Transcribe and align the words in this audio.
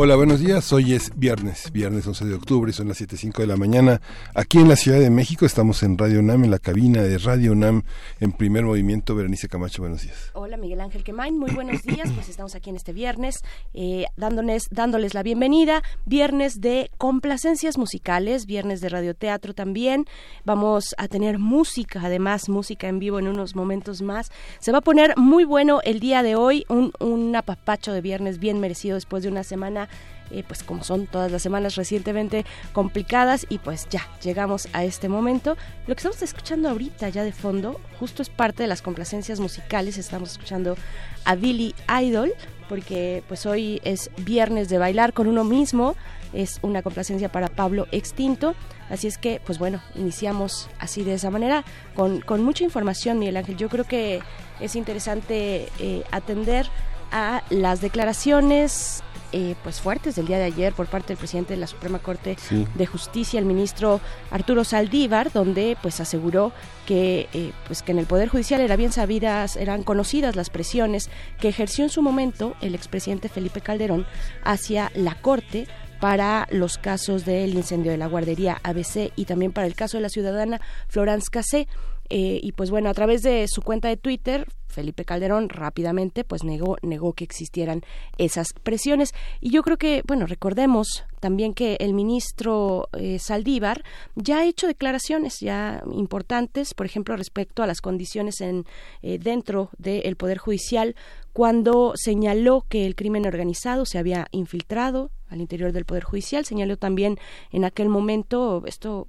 Hola, 0.00 0.14
buenos 0.14 0.38
días. 0.38 0.72
Hoy 0.72 0.94
es 0.94 1.10
viernes, 1.16 1.72
viernes 1.72 2.06
11 2.06 2.26
de 2.26 2.34
octubre, 2.34 2.72
son 2.72 2.86
las 2.86 3.00
7.05 3.00 3.38
de 3.38 3.48
la 3.48 3.56
mañana. 3.56 4.00
Aquí 4.32 4.58
en 4.58 4.68
la 4.68 4.76
Ciudad 4.76 5.00
de 5.00 5.10
México 5.10 5.44
estamos 5.44 5.82
en 5.82 5.98
Radio 5.98 6.20
UNAM, 6.20 6.44
en 6.44 6.52
la 6.52 6.60
cabina 6.60 7.02
de 7.02 7.18
Radio 7.18 7.50
UNAM, 7.50 7.82
en 8.20 8.30
primer 8.30 8.62
movimiento. 8.62 9.16
Berenice 9.16 9.48
Camacho, 9.48 9.82
buenos 9.82 10.02
días. 10.02 10.30
Hola, 10.34 10.56
Miguel 10.56 10.82
Ángel 10.82 11.02
Quemain, 11.02 11.36
muy 11.36 11.50
buenos 11.50 11.82
días. 11.82 12.12
Pues 12.14 12.28
estamos 12.28 12.54
aquí 12.54 12.70
en 12.70 12.76
este 12.76 12.92
viernes, 12.92 13.42
eh, 13.74 14.04
dándoles, 14.16 14.68
dándoles 14.70 15.14
la 15.14 15.24
bienvenida. 15.24 15.82
Viernes 16.06 16.60
de 16.60 16.92
complacencias 16.96 17.76
musicales, 17.76 18.46
viernes 18.46 18.80
de 18.80 18.90
radioteatro 18.90 19.52
también. 19.52 20.04
Vamos 20.44 20.94
a 20.96 21.08
tener 21.08 21.40
música, 21.40 22.02
además, 22.04 22.48
música 22.48 22.86
en 22.86 23.00
vivo 23.00 23.18
en 23.18 23.26
unos 23.26 23.56
momentos 23.56 24.00
más. 24.02 24.30
Se 24.60 24.70
va 24.70 24.78
a 24.78 24.82
poner 24.82 25.16
muy 25.16 25.42
bueno 25.42 25.80
el 25.82 25.98
día 25.98 26.22
de 26.22 26.36
hoy, 26.36 26.64
un, 26.68 26.92
un 27.00 27.34
apapacho 27.34 27.92
de 27.92 28.00
viernes 28.00 28.38
bien 28.38 28.60
merecido 28.60 28.94
después 28.94 29.24
de 29.24 29.30
una 29.30 29.42
semana 29.42 29.88
eh, 30.30 30.44
pues 30.46 30.62
como 30.62 30.84
son 30.84 31.06
todas 31.06 31.30
las 31.30 31.42
semanas 31.42 31.76
recientemente 31.76 32.44
complicadas 32.72 33.46
y 33.48 33.58
pues 33.58 33.88
ya 33.88 34.06
llegamos 34.22 34.68
a 34.72 34.84
este 34.84 35.08
momento. 35.08 35.56
Lo 35.86 35.94
que 35.94 36.00
estamos 36.00 36.22
escuchando 36.22 36.68
ahorita 36.68 37.08
ya 37.08 37.24
de 37.24 37.32
fondo 37.32 37.80
justo 37.98 38.22
es 38.22 38.30
parte 38.30 38.62
de 38.62 38.68
las 38.68 38.82
complacencias 38.82 39.40
musicales, 39.40 39.98
estamos 39.98 40.32
escuchando 40.32 40.76
a 41.24 41.34
Billy 41.34 41.74
Idol 42.02 42.32
porque 42.68 43.22
pues 43.28 43.46
hoy 43.46 43.80
es 43.84 44.10
viernes 44.18 44.68
de 44.68 44.78
bailar 44.78 45.12
con 45.12 45.26
uno 45.26 45.42
mismo, 45.42 45.96
es 46.32 46.58
una 46.62 46.82
complacencia 46.82 47.30
para 47.30 47.48
Pablo 47.48 47.86
Extinto. 47.92 48.54
Así 48.90 49.06
es 49.06 49.18
que, 49.18 49.40
pues 49.44 49.58
bueno, 49.58 49.82
iniciamos 49.94 50.68
así 50.78 51.02
de 51.02 51.14
esa 51.14 51.30
manera, 51.30 51.64
con, 51.94 52.20
con 52.20 52.42
mucha 52.42 52.64
información, 52.64 53.18
Miguel 53.18 53.36
Ángel. 53.36 53.56
Yo 53.56 53.68
creo 53.68 53.84
que 53.84 54.20
es 54.60 54.76
interesante 54.76 55.68
eh, 55.78 56.04
atender 56.10 56.66
a 57.10 57.42
las 57.50 57.80
declaraciones 57.80 59.02
eh, 59.32 59.54
pues 59.62 59.80
fuertes 59.80 60.16
del 60.16 60.26
día 60.26 60.38
de 60.38 60.44
ayer 60.44 60.72
por 60.72 60.86
parte 60.86 61.08
del 61.08 61.16
presidente 61.16 61.54
de 61.54 61.60
la 61.60 61.66
Suprema 61.66 61.98
Corte 61.98 62.36
de 62.74 62.86
Justicia, 62.86 63.38
el 63.38 63.46
ministro 63.46 64.00
Arturo 64.30 64.64
Saldívar, 64.64 65.32
donde 65.32 65.76
pues 65.82 66.00
aseguró 66.00 66.52
que 66.86 67.28
eh, 67.32 67.52
pues 67.66 67.82
que 67.82 67.92
en 67.92 67.98
el 67.98 68.06
Poder 68.06 68.28
Judicial 68.28 68.60
eran 68.60 68.78
bien 68.78 68.92
sabidas, 68.92 69.56
eran 69.56 69.82
conocidas 69.82 70.36
las 70.36 70.50
presiones 70.50 71.10
que 71.40 71.48
ejerció 71.48 71.84
en 71.84 71.90
su 71.90 72.02
momento 72.02 72.54
el 72.60 72.74
expresidente 72.74 73.28
Felipe 73.28 73.60
Calderón 73.60 74.06
hacia 74.44 74.90
la 74.94 75.14
Corte 75.14 75.66
para 76.00 76.46
los 76.50 76.78
casos 76.78 77.24
del 77.24 77.54
incendio 77.54 77.90
de 77.90 77.98
la 77.98 78.06
guardería 78.06 78.60
ABC 78.62 79.12
y 79.16 79.24
también 79.24 79.52
para 79.52 79.66
el 79.66 79.74
caso 79.74 79.96
de 79.96 80.02
la 80.02 80.08
ciudadana 80.08 80.60
Florence 80.88 81.28
Cassé. 81.30 81.66
Eh, 82.10 82.40
y 82.42 82.52
pues 82.52 82.70
bueno, 82.70 82.88
a 82.88 82.94
través 82.94 83.22
de 83.22 83.46
su 83.48 83.60
cuenta 83.62 83.88
de 83.88 83.96
Twitter, 83.96 84.46
Felipe 84.78 85.04
Calderón 85.04 85.48
rápidamente 85.48 86.22
pues 86.22 86.44
negó, 86.44 86.76
negó 86.82 87.12
que 87.12 87.24
existieran 87.24 87.82
esas 88.16 88.52
presiones. 88.62 89.12
Y 89.40 89.50
yo 89.50 89.64
creo 89.64 89.76
que, 89.76 90.04
bueno, 90.06 90.24
recordemos 90.26 91.04
también 91.18 91.52
que 91.52 91.76
el 91.80 91.94
ministro 91.94 92.88
eh, 92.92 93.18
Saldívar 93.18 93.82
ya 94.14 94.38
ha 94.38 94.44
hecho 94.44 94.68
declaraciones 94.68 95.40
ya 95.40 95.82
importantes, 95.90 96.74
por 96.74 96.86
ejemplo, 96.86 97.16
respecto 97.16 97.64
a 97.64 97.66
las 97.66 97.80
condiciones 97.80 98.40
en, 98.40 98.66
eh, 99.02 99.18
dentro 99.18 99.70
del 99.78 100.14
Poder 100.14 100.38
Judicial, 100.38 100.94
cuando 101.32 101.94
señaló 101.96 102.64
que 102.68 102.86
el 102.86 102.94
crimen 102.94 103.26
organizado 103.26 103.84
se 103.84 103.98
había 103.98 104.28
infiltrado 104.30 105.10
al 105.28 105.40
interior 105.40 105.72
del 105.72 105.86
Poder 105.86 106.04
Judicial, 106.04 106.44
señaló 106.44 106.76
también 106.76 107.18
en 107.50 107.64
aquel 107.64 107.88
momento, 107.88 108.62
esto 108.66 109.08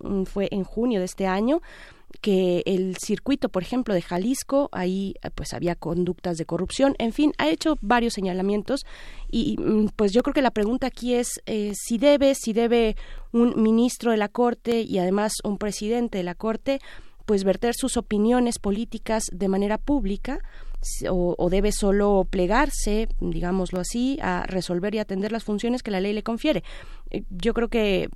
mm, 0.00 0.24
fue 0.24 0.48
en 0.50 0.64
junio 0.64 0.98
de 0.98 1.06
este 1.06 1.26
año, 1.26 1.62
que 2.20 2.62
el 2.66 2.96
circuito, 2.96 3.48
por 3.48 3.62
ejemplo, 3.62 3.94
de 3.94 4.02
Jalisco, 4.02 4.68
ahí 4.72 5.14
eh, 5.22 5.30
pues 5.34 5.52
había 5.54 5.74
conductas 5.74 6.38
de 6.38 6.46
corrupción, 6.46 6.94
en 6.98 7.12
fin, 7.12 7.32
ha 7.38 7.48
hecho 7.48 7.76
varios 7.80 8.14
señalamientos 8.14 8.86
y 9.30 9.56
mm, 9.58 9.88
pues 9.96 10.12
yo 10.12 10.22
creo 10.22 10.34
que 10.34 10.42
la 10.42 10.50
pregunta 10.50 10.86
aquí 10.86 11.14
es 11.14 11.40
eh, 11.46 11.72
si 11.74 11.98
debe, 11.98 12.34
si 12.34 12.52
debe 12.52 12.96
un 13.32 13.60
ministro 13.62 14.10
de 14.10 14.16
la 14.16 14.28
Corte 14.28 14.82
y 14.82 14.98
además 14.98 15.34
un 15.44 15.58
presidente 15.58 16.18
de 16.18 16.24
la 16.24 16.34
Corte 16.34 16.80
pues 17.26 17.42
verter 17.42 17.74
sus 17.74 17.96
opiniones 17.96 18.58
políticas 18.58 19.24
de 19.32 19.48
manera 19.48 19.78
pública 19.78 20.38
o, 21.08 21.48
debe 21.50 21.72
solo 21.72 22.26
plegarse, 22.28 23.08
digámoslo 23.20 23.80
así, 23.80 24.18
a 24.22 24.44
resolver 24.46 24.94
y 24.94 24.98
atender 24.98 25.32
las 25.32 25.44
funciones 25.44 25.82
que 25.82 25.90
la 25.90 26.00
ley 26.00 26.12
le 26.12 26.22
confiere. 26.22 26.62
Eh, 27.10 27.22
yo 27.30 27.54
creo 27.54 27.68
que 27.68 28.08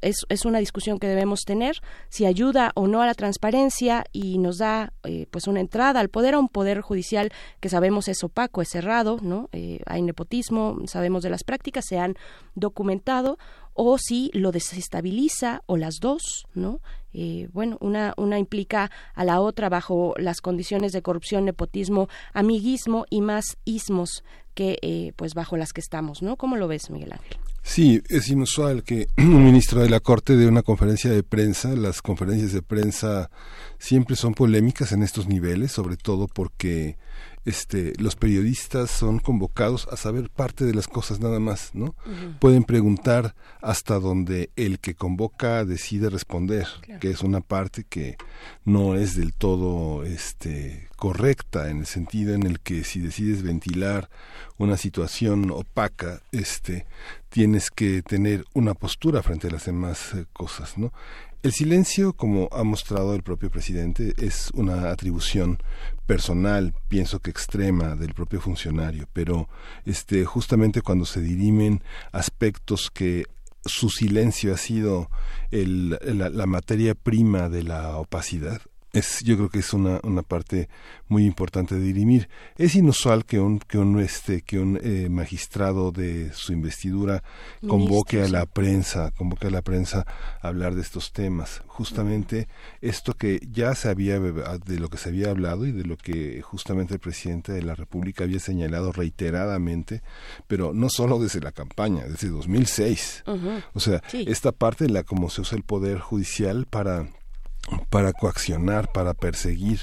es, 0.00 0.24
es 0.28 0.44
una 0.44 0.58
discusión 0.58 0.98
que 0.98 1.06
debemos 1.06 1.40
tener, 1.44 1.80
si 2.08 2.26
ayuda 2.26 2.72
o 2.74 2.86
no 2.86 3.02
a 3.02 3.06
la 3.06 3.14
transparencia 3.14 4.04
y 4.12 4.38
nos 4.38 4.58
da 4.58 4.92
eh, 5.04 5.26
pues 5.30 5.46
una 5.46 5.60
entrada 5.60 6.00
al 6.00 6.08
poder, 6.08 6.34
a 6.34 6.38
un 6.38 6.48
poder 6.48 6.80
judicial 6.80 7.32
que 7.60 7.68
sabemos 7.68 8.08
es 8.08 8.22
opaco, 8.24 8.62
es 8.62 8.68
cerrado, 8.68 9.18
¿no? 9.22 9.48
Eh, 9.52 9.80
hay 9.86 10.02
nepotismo, 10.02 10.78
sabemos 10.86 11.22
de 11.22 11.30
las 11.30 11.44
prácticas, 11.44 11.84
se 11.86 11.98
han 11.98 12.14
documentado, 12.54 13.38
o 13.80 13.96
si 13.96 14.28
lo 14.34 14.50
desestabiliza 14.50 15.62
o 15.66 15.76
las 15.76 16.00
dos, 16.00 16.46
¿no? 16.52 16.80
Eh, 17.12 17.48
bueno, 17.52 17.78
una, 17.80 18.12
una 18.16 18.40
implica 18.40 18.90
a 19.14 19.24
la 19.24 19.40
otra 19.40 19.68
bajo 19.68 20.14
las 20.18 20.40
condiciones 20.40 20.90
de 20.90 21.00
corrupción, 21.00 21.44
nepotismo, 21.44 22.08
amiguismo 22.34 23.06
y 23.08 23.20
más 23.20 23.56
ismos 23.64 24.24
que 24.54 24.78
eh, 24.82 25.12
pues 25.14 25.34
bajo 25.34 25.56
las 25.56 25.72
que 25.72 25.80
estamos, 25.80 26.22
¿no? 26.22 26.34
¿Cómo 26.36 26.56
lo 26.56 26.66
ves, 26.66 26.90
Miguel 26.90 27.12
Ángel? 27.12 27.36
Sí, 27.62 28.02
es 28.08 28.28
inusual 28.28 28.82
que 28.82 29.06
un 29.16 29.44
ministro 29.44 29.80
de 29.80 29.88
la 29.88 30.00
Corte 30.00 30.36
dé 30.36 30.48
una 30.48 30.62
conferencia 30.62 31.12
de 31.12 31.22
prensa. 31.22 31.76
Las 31.76 32.02
conferencias 32.02 32.52
de 32.52 32.62
prensa 32.62 33.30
siempre 33.78 34.16
son 34.16 34.34
polémicas 34.34 34.90
en 34.90 35.04
estos 35.04 35.28
niveles, 35.28 35.70
sobre 35.70 35.96
todo 35.96 36.26
porque 36.26 36.98
este, 37.44 37.92
los 37.98 38.16
periodistas 38.16 38.90
son 38.90 39.18
convocados 39.18 39.88
a 39.90 39.96
saber 39.96 40.30
parte 40.30 40.64
de 40.64 40.74
las 40.74 40.88
cosas 40.88 41.20
nada 41.20 41.40
más, 41.40 41.70
¿no? 41.74 41.94
Pueden 42.40 42.64
preguntar 42.64 43.34
hasta 43.62 43.98
donde 43.98 44.50
el 44.56 44.78
que 44.78 44.94
convoca 44.94 45.64
decide 45.64 46.10
responder, 46.10 46.66
que 47.00 47.10
es 47.10 47.22
una 47.22 47.40
parte 47.40 47.84
que 47.88 48.16
no 48.64 48.94
es 48.94 49.16
del 49.16 49.32
todo 49.34 50.04
este, 50.04 50.88
correcta 50.96 51.70
en 51.70 51.78
el 51.78 51.86
sentido 51.86 52.34
en 52.34 52.44
el 52.44 52.60
que 52.60 52.84
si 52.84 53.00
decides 53.00 53.42
ventilar 53.42 54.08
una 54.58 54.76
situación 54.76 55.50
opaca, 55.50 56.20
este, 56.32 56.86
tienes 57.28 57.70
que 57.70 58.02
tener 58.02 58.44
una 58.54 58.74
postura 58.74 59.22
frente 59.22 59.48
a 59.48 59.50
las 59.50 59.66
demás 59.66 60.12
eh, 60.14 60.26
cosas, 60.32 60.76
¿no? 60.76 60.92
El 61.44 61.52
silencio, 61.52 62.14
como 62.14 62.48
ha 62.50 62.64
mostrado 62.64 63.14
el 63.14 63.22
propio 63.22 63.48
presidente, 63.48 64.12
es 64.18 64.50
una 64.54 64.90
atribución 64.90 65.58
personal, 66.08 66.72
pienso 66.88 67.20
que 67.20 67.30
extrema 67.30 67.94
del 67.94 68.14
propio 68.14 68.40
funcionario, 68.40 69.06
pero 69.12 69.46
este 69.84 70.24
justamente 70.24 70.80
cuando 70.80 71.04
se 71.04 71.20
dirimen 71.20 71.82
aspectos 72.12 72.90
que 72.90 73.26
su 73.66 73.90
silencio 73.90 74.54
ha 74.54 74.56
sido 74.56 75.10
la 75.50 76.46
materia 76.46 76.94
prima 76.94 77.50
de 77.50 77.62
la 77.62 77.98
opacidad, 77.98 78.62
es 78.98 79.20
yo 79.24 79.36
creo 79.36 79.48
que 79.48 79.60
es 79.60 79.72
una, 79.72 80.00
una 80.02 80.22
parte 80.22 80.68
muy 81.08 81.24
importante 81.24 81.74
de 81.74 81.80
dirimir. 81.80 82.28
Es 82.56 82.74
inusual 82.74 83.24
que 83.24 83.40
un 83.40 83.58
que 83.58 83.78
un 83.78 83.98
este 84.00 84.42
que 84.42 84.58
un 84.58 84.78
eh, 84.82 85.08
magistrado 85.10 85.90
de 85.92 86.32
su 86.32 86.52
investidura 86.52 87.22
convoque 87.66 88.22
a 88.22 88.28
la 88.28 88.46
prensa 88.46 89.10
convoque 89.12 89.46
a 89.46 89.50
la 89.50 89.62
prensa 89.62 90.06
a 90.40 90.48
hablar 90.48 90.74
de 90.74 90.82
estos 90.82 91.12
temas. 91.12 91.62
Justamente 91.66 92.48
esto 92.80 93.14
que 93.14 93.40
ya 93.50 93.74
se 93.74 93.88
había 93.88 94.18
de 94.18 94.78
lo 94.78 94.88
que 94.88 94.98
se 94.98 95.08
había 95.08 95.30
hablado 95.30 95.66
y 95.66 95.72
de 95.72 95.84
lo 95.84 95.96
que 95.96 96.42
justamente 96.42 96.94
el 96.94 97.00
presidente 97.00 97.52
de 97.52 97.62
la 97.62 97.74
república 97.74 98.24
había 98.24 98.40
señalado 98.40 98.92
reiteradamente 98.92 100.02
pero 100.46 100.72
no 100.72 100.88
solo 100.88 101.18
desde 101.18 101.40
la 101.40 101.52
campaña 101.52 102.04
desde 102.04 102.28
2006 102.28 103.24
o 103.74 103.80
sea 103.80 104.02
esta 104.12 104.52
parte 104.52 104.84
de 104.84 104.90
la 104.90 105.04
cómo 105.04 105.30
se 105.30 105.40
usa 105.40 105.56
el 105.56 105.64
poder 105.64 105.98
judicial 105.98 106.66
para 106.68 107.08
para 107.90 108.12
coaccionar, 108.12 108.92
para 108.92 109.14
perseguir 109.14 109.80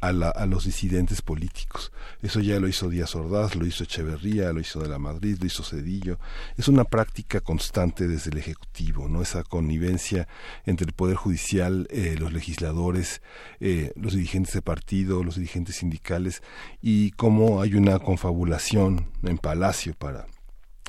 a, 0.00 0.12
la, 0.12 0.28
a, 0.30 0.46
los 0.46 0.64
disidentes 0.64 1.22
políticos. 1.22 1.92
Eso 2.22 2.40
ya 2.40 2.60
lo 2.60 2.68
hizo 2.68 2.88
Díaz 2.88 3.14
Ordaz, 3.14 3.54
lo 3.54 3.66
hizo 3.66 3.84
Echeverría, 3.84 4.52
lo 4.52 4.60
hizo 4.60 4.80
de 4.80 4.88
la 4.88 4.98
Madrid, 4.98 5.38
lo 5.40 5.46
hizo 5.46 5.62
Cedillo. 5.64 6.18
Es 6.56 6.68
una 6.68 6.84
práctica 6.84 7.40
constante 7.40 8.06
desde 8.06 8.30
el 8.30 8.38
Ejecutivo, 8.38 9.08
¿no? 9.08 9.22
Esa 9.22 9.42
connivencia 9.42 10.28
entre 10.66 10.86
el 10.86 10.92
Poder 10.92 11.16
Judicial, 11.16 11.86
eh, 11.90 12.16
los 12.18 12.32
legisladores, 12.32 13.22
eh, 13.60 13.92
los 13.96 14.14
dirigentes 14.14 14.54
de 14.54 14.62
partido, 14.62 15.24
los 15.24 15.36
dirigentes 15.36 15.76
sindicales 15.76 16.42
y 16.80 17.10
cómo 17.12 17.60
hay 17.60 17.74
una 17.74 17.98
confabulación 17.98 19.10
en 19.22 19.38
Palacio 19.38 19.94
para 19.94 20.26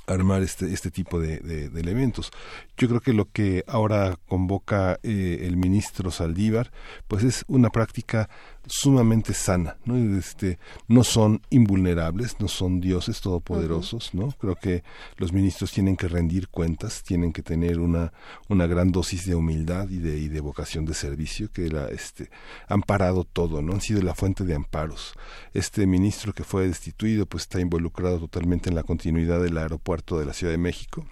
armar 0.10 0.42
este 0.42 0.74
este 0.74 0.92
tipo 0.92 1.20
de, 1.20 1.40
de, 1.40 1.80
elementos. 1.80 2.32
Yo 2.78 2.88
creo 2.88 3.02
que 3.02 3.14
lo 3.14 3.26
que 3.26 3.64
ahora 3.68 4.18
convoca 4.28 5.00
eh, 5.04 5.40
el 5.42 5.58
ministro 5.58 6.12
Saldívar, 6.12 6.72
pues 7.08 7.24
es 7.24 7.46
una 7.48 7.70
práctica 7.70 8.30
sumamente 8.70 9.34
sana, 9.34 9.78
¿no? 9.86 9.98
Este, 10.18 10.60
no 10.88 11.04
son 11.04 11.42
invulnerables, 11.50 12.40
no 12.40 12.48
son 12.48 12.80
dioses 12.80 13.20
todopoderosos, 13.22 14.14
¿no? 14.14 14.32
Creo 14.40 14.56
que 14.56 14.84
los 15.18 15.34
ministros 15.34 15.72
tienen 15.72 15.98
que 15.98 16.08
rendir 16.08 16.50
cuentas, 16.50 17.04
tienen 17.04 17.34
que 17.34 17.42
tener 17.42 17.80
una, 17.80 18.14
una 18.48 18.68
gran 18.68 18.92
dosis 18.92 19.26
de 19.26 19.36
humildad 19.36 19.90
y 19.90 19.98
de, 19.98 20.18
y 20.20 20.28
de 20.28 20.40
vocación 20.40 20.86
de 20.86 20.94
servicio 20.94 21.52
que 21.52 21.70
la, 21.70 21.88
este, 21.88 22.30
han 22.68 22.82
parado 22.82 23.24
todo, 23.24 23.62
¿no? 23.62 23.74
Han 23.74 23.82
sido 23.82 24.02
la 24.02 24.14
fuente 24.14 24.44
de 24.44 24.56
amparos. 24.56 25.14
Este 25.54 25.88
ministro 25.88 26.34
que 26.34 26.44
fue 26.44 26.68
destituido, 26.68 27.26
pues 27.26 27.44
está 27.44 27.60
involucrado 27.60 28.20
totalmente 28.20 28.70
en 28.70 28.76
la 28.76 28.84
continuidad 28.84 29.42
del 29.42 29.58
aeropuerto 29.58 30.20
de 30.20 30.26
la 30.26 30.34
Ciudad 30.34 30.54
de 30.54 30.58
México, 30.60 31.06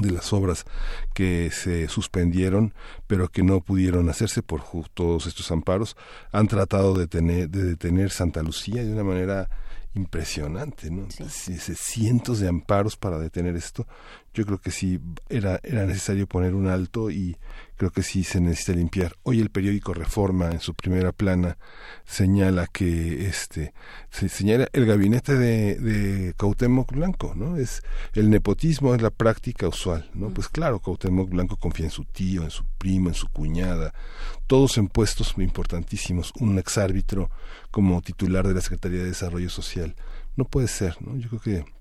de 0.00 0.10
las 0.10 0.32
obras 0.32 0.66
que 1.14 1.50
se 1.50 1.88
suspendieron, 1.88 2.74
pero 3.06 3.28
que 3.28 3.42
no 3.42 3.60
pudieron 3.60 4.08
hacerse 4.08 4.42
por 4.42 4.62
todos 4.94 5.26
estos 5.26 5.50
amparos, 5.50 5.96
han 6.32 6.48
tratado 6.48 6.75
de, 6.82 7.06
tener, 7.06 7.48
de 7.48 7.64
detener 7.64 8.10
Santa 8.10 8.42
Lucía 8.42 8.84
de 8.84 8.92
una 8.92 9.04
manera 9.04 9.48
impresionante, 9.94 10.90
¿no? 10.90 11.08
Cientos 11.28 12.40
de 12.40 12.48
amparos 12.48 12.96
para 12.96 13.18
detener 13.18 13.56
esto. 13.56 13.86
Yo 14.36 14.44
creo 14.44 14.58
que 14.58 14.70
sí 14.70 15.00
era, 15.30 15.58
era 15.62 15.86
necesario 15.86 16.26
poner 16.26 16.54
un 16.54 16.68
alto 16.68 17.10
y 17.10 17.38
creo 17.78 17.90
que 17.90 18.02
sí 18.02 18.22
se 18.22 18.38
necesita 18.38 18.74
limpiar. 18.74 19.16
Hoy 19.22 19.40
el 19.40 19.48
periódico 19.48 19.94
Reforma 19.94 20.50
en 20.50 20.60
su 20.60 20.74
primera 20.74 21.12
plana 21.12 21.56
señala 22.04 22.66
que 22.66 23.28
este 23.28 23.72
se 24.10 24.28
señala 24.28 24.68
el 24.74 24.84
gabinete 24.84 25.36
de, 25.36 25.76
de 25.76 26.34
Cuauhtémoc 26.34 26.92
Blanco, 26.92 27.32
¿no? 27.34 27.56
Es 27.56 27.82
el 28.12 28.28
nepotismo 28.28 28.94
es 28.94 29.00
la 29.00 29.08
práctica 29.08 29.68
usual, 29.68 30.10
¿no? 30.12 30.28
Pues 30.28 30.50
claro, 30.50 30.80
Cuauhtémoc 30.80 31.30
Blanco 31.30 31.56
confía 31.56 31.86
en 31.86 31.90
su 31.90 32.04
tío, 32.04 32.42
en 32.42 32.50
su 32.50 32.66
primo, 32.76 33.08
en 33.08 33.14
su 33.14 33.28
cuñada, 33.28 33.94
todos 34.46 34.76
en 34.76 34.88
puestos 34.88 35.34
importantísimos, 35.38 36.34
un 36.40 36.58
exárbitro 36.58 37.30
como 37.70 38.02
titular 38.02 38.46
de 38.46 38.52
la 38.52 38.60
Secretaría 38.60 38.98
de 38.98 39.06
Desarrollo 39.06 39.48
Social. 39.48 39.96
No 40.36 40.44
puede 40.44 40.68
ser, 40.68 40.98
¿no? 41.00 41.16
Yo 41.16 41.30
creo 41.30 41.40
que 41.40 41.75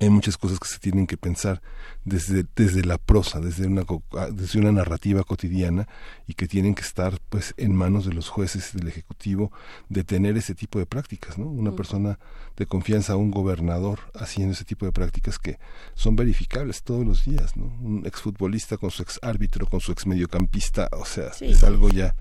hay 0.00 0.10
muchas 0.10 0.36
cosas 0.36 0.58
que 0.58 0.68
se 0.68 0.78
tienen 0.78 1.06
que 1.06 1.16
pensar 1.16 1.62
desde, 2.04 2.44
desde 2.56 2.84
la 2.84 2.98
prosa, 2.98 3.40
desde 3.40 3.66
una, 3.66 3.84
ah, 4.12 4.28
desde 4.32 4.58
una 4.58 4.72
narrativa 4.72 5.22
cotidiana 5.22 5.88
y 6.26 6.34
que 6.34 6.48
tienen 6.48 6.74
que 6.74 6.82
estar 6.82 7.20
pues 7.28 7.54
en 7.56 7.74
manos 7.74 8.04
de 8.04 8.12
los 8.12 8.28
jueces 8.28 8.72
del 8.74 8.88
Ejecutivo 8.88 9.52
de 9.88 10.02
tener 10.02 10.36
ese 10.36 10.54
tipo 10.54 10.78
de 10.78 10.86
prácticas, 10.86 11.38
¿no? 11.38 11.46
Una 11.46 11.72
persona 11.76 12.18
de 12.56 12.66
confianza, 12.66 13.16
un 13.16 13.30
gobernador 13.30 14.00
haciendo 14.14 14.52
ese 14.52 14.64
tipo 14.64 14.84
de 14.84 14.92
prácticas 14.92 15.38
que 15.38 15.58
son 15.94 16.16
verificables 16.16 16.82
todos 16.82 17.06
los 17.06 17.24
días, 17.24 17.56
¿no? 17.56 17.66
Un 17.80 18.02
exfutbolista 18.04 18.76
con 18.76 18.90
su 18.90 19.02
ex 19.02 19.20
árbitro, 19.22 19.66
con 19.66 19.80
su 19.80 19.92
ex 19.92 20.06
mediocampista, 20.06 20.88
o 20.92 21.04
sea, 21.04 21.30
es 21.40 21.62
algo 21.62 21.88
ya 21.88 22.14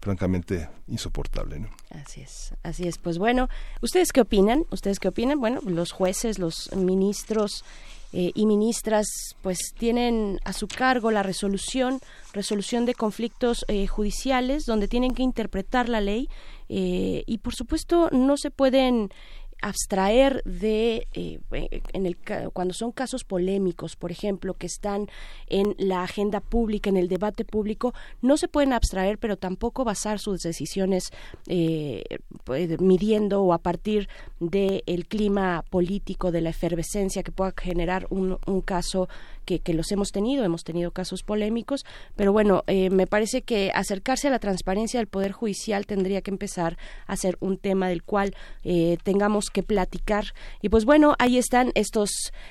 francamente 0.00 0.68
insoportable. 0.86 1.58
¿no? 1.58 1.68
Así 1.90 2.20
es, 2.20 2.54
así 2.62 2.86
es. 2.86 2.98
Pues 2.98 3.18
bueno, 3.18 3.48
¿ustedes 3.82 4.12
qué 4.12 4.20
opinan? 4.20 4.64
¿Ustedes 4.70 4.98
qué 4.98 5.08
opinan? 5.08 5.40
Bueno, 5.40 5.60
los 5.64 5.92
jueces, 5.92 6.38
los 6.38 6.70
ministros 6.74 7.64
eh, 8.12 8.32
y 8.34 8.46
ministras 8.46 9.06
pues 9.42 9.58
tienen 9.76 10.40
a 10.44 10.54
su 10.54 10.66
cargo 10.66 11.10
la 11.10 11.22
resolución 11.22 12.00
resolución 12.32 12.86
de 12.86 12.94
conflictos 12.94 13.66
eh, 13.68 13.86
judiciales 13.86 14.64
donde 14.64 14.88
tienen 14.88 15.14
que 15.14 15.22
interpretar 15.22 15.90
la 15.90 16.00
ley 16.00 16.30
eh, 16.70 17.22
y 17.26 17.36
por 17.36 17.54
supuesto 17.54 18.08
no 18.10 18.38
se 18.38 18.50
pueden 18.50 19.10
abstraer 19.60 20.42
de 20.44 21.08
eh, 21.12 21.40
eh, 21.52 21.82
en 21.92 22.06
el 22.06 22.16
cuando 22.52 22.74
son 22.74 22.92
casos 22.92 23.24
polémicos 23.24 23.96
por 23.96 24.12
ejemplo 24.12 24.54
que 24.54 24.66
están 24.66 25.08
en 25.48 25.74
la 25.78 26.02
agenda 26.02 26.40
pública 26.40 26.90
en 26.90 26.96
el 26.96 27.08
debate 27.08 27.44
público 27.44 27.92
no 28.22 28.36
se 28.36 28.48
pueden 28.48 28.72
abstraer 28.72 29.18
pero 29.18 29.36
tampoco 29.36 29.84
basar 29.84 30.18
sus 30.18 30.40
decisiones 30.42 31.10
eh, 31.48 32.04
pues, 32.44 32.80
midiendo 32.80 33.42
o 33.42 33.52
a 33.52 33.58
partir 33.58 34.08
del 34.40 34.82
el 34.86 35.06
clima 35.06 35.64
político 35.70 36.30
de 36.30 36.40
la 36.40 36.50
efervescencia 36.50 37.22
que 37.22 37.32
pueda 37.32 37.52
generar 37.56 38.06
un, 38.10 38.38
un 38.46 38.60
caso 38.60 39.08
que, 39.56 39.72
los 39.72 39.90
hemos 39.92 40.10
tenido, 40.10 40.44
hemos 40.44 40.64
tenido 40.64 40.90
casos 40.90 41.22
polémicos, 41.22 41.86
pero 42.16 42.32
bueno, 42.32 42.64
eh, 42.66 42.90
me 42.90 43.06
parece 43.06 43.42
que 43.42 43.70
acercarse 43.74 44.28
a 44.28 44.30
la 44.30 44.38
transparencia 44.38 45.00
del 45.00 45.06
Poder 45.06 45.32
Judicial 45.32 45.86
tendría 45.86 46.20
que 46.20 46.30
empezar 46.30 46.76
a 47.06 47.16
ser 47.16 47.38
un 47.40 47.56
tema 47.56 47.88
del 47.88 48.02
cual 48.02 48.34
eh, 48.64 48.98
tengamos 49.02 49.46
que 49.50 49.62
platicar. 49.62 50.26
Y 50.60 50.68
pues 50.68 50.84
bueno, 50.84 51.14
ahí 51.18 51.38
están 51.38 51.72
estos, 51.74 52.10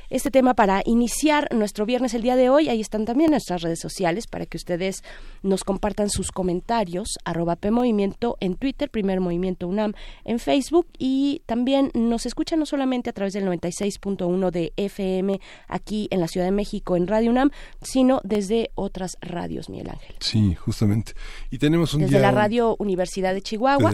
este 0.09 0.31
tema 0.31 0.53
para 0.53 0.81
iniciar 0.85 1.53
nuestro 1.53 1.85
viernes 1.85 2.13
el 2.13 2.21
día 2.21 2.35
de 2.35 2.49
hoy. 2.49 2.69
Ahí 2.69 2.81
están 2.81 3.05
también 3.05 3.31
nuestras 3.31 3.61
redes 3.61 3.79
sociales 3.79 4.25
para 4.27 4.45
que 4.45 4.57
ustedes 4.57 5.03
nos 5.43 5.63
compartan 5.63 6.09
sus 6.09 6.31
comentarios, 6.31 7.17
arroba 7.25 7.55
PMovimiento 7.55 8.37
en 8.39 8.55
Twitter, 8.55 8.89
Primer 8.89 9.19
Movimiento 9.19 9.67
UNAM 9.67 9.93
en 10.23 10.39
Facebook 10.39 10.87
y 10.97 11.41
también 11.45 11.91
nos 11.93 12.25
escuchan 12.25 12.59
no 12.59 12.65
solamente 12.65 13.09
a 13.09 13.13
través 13.13 13.33
del 13.33 13.45
96.1 13.45 14.51
de 14.51 14.73
FM 14.77 15.39
aquí 15.67 16.07
en 16.11 16.21
la 16.21 16.27
Ciudad 16.27 16.47
de 16.47 16.51
México, 16.51 16.86
en 16.95 17.07
Radio 17.07 17.31
UNAM, 17.31 17.51
sino 17.81 18.21
desde 18.23 18.71
otras 18.75 19.17
radios, 19.21 19.69
Miguel 19.69 19.89
Ángel. 19.89 20.15
Sí, 20.19 20.55
justamente. 20.55 21.13
Y 21.51 21.57
tenemos 21.57 21.93
un 21.93 22.01
desde 22.01 22.19
la 22.19 22.31
Radio 22.31 22.75
Universidad 22.79 23.33
de 23.33 23.41
Chihuahua, 23.41 23.91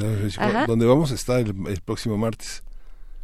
donde 0.68 0.86
vamos 0.86 1.12
a 1.12 1.16
estar 1.16 1.40
el 1.40 1.82
próximo 1.84 2.18
martes. 2.18 2.64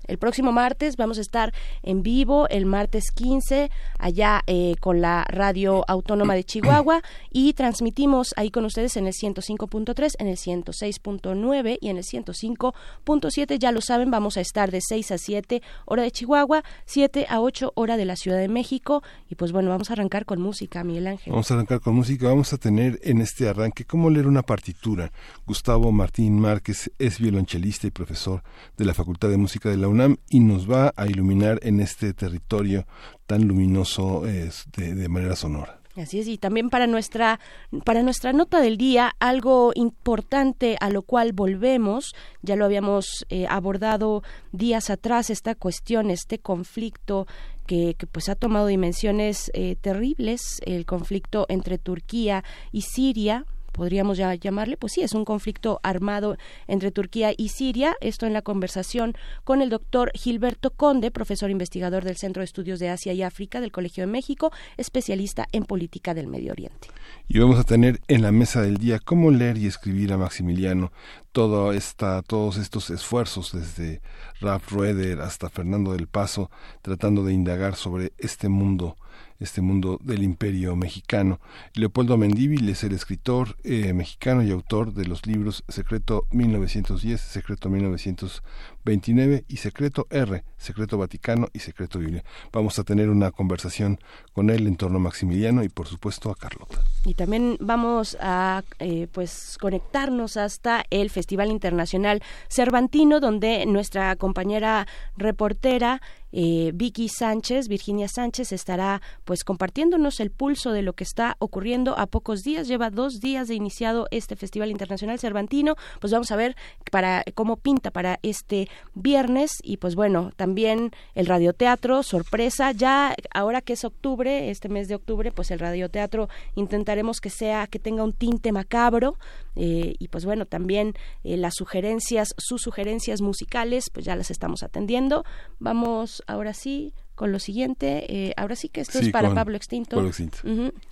El 0.09 0.17
próximo 0.17 0.51
martes 0.51 0.97
vamos 0.97 1.19
a 1.19 1.21
estar 1.21 1.53
en 1.83 2.01
vivo, 2.01 2.47
el 2.49 2.65
martes 2.65 3.11
15, 3.11 3.69
allá 3.99 4.41
eh, 4.47 4.73
con 4.79 5.01
la 5.01 5.23
Radio 5.29 5.85
Autónoma 5.87 6.33
de 6.33 6.43
Chihuahua 6.43 7.03
y 7.31 7.53
transmitimos 7.53 8.33
ahí 8.35 8.49
con 8.49 8.65
ustedes 8.65 8.97
en 8.97 9.05
el 9.05 9.13
105.3, 9.13 10.15
en 10.17 10.27
el 10.27 10.37
106.9 10.37 11.77
y 11.79 11.89
en 11.89 11.97
el 11.97 12.03
105.7. 12.03 13.59
Ya 13.59 13.71
lo 13.71 13.81
saben, 13.81 14.09
vamos 14.09 14.37
a 14.37 14.41
estar 14.41 14.71
de 14.71 14.81
6 14.81 15.11
a 15.11 15.17
7 15.19 15.61
hora 15.85 16.01
de 16.01 16.09
Chihuahua, 16.09 16.63
7 16.85 17.27
a 17.29 17.39
8 17.41 17.73
hora 17.75 17.95
de 17.95 18.05
la 18.05 18.15
Ciudad 18.15 18.39
de 18.39 18.47
México. 18.47 19.03
Y 19.29 19.35
pues 19.35 19.51
bueno, 19.51 19.69
vamos 19.69 19.91
a 19.91 19.93
arrancar 19.93 20.25
con 20.25 20.41
música, 20.41 20.83
Miguel 20.83 21.05
Ángel. 21.05 21.31
Vamos 21.33 21.51
a 21.51 21.53
arrancar 21.53 21.81
con 21.81 21.93
música. 21.93 22.27
Vamos 22.29 22.51
a 22.51 22.57
tener 22.57 22.99
en 23.03 23.21
este 23.21 23.47
arranque 23.47 23.85
cómo 23.85 24.09
leer 24.09 24.25
una 24.25 24.41
partitura. 24.41 25.11
Gustavo 25.45 25.91
Martín 25.91 26.39
Márquez 26.39 26.91
es 26.97 27.19
violonchelista 27.19 27.85
y 27.85 27.91
profesor 27.91 28.41
de 28.75 28.85
la 28.85 28.95
Facultad 28.95 29.29
de 29.29 29.37
Música 29.37 29.69
de 29.69 29.77
la 29.77 29.87
UNAM 29.87 29.98
y 30.29 30.39
nos 30.39 30.69
va 30.69 30.93
a 30.95 31.07
iluminar 31.07 31.59
en 31.63 31.79
este 31.79 32.13
territorio 32.13 32.85
tan 33.25 33.47
luminoso 33.47 34.21
de, 34.21 35.09
manera 35.09 35.35
sonora. 35.35 35.79
Así 35.95 36.19
es, 36.19 36.27
y 36.27 36.37
también 36.37 36.69
para 36.69 36.87
nuestra, 36.87 37.39
para 37.83 38.03
nuestra 38.03 38.31
nota 38.31 38.61
del 38.61 38.77
día, 38.77 39.11
algo 39.19 39.71
importante 39.75 40.77
a 40.79 40.89
lo 40.89 41.01
cual 41.01 41.33
volvemos, 41.33 42.13
ya 42.41 42.55
lo 42.55 42.65
habíamos 42.65 43.25
eh, 43.29 43.47
abordado 43.49 44.23
días 44.51 44.89
atrás, 44.89 45.29
esta 45.29 45.55
cuestión, 45.55 46.09
este 46.09 46.39
conflicto 46.39 47.27
que, 47.69 47.95
pues 48.11 48.29
ha 48.29 48.35
tomado 48.35 48.67
dimensiones 48.67 49.51
eh, 49.53 49.75
terribles, 49.79 50.59
el 50.65 50.85
conflicto 50.85 51.45
entre 51.49 51.77
Turquía 51.77 52.43
y 52.71 52.81
Siria, 52.81 53.45
podríamos 53.79 54.17
ya 54.17 54.35
llamarle, 54.35 54.75
pues 54.75 54.91
sí, 54.91 55.03
es 55.03 55.13
un 55.13 55.23
conflicto 55.23 55.79
armado 55.83 56.35
entre 56.67 56.91
Turquía 56.91 57.31
y 57.37 57.47
Siria. 57.47 57.95
Esto 58.01 58.25
en 58.25 58.33
la 58.33 58.41
conversación 58.41 59.13
con 59.45 59.61
el 59.61 59.69
doctor 59.69 60.11
Gilberto 60.15 60.71
Conde, 60.71 61.11
profesor 61.11 61.49
investigador 61.49 62.03
del 62.03 62.17
Centro 62.17 62.41
de 62.41 62.45
Estudios 62.45 62.79
de 62.79 62.89
Asia 62.89 63.13
y 63.13 63.23
África 63.23 63.61
del 63.61 63.71
Colegio 63.71 64.01
de 64.01 64.11
México, 64.11 64.51
especialista 64.75 65.47
en 65.53 65.63
política 65.63 66.13
del 66.13 66.27
Medio 66.27 66.51
Oriente. 66.51 66.89
Y 67.29 67.39
vamos 67.39 67.57
a 67.57 67.63
tener 67.63 68.01
en 68.09 68.21
la 68.21 68.33
mesa 68.33 68.61
del 68.61 68.79
día 68.79 68.99
cómo 68.99 69.31
leer 69.31 69.57
y 69.57 69.67
escribir 69.67 70.11
a 70.11 70.17
Maximiliano, 70.17 70.91
todo 71.31 71.71
esta, 71.71 72.21
todos 72.21 72.57
estos 72.57 72.89
esfuerzos 72.89 73.53
desde 73.53 74.01
Ralph 74.41 74.69
Rueder 74.71 75.21
hasta 75.21 75.49
Fernando 75.49 75.93
del 75.93 76.07
Paso, 76.07 76.51
tratando 76.81 77.23
de 77.23 77.31
indagar 77.31 77.77
sobre 77.77 78.11
este 78.17 78.49
mundo 78.49 78.97
este 79.39 79.61
mundo 79.61 79.99
del 80.03 80.23
imperio 80.23 80.75
mexicano. 80.75 81.39
Leopoldo 81.73 82.17
Mendívil 82.17 82.67
es 82.69 82.83
el 82.83 82.93
escritor 82.93 83.57
eh, 83.63 83.93
mexicano 83.93 84.43
y 84.43 84.51
autor 84.51 84.93
de 84.93 85.05
los 85.05 85.25
libros 85.25 85.63
Secreto 85.67 86.25
1910, 86.31 87.19
Secreto 87.19 87.69
1929 87.69 89.45
y 89.47 89.57
Secreto 89.57 90.07
R, 90.09 90.43
Secreto 90.57 90.97
Vaticano 90.97 91.47
y 91.53 91.59
Secreto 91.59 91.99
Biblia. 91.99 92.23
Vamos 92.51 92.79
a 92.79 92.83
tener 92.83 93.09
una 93.09 93.31
conversación 93.31 93.99
con 94.33 94.49
él 94.49 94.67
en 94.67 94.75
torno 94.75 94.97
a 94.97 95.01
Maximiliano 95.01 95.63
y 95.63 95.69
por 95.69 95.87
supuesto 95.87 96.29
a 96.31 96.35
Carlota. 96.35 96.79
Y 97.05 97.13
también 97.13 97.57
vamos 97.59 98.17
a 98.19 98.63
eh, 98.79 99.07
pues 99.11 99.57
conectarnos 99.59 100.37
hasta 100.37 100.85
el 100.89 101.09
Festival 101.09 101.49
Internacional 101.49 102.21
Cervantino, 102.49 103.19
donde 103.19 103.65
nuestra 103.65 104.15
compañera 104.15 104.87
reportera 105.17 106.01
eh, 106.31 106.71
Vicky 106.73 107.09
Sánchez, 107.09 107.67
Virginia 107.67 108.07
Sánchez, 108.07 108.51
estará 108.51 109.01
pues 109.25 109.43
compartiéndonos 109.43 110.19
el 110.19 110.31
pulso 110.31 110.71
de 110.71 110.81
lo 110.81 110.93
que 110.93 111.03
está 111.03 111.35
ocurriendo 111.39 111.97
a 111.97 112.07
pocos 112.07 112.43
días. 112.43 112.67
Lleva 112.67 112.89
dos 112.89 113.19
días 113.19 113.47
de 113.47 113.55
iniciado 113.55 114.07
este 114.11 114.35
Festival 114.35 114.71
Internacional 114.71 115.19
Cervantino. 115.19 115.75
Pues 115.99 116.13
vamos 116.13 116.31
a 116.31 116.35
ver 116.35 116.55
para 116.91 117.23
cómo 117.35 117.57
pinta 117.57 117.91
para 117.91 118.19
este 118.23 118.69
viernes 118.93 119.51
y 119.63 119.77
pues 119.77 119.95
bueno, 119.95 120.31
también 120.35 120.91
el 121.15 121.25
radioteatro, 121.25 122.03
sorpresa, 122.03 122.71
ya 122.71 123.15
ahora 123.33 123.61
que 123.61 123.73
es 123.73 123.83
octubre, 123.83 124.49
este 124.49 124.69
mes 124.69 124.87
de 124.87 124.95
octubre, 124.95 125.31
pues 125.31 125.51
el 125.51 125.59
radioteatro 125.59 126.29
intentaremos 126.55 127.19
que 127.19 127.29
sea, 127.29 127.67
que 127.67 127.79
tenga 127.79 128.03
un 128.03 128.13
tinte 128.13 128.51
macabro 128.51 129.17
eh, 129.55 129.95
y 129.99 130.07
pues 130.07 130.25
bueno, 130.25 130.45
también 130.45 130.93
eh, 131.23 131.37
las 131.37 131.55
sugerencias, 131.55 132.33
sus 132.37 132.61
sugerencias 132.61 133.21
musicales, 133.21 133.89
pues 133.89 134.05
ya 134.05 134.15
las 134.15 134.31
estamos 134.31 134.63
atendiendo. 134.63 135.25
Vamos 135.59 136.18
ahora 136.27 136.53
sí 136.53 136.93
con 137.15 137.31
lo 137.31 137.39
siguiente. 137.39 138.05
Eh, 138.29 138.33
ahora 138.37 138.55
sí 138.55 138.69
que 138.69 138.81
esto 138.81 138.99
es 138.99 139.09
para 139.09 139.33
Pablo 139.33 139.55
Extinto, 139.55 140.01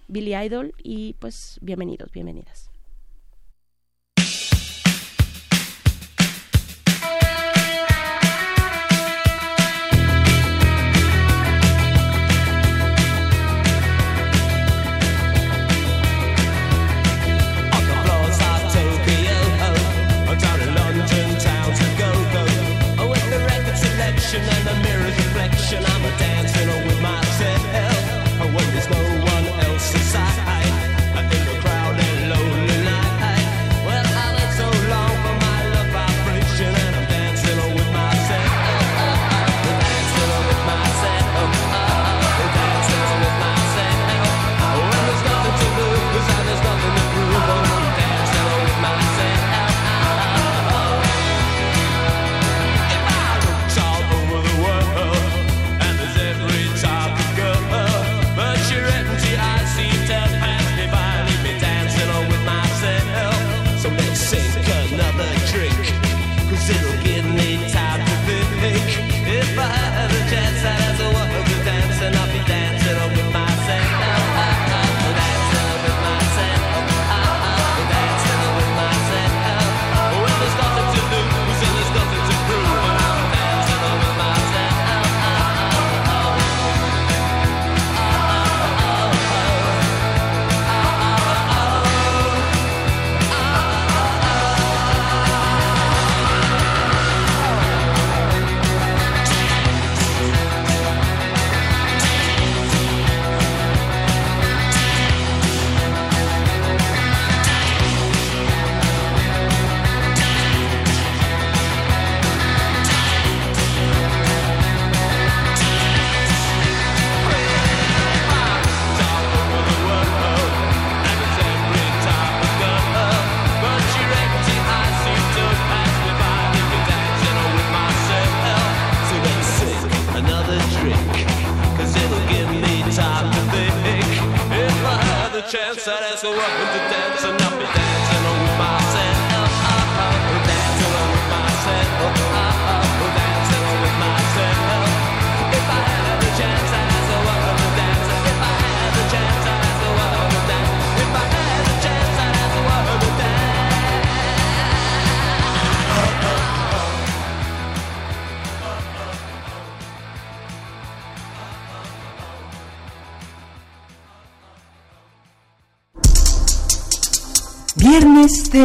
Billy 0.07 0.35
Idol 0.35 0.73
y 0.83 1.13
pues 1.19 1.57
bienvenidos, 1.61 2.11
bienvenidas. 2.11 2.69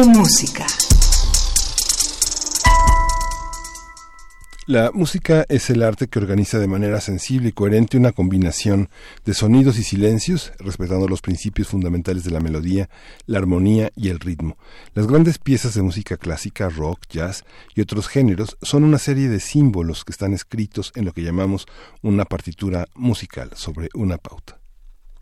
Música. 0.01 0.65
La 4.65 4.91
música 4.91 5.45
es 5.49 5.69
el 5.69 5.83
arte 5.83 6.07
que 6.07 6.17
organiza 6.17 6.57
de 6.57 6.67
manera 6.67 6.99
sensible 6.99 7.49
y 7.49 7.51
coherente 7.51 7.97
una 7.97 8.11
combinación 8.11 8.89
de 9.23 9.35
sonidos 9.35 9.77
y 9.77 9.83
silencios, 9.83 10.51
respetando 10.57 11.07
los 11.07 11.21
principios 11.21 11.67
fundamentales 11.67 12.23
de 12.23 12.31
la 12.31 12.39
melodía, 12.39 12.89
la 13.27 13.37
armonía 13.37 13.91
y 13.95 14.09
el 14.09 14.19
ritmo. 14.19 14.57
Las 14.95 15.05
grandes 15.05 15.37
piezas 15.37 15.75
de 15.75 15.83
música 15.83 16.17
clásica, 16.17 16.69
rock, 16.69 17.01
jazz 17.09 17.43
y 17.75 17.81
otros 17.81 18.07
géneros 18.07 18.57
son 18.63 18.83
una 18.83 18.97
serie 18.97 19.29
de 19.29 19.39
símbolos 19.39 20.05
que 20.05 20.11
están 20.11 20.33
escritos 20.33 20.91
en 20.95 21.05
lo 21.05 21.11
que 21.11 21.21
llamamos 21.21 21.67
una 22.01 22.25
partitura 22.25 22.87
musical 22.95 23.51
sobre 23.55 23.89
una 23.93 24.17
pauta. 24.17 24.62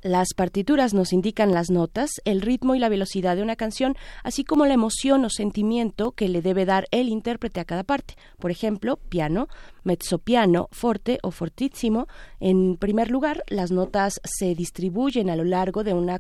Las 0.04 0.34
partituras 0.36 0.96
nos 0.96 1.14
indican 1.14 1.52
las 1.52 1.70
notas, 1.70 2.10
el 2.26 2.42
ritmo 2.42 2.74
y 2.74 2.80
la 2.80 2.90
velocidad 2.90 3.36
de 3.36 3.44
una 3.44 3.56
canción, 3.56 3.96
así 4.24 4.44
como 4.44 4.66
la 4.66 4.74
emoción 4.74 5.24
o 5.26 5.30
sentimiento 5.30 6.14
que 6.14 6.28
le 6.28 6.42
debe 6.42 6.66
dar 6.66 6.88
el 6.90 7.08
intérprete 7.08 7.60
a 7.60 7.66
cada 7.66 7.84
parte. 7.84 8.16
Por 8.40 8.50
ejemplo, 8.50 8.98
piano, 8.98 9.48
mezzopiano, 9.84 10.70
forte 10.72 11.20
o 11.22 11.30
fortissimo. 11.30 12.08
En 12.40 12.78
primer 12.78 13.12
lugar, 13.12 13.44
las 13.48 13.70
notas 13.70 14.20
se 14.24 14.56
distribuyen 14.56 15.30
a 15.30 15.36
lo 15.36 15.44
largo 15.44 15.84
de, 15.84 15.94
una 15.94 16.20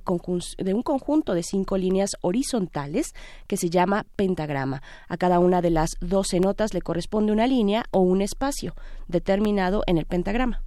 de 0.59 0.73
un 0.75 0.83
conjunto 0.83 1.33
de 1.33 1.41
cinco 1.41 1.75
líneas 1.75 2.11
horizontales 2.21 3.13
que 3.47 3.57
se 3.57 3.71
llama 3.71 4.05
pentagrama. 4.15 4.83
A 5.09 5.17
cada 5.17 5.39
una 5.39 5.59
de 5.63 5.71
las 5.71 5.89
doce 6.01 6.39
notas 6.39 6.75
le 6.75 6.83
corresponde 6.83 7.31
una 7.31 7.47
línea 7.47 7.85
o 7.89 8.01
un 8.01 8.21
espacio 8.21 8.75
determinado 9.07 9.81
en 9.87 9.97
el 9.97 10.05
pentagrama. 10.05 10.61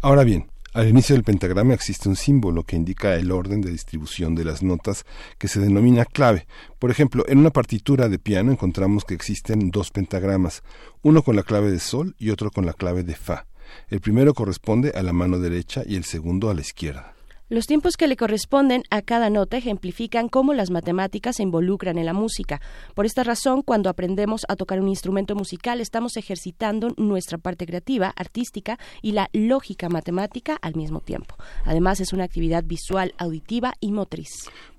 Ahora 0.00 0.22
bien, 0.22 0.51
al 0.74 0.88
inicio 0.88 1.14
del 1.14 1.24
pentagrama 1.24 1.74
existe 1.74 2.08
un 2.08 2.16
símbolo 2.16 2.64
que 2.64 2.76
indica 2.76 3.14
el 3.16 3.30
orden 3.30 3.60
de 3.60 3.70
distribución 3.70 4.34
de 4.34 4.44
las 4.44 4.62
notas 4.62 5.04
que 5.38 5.48
se 5.48 5.60
denomina 5.60 6.06
clave. 6.06 6.46
Por 6.78 6.90
ejemplo, 6.90 7.24
en 7.28 7.38
una 7.38 7.50
partitura 7.50 8.08
de 8.08 8.18
piano 8.18 8.52
encontramos 8.52 9.04
que 9.04 9.14
existen 9.14 9.70
dos 9.70 9.90
pentagramas, 9.90 10.62
uno 11.02 11.22
con 11.22 11.36
la 11.36 11.42
clave 11.42 11.70
de 11.70 11.78
sol 11.78 12.16
y 12.18 12.30
otro 12.30 12.50
con 12.50 12.64
la 12.64 12.72
clave 12.72 13.02
de 13.02 13.14
fa. 13.14 13.46
El 13.88 14.00
primero 14.00 14.32
corresponde 14.32 14.92
a 14.94 15.02
la 15.02 15.12
mano 15.12 15.38
derecha 15.38 15.82
y 15.86 15.96
el 15.96 16.04
segundo 16.04 16.48
a 16.48 16.54
la 16.54 16.62
izquierda. 16.62 17.11
Los 17.52 17.66
tiempos 17.66 17.98
que 17.98 18.06
le 18.06 18.16
corresponden 18.16 18.82
a 18.88 19.02
cada 19.02 19.28
nota 19.28 19.58
ejemplifican 19.58 20.30
cómo 20.30 20.54
las 20.54 20.70
matemáticas 20.70 21.36
se 21.36 21.42
involucran 21.42 21.98
en 21.98 22.06
la 22.06 22.14
música. 22.14 22.62
Por 22.94 23.04
esta 23.04 23.24
razón, 23.24 23.60
cuando 23.60 23.90
aprendemos 23.90 24.46
a 24.48 24.56
tocar 24.56 24.80
un 24.80 24.88
instrumento 24.88 25.34
musical, 25.34 25.82
estamos 25.82 26.16
ejercitando 26.16 26.94
nuestra 26.96 27.36
parte 27.36 27.66
creativa, 27.66 28.10
artística 28.16 28.78
y 29.02 29.12
la 29.12 29.28
lógica 29.34 29.90
matemática 29.90 30.56
al 30.62 30.76
mismo 30.76 31.02
tiempo. 31.02 31.34
Además, 31.66 32.00
es 32.00 32.14
una 32.14 32.24
actividad 32.24 32.64
visual, 32.64 33.12
auditiva 33.18 33.74
y 33.80 33.92
motriz. 33.92 34.30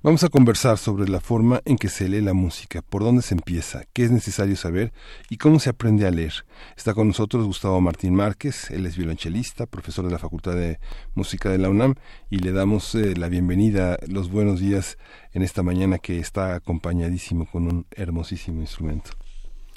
Vamos 0.01 0.23
a 0.23 0.29
conversar 0.29 0.79
sobre 0.79 1.07
la 1.07 1.21
forma 1.21 1.61
en 1.65 1.77
que 1.77 1.89
se 1.89 2.09
lee 2.09 2.21
la 2.21 2.33
música, 2.33 2.81
por 2.81 3.03
dónde 3.03 3.21
se 3.21 3.35
empieza, 3.35 3.83
qué 3.93 4.03
es 4.03 4.09
necesario 4.09 4.55
saber 4.55 4.93
y 5.29 5.37
cómo 5.37 5.59
se 5.59 5.69
aprende 5.69 6.07
a 6.07 6.11
leer. 6.11 6.33
Está 6.75 6.93
con 6.93 7.07
nosotros 7.07 7.45
Gustavo 7.45 7.79
Martín 7.81 8.15
Márquez, 8.15 8.69
él 8.71 8.85
es 8.85 8.97
violonchelista, 8.97 9.65
profesor 9.65 10.05
de 10.05 10.11
la 10.11 10.19
Facultad 10.19 10.55
de 10.55 10.79
Música 11.15 11.49
de 11.49 11.57
la 11.57 11.69
UNAM 11.69 11.95
y 12.29 12.39
le 12.39 12.51
damos 12.51 12.95
eh, 12.95 13.15
la 13.15 13.29
bienvenida, 13.29 13.97
los 14.07 14.29
buenos 14.29 14.59
días 14.59 14.97
en 15.33 15.41
esta 15.41 15.63
mañana 15.63 15.99
que 15.99 16.19
está 16.19 16.55
acompañadísimo 16.55 17.45
con 17.45 17.67
un 17.67 17.85
hermosísimo 17.91 18.61
instrumento. 18.61 19.11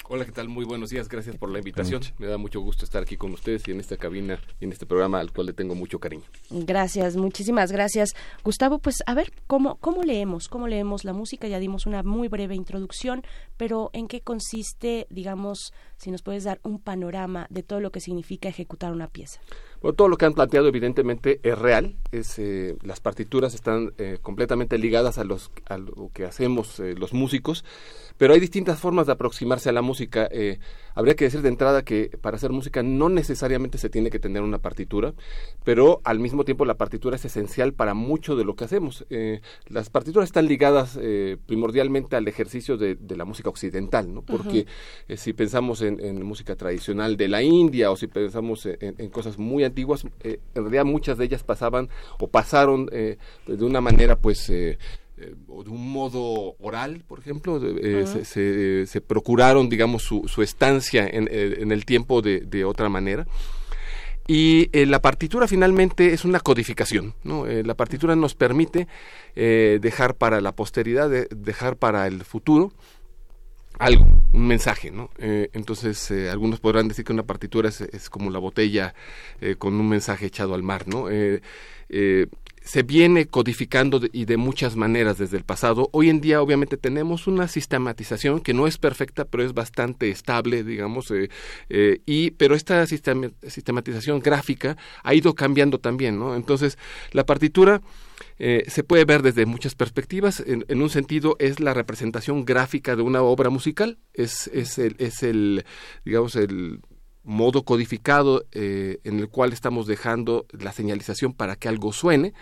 Hola, 0.09 0.23
¿qué 0.23 0.31
tal? 0.31 0.47
Muy 0.47 0.63
buenos 0.63 0.89
días. 0.89 1.09
Gracias 1.09 1.35
por 1.35 1.51
la 1.51 1.57
invitación. 1.57 2.01
Me 2.17 2.27
da 2.27 2.37
mucho 2.37 2.61
gusto 2.61 2.85
estar 2.85 3.03
aquí 3.03 3.17
con 3.17 3.33
ustedes 3.33 3.67
y 3.67 3.71
en 3.71 3.81
esta 3.81 3.97
cabina 3.97 4.39
y 4.57 4.63
en 4.63 4.71
este 4.71 4.85
programa 4.85 5.19
al 5.19 5.33
cual 5.33 5.47
le 5.47 5.53
tengo 5.53 5.75
mucho 5.75 5.99
cariño. 5.99 6.23
Gracias, 6.49 7.17
muchísimas 7.17 7.73
gracias. 7.73 8.15
Gustavo, 8.41 8.79
pues 8.79 9.03
a 9.05 9.13
ver, 9.13 9.33
¿cómo, 9.47 9.75
cómo 9.75 10.03
leemos? 10.03 10.47
¿Cómo 10.47 10.69
leemos 10.69 11.03
la 11.03 11.11
música? 11.11 11.49
Ya 11.49 11.59
dimos 11.59 11.85
una 11.85 12.03
muy 12.03 12.29
breve 12.29 12.55
introducción, 12.55 13.21
pero 13.57 13.89
¿en 13.91 14.07
qué 14.07 14.21
consiste, 14.21 15.07
digamos, 15.09 15.73
si 15.97 16.09
nos 16.09 16.21
puedes 16.21 16.45
dar 16.45 16.61
un 16.63 16.79
panorama 16.79 17.47
de 17.49 17.63
todo 17.63 17.81
lo 17.81 17.91
que 17.91 17.99
significa 17.99 18.47
ejecutar 18.47 18.93
una 18.93 19.09
pieza? 19.09 19.41
Bueno, 19.81 19.93
todo 19.93 20.07
lo 20.07 20.17
que 20.17 20.25
han 20.25 20.33
planteado 20.33 20.69
evidentemente 20.69 21.41
es 21.43 21.57
real. 21.57 21.97
Es, 22.13 22.39
eh, 22.39 22.77
las 22.81 23.01
partituras 23.01 23.53
están 23.53 23.91
eh, 23.97 24.19
completamente 24.21 24.77
ligadas 24.77 25.17
a, 25.17 25.25
los, 25.25 25.51
a 25.67 25.77
lo 25.77 26.11
que 26.13 26.23
hacemos 26.23 26.79
eh, 26.79 26.95
los 26.95 27.13
músicos 27.13 27.65
pero 28.17 28.33
hay 28.33 28.39
distintas 28.39 28.79
formas 28.79 29.07
de 29.07 29.13
aproximarse 29.13 29.69
a 29.69 29.71
la 29.71 29.81
música. 29.81 30.27
Eh, 30.31 30.59
habría 30.95 31.15
que 31.15 31.25
decir 31.25 31.41
de 31.41 31.49
entrada 31.49 31.83
que 31.83 32.17
para 32.21 32.37
hacer 32.37 32.51
música 32.51 32.83
no 32.83 33.09
necesariamente 33.09 33.77
se 33.77 33.89
tiene 33.89 34.09
que 34.09 34.19
tener 34.19 34.41
una 34.41 34.59
partitura, 34.59 35.13
pero 35.63 36.01
al 36.03 36.19
mismo 36.19 36.43
tiempo 36.43 36.65
la 36.65 36.75
partitura 36.75 37.15
es 37.15 37.25
esencial 37.25 37.73
para 37.73 37.93
mucho 37.93 38.35
de 38.35 38.45
lo 38.45 38.55
que 38.55 38.65
hacemos. 38.65 39.05
Eh, 39.09 39.41
las 39.67 39.89
partituras 39.89 40.27
están 40.27 40.47
ligadas 40.47 40.97
eh, 41.01 41.37
primordialmente 41.45 42.15
al 42.15 42.27
ejercicio 42.27 42.77
de, 42.77 42.97
la 43.15 43.25
música 43.25 43.49
occidental, 43.49 44.13
¿no? 44.13 44.21
Porque 44.21 44.67
si 45.15 45.33
pensamos 45.33 45.81
en, 45.81 46.23
música 46.23 46.55
tradicional 46.55 47.17
de 47.17 47.27
la 47.27 47.41
India 47.41 47.89
o 47.89 47.95
si 47.95 48.07
pensamos 48.07 48.67
en, 48.67 49.09
cosas 49.09 49.39
muy 49.39 49.63
antiguas, 49.63 50.05
en 50.23 50.39
realidad 50.53 50.85
muchas 50.85 51.17
de 51.17 51.25
ellas 51.25 51.43
pasaban 51.43 51.89
o 52.19 52.27
pasaron 52.27 52.87
de 53.47 53.65
una 53.65 53.81
manera 53.81 54.17
pues 54.17 54.49
eh, 54.49 54.77
o 55.47 55.63
de 55.63 55.69
un 55.69 55.91
modo 55.91 56.55
oral, 56.59 57.03
por 57.07 57.19
ejemplo, 57.19 57.59
eh, 57.63 58.85
se, 58.85 59.01
procuraron, 59.01 59.69
digamos, 59.69 60.03
su, 60.03 60.41
estancia 60.41 61.07
en, 61.07 61.27
eh, 61.31 61.57
en, 61.59 61.71
el 61.71 61.85
tiempo 61.85 62.21
de, 62.21 62.41
de 62.41 62.65
otra 62.65 62.89
manera. 62.89 63.25
Y 64.27 64.69
la 64.85 65.01
partitura 65.01 65.47
finalmente 65.47 66.13
es 66.13 66.25
una 66.25 66.41
codificación. 66.41 67.13
¿no? 67.23 67.45
la 67.45 67.75
partitura 67.75 68.13
nos 68.13 68.35
permite 68.35 68.85
dejar 69.35 70.15
para 70.15 70.41
la 70.41 70.51
posteridad, 70.51 71.09
dejar 71.09 71.77
para 71.77 72.07
el 72.07 72.25
futuro 72.25 72.73
algo, 73.79 74.05
un 74.33 74.47
mensaje. 74.47 74.91
¿no? 74.91 75.11
entonces, 75.17 76.11
algunos 76.29 76.59
podrán 76.59 76.89
decir 76.89 77.05
que 77.05 77.13
una 77.13 77.23
partitura 77.23 77.69
es, 77.69 77.79
es 77.79 78.09
como 78.09 78.29
la 78.29 78.39
botella 78.39 78.93
con 79.59 79.75
un 79.75 79.87
mensaje 79.87 80.25
echado 80.25 80.55
al 80.55 80.61
mar. 80.61 80.89
¿no? 80.89 81.07
Se 82.67 82.83
viene 82.83 83.27
codificando 83.27 84.01
y 84.11 84.25
de 84.25 84.35
muchas 84.35 84.75
maneras 84.75 85.17
desde 85.17 85.37
el 85.37 85.45
pasado. 85.45 85.89
Hoy 85.93 86.09
en 86.09 86.19
día 86.19 86.41
obviamente 86.41 86.75
tenemos 86.75 87.25
una 87.25 87.47
sistematización 87.47 88.41
que 88.41 88.53
no 88.53 88.67
es 88.67 88.77
perfecta, 88.77 89.23
pero 89.23 89.43
es 89.43 89.53
bastante 89.53 90.09
estable, 90.09 90.65
digamos, 90.65 91.09
eh, 91.11 91.29
eh, 91.69 92.01
y 92.05 92.31
pero 92.31 92.55
esta 92.55 92.85
sistematización 92.85 94.19
gráfica 94.19 94.75
ha 95.01 95.13
ido 95.13 95.33
cambiando 95.33 95.79
también, 95.79 96.19
¿no? 96.19 96.35
Entonces, 96.35 96.77
la 97.13 97.25
partitura 97.25 97.81
eh, 98.37 98.65
se 98.67 98.83
puede 98.83 99.05
ver 99.05 99.21
desde 99.21 99.45
muchas 99.45 99.73
perspectivas. 99.73 100.43
En, 100.45 100.81
un 100.81 100.89
sentido, 100.89 101.37
es 101.39 101.61
la 101.61 101.73
representación 101.73 102.43
gráfica 102.43 102.97
de 102.97 103.01
una 103.01 103.21
obra 103.21 103.49
musical, 103.49 103.97
es, 104.13 104.47
es, 104.47 104.77
el, 104.77 104.97
es 104.99 105.23
el, 105.23 105.63
digamos, 106.03 106.35
el 106.35 106.81
modo 107.27 107.63
codificado 107.63 108.45
eh, 108.53 108.99
en 109.03 109.19
el 109.19 109.27
cual 109.27 109.51
estamos 109.51 109.85
dejando 109.85 110.47
la 110.57 110.71
señalización 110.71 111.33
para 111.33 111.57
que 111.57 111.67
algo 111.67 111.91
suene. 111.91 112.33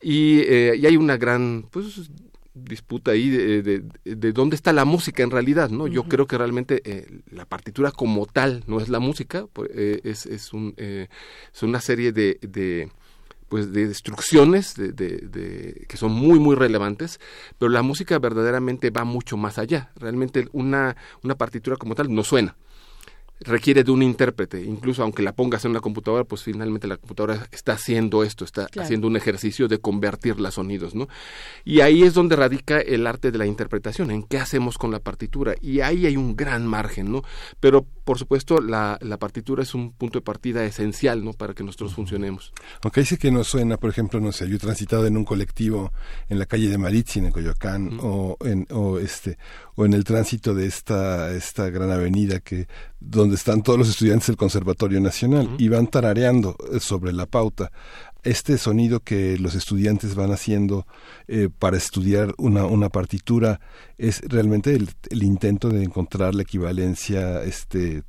Y, 0.00 0.40
eh, 0.40 0.80
hay 0.84 0.96
una 0.96 1.16
gran 1.16 1.66
pues 1.70 2.10
disputa 2.54 3.10
ahí 3.10 3.28
de, 3.28 3.82
de, 4.04 4.32
dónde 4.32 4.56
está 4.56 4.72
la 4.72 4.86
música 4.86 5.22
en 5.22 5.30
realidad 5.30 5.68
no 5.68 5.88
yo 5.88 6.04
creo 6.04 6.26
que 6.26 6.38
realmente 6.38 6.80
eh, 6.86 7.20
la 7.30 7.44
partitura 7.44 7.90
como 7.90 8.24
tal 8.24 8.64
no 8.66 8.80
es 8.80 8.88
la 8.88 8.98
música 8.98 9.46
pues, 9.52 9.68
es, 9.74 10.24
es, 10.24 10.54
un, 10.54 10.72
es 10.78 11.62
una 11.62 11.82
serie 11.82 12.12
de, 12.12 12.38
de 12.40 12.88
pues 13.50 13.74
de 13.74 13.82
instrucciones 13.82 14.74
de, 14.74 14.92
de, 14.92 15.84
que 15.86 15.98
son 15.98 16.12
muy 16.12 16.38
muy 16.38 16.56
relevantes 16.56 17.20
pero 17.58 17.68
la 17.68 17.82
música 17.82 18.18
verdaderamente 18.18 18.88
va 18.88 19.04
mucho 19.04 19.36
más 19.36 19.58
allá. 19.58 19.90
Realmente 19.96 20.48
una 20.52 20.96
una 21.22 21.34
partitura 21.34 21.76
como 21.76 21.94
tal 21.94 22.14
no 22.14 22.24
suena 22.24 22.56
requiere 23.40 23.84
de 23.84 23.90
un 23.90 24.02
intérprete, 24.02 24.62
incluso 24.62 25.02
aunque 25.02 25.22
la 25.22 25.32
pongas 25.32 25.64
en 25.64 25.72
una 25.72 25.80
computadora, 25.80 26.24
pues 26.24 26.42
finalmente 26.42 26.86
la 26.88 26.96
computadora 26.96 27.46
está 27.52 27.72
haciendo 27.72 28.22
esto, 28.22 28.44
está 28.44 28.68
haciendo 28.78 29.06
un 29.06 29.16
ejercicio 29.16 29.68
de 29.68 29.78
convertir 29.78 30.40
los 30.40 30.54
sonidos, 30.54 30.94
¿no? 30.94 31.08
Y 31.64 31.80
ahí 31.80 32.02
es 32.02 32.14
donde 32.14 32.36
radica 32.36 32.80
el 32.80 33.06
arte 33.06 33.30
de 33.30 33.38
la 33.38 33.46
interpretación, 33.46 34.10
en 34.10 34.22
qué 34.22 34.38
hacemos 34.38 34.78
con 34.78 34.90
la 34.90 35.00
partitura, 35.00 35.54
y 35.60 35.80
ahí 35.80 36.06
hay 36.06 36.16
un 36.16 36.36
gran 36.36 36.66
margen, 36.66 37.12
¿no? 37.12 37.22
Pero 37.60 37.86
por 38.06 38.20
supuesto 38.20 38.60
la, 38.60 38.98
la 39.02 39.18
partitura 39.18 39.64
es 39.64 39.74
un 39.74 39.90
punto 39.90 40.20
de 40.20 40.22
partida 40.22 40.64
esencial, 40.64 41.24
¿no? 41.24 41.32
Para 41.32 41.54
que 41.54 41.64
nosotros 41.64 41.92
funcionemos. 41.92 42.52
Aunque 42.84 43.00
dice 43.00 43.18
que 43.18 43.32
no 43.32 43.42
suena, 43.42 43.78
por 43.78 43.90
ejemplo, 43.90 44.20
no 44.20 44.30
sé, 44.30 44.48
yo 44.48 44.54
he 44.54 44.60
transitado 44.60 45.08
en 45.08 45.16
un 45.16 45.24
colectivo 45.24 45.92
en 46.28 46.38
la 46.38 46.46
calle 46.46 46.68
de 46.68 46.78
Maritzin, 46.78 47.26
en 47.26 47.32
Coyoacán, 47.32 47.98
o 48.00 48.36
en, 48.44 48.64
o 48.70 49.00
este, 49.00 49.38
o 49.74 49.84
en 49.84 49.92
el 49.92 50.04
tránsito 50.04 50.54
de 50.54 50.66
esta, 50.66 51.32
esta 51.32 51.68
gran 51.68 51.90
avenida 51.90 52.38
que 52.38 52.68
donde 53.00 53.34
están 53.34 53.62
todos 53.62 53.76
los 53.76 53.88
estudiantes 53.88 54.28
del 54.28 54.36
Conservatorio 54.36 55.00
Nacional 55.00 55.56
y 55.58 55.68
van 55.68 55.88
tarareando 55.88 56.56
eh, 56.72 56.78
sobre 56.78 57.12
la 57.12 57.26
pauta 57.26 57.72
este 58.26 58.58
sonido 58.58 59.00
que 59.00 59.38
los 59.38 59.54
estudiantes 59.54 60.14
van 60.14 60.32
haciendo 60.32 60.86
eh, 61.28 61.48
para 61.56 61.76
estudiar 61.76 62.34
una, 62.38 62.66
una 62.66 62.88
partitura 62.88 63.60
es 63.98 64.20
realmente 64.26 64.74
el, 64.74 65.22
intento 65.22 65.68
de 65.68 65.84
encontrar 65.84 66.34
la 66.34 66.42
equivalencia 66.42 67.42
este 67.42 68.02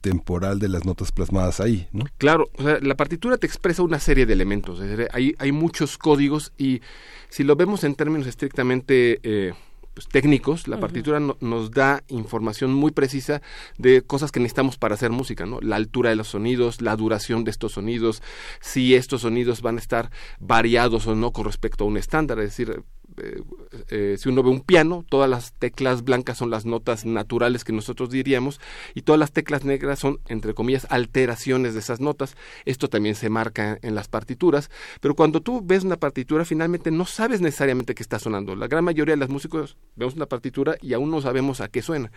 temporal 0.00 0.60
de 0.60 0.68
las 0.68 0.84
notas 0.84 1.10
plasmadas 1.10 1.58
ahí, 1.58 1.88
¿no? 1.90 2.04
Claro, 2.18 2.48
la 2.58 2.94
partitura 2.94 3.36
te 3.36 3.48
expresa 3.48 3.82
una 3.82 3.98
serie 3.98 4.24
de 4.24 4.32
elementos, 4.32 4.80
hay, 5.12 5.34
hay 5.38 5.52
muchos 5.52 5.98
códigos 5.98 6.52
y 6.56 6.82
si 7.30 7.42
lo 7.42 7.56
vemos 7.56 7.82
en 7.82 7.96
términos 7.96 8.28
estrictamente 8.28 9.18
eh, 9.24 9.54
pues, 9.96 10.08
técnicos, 10.08 10.68
la 10.68 10.78
partitura 10.78 11.20
nos 11.20 11.70
da 11.70 12.04
información 12.08 12.74
muy 12.74 12.90
precisa 12.90 13.40
de 13.78 14.02
cosas 14.02 14.30
que 14.30 14.40
necesitamos 14.40 14.76
para 14.76 14.94
hacer 14.94 15.10
música, 15.10 15.46
¿no? 15.46 15.58
La 15.62 15.76
altura 15.76 16.10
de 16.10 16.16
los 16.16 16.28
sonidos, 16.28 16.82
la 16.82 16.94
duración 16.96 17.44
de 17.44 17.50
estos 17.50 17.72
sonidos, 17.72 18.22
si 18.60 18.94
estos 18.94 19.22
sonidos 19.22 19.62
van 19.62 19.76
a 19.76 19.80
estar 19.80 20.10
variados 20.38 21.06
o 21.06 21.14
no 21.14 21.32
con 21.32 21.46
respecto 21.46 21.84
a 21.84 21.86
un 21.86 21.96
estándar, 21.96 22.38
es 22.40 22.50
decir, 22.50 22.82
eh, 23.18 23.42
eh, 23.90 24.16
si 24.18 24.28
uno 24.28 24.42
ve 24.42 24.50
un 24.50 24.60
piano, 24.60 25.04
todas 25.08 25.28
las 25.28 25.52
teclas 25.52 26.04
blancas 26.04 26.38
son 26.38 26.50
las 26.50 26.64
notas 26.66 27.04
naturales 27.04 27.64
que 27.64 27.72
nosotros 27.72 28.10
diríamos 28.10 28.60
y 28.94 29.02
todas 29.02 29.18
las 29.18 29.32
teclas 29.32 29.64
negras 29.64 29.98
son, 29.98 30.20
entre 30.28 30.54
comillas, 30.54 30.86
alteraciones 30.90 31.74
de 31.74 31.80
esas 31.80 32.00
notas. 32.00 32.36
Esto 32.64 32.88
también 32.88 33.14
se 33.14 33.28
marca 33.28 33.78
en 33.82 33.94
las 33.94 34.08
partituras, 34.08 34.70
pero 35.00 35.14
cuando 35.14 35.40
tú 35.40 35.62
ves 35.64 35.84
una 35.84 35.96
partitura, 35.96 36.44
finalmente 36.44 36.90
no 36.90 37.06
sabes 37.06 37.40
necesariamente 37.40 37.94
qué 37.94 38.02
está 38.02 38.18
sonando. 38.18 38.56
La 38.56 38.68
gran 38.68 38.84
mayoría 38.84 39.14
de 39.14 39.20
los 39.20 39.28
músicos 39.28 39.76
vemos 39.94 40.14
una 40.14 40.26
partitura 40.26 40.76
y 40.80 40.92
aún 40.92 41.10
no 41.10 41.20
sabemos 41.20 41.60
a 41.60 41.68
qué 41.68 41.82
suena. 41.82 42.10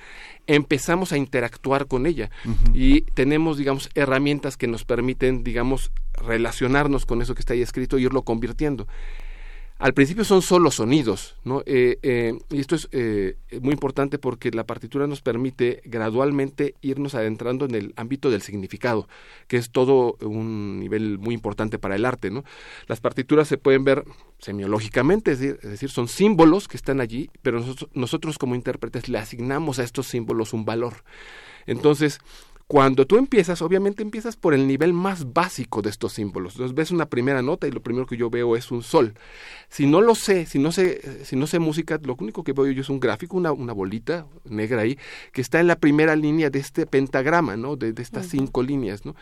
Empezamos 0.47 1.11
a 1.11 1.17
interactuar 1.17 1.87
con 1.87 2.05
ella 2.05 2.29
y 2.73 3.01
tenemos, 3.01 3.57
digamos, 3.57 3.89
herramientas 3.95 4.57
que 4.57 4.67
nos 4.67 4.85
permiten, 4.85 5.43
digamos, 5.43 5.91
relacionarnos 6.13 7.05
con 7.05 7.21
eso 7.21 7.35
que 7.35 7.41
está 7.41 7.53
ahí 7.53 7.61
escrito 7.61 7.97
y 7.97 8.05
irlo 8.05 8.23
convirtiendo. 8.23 8.87
Al 9.79 9.93
principio 9.93 10.25
son 10.25 10.41
solo 10.41 10.71
sonidos, 10.71 11.37
¿no? 11.45 11.63
Eh, 11.65 11.99
eh, 12.03 12.37
y 12.49 12.59
esto 12.59 12.75
es 12.75 12.89
eh, 12.91 13.37
muy 13.61 13.71
importante 13.71 14.19
porque 14.19 14.51
la 14.51 14.65
partitura 14.65 15.07
nos 15.07 15.21
permite 15.21 15.81
gradualmente 15.85 16.75
irnos 16.81 17.15
adentrando 17.15 17.63
en 17.63 17.75
el 17.75 17.93
ámbito 17.95 18.29
del 18.29 18.41
significado, 18.41 19.07
que 19.47 19.55
es 19.55 19.71
todo 19.71 20.17
un 20.19 20.81
nivel 20.81 21.17
muy 21.17 21.33
importante 21.33 21.79
para 21.79 21.95
el 21.95 22.03
arte, 22.03 22.29
¿no? 22.29 22.43
Las 22.87 22.99
partituras 22.99 23.47
se 23.47 23.57
pueden 23.57 23.85
ver 23.85 24.03
semiológicamente, 24.39 25.31
es 25.31 25.39
decir, 25.39 25.89
son 25.89 26.09
símbolos 26.09 26.67
que 26.67 26.75
están 26.75 26.99
allí, 26.99 27.29
pero 27.41 27.61
nosotros, 27.61 27.89
nosotros 27.93 28.37
como 28.37 28.55
intérpretes 28.55 29.07
le 29.07 29.17
asignamos 29.17 29.79
a 29.79 29.85
estos 29.85 30.07
símbolos 30.07 30.51
un 30.51 30.65
valor. 30.65 31.05
Entonces, 31.67 32.19
Cuando 32.69 33.07
tú 33.07 33.17
empiezas, 33.17 33.63
obviamente 33.63 34.03
empiezas 34.03 34.35
por 34.35 34.53
el 34.53 34.67
nivel 34.67 34.93
más 34.93 35.33
básico 35.33 35.81
de 35.81 35.89
estos 35.89 36.13
símbolos. 36.13 36.53
Entonces 36.53 36.75
ves 36.75 36.91
una 36.91 37.07
primera 37.07 37.41
nota 37.41 37.67
y 37.67 37.71
lo 37.71 37.81
primero 37.81 38.05
que 38.05 38.15
yo 38.15 38.29
veo 38.29 38.55
es 38.55 38.69
un 38.69 38.83
sol. 38.83 39.15
Si 39.69 39.87
no 39.87 40.01
lo 40.01 40.13
sé, 40.13 40.45
si 40.45 40.59
no 40.59 40.71
sé, 40.71 41.25
si 41.25 41.35
no 41.35 41.47
sé 41.47 41.57
música, 41.57 41.99
lo 42.03 42.15
único 42.19 42.43
que 42.43 42.53
veo 42.53 42.69
yo 42.69 42.81
es 42.81 42.89
un 42.89 42.99
gráfico, 42.99 43.37
una, 43.37 43.51
una 43.53 43.73
bolita 43.73 44.27
negra 44.43 44.81
ahí, 44.81 44.99
que 45.31 45.41
está 45.41 45.59
en 45.59 45.65
la 45.65 45.77
primera 45.79 46.15
línea 46.15 46.51
de 46.51 46.59
este 46.59 46.85
pentagrama, 46.85 47.57
¿no? 47.57 47.75
De, 47.75 47.91
estas 47.99 48.27
cinco 48.27 48.61
líneas, 48.61 49.03
¿no? 49.03 49.15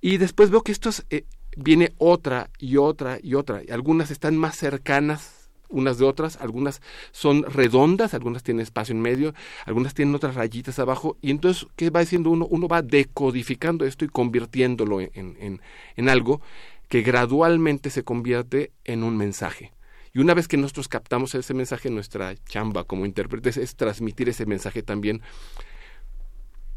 Y 0.00 0.16
después 0.16 0.50
veo 0.50 0.62
que 0.62 0.72
esto 0.72 0.90
eh, 1.10 1.26
viene 1.56 1.92
otra 1.96 2.50
y 2.58 2.76
otra 2.76 3.20
y 3.22 3.34
otra. 3.34 3.62
Algunas 3.70 4.10
están 4.10 4.36
más 4.36 4.56
cercanas 4.56 5.39
unas 5.70 5.98
de 5.98 6.04
otras, 6.04 6.36
algunas 6.36 6.82
son 7.12 7.44
redondas, 7.44 8.14
algunas 8.14 8.42
tienen 8.42 8.62
espacio 8.62 8.94
en 8.94 9.00
medio, 9.00 9.34
algunas 9.64 9.94
tienen 9.94 10.14
otras 10.14 10.34
rayitas 10.34 10.78
abajo, 10.78 11.16
y 11.22 11.30
entonces, 11.30 11.66
¿qué 11.76 11.90
va 11.90 12.00
diciendo 12.00 12.30
uno? 12.30 12.46
Uno 12.50 12.68
va 12.68 12.82
decodificando 12.82 13.84
esto 13.84 14.04
y 14.04 14.08
convirtiéndolo 14.08 15.00
en, 15.00 15.60
en, 15.96 16.08
algo 16.08 16.40
que 16.88 17.02
gradualmente 17.02 17.90
se 17.90 18.02
convierte 18.02 18.72
en 18.84 19.04
un 19.04 19.16
mensaje. 19.16 19.72
Y 20.12 20.18
una 20.18 20.34
vez 20.34 20.48
que 20.48 20.56
nosotros 20.56 20.88
captamos 20.88 21.34
ese 21.36 21.54
mensaje, 21.54 21.88
nuestra 21.88 22.34
chamba 22.46 22.82
como 22.84 23.06
intérpretes 23.06 23.56
es 23.56 23.76
transmitir 23.76 24.28
ese 24.28 24.44
mensaje 24.44 24.82
también. 24.82 25.22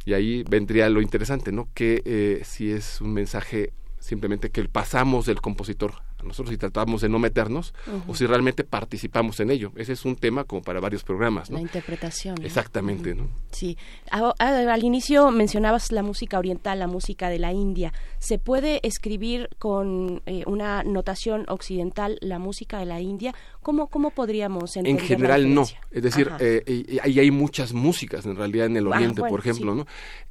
Y 0.06 0.13
ahí 0.13 0.43
vendría 0.47 0.88
lo 0.89 1.01
interesante, 1.01 1.51
¿no? 1.51 1.67
Que 1.73 2.03
eh, 2.06 2.41
si 2.43 2.71
es 2.71 3.01
un 3.01 3.13
mensaje 3.13 3.73
simplemente 3.99 4.51
que 4.51 4.65
pasamos 4.65 5.25
del 5.25 5.41
compositor 5.41 6.03
nosotros 6.23 6.51
si 6.51 6.57
tratamos 6.57 7.01
de 7.01 7.09
no 7.09 7.19
meternos 7.19 7.73
o 8.07 8.15
si 8.15 8.25
realmente 8.25 8.63
participamos 8.63 9.39
en 9.39 9.51
ello. 9.51 9.71
Ese 9.75 9.93
es 9.93 10.05
un 10.05 10.15
tema 10.15 10.43
como 10.43 10.62
para 10.62 10.79
varios 10.79 11.03
programas. 11.03 11.49
La 11.49 11.62
interpretación. 11.62 12.43
Exactamente. 12.43 13.15
¿no? 13.15 13.27
Sí. 13.51 13.77
al 14.09 14.83
inicio 14.83 15.31
mencionabas 15.31 15.91
la 15.91 16.03
música 16.03 16.39
oriental, 16.39 16.79
la 16.79 16.88
música 16.88 17.29
de 17.29 17.39
la 17.39 17.53
India. 17.53 17.93
¿Se 18.19 18.39
puede 18.39 18.79
escribir 18.86 19.49
con 19.59 20.21
eh, 20.25 20.43
una 20.47 20.83
notación 20.83 21.45
occidental 21.47 22.17
la 22.21 22.39
música 22.39 22.79
de 22.79 22.86
la 22.86 23.01
India? 23.01 23.33
¿Cómo, 23.62 23.88
cómo 23.88 24.12
podríamos 24.12 24.75
entender 24.75 25.01
En 25.01 25.07
general 25.07 25.53
no. 25.53 25.65
Es 25.91 26.03
decir, 26.03 26.29
eh, 26.39 26.99
ahí 27.03 27.19
hay 27.19 27.31
muchas 27.31 27.73
músicas 27.73 28.25
en 28.25 28.36
realidad 28.36 28.67
en 28.67 28.77
el 28.77 28.88
ah, 28.88 28.95
Oriente, 28.95 29.21
por 29.21 29.39
ejemplo. 29.39 29.75
¿no? 29.75 29.86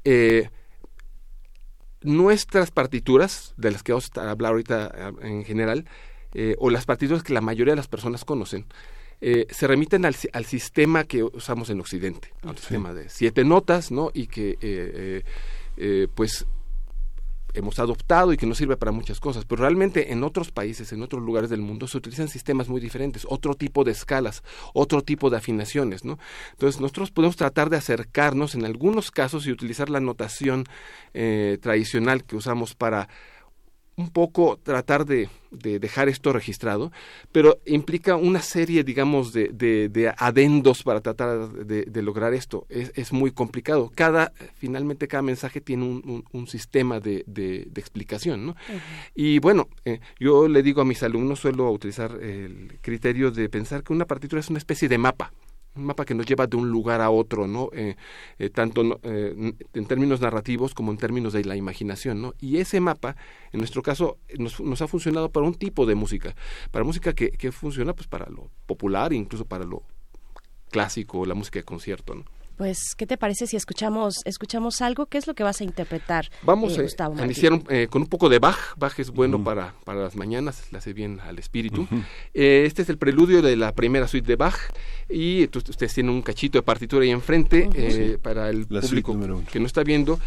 Eh, 0.05 0.49
nuestras 2.05 2.71
partituras, 2.71 3.55
de 3.57 3.71
las 3.71 3.83
que 3.83 3.93
vamos 3.93 4.11
a 4.17 4.31
hablar 4.31 4.53
ahorita 4.53 4.93
eh, 4.95 5.13
en 5.23 5.45
general, 5.45 5.87
eh, 6.35 6.57
o 6.59 6.71
las 6.71 6.87
partituras 6.87 7.23
que 7.23 7.33
la 7.33 7.41
mayoría 7.41 7.73
de 7.73 7.77
las 7.77 7.89
personas 7.89 8.25
conocen, 8.25 8.67
eh, 9.21 9.47
se 9.51 9.67
remiten 9.67 10.05
al, 10.05 10.17
al, 10.33 10.45
sistema 10.45 11.05
que 11.05 11.23
usamos 11.23 11.71
en 11.71 11.81
Occidente, 11.81 12.33
al 12.43 12.59
sistema 12.59 12.93
de 12.93 13.09
siete 13.09 13.45
notas, 13.45 13.93
¿no? 13.93 14.11
Y 14.13 14.27
que, 14.27 15.25
pues, 16.15 16.47
hemos 17.55 17.79
adoptado 17.79 18.33
y 18.33 18.37
que 18.37 18.47
nos 18.47 18.59
sirve 18.59 18.77
para 18.77 18.93
muchas 18.93 19.21
cosas, 19.21 19.45
pero 19.45 19.63
realmente 19.63 20.13
en 20.13 20.25
otros 20.25 20.51
países, 20.51 20.93
en 20.93 21.03
otros 21.03 21.23
lugares 21.23 21.51
del 21.51 21.61
mundo, 21.61 21.87
se 21.87 21.99
utilizan 21.99 22.29
sistemas 22.29 22.69
muy 22.69 22.81
diferentes, 22.81 23.27
otro 23.29 23.55
tipo 23.55 23.85
de 23.85 23.93
escalas, 23.93 24.43
otro 24.75 25.03
tipo 25.03 25.31
de 25.31 25.37
afinaciones, 25.37 26.05
¿no? 26.05 26.19
Entonces 26.53 26.81
nosotros 26.81 27.11
podemos 27.11 27.37
tratar 27.37 27.71
de 27.71 27.77
acercarnos 27.77 28.55
en 28.55 28.65
algunos 28.65 29.11
casos 29.11 29.47
y 29.47 29.53
utilizar 29.53 29.91
la 29.91 30.01
notación 30.01 30.65
eh, 31.15 31.59
tradicional 31.61 32.25
que 32.25 32.37
usamos 32.37 32.75
para 32.75 33.09
un 33.97 34.11
poco 34.11 34.59
tratar 34.63 35.05
de, 35.05 35.29
dejar 35.51 36.09
esto 36.09 36.33
registrado, 36.33 36.91
pero 37.31 37.59
implica 37.67 38.17
una 38.17 38.41
serie, 38.41 38.85
digamos, 38.85 39.33
de, 39.33 39.49
de, 39.53 40.15
adendos 40.17 40.83
para 40.83 41.01
tratar 41.01 41.51
de, 41.51 42.03
lograr 42.03 42.33
esto. 42.33 42.67
Es, 42.69 43.13
muy 43.13 43.33
complicado. 43.33 43.93
Cada, 43.95 44.33
finalmente, 44.55 45.09
cada 45.09 45.23
mensaje 45.23 45.61
tiene 45.61 45.85
un, 45.85 46.25
un, 46.33 46.47
sistema 46.47 47.01
de, 47.01 47.25
explicación, 47.77 48.47
¿no? 48.47 48.57
Y 49.15 49.39
bueno, 49.41 49.69
eh, 49.85 50.01
yo 50.19 50.49
le 50.49 50.63
digo 50.63 50.81
a 50.81 50.85
mis 50.85 51.03
alumnos, 51.03 51.41
suelo 51.41 51.71
utilizar 51.71 52.13
el 52.23 52.79
criterio 52.81 53.31
de 53.31 53.49
pensar 53.49 53.83
que 53.83 53.93
una 53.93 54.07
partitura 54.07 54.41
es 54.41 54.49
una 54.49 54.59
especie 54.59 54.89
de 54.89 54.99
mapa 54.99 55.33
un 55.75 55.85
mapa 55.85 56.05
que 56.05 56.15
nos 56.15 56.27
lleva 56.27 56.47
de 56.47 56.57
un 56.57 56.71
lugar 56.71 57.01
a 57.01 57.11
otro, 57.11 57.47
¿no? 57.47 57.71
Eh, 57.73 57.97
eh, 58.39 58.51
tanto 58.51 59.01
eh, 59.03 59.55
en 59.73 59.87
términos 59.87 60.21
narrativos 60.21 60.75
como 60.75 60.93
en 60.93 60.99
términos 60.99 61.33
de 61.33 61.45
la 61.45 61.57
imaginación, 61.57 62.21
¿no? 62.21 62.35
Y 62.41 62.59
ese 62.59 62.81
mapa, 62.81 63.17
en 63.53 63.59
nuestro 63.59 63.83
caso, 63.83 64.19
nos, 64.39 64.61
nos 64.61 64.83
ha 64.83 64.89
funcionado 64.89 65.31
para 65.31 65.47
un 65.47 65.55
tipo 65.55 65.87
de 65.87 65.95
música, 65.95 66.35
para 66.71 66.85
música 66.85 67.15
que, 67.15 67.31
que 67.31 67.53
funciona 67.53 67.95
pues 67.95 68.07
para 68.07 68.29
lo 68.29 68.51
popular, 68.67 69.13
incluso 69.13 69.45
para 69.45 69.65
lo 69.65 69.83
clásico, 70.71 71.25
la 71.27 71.35
música 71.35 71.59
de 71.59 71.65
concierto, 71.65 72.15
¿no? 72.15 72.25
Pues, 72.63 72.95
¿qué 72.95 73.09
te 73.09 73.17
parece 73.19 73.49
si 73.49 73.57
escuchamos 73.57 74.21
escuchamos 74.25 74.83
algo? 74.83 75.07
¿Qué 75.07 75.19
es 75.19 75.27
lo 75.27 75.35
que 75.35 75.43
vas 75.43 75.61
a 75.61 75.65
interpretar? 75.65 76.31
Vamos 76.45 76.79
eh, 76.79 76.87
a 76.97 77.25
iniciar 77.25 77.61
eh, 77.69 77.89
con 77.91 78.03
un 78.03 78.09
poco 78.09 78.29
de 78.29 78.39
Bach. 78.39 78.77
Bach 78.77 78.97
es 79.01 79.11
bueno 79.11 79.43
para, 79.43 79.75
para 79.85 80.01
las 80.01 80.15
mañanas, 80.15 80.63
le 80.71 80.79
hace 80.79 80.93
bien 80.93 81.19
al 81.27 81.41
espíritu. 81.41 81.89
Eh, 82.35 82.63
este 82.65 82.83
es 82.83 82.89
el 82.89 82.99
preludio 82.99 83.43
de 83.43 83.57
la 83.57 83.73
primera 83.73 84.07
suite 84.07 84.29
de 84.29 84.37
Bach 84.37 84.55
y 85.11 85.43
ustedes 85.53 85.93
tienen 85.93 86.15
un 86.15 86.23
cachito 86.23 86.57
de 86.57 86.63
partitura 86.63 87.03
ahí 87.03 87.11
enfrente 87.11 88.21
para 88.23 88.49
el 88.49 88.69
público 88.69 89.19
que 89.51 89.59
no 89.59 89.67
está 89.67 89.83
viendo. 89.83 90.21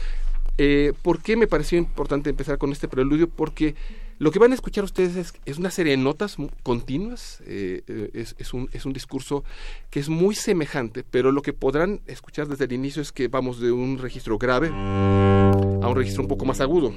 ¿Por 1.04 1.22
qué 1.22 1.38
me 1.38 1.48
pareció 1.48 1.78
importante 1.78 2.32
empezar 2.32 2.58
con 2.58 2.74
este 2.74 2.90
preludio? 2.90 3.30
Porque 3.30 3.76
lo 4.18 4.32
que 4.32 4.40
van 4.40 4.52
a 4.52 4.56
escuchar 4.56 4.84
ustedes 4.84 5.34
es, 5.46 5.58
una 5.58 5.70
serie 5.70 5.92
de 5.92 5.98
notas 5.98 6.38
continuas, 6.64 7.42
eh, 7.46 7.84
eh, 7.88 8.26
es, 8.38 8.54
un, 8.54 8.94
discurso 8.94 9.44
que 9.90 10.00
es 10.00 10.08
muy 10.08 10.36
semejante, 10.36 11.04
pero 11.04 11.32
lo 11.32 11.42
que 11.42 11.52
podrán 11.52 12.02
escuchar 12.08 12.48
desde 12.48 12.66
el 12.66 12.74
inicio 12.74 13.02
es 13.02 13.12
que 13.12 13.28
vamos 13.28 13.60
de 13.60 13.72
un 13.72 13.98
registro 13.98 14.38
grave 14.38 14.70
a 14.70 15.88
un 15.88 15.96
registro 15.96 16.24
un 16.24 16.30
poco 16.30 16.46
más 16.46 16.62
agudo. 16.62 16.94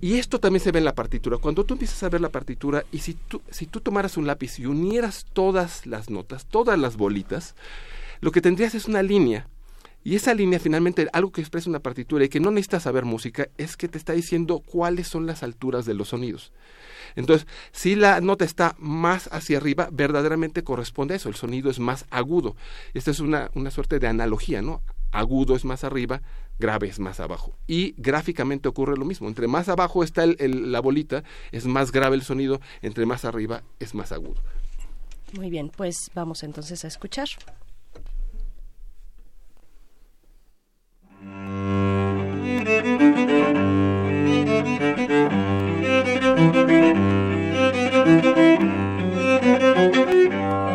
Y 0.00 0.14
esto 0.14 0.38
también 0.38 0.62
se 0.62 0.72
ve 0.72 0.78
en 0.78 0.84
la 0.84 0.94
partitura. 0.94 1.38
Cuando 1.38 1.64
tú 1.64 1.74
empiezas 1.74 2.02
a 2.04 2.08
ver 2.08 2.20
la 2.20 2.28
partitura 2.30 2.84
y 2.92 3.00
si 3.00 3.14
tú, 3.14 3.42
si 3.50 3.66
tú 3.66 3.80
tomaras 3.80 4.16
un 4.16 4.26
lápiz 4.26 4.58
y 4.58 4.66
unieras 4.66 5.26
todas 5.32 5.86
las 5.86 6.08
notas, 6.08 6.46
todas 6.46 6.78
las 6.78 6.96
bolitas, 6.96 7.54
lo 8.20 8.30
que 8.30 8.40
tendrías 8.40 8.74
es 8.74 8.86
una 8.86 9.02
línea 9.02 9.48
y 10.04 10.14
esa 10.14 10.34
línea 10.34 10.58
finalmente, 10.58 11.08
algo 11.12 11.32
que 11.32 11.40
expresa 11.40 11.68
una 11.68 11.80
partitura 11.80 12.24
y 12.24 12.28
que 12.28 12.40
no 12.40 12.50
necesitas 12.50 12.84
saber 12.84 13.04
música, 13.04 13.48
es 13.58 13.76
que 13.76 13.88
te 13.88 13.98
está 13.98 14.12
diciendo 14.12 14.60
cuáles 14.60 15.08
son 15.08 15.26
las 15.26 15.42
alturas 15.42 15.84
de 15.84 15.94
los 15.94 16.08
sonidos. 16.08 16.52
Entonces, 17.16 17.46
si 17.72 17.94
la 17.94 18.20
nota 18.20 18.44
está 18.44 18.76
más 18.78 19.28
hacia 19.32 19.58
arriba, 19.58 19.88
verdaderamente 19.92 20.62
corresponde 20.62 21.14
a 21.14 21.16
eso, 21.16 21.28
el 21.28 21.34
sonido 21.34 21.70
es 21.70 21.78
más 21.78 22.06
agudo. 22.10 22.56
Esta 22.94 23.10
es 23.10 23.20
una, 23.20 23.50
una 23.54 23.70
suerte 23.70 23.98
de 23.98 24.06
analogía, 24.06 24.62
¿no? 24.62 24.82
Agudo 25.10 25.56
es 25.56 25.64
más 25.64 25.84
arriba, 25.84 26.20
grave 26.58 26.88
es 26.88 26.98
más 26.98 27.20
abajo. 27.20 27.56
Y 27.66 27.94
gráficamente 27.96 28.68
ocurre 28.68 28.96
lo 28.96 29.04
mismo. 29.04 29.28
Entre 29.28 29.46
más 29.48 29.68
abajo 29.68 30.04
está 30.04 30.24
el, 30.24 30.72
la 30.72 30.80
bolita, 30.80 31.24
es 31.50 31.66
más 31.66 31.92
grave 31.92 32.16
el 32.16 32.22
sonido, 32.22 32.60
entre 32.82 33.06
más 33.06 33.24
arriba 33.24 33.62
es 33.78 33.94
más 33.94 34.12
agudo. 34.12 34.40
Muy 35.32 35.50
bien, 35.50 35.70
pues 35.74 36.10
vamos 36.14 36.42
entonces 36.42 36.84
a 36.84 36.88
escuchar. 36.88 37.28
Thank 42.80 43.02
you. 50.32 50.67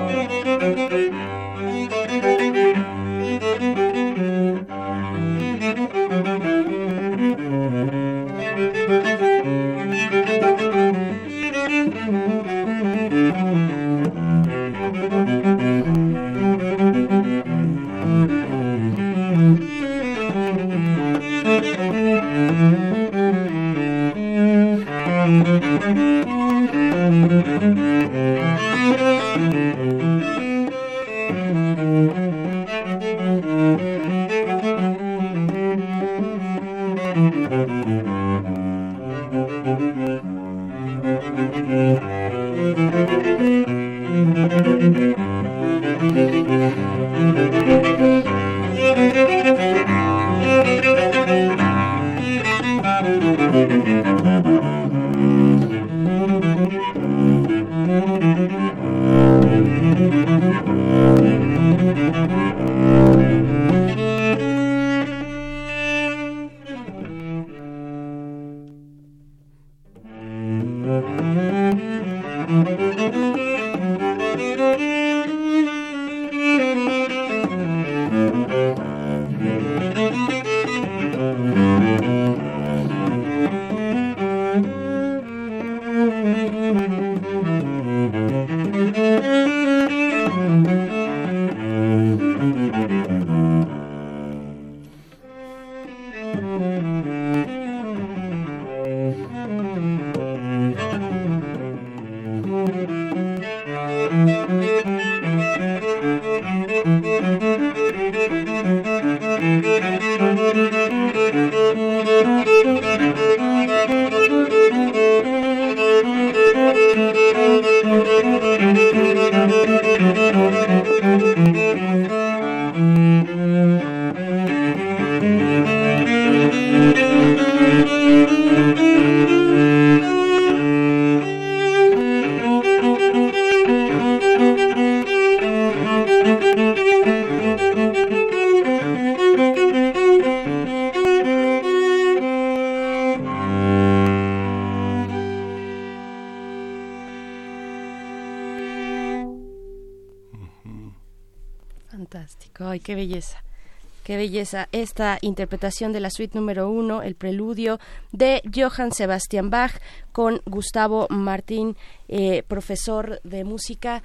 Esta 154.83 155.17
interpretación 155.21 155.93
de 155.93 155.99
la 155.99 156.09
suite 156.09 156.37
número 156.37 156.69
uno, 156.69 157.01
el 157.01 157.15
preludio 157.15 157.79
de 158.11 158.41
Johann 158.53 158.91
Sebastian 158.91 159.49
Bach 159.49 159.73
con 160.11 160.41
Gustavo 160.45 161.07
Martín, 161.09 161.75
eh, 162.07 162.43
profesor 162.47 163.19
de 163.23 163.43
música. 163.43 164.03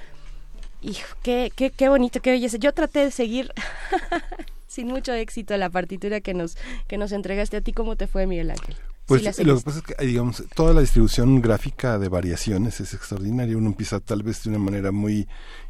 Y 0.80 0.96
qué, 1.22 1.52
qué, 1.54 1.70
qué 1.70 1.88
bonito, 1.88 2.20
qué 2.20 2.30
belleza. 2.30 2.56
Yo 2.56 2.72
traté 2.72 3.00
de 3.00 3.10
seguir 3.10 3.52
sin 4.68 4.86
mucho 4.86 5.12
éxito 5.12 5.56
la 5.56 5.70
partitura 5.70 6.20
que 6.20 6.34
nos, 6.34 6.56
que 6.86 6.98
nos 6.98 7.12
entregaste 7.12 7.56
a 7.56 7.60
ti. 7.60 7.72
¿Cómo 7.72 7.96
te 7.96 8.06
fue, 8.06 8.26
Miguel 8.26 8.50
Ángel? 8.50 8.76
Pues 9.06 9.22
Sí 9.34 9.42
lo 9.42 9.56
que 9.56 9.64
pasa 9.64 9.78
es 9.78 9.84
que, 9.84 10.04
digamos, 10.04 10.44
toda 10.54 10.74
la 10.74 10.82
distribución 10.82 11.40
gráfica 11.40 11.98
de 11.98 12.08
variaciones 12.10 12.78
es 12.80 12.92
extraordinaria. 12.92 13.56
Uno 13.56 13.68
empieza 13.68 14.00
tal 14.00 14.22
vez 14.22 14.42
de 14.44 14.50
una 14.50 14.58
manera 14.58 14.92
muy 14.92 15.26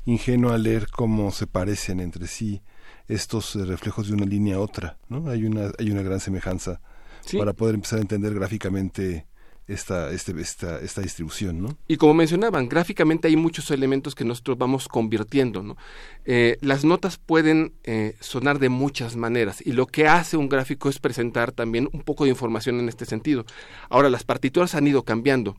ingenua 0.07 0.57
a 0.57 0.59
leer 0.59 0.88
cómo 0.88 1.31
se 1.31 1.47
parecen 1.47 2.01
entre 2.01 2.27
sí 2.27 2.61
estos 3.09 3.57
eh, 3.57 3.64
reflejos 3.64 4.09
de 4.09 4.14
una 4.14 4.27
línea 4.27 4.57
a 4.57 4.61
otra, 4.61 4.99
¿no? 5.09 5.29
Hay 5.31 5.44
una, 5.44 5.73
hay 5.79 5.90
una 5.90 6.03
gran 6.03 6.21
semejanza 6.21 6.81
Sí. 7.25 7.37
para 7.37 7.53
poder 7.53 7.75
empezar 7.75 7.99
a 7.99 8.03
entender 8.03 8.33
gráficamente 8.35 9.27
esta, 9.66 10.11
este, 10.12 10.33
esta, 10.40 10.81
esta 10.81 11.03
distribución, 11.03 11.61
¿no? 11.61 11.77
Y 11.87 11.99
como 11.99 12.14
mencionaban, 12.14 12.68
gráficamente 12.71 13.29
hay 13.29 13.37
muchos 13.37 13.71
elementos 13.71 14.14
que 14.14 14.25
nosotros 14.25 14.57
vamos 14.57 14.88
convirtiendo. 14.88 15.62
¿no? 15.62 15.77
Eh, 16.25 16.57
las 16.62 16.85
notas 16.87 17.18
pueden 17.18 17.75
eh, 17.85 18.16
sonar 18.21 18.59
de 18.59 18.71
muchas 18.71 19.14
maneras 19.16 19.61
y 19.64 19.73
lo 19.73 19.87
que 19.87 20.09
hace 20.09 20.38
un 20.38 20.49
gráfico 20.49 20.88
es 20.88 20.99
presentar 20.99 21.53
también 21.53 21.88
un 21.92 22.01
poco 22.03 22.25
de 22.25 22.31
información 22.31 22.81
en 22.81 22.88
este 22.88 23.05
sentido. 23.05 23.44
Ahora, 23.90 24.09
las 24.09 24.25
partituras 24.25 24.75
han 24.75 24.87
ido 24.87 25.03
cambiando. 25.03 25.55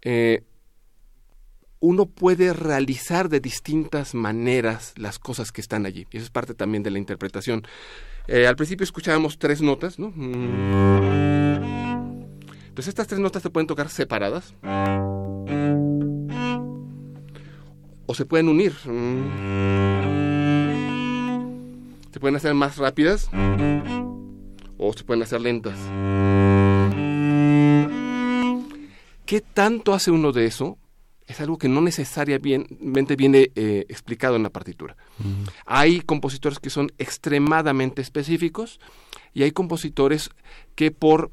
Eh, 0.00 0.42
uno 1.86 2.06
puede 2.06 2.52
realizar 2.52 3.28
de 3.28 3.38
distintas 3.38 4.14
maneras 4.14 4.92
las 4.96 5.20
cosas 5.20 5.52
que 5.52 5.60
están 5.60 5.86
allí. 5.86 6.06
Y 6.10 6.16
eso 6.16 6.24
es 6.24 6.30
parte 6.30 6.52
también 6.54 6.82
de 6.82 6.90
la 6.90 6.98
interpretación. 6.98 7.64
Eh, 8.26 8.48
al 8.48 8.56
principio 8.56 8.82
escuchábamos 8.82 9.38
tres 9.38 9.62
notas, 9.62 9.98
¿no? 9.98 10.12
Mm. 10.14 11.62
Entonces 12.68 12.88
estas 12.88 13.06
tres 13.06 13.20
notas 13.20 13.42
se 13.42 13.50
pueden 13.50 13.68
tocar 13.68 13.88
separadas 13.88 14.52
o 18.06 18.14
se 18.14 18.24
pueden 18.26 18.48
unir. 18.48 18.74
Mm. 18.84 19.30
Se 22.12 22.18
pueden 22.18 22.34
hacer 22.36 22.52
más 22.54 22.78
rápidas 22.78 23.30
o 24.76 24.92
se 24.92 25.04
pueden 25.04 25.22
hacer 25.22 25.40
lentas. 25.40 25.78
¿Qué 29.24 29.40
tanto 29.40 29.94
hace 29.94 30.10
uno 30.10 30.32
de 30.32 30.46
eso? 30.46 30.78
Es 31.26 31.40
algo 31.40 31.58
que 31.58 31.68
no 31.68 31.80
necesariamente 31.80 33.16
viene 33.16 33.50
eh, 33.54 33.84
explicado 33.88 34.36
en 34.36 34.42
la 34.44 34.50
partitura. 34.50 34.96
Hay 35.64 36.00
compositores 36.00 36.58
que 36.60 36.70
son 36.70 36.92
extremadamente 36.98 38.00
específicos 38.00 38.80
y 39.34 39.42
hay 39.42 39.50
compositores 39.50 40.30
que 40.74 40.90
por 40.90 41.32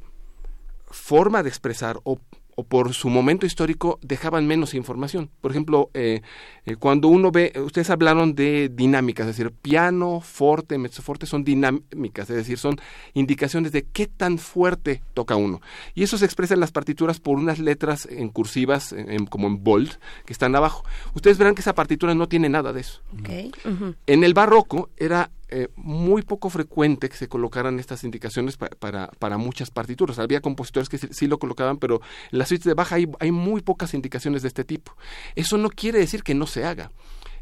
forma 0.89 1.43
de 1.43 1.49
expresar 1.49 1.99
o, 2.03 2.19
o 2.55 2.63
por 2.63 2.93
su 2.93 3.09
momento 3.09 3.45
histórico 3.45 3.99
dejaban 4.01 4.45
menos 4.47 4.73
información. 4.73 5.29
Por 5.41 5.51
ejemplo, 5.51 5.89
eh, 5.93 6.21
eh, 6.65 6.75
cuando 6.75 7.07
uno 7.07 7.31
ve, 7.31 7.51
ustedes 7.65 7.89
hablaron 7.89 8.35
de 8.35 8.69
dinámicas, 8.73 9.27
es 9.27 9.37
decir, 9.37 9.51
piano, 9.51 10.21
forte, 10.21 10.77
mezzoforte 10.77 11.25
son 11.25 11.43
dinámicas, 11.43 12.29
es 12.29 12.35
decir, 12.35 12.57
son 12.57 12.77
indicaciones 13.13 13.71
de 13.71 13.83
qué 13.83 14.07
tan 14.07 14.37
fuerte 14.37 15.01
toca 15.13 15.35
uno. 15.35 15.61
Y 15.95 16.03
eso 16.03 16.17
se 16.17 16.25
expresa 16.25 16.53
en 16.53 16.59
las 16.59 16.71
partituras 16.71 17.19
por 17.19 17.37
unas 17.37 17.59
letras 17.59 18.07
en 18.09 18.29
cursivas, 18.29 18.93
en- 18.93 19.11
en- 19.11 19.25
como 19.25 19.47
en 19.47 19.63
bold, 19.63 19.91
que 20.25 20.33
están 20.33 20.55
abajo. 20.55 20.83
Ustedes 21.15 21.37
verán 21.37 21.55
que 21.55 21.61
esa 21.61 21.73
partitura 21.75 22.13
no 22.13 22.27
tiene 22.27 22.49
nada 22.49 22.73
de 22.73 22.81
eso. 22.81 23.01
Ok, 23.19 23.29
ujú. 23.65 23.95
En 24.07 24.23
el 24.23 24.33
barroco 24.33 24.89
era 24.97 25.31
eh, 25.49 25.67
muy 25.75 26.21
poco 26.21 26.49
frecuente 26.49 27.09
que 27.09 27.17
se 27.17 27.27
colocaran 27.27 27.79
estas 27.79 28.03
indicaciones 28.03 28.57
pa- 28.57 28.69
para, 28.69 29.37
muchas 29.37 29.71
partituras. 29.71 30.19
Había 30.19 30.41
compositores 30.41 30.89
que 30.89 30.97
sí, 30.97 31.27
lo 31.27 31.37
colocaban, 31.39 31.77
pero 31.77 32.01
en 32.31 32.39
las 32.39 32.47
suites 32.49 32.65
de 32.65 32.73
baja 32.73 32.95
hay, 32.95 33.31
muy 33.31 33.61
pocas 33.61 33.93
indicaciones 33.93 34.41
de 34.41 34.47
este 34.47 34.63
tipo. 34.63 34.95
Eso 35.35 35.57
no 35.57 35.69
quiere 35.69 35.99
decir 35.99 36.23
que 36.23 36.33
no 36.33 36.47
se 36.47 36.65
haga. 36.65 36.91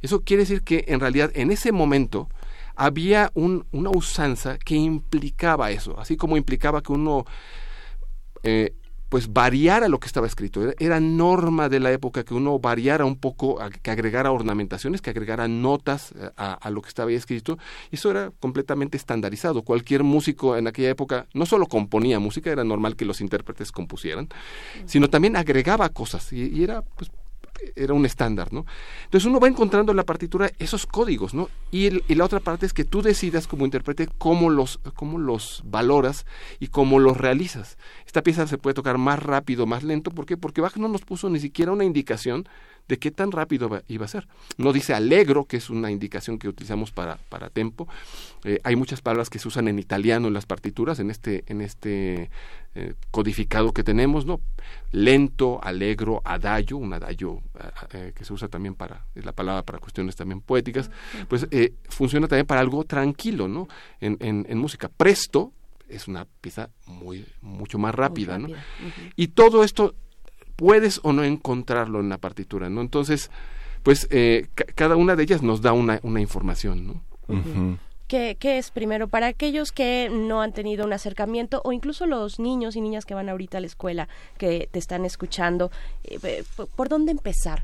Eso 0.02 0.22
quiere 0.22 0.44
decir 0.44 0.64
que 0.64 0.86
en 0.88 1.00
realidad 1.00 1.32
en 1.36 1.52
ese 1.52 1.72
momento 1.72 2.28
había 2.76 3.32
un- 3.34 3.66
una 3.72 3.92
usanza 3.92 4.58
que 4.58 4.76
implicaba 4.76 5.72
eso, 5.72 6.00
así 6.00 6.18
como 6.18 6.38
implicaba 6.38 6.82
que 6.82 6.92
uno 6.94 7.26
eh, 8.44 8.74
pues 9.12 9.34
variara 9.34 9.89
lo 9.89 10.00
que 10.00 10.08
estaba 10.08 10.26
escrito. 10.26 10.74
Era, 10.80 11.02
norma 11.02 11.67
de 11.67 11.82
la 11.82 11.91
época 11.91 12.24
que 12.24 12.34
uno 12.34 12.60
variara 12.60 13.04
un 13.04 13.17
poco, 13.17 13.60
que 13.82 13.91
agregara 13.91 14.32
ornamentaciones, 14.32 15.02
que 15.02 15.10
agregara 15.10 15.50
notas 15.50 16.13
eh, 16.13 16.30
a, 16.38 16.54
a 16.54 16.69
lo 16.69 16.82
que 16.82 16.88
estaba 16.88 17.10
ahí 17.10 17.17
escrito. 17.17 17.58
Y 17.91 17.95
eso 17.95 18.10
era 18.10 18.32
completamente 18.39 18.95
estandarizado. 18.95 19.63
Cualquier 19.63 20.04
músico 20.04 20.56
en 20.56 20.67
aquella 20.67 20.91
época 20.91 21.28
no 21.34 21.45
solo 21.45 21.65
componía 21.65 22.19
música, 22.19 22.54
era 22.54 22.63
normal 22.63 22.95
que 22.95 23.04
los 23.04 23.19
intérpretes 23.19 23.74
compusieran, 23.74 24.30
sino 24.86 25.10
también 25.10 25.36
agregaba 25.36 25.89
cosas. 25.89 26.32
Y, 26.32 26.47
y 26.47 26.63
era 26.63 26.82
pues 26.82 27.12
era 27.76 27.93
un 27.93 28.06
estándar, 28.06 28.52
¿no? 28.54 28.65
Entonces 29.06 29.28
uno 29.28 29.39
va 29.39 29.47
encontrando 29.47 29.91
en 29.91 29.97
la 29.97 30.04
partitura 30.06 30.52
esos 30.60 30.86
códigos, 30.86 31.34
¿no? 31.34 31.50
Y, 31.71 31.88
el- 31.88 32.04
y 32.08 32.15
la 32.15 32.26
otra 32.26 32.39
parte 32.39 32.65
es 32.65 32.74
que 32.74 32.84
tú 32.86 33.02
decidas 33.02 33.47
como 33.47 33.65
intérprete 33.65 34.08
cómo 34.17 34.50
los, 34.50 34.80
cómo 34.95 35.17
los 35.19 35.62
valoras 35.65 36.26
y 36.60 36.67
cómo 36.67 37.00
los 37.00 37.17
realizas. 37.17 37.78
Esta 38.06 38.21
pieza 38.24 38.47
se 38.47 38.58
puede 38.58 38.74
tocar 38.74 38.97
más 38.97 39.21
rápido, 39.21 39.65
más 39.65 39.84
lento, 39.84 40.12
¿por 40.12 40.26
qué? 40.26 40.38
Porque 40.38 40.62
Bach 40.62 40.76
no 40.78 40.88
nos 40.88 41.02
puso 41.02 41.30
ni 41.30 41.39
siquiera 41.39 41.71
una 41.71 41.86
indicación 41.86 42.47
de 42.91 42.99
qué 42.99 43.10
tan 43.10 43.32
rápido 43.32 43.69
va- 43.69 43.84
iba 43.88 44.04
a 44.06 44.08
ser. 44.10 44.27
No 44.58 44.73
dice 44.73 44.93
alegro, 44.93 45.45
que 45.45 45.56
es 45.58 45.69
una 45.69 45.89
indicación 45.89 46.38
que 46.38 46.49
utilizamos 46.49 46.91
para, 46.91 47.15
para 47.30 47.49
tempo. 47.49 47.88
Eh, 48.43 48.60
hay 48.63 48.75
muchas 48.75 49.01
palabras 49.01 49.30
que 49.30 49.39
se 49.39 49.47
usan 49.47 49.67
en 49.69 49.80
italiano 49.80 50.27
en 50.27 50.34
las 50.34 50.45
partituras, 50.45 50.99
en 50.99 51.10
este, 51.10 51.43
en 51.47 51.62
este 51.62 52.30
eh, 52.75 52.93
codificado 53.10 53.71
que 53.71 53.84
tenemos, 53.84 54.25
¿no? 54.25 54.41
Lento, 54.91 55.60
alegro, 55.63 56.21
adagio, 56.25 56.75
un 56.77 56.91
adagio 56.93 57.41
eh, 57.93 58.12
que 58.13 58.25
se 58.25 58.34
usa 58.34 58.49
también 58.49 58.75
para, 58.75 59.06
es 59.15 59.23
la 59.23 59.32
palabra 59.32 59.63
para 59.63 59.80
cuestiones 59.80 60.15
también 60.17 60.41
poéticas, 60.41 60.91
pues 61.30 61.47
eh, 61.51 61.73
funciona 61.88 62.27
también 62.27 62.45
para 62.45 62.60
algo 62.60 62.84
tranquilo, 62.84 63.47
¿no? 63.47 63.67
En, 64.01 64.17
en, 64.19 64.45
en 64.49 64.58
música. 64.58 64.89
Presto 64.89 65.54
es 65.88 66.08
una 66.10 66.25
pieza 66.41 66.69
muy, 66.88 67.25
mucho 67.41 67.77
más 67.77 67.95
rápida, 67.95 68.38
¿no? 68.38 68.47
Y 69.15 69.27
todo 69.30 69.63
esto 69.63 69.95
puedes 70.62 71.00
o 71.02 71.12
no 71.12 71.24
encontrarlo 71.24 72.00
en 72.02 72.10
la 72.10 72.19
partitura, 72.19 72.69
¿no? 72.69 72.82
Entonces, 72.82 73.32
pues 73.82 74.08
eh, 74.12 74.45
ca- 74.54 74.65
cada 74.76 74.95
una 74.95 75.15
de 75.15 75.24
ellas 75.24 75.41
nos 75.41 75.63
da 75.63 75.74
una, 75.74 76.00
una 76.04 76.21
información, 76.21 76.86
¿no? 76.86 77.02
¿Qué, 78.08 78.36
¿Qué, 78.39 78.58
es 78.60 78.69
primero 78.71 79.08
para 79.08 79.26
aquellos 79.28 79.71
que 79.71 80.10
no 80.12 80.41
han 80.41 80.52
tenido 80.54 80.86
un 80.86 80.91
acercamiento 80.93 81.62
o 81.63 81.71
incluso 81.71 82.06
los 82.06 82.39
niños 82.39 82.76
y 82.76 82.82
niñas 82.82 83.06
que 83.06 83.13
van 83.15 83.30
ahorita 83.30 83.58
a 83.58 83.62
la 83.62 83.67
escuela 83.67 84.08
que 84.38 84.67
te 84.69 84.78
están 84.78 85.04
escuchando? 85.06 85.71
Eh, 86.04 86.43
¿Por 86.76 86.89
dónde 86.89 87.12
empezar? 87.12 87.63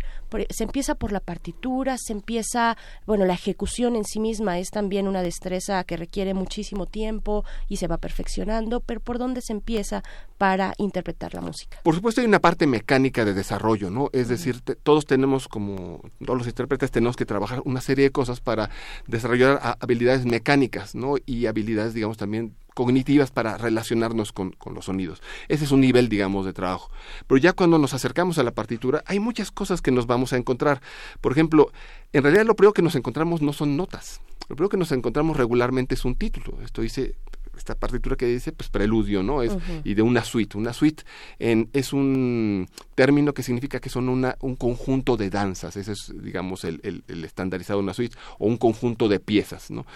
Se 0.49 0.63
empieza 0.63 0.95
por 0.95 1.11
la 1.11 1.19
partitura, 1.19 1.95
se 1.97 2.13
empieza, 2.13 2.77
bueno, 3.05 3.25
la 3.25 3.33
ejecución 3.33 3.95
en 3.95 4.05
sí 4.05 4.19
misma 4.19 4.59
es 4.59 4.69
también 4.69 5.07
una 5.07 5.21
destreza 5.21 5.83
que 5.83 5.97
requiere 5.97 6.33
muchísimo 6.33 6.85
tiempo 6.85 7.45
y 7.67 7.77
se 7.77 7.87
va 7.87 7.97
perfeccionando, 7.97 8.79
pero 8.79 8.99
¿por 8.99 9.17
dónde 9.17 9.41
se 9.41 9.53
empieza 9.53 10.03
para 10.37 10.73
interpretar 10.77 11.33
la 11.33 11.41
música? 11.41 11.79
Por 11.83 11.95
supuesto 11.95 12.21
hay 12.21 12.27
una 12.27 12.39
parte 12.39 12.67
mecánica 12.67 13.25
de 13.25 13.33
desarrollo, 13.33 13.89
¿no? 13.89 14.09
Es 14.13 14.27
decir, 14.27 14.61
todos 14.61 15.05
tenemos 15.05 15.47
como, 15.47 16.01
todos 16.23 16.37
los 16.37 16.47
intérpretes 16.47 16.91
tenemos 16.91 17.15
que 17.15 17.25
trabajar 17.25 17.61
una 17.65 17.81
serie 17.81 18.05
de 18.05 18.11
cosas 18.11 18.39
para 18.39 18.69
desarrollar 19.07 19.59
habilidades 19.79 20.25
mecánicas, 20.25 20.95
¿no? 20.95 21.15
Y 21.25 21.45
habilidades, 21.45 21.93
digamos, 21.93 22.17
también 22.17 22.55
cognitivas 22.77 23.31
para 23.31 23.57
relacionarnos 23.57 24.31
con, 24.31 24.55
los 24.71 24.85
sonidos. 24.85 25.23
Ese 25.47 25.65
es 25.65 25.71
un 25.71 25.81
nivel, 25.81 26.09
digamos, 26.09 26.45
de 26.45 26.53
trabajo. 26.53 26.91
Pero 27.25 27.39
ya 27.39 27.53
cuando 27.53 27.79
nos 27.79 27.95
acercamos 27.95 28.37
a 28.37 28.43
la 28.43 28.51
partitura, 28.51 29.01
hay 29.07 29.19
muchas 29.19 29.49
cosas 29.49 29.81
que 29.81 29.89
nos 29.89 30.05
vamos 30.05 30.31
a 30.31 30.37
encontrar. 30.37 30.79
Por 31.19 31.31
ejemplo, 31.31 31.71
en 32.13 32.21
realidad 32.21 32.45
lo 32.45 32.55
primero 32.55 32.73
que 32.73 32.83
nos 32.83 32.93
encontramos 32.93 33.41
no 33.41 33.51
son 33.51 33.77
notas. 33.77 34.21
Lo 34.47 34.55
primero 34.55 34.69
que 34.69 34.77
nos 34.77 34.91
encontramos 34.91 35.37
regularmente 35.37 35.95
es 35.95 36.05
un 36.05 36.13
título. 36.13 36.61
Esto 36.61 36.83
dice 36.83 37.15
esta 37.57 37.73
partitura 37.73 38.15
que 38.15 38.27
dice 38.27 38.51
pues 38.51 38.69
preludio, 38.69 39.23
¿no? 39.23 39.41
Es 39.41 39.57
y 39.83 39.95
de 39.95 40.03
una 40.03 40.23
suite. 40.23 40.55
Una 40.55 40.71
suite 40.71 41.03
en, 41.39 41.71
es 41.73 41.93
un 41.93 42.67
término 42.93 43.33
que 43.33 43.41
significa 43.41 43.79
que 43.79 43.89
son 43.89 44.07
una, 44.07 44.35
un 44.41 44.55
conjunto 44.55 45.17
de 45.17 45.31
danzas. 45.31 45.77
Ese 45.77 45.93
es, 45.93 46.13
digamos, 46.21 46.63
el, 46.63 46.79
el, 46.83 47.03
el 47.07 47.25
estandarizado 47.25 47.79
de 47.79 47.85
una 47.85 47.95
suite 47.95 48.15
o 48.37 48.45
un 48.45 48.57
conjunto 48.57 49.07
de 49.07 49.19
piezas, 49.19 49.71
¿no? 49.71 49.87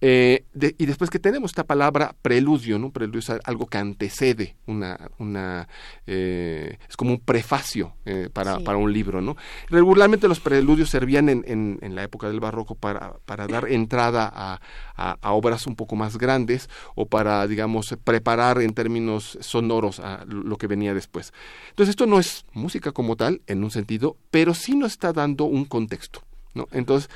Eh, 0.00 0.44
y 0.78 0.86
después 0.86 1.10
que 1.10 1.18
tenemos 1.18 1.50
esta 1.50 1.64
palabra 1.64 2.14
preludio, 2.22 2.78
¿no? 2.78 2.90
Preludio 2.90 3.18
es 3.18 3.30
algo 3.30 3.66
que 3.66 3.78
antecede 3.78 4.54
una, 4.66 5.10
una 5.18 5.68
eh, 6.06 6.78
es 6.88 6.96
como 6.96 7.12
un 7.12 7.20
prefacio 7.20 7.94
eh, 8.04 8.28
para, 8.32 8.60
para, 8.60 8.78
un 8.78 8.92
libro, 8.92 9.20
¿no? 9.20 9.36
Regularmente 9.68 10.28
los 10.28 10.38
preludios 10.38 10.90
servían 10.90 11.28
en, 11.28 11.44
en, 11.48 11.78
en 11.82 11.94
la 11.96 12.04
época 12.04 12.28
del 12.28 12.38
barroco 12.38 12.76
para, 12.76 13.14
para 13.24 13.48
dar 13.48 13.68
entrada 13.68 14.30
a, 14.32 14.60
a, 14.96 15.32
obras 15.32 15.66
un 15.66 15.74
poco 15.74 15.96
más 15.96 16.16
grandes 16.16 16.70
o 16.94 17.06
para, 17.06 17.46
digamos, 17.48 17.96
preparar 18.04 18.60
en 18.60 18.74
términos 18.74 19.36
sonoros 19.40 19.98
a 19.98 20.24
lo 20.26 20.56
que 20.58 20.68
venía 20.68 20.94
después. 20.94 21.32
Entonces 21.70 21.90
esto 21.90 22.06
no 22.06 22.20
es 22.20 22.46
música 22.52 22.92
como 22.92 23.16
tal, 23.16 23.42
en 23.48 23.64
un 23.64 23.70
sentido, 23.72 24.16
pero 24.30 24.54
sí 24.54 24.76
nos 24.76 24.92
está 24.92 25.12
dando 25.12 25.44
un 25.44 25.64
contexto, 25.64 26.22
¿no? 26.54 26.68
Entonces, 26.72 27.10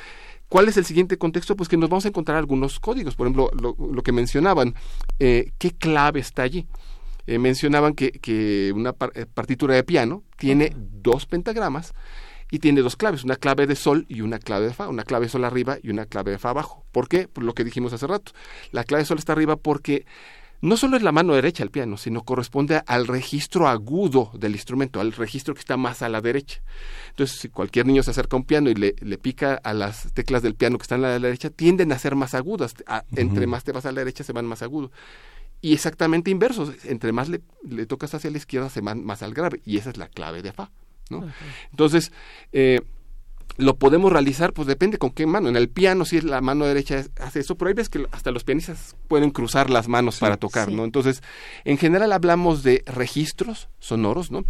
¿Cuál 0.53 0.69
es 0.69 0.77
el 0.77 0.85
siguiente 0.85 1.17
contexto? 1.17 1.57
Pues 1.57 1.67
que 1.67 1.79
nos 1.79 1.89
vamos 1.89 2.05
a 2.05 2.09
encontrar 2.09 2.37
algunos 2.37 2.79
códigos. 2.79 3.15
Por 3.17 3.27
ejemplo, 3.27 3.51
lo, 3.59 4.03
que 4.03 4.13
mencionaban, 4.13 4.75
eh, 5.19 5.51
¿qué 5.57 5.71
clave 5.71 6.21
está 6.21 6.43
allí? 6.43 6.67
Eh, 7.27 7.39
mencionaban 7.39 7.95
que, 7.95 8.13
que 8.13 8.71
una 8.75 8.95
eh, 9.15 9.25
partitura 9.33 9.75
de 9.75 9.83
piano 9.83 10.23
tiene 10.37 10.75
dos 10.77 11.25
pentagramas 11.25 11.95
y 12.51 12.59
tiene 12.59 12.83
dos 12.83 12.97
claves, 12.97 13.25
una 13.25 13.37
clave 13.37 13.67
de 13.67 13.77
sol 13.77 14.05
y 14.11 14.21
una 14.21 14.39
clave 14.39 14.67
de 14.67 14.75
fa, 14.75 14.89
una 14.89 15.05
clave 15.05 15.25
de 15.25 15.31
sol 15.31 15.47
arriba 15.47 15.79
y 15.83 15.89
una 15.89 16.05
clave 16.05 16.33
de 16.33 16.39
fa 16.39 16.51
abajo. 16.51 16.85
¿Por 16.93 17.09
qué? 17.09 17.29
Por 17.29 17.45
lo 17.45 17.55
que 17.55 17.65
dijimos 17.65 17.95
hace 17.95 18.07
rato. 18.07 18.33
La 18.73 18.85
clave 18.85 19.05
de 19.05 19.07
sol 19.07 19.17
está 19.17 19.33
arriba 19.33 19.57
porque 19.57 20.05
no 20.63 20.77
solo 20.77 20.97
es 20.97 21.03
la 21.03 21.11
mano 21.11 21.35
derecha 21.35 21.65
el 21.65 21.71
piano, 21.71 21.97
sino 21.97 22.23
corresponde 22.23 22.83
al 22.87 23.09
registro 23.09 23.67
agudo 23.67 24.31
del 24.35 24.53
instrumento, 24.53 25.01
al 25.01 25.13
registro 25.13 25.55
que 25.55 25.61
está 25.61 25.77
más 25.77 26.03
a 26.03 26.09
la 26.09 26.21
derecha. 26.21 26.63
Entonces, 27.11 27.41
si 27.41 27.49
cualquier 27.49 27.85
niño 27.85 28.05
se 28.05 28.13
acerca 28.13 28.37
a 28.37 28.39
un 28.39 28.45
piano 28.45 28.71
y 28.71 28.75
le, 28.75 29.19
pica 29.19 29.61
a 29.65 29.75
las 29.75 30.13
teclas 30.15 30.41
del 30.43 30.55
piano 30.55 30.79
que 30.79 30.83
están 30.83 31.05
a 31.05 31.09
la 31.09 31.19
derecha, 31.19 31.51
tienden 31.51 31.91
a 31.91 31.99
ser 31.99 32.15
más 32.15 32.35
agudas. 32.35 32.77
Entre 33.17 33.49
más 33.49 33.65
te 33.65 33.73
vas 33.73 33.87
a 33.87 33.93
la 33.93 34.03
derecha, 34.03 34.23
se 34.23 34.33
van 34.33 34.47
más 34.47 34.63
agudos. 34.63 34.93
Y 35.61 35.73
exactamente 35.75 36.31
inverso, 36.31 36.73
entre 36.85 37.11
más 37.11 37.29
le, 37.29 37.41
tocas 37.87 38.15
hacia 38.15 38.31
la 38.31 38.39
izquierda, 38.39 38.71
se 38.71 38.81
van 38.81 39.05
más 39.05 39.25
al 39.25 39.35
grave. 39.35 39.61
Y 39.65 39.79
esa 39.79 39.91
es 39.91 39.97
la 39.97 40.07
clave 40.07 40.43
de 40.43 40.53
Fa. 40.53 40.71
¿no? 41.11 41.27
Entonces, 41.73 42.13
eh, 42.53 42.81
lo 43.57 43.77
podemos 43.77 44.13
realizar, 44.13 44.53
pues 44.53 44.67
depende 44.67 44.99
con 44.99 45.11
qué 45.11 45.27
mano. 45.27 45.49
En 45.49 45.57
el 45.57 45.69
piano, 45.69 46.05
si 46.05 46.17
es 46.17 46.25
la 46.25 46.41
mano 46.41 46.65
derecha, 46.65 47.05
hace 47.21 47.41
eso, 47.41 47.57
pero 47.57 47.69
hay 47.69 47.75
veces 47.75 47.89
que 47.89 48.07
hasta 48.13 48.31
los 48.31 48.45
pianistas 48.45 48.97
pueden 49.09 49.31
cruzar 49.31 49.71
las 49.71 49.89
manos 49.89 50.19
para 50.19 50.37
tocar, 50.37 50.71
¿no? 50.71 50.85
Entonces, 50.85 51.23
en 51.65 51.79
general 51.79 52.13
hablamos 52.13 52.63
de 52.63 52.83
registros 52.87 53.69
sonoros, 53.79 54.31
¿no? 54.31 54.45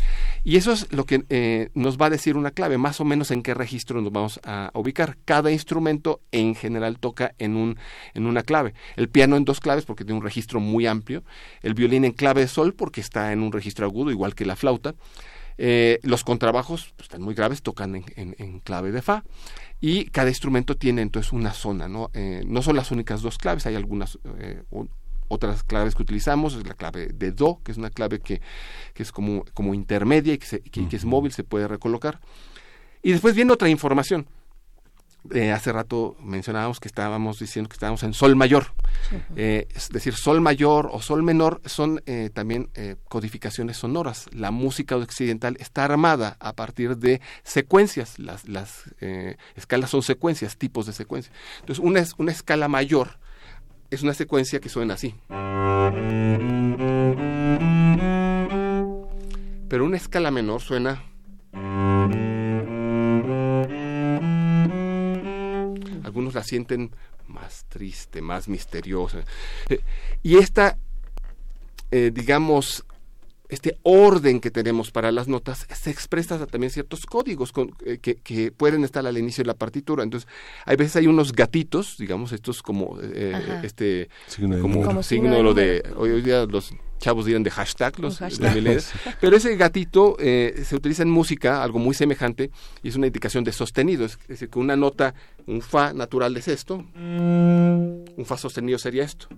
Y 0.45 0.57
eso 0.57 0.73
es 0.73 0.93
lo 0.93 1.05
que 1.05 1.25
eh, 1.29 1.71
nos 1.75 1.99
va 1.99 2.07
a 2.07 2.11
decir 2.11 2.37
una 2.37 2.51
clave, 2.51 2.79
más 2.79 3.01
o 3.01 3.05
menos 3.05 3.31
en 3.31 3.43
qué 3.43 3.55
registro 3.55 4.01
nos 4.01 4.13
vamos 4.13 4.41
a 4.45 4.71
ubicar. 4.75 5.17
Cada 5.25 5.51
instrumento 5.51 6.21
en 6.31 6.55
general 6.55 6.99
toca 6.99 7.35
en, 7.39 7.57
un, 7.57 7.79
en 8.15 8.27
una 8.27 8.43
clave. 8.43 8.75
El 8.97 9.09
piano 9.09 9.37
en 9.37 9.45
dos 9.45 9.61
claves 9.61 9.85
porque 9.85 10.05
tiene 10.05 10.19
un 10.19 10.25
registro 10.25 10.61
muy 10.61 10.87
amplio. 10.87 11.25
El 11.63 11.75
violín 11.75 12.05
en 12.05 12.13
clave 12.13 12.43
de 12.43 12.49
sol 12.49 12.75
porque 12.75 13.01
está 13.01 13.33
en 13.33 13.43
un 13.43 13.53
registro 13.53 13.87
agudo, 13.87 14.11
igual 14.11 14.35
que 14.35 14.45
la 14.45 14.57
flauta. 14.57 14.95
Eh, 15.59 16.01
los 16.03 16.25
contrabajos 16.25 16.93
pues, 16.97 17.07
están 17.07 17.23
muy 17.23 17.35
graves, 17.35 17.63
tocan 17.63 18.05
en, 18.17 18.61
clave 18.61 18.93
de 18.93 19.03
fa 19.03 19.25
y 19.81 20.07
cada 20.07 20.29
instrumento 20.29 20.77
tiene 20.77 21.03
entonces 21.03 21.33
una 21.33 21.53
zona, 21.53 21.89
¿no? 21.89 22.11
Eh, 22.15 22.43
no 22.47 22.63
son 22.63 22.77
las 22.77 22.91
únicas 22.91 23.23
dos 23.23 23.39
claves, 23.39 23.67
hay 23.67 23.75
algunas 23.75 24.19
eh, 24.39 24.63
otras 25.29 25.63
claves 25.63 25.95
que 25.95 26.03
utilizamos, 26.03 26.55
es 26.55 26.67
la 26.67 26.75
clave 26.75 27.09
de 27.09 27.33
do, 27.33 27.61
que 27.65 27.73
es 27.73 27.79
una 27.79 27.91
clave 27.91 28.21
que, 28.21 28.41
que 28.95 29.03
es 29.03 29.13
como, 29.13 29.45
como 29.55 29.75
intermedia 29.75 30.35
y 30.35 30.39
que, 30.39 30.61
que 30.61 30.97
es 30.97 31.05
móvil, 31.05 31.33
se 31.33 31.45
puede 31.45 31.69
recolocar. 31.69 32.21
Y 33.03 33.13
después 33.13 33.35
viene 33.35 33.53
otra 33.53 33.69
información 33.69 34.27
eh, 35.31 35.53
hace 35.53 35.73
rato 35.73 36.17
mencionábamos 36.21 36.81
que 36.81 36.89
estábamos 36.89 37.39
diciendo 37.39 37.69
que 37.69 37.75
estábamos 37.75 38.03
en 38.03 38.13
sol 38.13 38.35
mayor. 38.35 38.67
Eh, 39.37 39.69
es 39.75 39.89
decir, 39.91 40.15
sol 40.15 40.41
mayor 40.41 40.89
o 40.93 41.01
sol 41.01 41.23
menor 41.23 41.61
son 41.65 42.03
eh, 42.07 42.31
también 42.33 42.69
codificaciones 43.09 43.77
sonoras. 43.77 44.29
La 44.33 44.51
música 44.51 44.97
occidental 44.97 45.57
está 45.61 45.85
armada 45.85 46.37
a 46.41 46.55
partir 46.55 46.97
de 46.97 47.21
secuencias. 47.45 48.19
Las, 48.19 48.49
las 48.49 48.85
escalas 49.55 49.91
son 49.91 50.03
secuencias, 50.03 50.57
tipos 50.57 50.87
de 50.87 50.93
secuencias. 50.93 51.35
Entonces, 51.61 51.85
una, 51.85 52.05
una 52.19 52.33
escala 52.33 52.69
mayor 52.69 53.19
es 53.91 54.03
una 54.03 54.15
secuencia 54.15 54.61
que 54.61 54.69
suena 54.69 54.95
así. 54.95 55.15
Pero 59.69 59.85
una 59.85 59.97
escala 59.97 60.31
menor 60.31 60.61
suena... 60.61 61.03
algunos 66.13 66.35
la 66.35 66.45
sienten 66.45 66.91
más 67.27 67.65
triste, 67.71 68.21
más 68.21 68.47
misteriosa. 68.47 69.25
Eh, 69.71 69.81
y 70.23 70.37
esta, 70.37 70.77
eh, 71.91 72.11
digamos, 72.13 72.85
este 73.53 73.79
orden 73.83 74.41
que 74.41 74.51
tenemos 74.51 74.91
para 74.91 75.13
las 75.13 75.29
notas 75.29 75.67
se 75.71 75.91
expresa 75.91 76.47
también 76.47 76.71
ciertos 76.71 77.05
códigos 77.05 77.53
eh, 77.85 77.99
que, 77.99 78.51
pueden 78.51 78.83
estar 78.83 79.07
al 79.07 79.19
inicio 79.19 79.45
de 79.45 79.49
la 79.49 79.55
partitura. 79.55 80.03
Entonces, 80.03 80.29
hay 80.65 80.77
veces 80.77 80.97
hay 80.97 81.07
unos 81.07 81.33
gatitos, 81.33 81.97
digamos, 81.99 82.33
estos 82.33 82.63
como 82.63 82.99
este 83.63 84.09
como, 84.61 85.03
signo, 85.03 85.53
de 85.53 85.83
hoy 85.97 86.23
día 86.23 86.47
los 86.47 86.73
chavos 86.99 87.27
dirán 87.27 87.43
de 87.43 87.51
hashtag, 87.51 87.99
los, 87.99 88.21
de 88.21 88.83
pero 89.21 89.37
ese 89.37 89.57
gatito 89.57 90.17
eh, 90.21 90.63
se 90.65 90.77
utiliza 90.77 91.03
en 91.03 91.11
música, 91.11 91.63
algo 91.63 91.79
muy 91.79 91.95
semejante, 91.95 92.51
y 92.83 92.89
es 92.89 92.97
una 92.97 93.09
indicación 93.09 93.45
de 93.45 93.53
sostenido, 93.53 94.05
es, 94.07 94.19
decir, 94.29 94.49
que 94.49 94.59
una 94.61 94.77
nota, 94.77 95.13
un 95.47 95.61
fa 95.61 95.93
natural 95.93 96.37
es 96.37 96.47
esto, 96.47 96.87
un 96.97 98.25
fa 98.25 98.37
sostenido 98.39 98.79
sería 98.79 99.03
esto, 99.03 99.29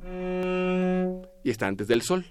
y 1.43 1.51
está 1.51 1.67
antes 1.67 1.89
del 1.89 2.03
sol. 2.03 2.27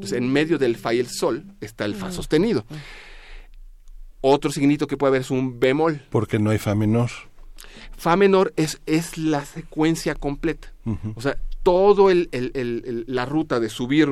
Entonces, 0.00 0.18
en 0.18 0.32
medio 0.32 0.58
del 0.58 0.76
fa 0.76 0.94
y 0.94 1.00
el 1.00 1.08
sol 1.08 1.44
está 1.60 1.84
el 1.84 1.94
fa 1.94 2.10
sostenido. 2.10 2.64
Otro 4.22 4.50
signito 4.50 4.86
que 4.86 4.96
puede 4.96 5.10
haber 5.10 5.20
es 5.22 5.30
un 5.30 5.60
bemol. 5.60 6.02
Porque 6.10 6.38
no 6.38 6.50
hay 6.50 6.58
fa 6.58 6.74
menor. 6.74 7.10
Fa 7.96 8.16
menor 8.16 8.52
es, 8.56 8.80
es 8.86 9.18
la 9.18 9.44
secuencia 9.44 10.14
completa. 10.14 10.72
O 11.14 11.20
sea, 11.20 11.36
el, 12.10 12.28
el, 12.32 13.04
la 13.06 13.26
ruta 13.26 13.60
de 13.60 13.68
subir 13.68 14.08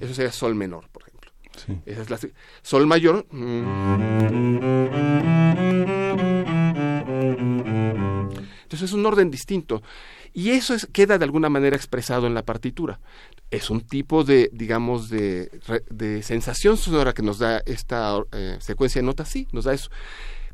eso 0.00 0.14
sería 0.14 0.32
sol 0.32 0.54
menor 0.54 0.88
por 0.88 1.02
ejemplo 1.02 1.30
Esa 1.84 2.02
es 2.02 2.10
la, 2.10 2.18
sol 2.62 2.86
mayor 2.86 3.26
entonces 8.62 8.82
es 8.82 8.92
un 8.92 9.04
orden 9.06 9.30
distinto 9.30 9.82
y 10.32 10.50
eso 10.50 10.74
es, 10.74 10.86
queda 10.92 11.18
de 11.18 11.24
alguna 11.24 11.48
manera 11.48 11.76
expresado 11.76 12.26
en 12.26 12.34
la 12.34 12.44
partitura. 12.44 13.00
Es 13.50 13.70
un 13.70 13.80
tipo 13.80 14.24
de 14.24 14.50
digamos 14.52 15.08
de, 15.08 15.50
de 15.90 16.22
sensación 16.22 16.76
sonora 16.76 17.14
que 17.14 17.22
nos 17.22 17.38
da 17.38 17.62
esta 17.66 18.18
eh, 18.32 18.58
secuencia 18.60 19.00
de 19.00 19.06
notas. 19.06 19.28
Sí 19.28 19.48
nos 19.52 19.64
da 19.64 19.74
eso 19.74 19.90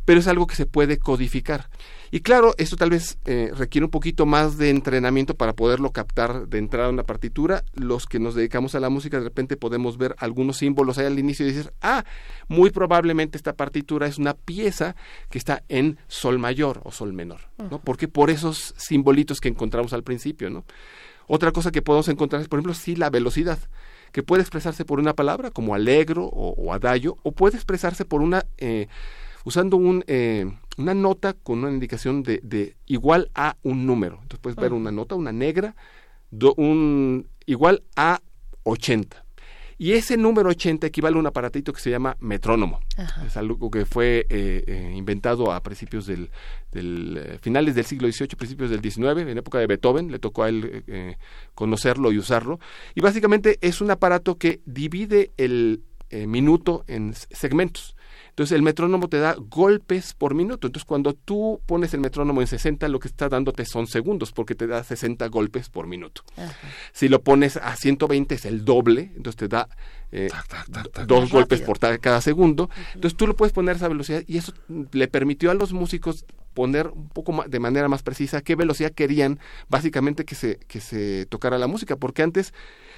pero 0.05 0.21
es 0.21 0.27
algo 0.27 0.47
que 0.47 0.57
se 0.57 0.67
puede 0.67 0.99
codificar. 0.99 1.69
Y 2.11 2.21
claro, 2.21 2.55
esto 2.59 2.77
tal 2.77 2.91
vez 2.91 3.19
eh, 3.25 3.51
requiere 3.57 3.85
un 3.85 3.91
poquito 3.91 4.25
más 4.25 4.57
de 4.57 4.71
entrenamiento 4.71 5.35
para 5.35 5.55
poderlo 5.55 5.91
captar 5.91 6.47
de 6.47 6.59
entrada 6.59 6.89
en 6.89 6.95
una 6.95 7.03
partitura. 7.03 7.65
Los 7.73 8.07
que 8.07 8.21
nos 8.21 8.37
dedicamos 8.37 8.75
a 8.75 8.81
la 8.81 8.89
música 8.89 9.19
de 9.19 9.25
repente 9.25 9.57
podemos 9.57 9.99
ver 9.99 10.15
algunos 10.19 10.59
símbolos 10.59 10.99
ahí 10.99 11.07
al 11.07 11.19
inicio 11.19 11.45
y 11.45 11.53
decir, 11.53 11.73
ah, 11.83 12.05
muy 12.47 12.71
probablemente 12.71 13.37
esta 13.37 13.55
partitura 13.55 14.07
es 14.07 14.19
una 14.19 14.35
pieza 14.35 14.95
que 15.29 15.39
está 15.39 15.65
en 15.69 15.99
sol 16.07 16.39
mayor 16.39 16.83
o 16.85 16.93
sol 16.93 17.13
menor, 17.13 17.41
¿no? 17.59 17.81
Porque 17.81 18.07
por 18.07 18.31
esos 18.31 18.75
simbolitos 18.77 19.41
que 19.41 19.49
encontramos 19.49 19.93
al 19.93 20.05
principio, 20.05 20.51
¿no? 20.51 20.65
Otra 21.27 21.53
cosa 21.53 21.73
que 21.73 21.83
podemos 21.83 22.09
encontrar 22.09 22.43
es, 22.43 22.49
por 22.49 22.59
ejemplo, 22.59 22.75
sí 22.75 22.97
la 22.97 23.11
velocidad, 23.11 23.59
que 24.13 24.23
puede 24.23 24.43
expresarse 24.43 24.85
por 24.85 25.01
una 25.01 25.15
palabra 25.15 25.51
como 25.51 25.75
alegro 25.75 26.27
o, 26.27 26.73
adagio, 26.73 27.17
o 27.23 27.33
puede 27.33 27.57
expresarse 27.57 28.05
por 28.05 28.21
una... 28.21 28.45
Eh, 28.59 28.87
usando 29.45 29.77
un, 29.77 30.03
eh, 30.07 30.51
una 30.79 30.95
nota 30.95 31.35
con 31.35 31.61
una 31.61 31.71
indicación 31.71 32.23
de, 32.23 32.41
de, 32.43 32.77
igual 32.87 33.31
a 33.35 33.57
un 33.63 33.87
número. 33.87 34.19
Entonces 34.23 34.41
puedes 34.41 34.57
ver 34.57 34.73
una 34.73 34.91
nota, 34.91 35.15
una 35.15 35.33
negra, 35.33 35.77
un, 36.57 37.29
igual 37.47 37.83
a 37.95 38.21
80. 38.65 39.23
Y 39.77 39.93
ese 39.93 40.17
número 40.17 40.51
80 40.51 40.87
equivale 40.87 41.17
a 41.17 41.19
un 41.19 41.27
aparatito 41.27 41.73
que 41.73 41.81
se 41.81 41.91
llama 41.91 42.17
metrónomo. 42.21 42.79
Es 43.27 43.37
algo 43.37 43.71
que 43.73 43.85
fue 43.85 44.25
eh, 44.31 44.65
eh, 44.67 44.93
inventado 44.95 45.53
a 45.53 45.61
principios 45.65 46.07
del, 46.07 46.31
del 46.71 47.39
finales 47.43 47.75
del 47.75 47.85
siglo 47.85 48.11
XVIII, 48.11 48.37
principios 48.37 48.71
del 48.71 48.81
XIX, 48.81 49.29
en 49.29 49.37
época 49.37 49.59
de 49.59 49.67
Beethoven, 49.67 50.13
le 50.13 50.21
tocó 50.21 50.45
a 50.45 50.49
él 50.49 51.17
conocerlo 51.55 52.13
y 52.13 52.19
usarlo. 52.19 52.61
Y 52.95 53.01
básicamente 53.01 53.59
es 53.63 53.81
un 53.81 53.91
aparato 53.91 54.39
que 54.39 54.61
divide 54.65 55.33
el 55.37 55.83
minuto 56.13 56.85
en 56.87 57.13
segmentos. 57.15 57.97
Entonces 58.35 58.57
el 58.57 58.63
metrónomo 58.63 59.09
te 59.09 59.21
da 59.21 59.37
golpes 59.39 60.13
por 60.13 60.35
minuto. 60.35 60.67
Entonces 60.67 60.85
cuando 60.85 61.15
tú 61.15 61.61
pones 61.67 61.95
el 61.95 62.01
metrónomo 62.01 62.41
en 62.41 62.49
60, 62.49 62.89
lo 62.89 62.99
que 62.99 63.07
está 63.07 63.29
dándote 63.29 63.65
son 63.65 63.87
segundos, 63.87 64.33
porque 64.33 64.57
te 64.57 64.67
da 64.67 64.83
60 64.83 65.29
golpes 65.29 65.69
por 65.69 65.87
minuto. 65.87 66.23
Si 66.93 67.09
lo 67.09 67.23
pones 67.23 67.57
a 67.57 67.77
120 67.77 68.35
es 68.35 68.45
el 68.45 68.65
doble, 68.65 69.13
entonces 69.15 69.37
te 69.37 69.47
da 69.47 69.69
eh, 70.11 70.31
dos 71.07 71.31
golpes 71.31 71.61
por 71.61 71.79
cada 71.79 72.21
segundo. 72.21 72.71
Entonces 72.95 73.17
tú 73.17 73.29
lo 73.29 73.37
puedes 73.37 73.53
poner 73.53 73.75
a 73.75 73.77
esa 73.77 73.87
velocidad 73.87 74.25
y 74.27 74.39
eso 74.39 74.53
le 74.91 75.07
permitió 75.07 75.53
a 75.53 75.55
los 75.55 75.73
músicos 75.73 76.25
poner 76.55 76.89
un 76.89 77.09
poco 77.11 77.31
más, 77.31 77.49
de 77.49 77.61
manera 77.61 77.89
más 77.89 78.03
precisa 78.03 78.41
qué 78.41 78.57
velocidad 78.57 78.91
querían 78.91 79.39
básicamente 79.69 80.25
que 80.25 80.35
se, 80.35 80.59
que 80.67 80.81
se 80.81 81.27
tocara 81.27 81.57
la 81.57 81.69
música, 81.69 81.95
porque 81.95 82.23
antes 82.23 82.53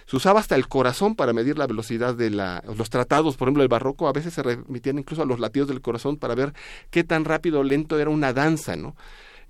se 0.06 0.16
usaba 0.16 0.40
hasta 0.40 0.54
el 0.54 0.68
corazón 0.68 1.16
para 1.16 1.32
medir 1.32 1.58
la 1.58 1.66
velocidad 1.66 2.14
de 2.14 2.30
la, 2.30 2.62
los 2.76 2.90
tratados, 2.90 3.36
por 3.36 3.48
ejemplo, 3.48 3.62
el 3.62 3.68
barroco, 3.68 4.08
a 4.08 4.12
veces 4.12 4.34
se 4.34 4.42
remitían 4.42 4.98
incluso 4.98 5.22
a 5.22 5.26
los 5.26 5.40
latidos 5.40 5.68
del 5.68 5.80
corazón 5.80 6.16
para 6.16 6.34
ver 6.34 6.52
qué 6.90 7.04
tan 7.04 7.24
rápido 7.24 7.60
o 7.60 7.64
lento 7.64 7.98
era 7.98 8.10
una 8.10 8.32
danza, 8.32 8.76
¿no? 8.76 8.96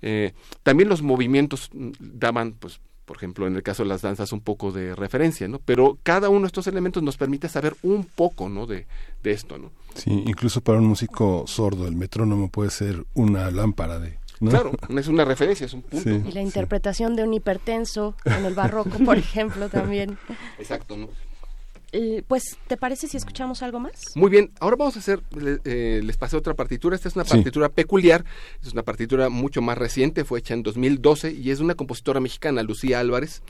Eh, 0.01 0.33
también 0.63 0.89
los 0.89 1.01
movimientos 1.01 1.69
mm, 1.73 1.91
daban, 1.99 2.53
pues, 2.53 2.79
por 3.05 3.17
ejemplo, 3.17 3.47
en 3.47 3.55
el 3.55 3.63
caso 3.63 3.83
de 3.83 3.89
las 3.89 4.01
danzas, 4.01 4.31
un 4.33 4.41
poco 4.41 4.71
de 4.71 4.95
referencia, 4.95 5.47
¿no? 5.47 5.59
Pero 5.59 5.97
cada 6.03 6.29
uno 6.29 6.41
de 6.41 6.47
estos 6.47 6.67
elementos 6.67 7.01
nos 7.03 7.17
permite 7.17 7.49
saber 7.49 7.75
un 7.83 8.03
poco, 8.03 8.49
¿no? 8.49 8.65
De, 8.65 8.87
de 9.23 9.31
esto, 9.31 9.57
¿no? 9.57 9.71
Sí, 9.95 10.11
incluso 10.25 10.61
para 10.61 10.79
un 10.79 10.87
músico 10.87 11.45
sordo, 11.47 11.87
el 11.87 11.95
metrónomo 11.95 12.49
puede 12.49 12.69
ser 12.69 13.05
una 13.13 13.49
lámpara 13.49 13.99
de, 13.99 14.19
Claro, 14.39 14.71
es 14.89 15.07
una 15.07 15.25
referencia, 15.25 15.65
es 15.65 15.73
un 15.73 15.81
punto. 15.81 16.09
y 16.09 16.31
la 16.31 16.41
interpretación 16.41 17.15
de 17.15 17.23
un 17.23 17.33
hipertenso 17.33 18.15
en 18.25 18.45
el 18.45 18.53
barroco, 18.53 18.97
por 18.99 19.17
ejemplo, 19.17 19.69
también. 19.69 20.17
Exacto, 20.59 20.97
¿no? 20.97 21.09
Eh, 21.93 22.21
pues, 22.27 22.57
¿te 22.67 22.75
parece 22.75 23.07
si 23.07 23.15
escuchamos 23.15 23.63
algo 23.63 23.79
más? 23.79 24.15
Muy 24.15 24.29
bien, 24.29 24.51
ahora 24.59 24.75
vamos 24.75 24.97
a 24.97 24.99
hacer, 24.99 25.21
eh, 25.63 26.01
les 26.03 26.17
pasé 26.17 26.35
otra 26.35 26.53
partitura, 26.53 26.95
esta 26.95 27.07
es 27.07 27.15
una 27.15 27.23
partitura 27.23 27.69
peculiar, 27.69 28.25
es 28.61 28.73
una 28.73 28.83
partitura 28.83 29.29
mucho 29.29 29.61
más 29.61 29.77
reciente, 29.77 30.25
fue 30.25 30.39
hecha 30.39 30.53
en 30.53 30.63
2012 30.63 31.31
y 31.31 31.49
es 31.49 31.59
de 31.59 31.63
una 31.63 31.75
compositora 31.75 32.19
mexicana, 32.19 32.61
Lucía 32.61 32.99
Álvarez. 32.99 33.41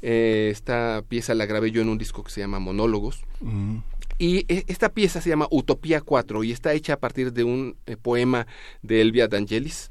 Eh, 0.00 0.48
esta 0.50 1.02
pieza 1.08 1.34
la 1.34 1.46
grabé 1.46 1.70
yo 1.70 1.82
en 1.82 1.88
un 1.88 1.98
disco 1.98 2.22
que 2.22 2.30
se 2.30 2.40
llama 2.40 2.60
Monólogos. 2.60 3.22
Mm. 3.40 3.78
Y 4.18 4.44
e, 4.52 4.64
esta 4.68 4.90
pieza 4.90 5.20
se 5.20 5.30
llama 5.30 5.48
Utopía 5.50 6.00
4 6.00 6.44
y 6.44 6.52
está 6.52 6.72
hecha 6.72 6.94
a 6.94 7.00
partir 7.00 7.32
de 7.32 7.44
un 7.44 7.76
poema 8.02 8.46
de 8.82 9.00
Elvia 9.00 9.28
D'Angelis 9.28 9.90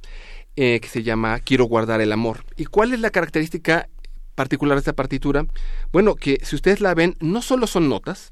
que 0.56 0.88
se 0.88 1.02
llama 1.02 1.40
Quiero 1.40 1.66
guardar 1.66 2.02
el 2.02 2.12
amor. 2.12 2.46
¿Y 2.56 2.66
cuál 2.66 2.94
es 2.94 3.00
la 3.00 3.10
característica 3.10 3.90
particular 4.36 4.76
de 4.76 4.80
esta 4.80 4.94
partitura? 4.94 5.46
Bueno, 5.92 6.16
que 6.16 6.40
si 6.44 6.56
ustedes 6.56 6.82
la 6.82 6.94
ven, 6.94 7.16
no 7.20 7.42
solo 7.42 7.66
son 7.68 7.90
notas, 7.90 8.32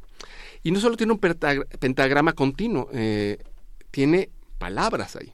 y 0.64 0.72
no 0.72 0.80
solo 0.80 0.98
tiene 0.98 1.14
un 1.14 1.20
pentagrama 1.20 2.34
continuo, 2.34 2.90
eh, 2.94 3.38
tiene 3.92 4.30
palabras 4.58 5.16
ahí. 5.16 5.34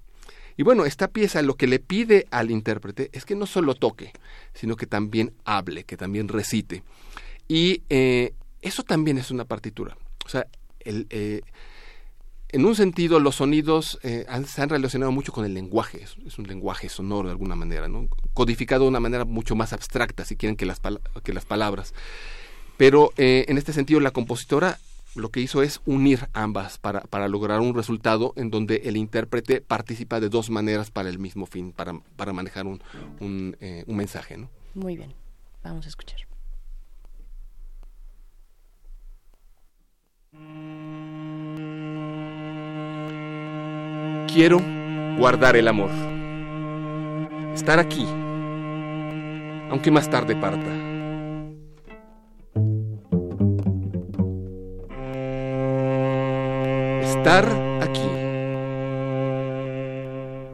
Y 0.57 0.63
bueno, 0.63 0.85
esta 0.85 1.09
pieza 1.09 1.41
lo 1.41 1.55
que 1.55 1.67
le 1.67 1.79
pide 1.79 2.27
al 2.31 2.51
intérprete 2.51 3.09
es 3.11 3.25
que 3.25 3.35
no 3.35 3.45
solo 3.45 3.75
toque, 3.75 4.13
sino 4.53 4.75
que 4.75 4.85
también 4.85 5.33
hable, 5.43 5.83
que 5.83 5.97
también 5.97 6.27
recite. 6.27 6.83
Y 7.47 7.83
eh, 7.89 8.33
eso 8.61 8.83
también 8.83 9.17
es 9.17 9.31
una 9.31 9.45
partitura. 9.45 9.97
O 10.25 10.29
sea, 10.29 10.47
el, 10.79 11.07
eh, 11.09 11.41
en 12.49 12.65
un 12.65 12.75
sentido, 12.75 13.19
los 13.19 13.35
sonidos 13.35 13.99
eh, 14.03 14.25
se 14.47 14.61
han 14.61 14.69
relacionado 14.69 15.11
mucho 15.11 15.33
con 15.33 15.45
el 15.45 15.53
lenguaje, 15.53 16.03
es, 16.03 16.37
un 16.37 16.47
lenguaje 16.47 16.87
sonoro 16.89 17.27
de 17.27 17.33
alguna 17.33 17.55
manera, 17.55 17.87
¿no? 17.87 18.07
codificado 18.33 18.83
de 18.83 18.89
una 18.89 18.99
manera 18.99 19.25
mucho 19.25 19.55
más 19.55 19.73
abstracta, 19.73 20.23
si 20.23 20.37
quieren, 20.37 20.55
que 20.55 20.65
las, 20.65 20.79
que 21.23 21.33
las 21.33 21.43
palabras. 21.43 21.93
Pero 22.77 23.11
eh, 23.17 23.45
en 23.49 23.57
este 23.57 23.73
sentido, 23.73 23.99
la 23.99 24.11
compositora 24.11 24.79
lo 25.15 25.29
que 25.29 25.39
hizo 25.39 25.63
es 25.63 25.81
unir 25.85 26.29
ambas 26.33 26.77
para, 26.77 27.01
para, 27.01 27.27
lograr 27.27 27.61
un 27.61 27.73
resultado 27.73 28.33
en 28.35 28.51
donde 28.51 28.81
el 28.85 28.97
intérprete 28.97 29.61
participa 29.61 30.19
de 30.19 30.29
dos 30.29 30.49
maneras 30.49 30.91
para 30.91 31.09
el 31.09 31.19
mismo 31.19 31.45
fin, 31.45 31.73
para, 31.73 31.93
manejar 32.33 32.67
un, 32.67 32.81
un, 33.19 33.57
eh, 33.59 33.83
un 33.87 33.95
mensaje. 33.95 34.37
¿no? 34.37 34.49
Muy 34.73 34.97
bien, 34.97 35.13
vamos 35.63 35.85
a 35.85 35.89
escuchar. 35.89 36.19
Quiero 44.27 44.59
guardar 45.17 45.55
el 45.55 45.67
amor. 45.67 45.91
Estar 47.53 47.79
aquí, 47.79 48.05
aunque 49.69 49.91
más 49.91 50.09
tarde 50.09 50.35
parta. 50.35 50.71
Estar 57.01 57.45
aquí, 57.81 58.09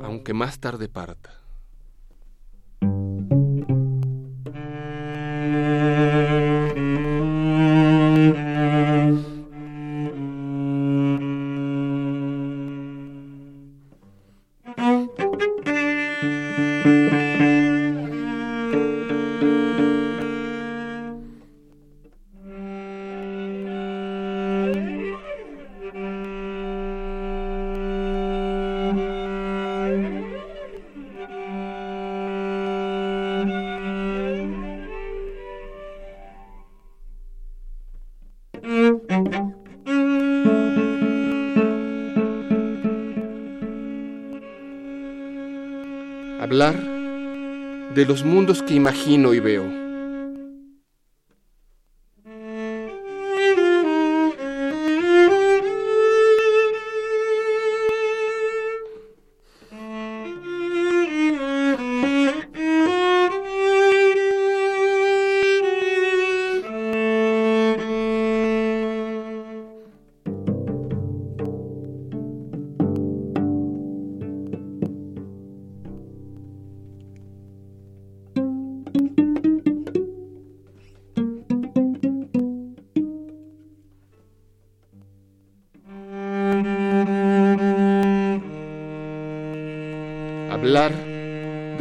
aunque 0.04 0.34
más 0.34 0.60
tarde 0.60 0.88
parta. 0.88 1.41
De 48.02 48.08
los 48.08 48.24
mundos 48.24 48.64
que 48.64 48.74
imagino 48.74 49.32
y 49.36 49.40
veo. 49.40 49.81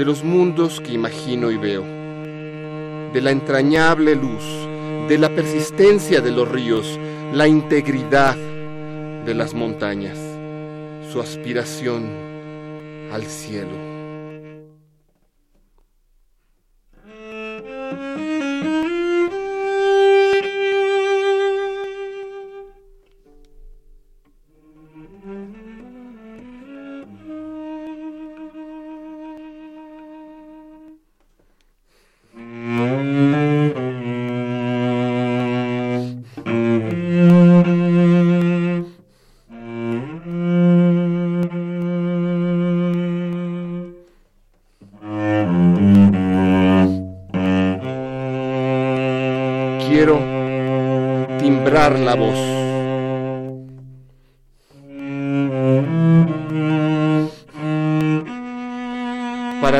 De 0.00 0.06
los 0.06 0.24
mundos 0.24 0.80
que 0.80 0.94
imagino 0.94 1.50
y 1.50 1.58
veo, 1.58 1.84
de 3.12 3.20
la 3.20 3.32
entrañable 3.32 4.14
luz, 4.14 4.42
de 5.10 5.18
la 5.18 5.28
persistencia 5.28 6.22
de 6.22 6.30
los 6.30 6.48
ríos, 6.48 6.98
la 7.34 7.46
integridad 7.46 8.34
de 8.34 9.34
las 9.34 9.52
montañas, 9.52 10.16
su 11.12 11.20
aspiración 11.20 12.08
al 13.12 13.24
cielo. 13.26 13.89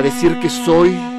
Decir 0.03 0.39
que 0.41 0.49
soy 0.49 1.10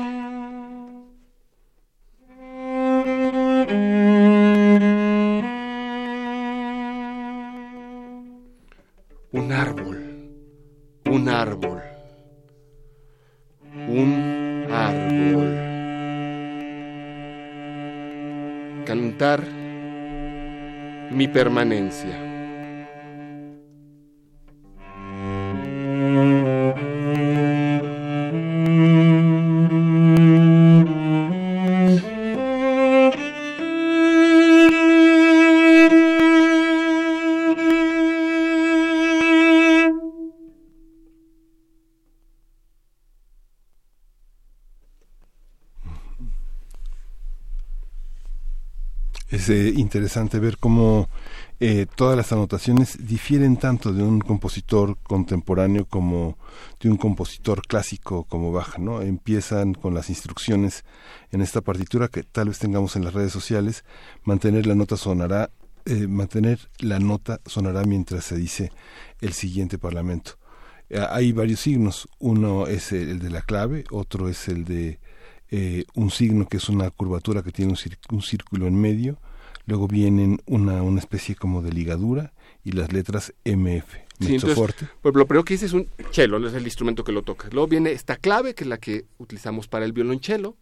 permanencia. 21.33 22.31
interesante 49.91 50.39
ver 50.39 50.57
cómo 50.57 51.09
eh, 51.63 51.85
todas 51.95 52.17
las 52.17 52.31
anotaciones 52.31 53.05
difieren 53.05 53.55
tanto 53.55 53.93
de 53.93 54.01
un 54.01 54.19
compositor 54.19 54.97
contemporáneo 55.03 55.85
como 55.85 56.39
de 56.79 56.89
un 56.89 56.97
compositor 56.97 57.61
clásico 57.61 58.23
como 58.23 58.51
Bach, 58.51 58.79
¿no? 58.79 59.03
Empiezan 59.03 59.75
con 59.75 59.93
las 59.93 60.09
instrucciones 60.09 60.83
en 61.29 61.39
esta 61.41 61.61
partitura 61.61 62.07
que 62.07 62.23
tal 62.23 62.47
vez 62.47 62.57
tengamos 62.57 62.95
en 62.95 63.03
las 63.05 63.13
redes 63.13 63.31
sociales, 63.31 63.85
mantener 64.23 64.65
la 64.65 64.73
nota 64.73 64.97
sonará, 64.97 65.51
eh, 65.85 66.07
mantener 66.07 66.67
la 66.79 66.97
nota 66.97 67.39
sonará 67.45 67.83
mientras 67.83 68.25
se 68.25 68.37
dice 68.37 68.71
el 69.19 69.33
siguiente 69.33 69.77
parlamento. 69.77 70.39
Eh, 70.89 71.05
hay 71.11 71.31
varios 71.31 71.59
signos, 71.59 72.09
uno 72.17 72.65
es 72.65 72.91
el 72.91 73.19
de 73.19 73.29
la 73.29 73.43
clave, 73.43 73.83
otro 73.91 74.29
es 74.29 74.47
el 74.47 74.65
de 74.65 74.99
un 75.93 76.09
signo 76.09 76.47
que 76.47 76.57
es 76.57 76.69
una 76.69 76.89
curvatura 76.89 77.43
que 77.43 77.51
tiene 77.51 77.75
un 78.09 78.21
círculo 78.21 78.65
en 78.65 78.81
medio, 78.81 79.19
luego 79.71 79.87
vienen 79.87 80.41
una, 80.47 80.83
una 80.83 80.99
especie 80.99 81.33
como 81.33 81.61
de 81.61 81.71
ligadura 81.71 82.33
y 82.61 82.73
las 82.73 82.91
letras 82.91 83.33
MF. 83.45 83.95
Sí, 84.19 84.35
entonces, 84.35 84.85
pues 85.01 85.15
lo 85.15 85.25
primero 85.25 85.45
que 85.45 85.53
dice 85.53 85.65
es 85.65 85.71
un 85.71 85.87
cello, 86.11 86.45
es 86.45 86.53
el 86.53 86.65
instrumento 86.65 87.05
que 87.05 87.13
lo 87.13 87.21
toca. 87.21 87.47
Luego 87.53 87.67
viene 87.67 87.93
esta 87.93 88.17
clave, 88.17 88.53
que 88.53 88.65
es 88.65 88.67
la 88.67 88.79
que 88.79 89.05
utilizamos 89.17 89.69
para 89.69 89.85
el 89.85 89.93
violonchelo, 89.93 90.57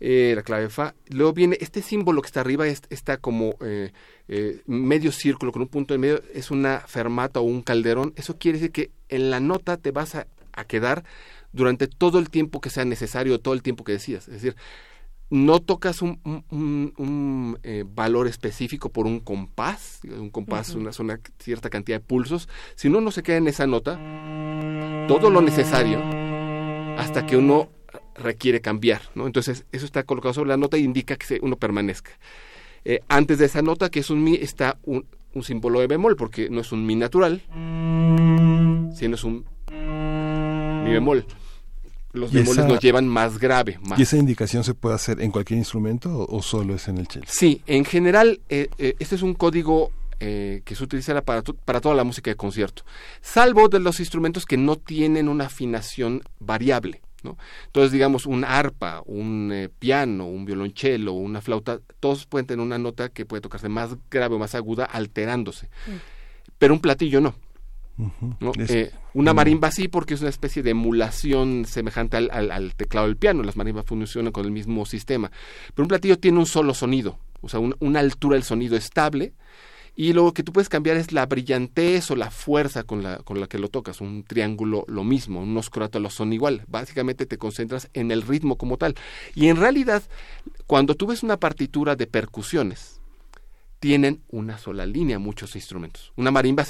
eh, 0.00 0.32
la 0.34 0.42
clave 0.42 0.68
Fa. 0.70 0.96
Luego 1.08 1.32
viene 1.34 1.56
este 1.60 1.82
símbolo 1.82 2.20
que 2.20 2.26
está 2.26 2.40
arriba, 2.40 2.66
está 2.66 3.16
como 3.18 3.54
eh, 3.60 3.92
eh, 4.26 4.60
medio 4.66 5.12
círculo 5.12 5.52
con 5.52 5.62
un 5.62 5.68
punto 5.68 5.94
en 5.94 6.00
medio, 6.00 6.20
es 6.34 6.50
una 6.50 6.80
fermata 6.80 7.38
o 7.38 7.44
un 7.44 7.62
calderón. 7.62 8.12
Eso 8.16 8.38
quiere 8.38 8.58
decir 8.58 8.72
que 8.72 8.90
en 9.08 9.30
la 9.30 9.38
nota 9.38 9.76
te 9.76 9.92
vas 9.92 10.16
a, 10.16 10.26
a 10.52 10.64
quedar 10.64 11.04
durante 11.52 11.86
todo 11.86 12.18
el 12.18 12.28
tiempo 12.28 12.60
que 12.60 12.70
sea 12.70 12.84
necesario, 12.84 13.38
todo 13.38 13.54
el 13.54 13.62
tiempo 13.62 13.84
que 13.84 13.92
decidas. 13.92 14.26
Es 14.26 14.34
decir, 14.34 14.56
no 15.28 15.60
tocas 15.60 16.02
un, 16.02 16.20
un, 16.24 17.58
eh, 17.62 17.84
valor 17.86 18.28
específico 18.28 18.90
por 18.90 19.06
un 19.06 19.20
compás, 19.20 20.00
un 20.04 20.30
compás, 20.30 20.74
una, 20.74 20.92
cierta 21.38 21.68
cantidad 21.68 21.98
de 21.98 22.04
pulsos, 22.04 22.48
si 22.76 22.88
uno 22.88 23.00
no 23.00 23.10
se 23.10 23.22
queda 23.22 23.38
en 23.38 23.48
esa 23.48 23.66
nota, 23.66 23.98
todo 25.08 25.30
lo 25.30 25.40
necesario 25.40 26.00
hasta 26.96 27.26
que 27.26 27.36
uno 27.36 27.68
requiere 28.14 28.60
cambiar, 28.60 29.02
¿no? 29.14 29.26
Entonces, 29.26 29.66
eso 29.72 29.84
está 29.84 30.04
colocado 30.04 30.34
sobre 30.34 30.48
la 30.48 30.56
nota 30.56 30.76
e 30.76 30.80
indica 30.80 31.16
que 31.16 31.38
uno 31.42 31.56
permanezca. 31.56 32.12
Eh, 32.84 33.00
antes 33.08 33.38
de 33.38 33.46
esa 33.46 33.62
nota, 33.62 33.90
que 33.90 34.00
es 34.00 34.10
un 34.10 34.22
mi, 34.22 34.36
está 34.36 34.78
un, 34.84 35.06
un 35.34 35.42
símbolo 35.42 35.80
de 35.80 35.88
bemol, 35.88 36.16
porque 36.16 36.48
no 36.48 36.60
es 36.60 36.72
un 36.72 36.86
mi 36.86 36.94
natural, 36.94 37.42
sino 38.94 39.14
es 39.16 39.24
un 39.24 39.44
mi 40.84 40.92
bemol 40.92 41.26
los 42.16 42.32
bemoles 42.32 42.66
nos 42.66 42.80
llevan 42.80 43.08
más 43.08 43.38
grave. 43.38 43.78
¿Y 43.96 44.02
esa 44.02 44.16
indicación 44.16 44.64
se 44.64 44.74
puede 44.74 44.94
hacer 44.94 45.20
en 45.20 45.30
cualquier 45.30 45.58
instrumento 45.58 46.26
o, 46.28 46.42
solo 46.42 46.74
es 46.74 46.88
en 46.88 46.98
el 46.98 47.06
cello? 47.06 47.26
Sí, 47.28 47.62
en 47.66 47.84
general, 47.84 48.40
eh, 48.48 48.68
eh, 48.78 48.94
este 48.98 49.14
es 49.14 49.22
un 49.22 49.34
código 49.34 49.90
eh, 50.20 50.62
que 50.64 50.74
se 50.74 50.84
utiliza 50.84 51.20
para, 51.22 51.42
para 51.42 51.80
toda 51.80 51.94
la 51.94 52.04
música 52.04 52.30
de 52.30 52.36
concierto, 52.36 52.84
salvo 53.20 53.68
de 53.68 53.80
los 53.80 54.00
instrumentos 54.00 54.46
que 54.46 54.56
no 54.56 54.76
tienen 54.76 55.28
una 55.28 55.46
afinación 55.46 56.22
variable. 56.38 57.02
¿no? 57.22 57.36
Entonces, 57.66 57.92
digamos, 57.92 58.26
un 58.26 58.44
arpa, 58.44 59.02
un 59.06 59.70
piano, 59.78 60.26
un 60.26 60.44
violonchelo, 60.44 61.12
una 61.12 61.40
flauta, 61.40 61.80
todos 61.98 62.26
pueden 62.26 62.46
tener 62.46 62.64
una 62.64 62.78
nota 62.78 63.08
que 63.08 63.26
puede 63.26 63.40
tocarse 63.40 63.68
más 63.68 63.96
grave 64.10 64.36
o 64.36 64.38
más 64.38 64.54
aguda 64.54 64.84
alterándose. 64.84 65.66
Mm. 65.86 65.96
Pero 66.58 66.74
un 66.74 66.80
platillo 66.80 67.20
no. 67.20 67.34
Eh, 68.56 68.90
una 69.14 69.32
marimba 69.32 69.70
sí, 69.70 69.88
porque 69.88 70.14
es 70.14 70.20
una 70.20 70.30
especie 70.30 70.62
de 70.62 70.70
emulación 70.70 71.64
semejante 71.64 72.16
al, 72.16 72.74
teclado 72.76 73.06
del 73.06 73.16
piano. 73.16 73.42
Las 73.42 73.56
marimbas 73.56 73.86
funcionan 73.86 74.32
con 74.32 74.44
el 74.44 74.50
mismo 74.50 74.84
sistema. 74.86 75.30
Pero 75.74 75.84
un 75.84 75.88
platillo 75.88 76.18
tiene 76.18 76.38
un 76.38 76.46
solo 76.46 76.74
sonido, 76.74 77.18
o 77.40 77.48
sea, 77.48 77.60
una 77.60 78.00
altura 78.00 78.34
del 78.34 78.44
sonido 78.44 78.76
estable. 78.76 79.32
Y 79.98 80.12
lo 80.12 80.34
que 80.34 80.42
tú 80.42 80.52
puedes 80.52 80.68
cambiar 80.68 80.98
es 80.98 81.10
la 81.12 81.24
brillantez 81.24 82.10
o 82.10 82.16
la 82.16 82.30
fuerza 82.30 82.82
con 82.82 83.02
la, 83.02 83.16
con 83.20 83.40
la 83.40 83.46
que 83.46 83.58
lo 83.58 83.68
tocas. 83.68 84.02
Un 84.02 84.24
triángulo 84.24 84.84
lo 84.88 85.04
mismo, 85.04 85.40
unos 85.40 85.70
lo 85.74 86.10
son 86.10 86.34
igual. 86.34 86.64
Básicamente 86.68 87.24
te 87.24 87.38
concentras 87.38 87.88
en 87.94 88.10
el 88.10 88.20
ritmo 88.20 88.58
como 88.58 88.76
tal. 88.76 88.94
Y 89.34 89.48
en 89.48 89.56
realidad, 89.56 90.02
cuando 90.66 90.96
tú 90.96 91.06
ves 91.06 91.22
una 91.22 91.38
partitura 91.38 91.96
de 91.96 92.06
percusiones, 92.06 93.00
tienen 93.86 94.20
una 94.30 94.58
sola 94.58 94.84
línea 94.84 95.20
muchos 95.20 95.54
instrumentos. 95.54 96.12
Una 96.16 96.32
marimba, 96.32 96.66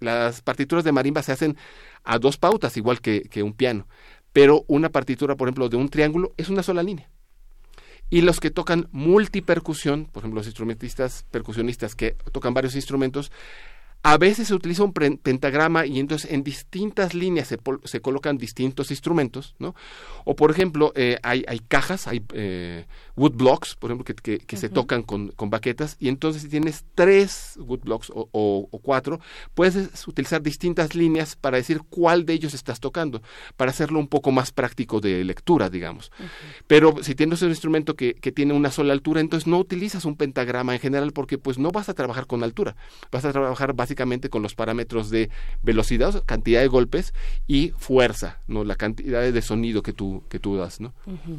las 0.00 0.42
partituras 0.42 0.84
de 0.84 0.90
marimba 0.90 1.22
se 1.22 1.30
hacen 1.30 1.56
a 2.02 2.18
dos 2.18 2.36
pautas, 2.36 2.76
igual 2.76 3.00
que, 3.00 3.42
un 3.44 3.52
piano, 3.52 3.86
pero 4.32 4.64
una 4.66 4.88
partitura, 4.88 5.36
por 5.36 5.46
ejemplo, 5.46 5.68
de 5.68 5.76
un 5.76 5.88
triángulo 5.88 6.34
es 6.36 6.48
una 6.48 6.64
sola 6.64 6.82
línea. 6.82 7.08
Y 8.10 8.22
los 8.22 8.40
que 8.40 8.50
tocan 8.50 8.88
multipercusión, 8.90 10.06
por 10.06 10.22
ejemplo, 10.22 10.40
los 10.40 10.48
instrumentistas 10.48 11.24
percusionistas 11.30 11.94
que 11.94 12.16
tocan 12.32 12.54
varios 12.54 12.74
instrumentos, 12.74 13.30
a 14.02 14.18
veces 14.18 14.48
se 14.48 14.54
utiliza 14.54 14.82
un 14.82 14.92
pentagrama 14.92 15.86
y 15.86 16.00
entonces 16.00 16.28
en 16.32 16.42
distintas 16.42 17.14
líneas 17.14 17.54
se, 17.84 18.00
colocan 18.00 18.36
distintos 18.36 18.90
instrumentos. 18.90 19.54
O 20.24 20.34
por 20.34 20.50
ejemplo, 20.50 20.92
eh, 20.96 21.18
hay, 21.22 21.44
hay, 21.46 21.60
cajas, 21.60 22.08
hay 22.08 22.20
eh, 22.34 22.86
wood 23.16 23.32
blocks, 23.32 23.76
por 23.76 23.90
ejemplo, 23.90 24.14
que, 24.14 24.38
que, 24.38 24.56
se 24.56 24.68
tocan 24.68 25.02
con, 25.02 25.28
con, 25.28 25.50
baquetas 25.50 25.96
y 26.00 26.08
entonces 26.08 26.42
si 26.42 26.48
tienes 26.48 26.84
tres 26.94 27.58
wood 27.58 27.80
blocks 27.80 28.10
o, 28.10 28.28
o, 28.32 28.78
cuatro, 28.80 29.20
puedes 29.54 30.08
utilizar 30.08 30.42
distintas 30.42 30.94
líneas 30.94 31.36
para 31.36 31.56
decir 31.56 31.82
cuál 31.88 32.26
de 32.26 32.32
ellos 32.32 32.54
estás 32.54 32.80
tocando, 32.80 33.22
para 33.56 33.70
hacerlo 33.70 33.98
un 33.98 34.08
poco 34.08 34.32
más 34.32 34.50
práctico 34.50 35.00
de 35.00 35.24
lectura, 35.24 35.70
digamos. 35.70 36.10
Pero 36.66 36.96
si 37.02 37.14
tienes 37.14 37.42
un 37.42 37.50
instrumento 37.50 37.94
que, 37.94 38.14
que 38.14 38.32
tiene 38.32 38.54
una 38.54 38.70
sola 38.70 38.92
altura, 38.92 39.20
entonces 39.20 39.46
no 39.46 39.58
utilizas 39.58 40.04
un 40.04 40.16
pentagrama 40.16 40.74
en 40.74 40.80
general 40.80 41.12
porque 41.12 41.38
pues 41.38 41.58
no 41.58 41.70
vas 41.70 41.88
a 41.88 41.94
trabajar 41.94 42.26
con 42.26 42.42
altura, 42.42 42.74
vas 43.10 43.24
a 43.24 43.32
trabajar 43.32 43.74
básicamente 43.74 43.92
básicamente 43.92 44.30
con 44.30 44.42
los 44.42 44.54
parámetros 44.54 45.10
de 45.10 45.28
velocidad, 45.62 46.24
cantidad 46.24 46.62
de 46.62 46.68
golpes 46.68 47.12
y 47.46 47.74
fuerza, 47.76 48.38
¿no? 48.46 48.64
La 48.64 48.74
cantidad 48.74 49.20
de 49.30 49.42
sonido 49.42 49.82
que 49.82 49.92
tú, 49.92 50.24
que 50.30 50.38
tú 50.38 50.56
das, 50.56 50.80
¿no? 50.80 50.94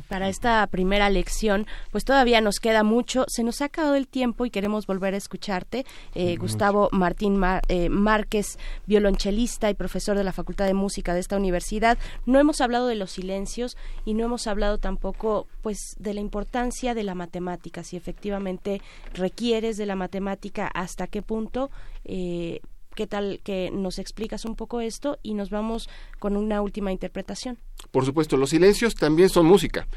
Para 0.08 0.30
esta 0.30 0.68
primera 0.68 1.10
lección, 1.10 1.63
pues 1.92 2.06
todavía 2.06 2.42
nos 2.42 2.60
queda 2.60 2.84
mucho, 2.84 3.26
se 3.28 3.44
nos 3.44 3.62
ha 3.62 3.66
acabado 3.66 3.96
el 3.96 4.08
tiempo 4.08 4.46
y 4.46 4.50
queremos 4.50 4.88
volver 4.88 5.14
a 5.14 5.18
escucharte. 5.18 5.86
Eh, 6.16 6.36
Gustavo 6.38 6.90
Martín 6.92 7.42
eh, 7.68 7.90
Márquez, 7.90 8.58
violonchelista 8.86 9.70
y 9.70 9.74
profesor 9.74 10.18
de 10.18 10.24
la 10.24 10.34
Facultad 10.34 10.66
de 10.66 10.74
Música 10.74 11.14
de 11.14 11.20
esta 11.20 11.38
universidad. 11.38 11.98
No 12.26 12.40
hemos 12.40 12.62
hablado 12.62 12.88
de 12.88 12.96
los 12.96 13.12
silencios 13.12 13.78
y 14.06 14.14
no 14.14 14.26
hemos 14.26 14.48
hablado 14.48 14.78
tampoco, 14.78 15.48
pues, 15.62 15.96
de 16.00 16.14
la 16.14 16.22
importancia 16.22 16.94
de 16.94 17.04
la 17.04 17.16
matemática, 17.16 17.84
si 17.84 17.98
efectivamente 17.98 18.82
requieres 19.14 19.78
de 19.78 19.86
la 19.86 19.96
matemática, 19.96 20.68
hasta 20.68 21.08
qué 21.08 21.22
punto 21.22 21.70
eh, 22.06 22.60
¿Qué 22.96 23.08
tal 23.08 23.40
que 23.44 23.72
nos 23.72 23.98
explicas 23.98 24.46
un 24.46 24.56
poco 24.56 24.80
esto 24.80 25.18
y 25.24 25.34
nos 25.34 25.50
vamos 25.50 25.90
con 26.20 26.38
una 26.38 26.62
última 26.62 26.92
interpretación? 26.92 27.58
Por 27.92 28.06
supuesto, 28.06 28.38
los 28.38 28.52
silencios 28.52 28.94
también 28.96 29.30
son 29.30 29.46
música. 29.46 29.88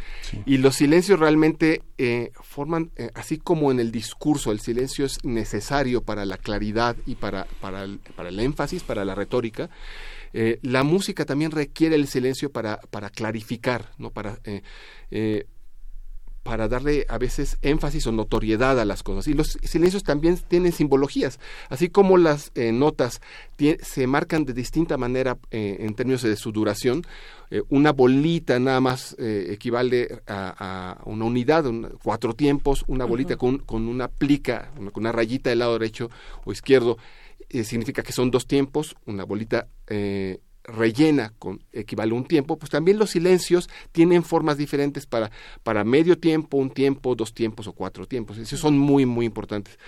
Y 0.47 0.59
los 0.59 0.77
silencios 0.77 1.19
realmente 1.19 1.83
eh, 1.99 2.33
forman, 2.43 2.91
eh, 2.97 3.11
así 3.15 3.39
como 3.39 3.71
en 3.71 3.81
el 3.81 3.93
discurso, 3.93 4.51
el 4.51 4.61
silencio 4.61 5.05
es 5.05 5.25
necesario 5.25 6.03
para 6.03 6.25
la 6.25 6.39
claridad 6.39 6.97
y 7.07 7.17
para, 7.17 7.47
para, 7.61 7.85
el, 7.85 7.99
para 8.17 8.31
el 8.31 8.41
énfasis, 8.41 8.83
para 8.83 9.05
la 9.05 9.15
retórica. 9.15 9.69
Eh, 10.33 10.59
la 10.63 10.83
música 10.83 11.25
también 11.25 11.51
requiere 11.51 11.97
el 11.97 12.09
silencio 12.09 12.51
para, 12.51 12.79
para 12.91 13.11
clarificar, 13.11 13.91
¿no? 13.99 14.11
para 14.11 14.39
para 16.47 16.69
darle 16.69 17.05
a 17.09 17.19
veces 17.19 17.59
énfasis 17.61 18.07
o 18.07 18.13
notoriedad 18.13 18.79
a 18.79 18.85
las 18.85 19.03
cosas. 19.03 19.27
Y 19.27 19.35
los 19.35 19.59
silencios 19.63 20.05
también 20.05 20.39
tienen 20.39 20.73
simbologías, 20.73 21.41
así 21.69 21.89
como 21.89 22.17
las 22.17 22.53
eh, 22.55 22.71
notas 22.73 23.21
se 23.83 24.07
marcan 24.07 24.45
de 24.45 24.53
distinta 24.53 24.97
manera 24.97 25.39
eh, 25.51 25.79
en 25.81 25.95
términos 25.95 26.23
de 26.23 26.37
su 26.37 26.53
duración. 26.53 27.05
Eh, 27.51 27.63
una 27.69 27.93
bolita 27.93 28.59
nada 28.59 28.81
más 28.81 29.17
equivale 29.19 30.23
a, 30.27 31.01
una 31.05 31.25
unidad, 31.25 31.65
cuatro 32.03 32.35
tiempos, 32.35 32.85
una 32.87 33.05
bolita 33.05 33.37
con, 33.37 33.59
con, 33.59 33.89
una 33.89 34.09
plica, 34.09 34.71
con 34.77 35.03
una 35.03 35.13
rayita 35.13 35.51
del 35.51 35.61
lado 35.61 35.75
derecho 35.75 36.11
o 36.45 36.53
izquierdo, 36.53 36.97
significa 37.65 38.03
que 38.03 38.13
son 38.13 38.31
dos 38.31 38.47
tiempos, 38.47 38.97
una 39.07 39.25
bolita 39.25 39.69
rellena 40.67 41.33
con 41.39 41.63
equivale 41.73 42.13
a 42.13 42.15
un 42.17 42.25
tiempo, 42.25 42.59
pues 42.59 42.71
también 42.71 42.99
los 42.99 43.11
silencios 43.11 43.69
tienen 43.93 44.23
formas 44.23 44.57
diferentes 44.57 45.07
para, 45.07 45.31
para 45.63 45.85
medio 45.85 46.19
tiempo, 46.19 46.57
un 46.57 46.71
tiempo, 46.71 47.15
dos 47.15 47.33
tiempos 47.33 47.67
o 47.67 47.73
cuatro 47.73 48.07
tiempos. 48.07 48.39
Esos 48.39 48.61
son 48.61 48.79
muy, 48.79 49.07
muy 49.07 49.27
importantes. 49.27 49.79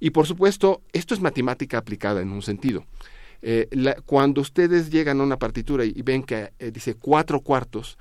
Y 0.00 0.10
por 0.10 0.26
supuesto, 0.26 0.82
esto 0.92 1.14
es 1.14 1.20
matemática 1.20 1.78
aplicada 1.78 2.20
en 2.20 2.30
un 2.30 2.42
sentido. 2.42 2.84
Eh, 3.42 3.68
cuando 4.06 4.40
ustedes 4.40 4.90
llegan 4.90 5.20
a 5.20 5.24
una 5.24 5.38
partitura 5.38 5.84
y, 5.84 6.00
ven 6.02 6.22
que 6.22 6.52
eh, 6.58 6.70
dice 6.70 6.94
cuatro 6.94 7.40
cuartos, 7.40 7.98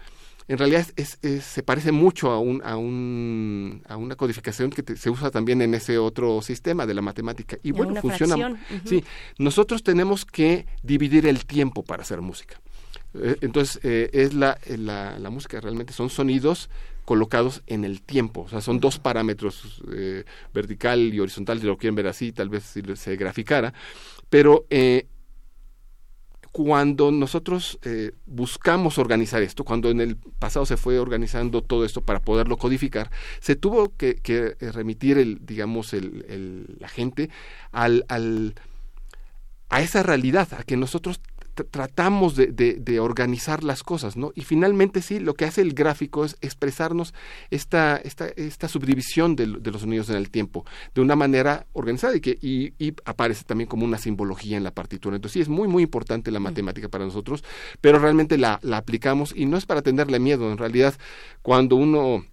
en 0.48 0.58
realidad 0.58 0.86
es, 0.96 1.20
se 1.41 1.64
parece 1.64 1.91
mucho 1.91 2.32
a, 2.32 2.39
un, 2.39 2.62
a, 2.64 2.78
un, 2.78 3.84
a 3.88 3.98
una 3.98 4.16
codificación 4.16 4.70
que 4.70 4.96
se 4.96 5.10
usa 5.10 5.32
también 5.32 5.62
en 5.62 5.74
ese 5.74 5.98
otro 5.98 6.41
sistema 6.41 6.86
de 6.86 6.94
la 6.94 7.02
matemática. 7.02 7.58
Y 7.64 7.72
bueno, 7.72 7.96
funciona. 7.96 8.60
Sí, 8.86 9.04
nosotros 9.38 9.84
tenemos 9.84 10.26
que 10.26 10.66
dividir 10.82 11.28
el 11.28 11.46
tiempo 11.46 11.84
para 11.84 12.04
hacer 12.04 12.22
música. 12.22 12.60
Eh, 13.16 13.38
entonces, 13.41 13.80
eh, 13.84 14.10
es 14.12 14.34
la, 14.34 14.58
la, 14.78 15.20
la, 15.20 15.30
música 15.30 15.62
realmente 15.62 15.94
son 15.94 16.10
sonidos 16.10 16.70
colocados 17.06 17.62
en 17.68 17.84
el 17.84 18.02
tiempo, 18.02 18.41
o 18.41 18.50
sea, 18.50 18.62
son 18.62 18.80
dos 18.80 18.98
parámetros, 18.98 19.82
eh, 19.94 20.24
vertical 20.54 21.14
y 21.14 21.20
horizontal, 21.20 21.60
si 21.60 21.66
lo 21.66 21.78
quieren 21.78 21.96
ver 21.96 22.08
así, 22.08 22.32
tal 22.32 22.50
vez 22.50 22.64
si 22.64 22.82
se 22.96 23.16
graficara, 23.16 23.74
pero 24.30 24.66
eh, 24.70 25.08
cuando 26.54 27.12
nosotros 27.12 27.78
eh, 27.82 28.12
buscamos 28.28 28.99
organizar 28.99 29.41
esto, 29.41 29.66
cuando 29.66 29.89
en 29.89 29.99
el 29.99 30.18
pasado 30.18 30.68
se 30.68 30.78
fue 30.78 30.99
organizando 30.99 31.64
todo 31.64 31.84
esto 31.84 32.01
para 32.01 32.22
poderlo 32.22 32.58
codificar, 32.58 33.10
se 33.39 33.56
tuvo 33.56 33.91
que, 33.97 34.22
eh, 34.24 34.72
remitir 34.72 35.18
el, 35.18 35.43
digamos, 35.43 35.95
el, 35.95 36.78
la 36.80 36.88
gente 36.88 37.32
a 37.72 37.89
esa 39.82 40.04
realidad, 40.04 40.47
a 40.54 40.62
que 40.62 40.78
nosotros 40.78 41.20
tratamos 41.54 42.36
de, 42.36 42.47
de, 42.47 42.99
organizar 42.99 43.64
las 43.64 43.84
cosas, 43.84 44.18
¿no? 44.18 44.32
Y 44.36 44.41
finalmente 44.41 45.01
sí, 45.01 45.20
lo 45.20 45.36
que 45.36 45.45
hace 45.45 45.62
el 45.62 45.74
gráfico 45.74 46.26
es 46.26 46.36
expresarnos 46.41 47.14
esta, 47.51 47.97
esta, 47.97 48.28
esta 48.30 48.68
subdivisión 48.68 49.36
de, 49.36 49.47
los 49.47 49.82
sonidos 49.82 50.10
en 50.10 50.16
el 50.16 50.32
tiempo 50.32 50.66
de 50.95 51.01
una 51.01 51.16
manera 51.16 51.68
organizada 51.74 52.16
y 52.16 52.22
que 52.22 52.38
y, 52.41 52.74
aparece 53.06 53.43
también 53.43 53.68
como 53.68 53.86
una 53.86 53.99
simbología 53.99 54.58
en 54.58 54.64
la 54.64 54.72
partitura. 54.72 55.16
Entonces 55.16 55.34
sí, 55.34 55.41
es 55.41 55.49
muy, 55.49 55.68
muy 55.68 55.84
importante 55.84 56.32
la 56.32 56.39
matemática 56.39 56.89
para 56.89 57.06
nosotros, 57.06 57.43
pero 57.82 57.99
realmente 57.99 58.38
la, 58.38 58.60
la 58.64 58.78
aplicamos 58.78 59.34
y 59.36 59.45
no 59.45 59.58
es 59.58 59.66
para 59.66 59.84
tenerle 59.84 60.20
miedo, 60.20 60.51
en 60.51 60.58
realidad 60.58 60.95
cuando 61.41 61.76
uno... 61.76 62.26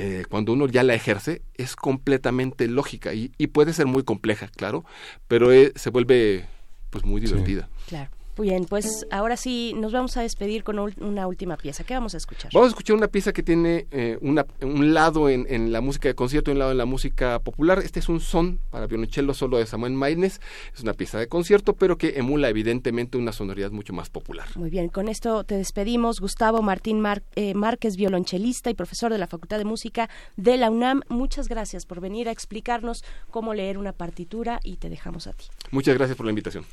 Eh, 0.00 0.26
cuando 0.28 0.52
uno 0.52 0.68
ya 0.68 0.84
la 0.84 0.94
ejerce, 0.94 1.42
es 1.54 1.74
completamente 1.74 2.68
lógica 2.68 3.14
y, 3.14 3.32
y 3.36 3.48
puede 3.48 3.72
ser 3.72 3.86
muy 3.86 4.04
compleja, 4.04 4.46
claro, 4.46 4.84
pero 5.26 5.50
eh, 5.50 5.72
se 5.74 5.90
vuelve 5.90 6.46
pues 6.90 7.04
muy 7.04 7.20
divertida. 7.20 7.68
Claro. 7.88 8.08
Muy 8.38 8.50
bien, 8.50 8.66
pues 8.66 9.04
ahora 9.10 9.36
sí 9.36 9.74
nos 9.76 9.90
vamos 9.90 10.16
a 10.16 10.22
despedir 10.22 10.62
con 10.62 10.78
una 10.78 11.26
última 11.26 11.56
pieza. 11.56 11.82
¿Qué 11.82 11.94
vamos 11.94 12.14
a 12.14 12.18
escuchar? 12.18 12.52
Vamos 12.54 12.68
a 12.68 12.70
escuchar 12.70 12.94
una 12.94 13.08
pieza 13.08 13.32
que 13.32 13.42
tiene 13.42 13.88
eh, 13.90 14.16
un 14.20 14.94
lado 14.94 15.28
en, 15.28 15.72
la 15.72 15.80
música 15.80 16.08
de 16.08 16.14
concierto 16.14 16.50
y 16.50 16.52
un 16.52 16.60
lado 16.60 16.70
en 16.70 16.78
la 16.78 16.84
música 16.84 17.40
popular. 17.40 17.80
Este 17.80 17.98
es 17.98 18.08
un 18.08 18.20
son 18.20 18.60
para 18.70 18.86
violonchelo 18.86 19.34
solo 19.34 19.58
de 19.58 19.66
Samuel 19.66 19.94
Maines. 19.94 20.40
Es 20.72 20.82
una 20.82 20.92
pieza 20.92 21.18
de 21.18 21.26
concierto, 21.26 21.74
pero 21.74 21.98
que 21.98 22.16
emula 22.16 22.48
evidentemente 22.48 23.18
una 23.18 23.32
sonoridad 23.32 23.72
mucho 23.72 23.92
más 23.92 24.08
popular. 24.08 24.46
Muy 24.54 24.70
bien, 24.70 24.88
con 24.88 25.08
esto 25.08 25.42
te 25.42 25.56
despedimos. 25.56 26.20
Gustavo 26.20 26.62
Martín 26.62 27.04
eh, 27.34 27.54
Márquez, 27.54 27.96
violonchelista 27.96 28.70
y 28.70 28.74
profesor 28.74 29.10
de 29.10 29.18
la 29.18 29.26
Facultad 29.26 29.58
de 29.58 29.64
Música 29.64 30.08
de 30.36 30.58
la 30.58 30.70
UNAM. 30.70 31.02
Muchas 31.08 31.48
gracias 31.48 31.86
por 31.86 32.00
venir 32.00 32.28
a 32.28 32.30
explicarnos 32.30 33.02
cómo 33.32 33.52
leer 33.52 33.78
una 33.78 33.92
partitura 33.92 34.60
y 34.62 34.76
te 34.76 34.88
dejamos 34.88 35.26
a 35.26 35.32
ti. 35.32 35.46
Muchas 35.72 35.96
gracias 35.96 36.16
por 36.16 36.24
la 36.24 36.30
invitación. 36.30 36.64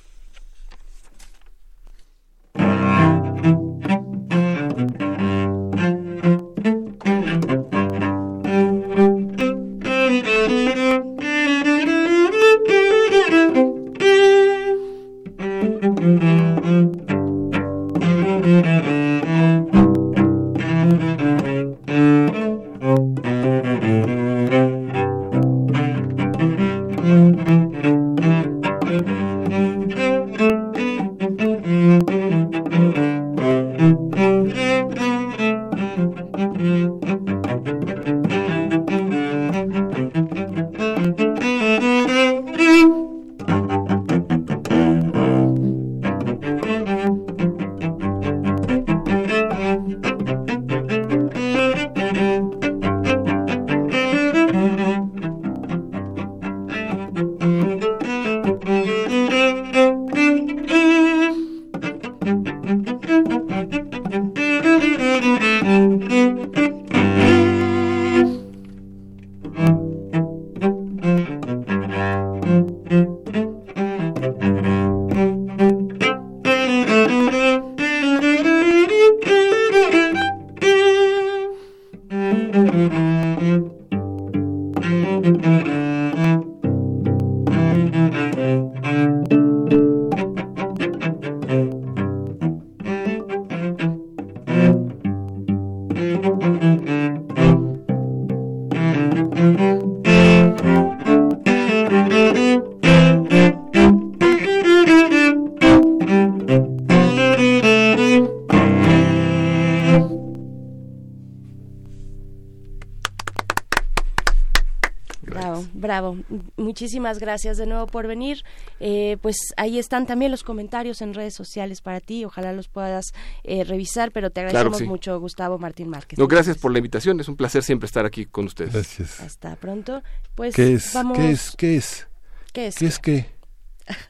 Muchísimas 116.76 117.19
gracias 117.19 117.55
de 117.55 117.65
nuevo 117.65 117.88
por 117.88 118.05
venir. 118.05 118.43
Eh, 118.82 119.15
pues 119.21 119.38
ahí 119.55 119.80
están 119.80 120.05
también 120.05 120.30
los 120.30 120.43
comentarios 120.43 121.01
en 121.01 121.13
redes 121.13 121.34
sociales 121.34 121.80
para 121.80 122.01
ti. 122.01 122.26
Ojalá 122.26 122.51
los 122.51 122.67
puedas 122.67 123.13
eh, 123.45 123.63
revisar, 123.63 124.11
pero 124.11 124.30
te 124.30 124.41
agradecemos 124.41 124.82
mucho, 124.82 125.17
Gustavo 125.21 125.57
Martín 125.57 125.88
Márquez. 125.88 126.19
No, 126.19 126.28
gracias 126.28 126.57
por 126.57 126.73
la 126.73 126.80
invitación. 126.80 127.17
Es 127.21 127.30
un 127.30 127.38
placer 127.38 127.63
siempre 127.63 127.86
estar 127.86 128.05
aquí 128.05 128.26
con 128.26 128.43
ustedes. 128.43 128.73
Gracias. 128.73 129.21
Hasta 129.21 129.55
pronto. 129.55 130.03
Pues 130.36 130.53
¿Qué 130.53 130.73
es? 130.73 130.93
vamos... 130.93 131.17
¿Qué 131.17 131.32
es? 131.32 131.55
¿Qué 131.55 131.78
es? 131.78 132.07
¿Qué 132.51 132.67
es? 132.67 132.76
¿Qué 132.76 132.86
es 132.88 132.99
qué? 132.99 133.26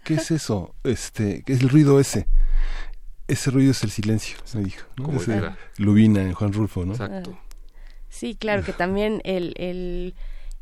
¿Qué 0.04 0.16
es 0.16 0.32
eso? 0.32 0.74
Este, 0.84 1.44
¿qué 1.46 1.54
es 1.54 1.62
el 1.62 1.70
ruido 1.70 2.00
ese? 2.00 2.26
Ese 3.28 3.52
ruido 3.52 3.72
es 3.72 3.84
el 3.84 3.92
silencio, 3.92 4.38
me 4.56 4.64
dijo. 4.64 4.88
¿no? 4.98 5.04
Como. 5.04 5.20
Lubina 5.78 6.24
en 6.24 6.34
Juan 6.34 6.52
Rulfo, 6.52 6.84
¿no? 6.84 6.94
Exacto. 6.94 7.38
Sí, 8.10 8.34
claro 8.34 8.64
que 8.64 8.74
también 8.74 9.22
el, 9.24 9.54
el 9.58 10.16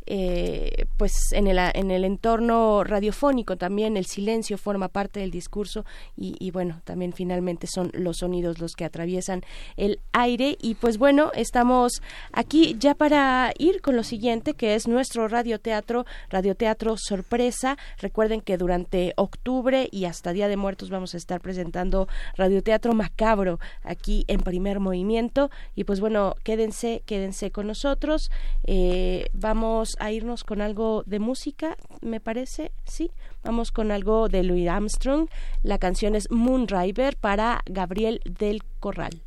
eh, 0.05 0.85
pues 0.97 1.31
en 1.31 1.47
el, 1.47 1.57
en 1.57 1.91
el 1.91 2.03
entorno 2.03 2.83
radiofónico 2.83 3.55
también 3.55 3.95
el 3.95 4.05
silencio 4.05 4.57
forma 4.57 4.89
parte 4.89 5.21
del 5.21 5.31
discurso 5.31 5.85
y, 6.17 6.35
y, 6.39 6.51
bueno 6.51 6.81
también 6.83 7.13
finalmente 7.13 7.67
son 7.67 7.89
los 7.93 8.17
sonidos 8.17 8.59
los 8.59 8.73
que 8.73 8.85
atraviesan 8.85 9.43
el 9.77 9.99
aire. 10.11 10.57
Y 10.61 10.75
pues 10.75 10.97
bueno 10.97 11.31
estamos 11.35 12.01
aquí 12.31 12.75
ya 12.79 12.95
para 12.95 13.53
ir 13.57 13.81
con 13.81 13.95
lo 13.95 14.03
siguiente 14.03 14.53
que 14.53 14.75
es 14.75 14.87
nuestro 14.87 15.27
radioteatro 15.27 16.05
radioteatro 16.29 16.95
sorpresa. 16.97 17.77
Recuerden 17.99 18.41
que 18.41 18.57
durante 18.57 19.13
octubre 19.15 19.87
y 19.91 20.05
hasta 20.05 20.33
Día 20.33 20.47
de 20.47 20.57
Muertos 20.57 20.89
vamos 20.89 21.13
a 21.13 21.17
estar 21.17 21.39
presentando 21.39 22.07
radioteatro 22.35 22.93
macabro 22.93 23.59
aquí 23.83 24.25
en 24.27 24.41
primer 24.41 24.79
movimiento. 24.79 25.49
Y 25.75 25.85
pues 25.85 25.99
bueno 25.99 26.35
quédense 26.43 27.03
quédense 27.05 27.51
con 27.51 27.67
nosotros. 27.67 28.29
Eh, 28.65 29.29
vamos 29.33 29.92
a 29.99 30.11
irnos 30.11 30.43
con 30.43 30.61
algo 30.61 31.03
de 31.05 31.19
música, 31.19 31.77
me 32.01 32.19
parece, 32.19 32.71
sí. 32.85 33.11
Vamos 33.43 33.71
con 33.71 33.91
algo 33.91 34.29
de 34.29 34.43
Louis 34.43 34.67
Armstrong. 34.67 35.27
La 35.61 35.77
canción 35.77 36.15
es 36.15 36.29
Moonriver 36.31 37.17
para 37.17 37.61
Gabriel 37.65 38.21
del 38.25 38.63
Corral. 38.79 39.23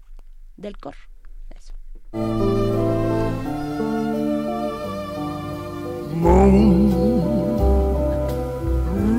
Del 0.56 0.76
Cor. 0.78 0.94
Moon 6.14 6.92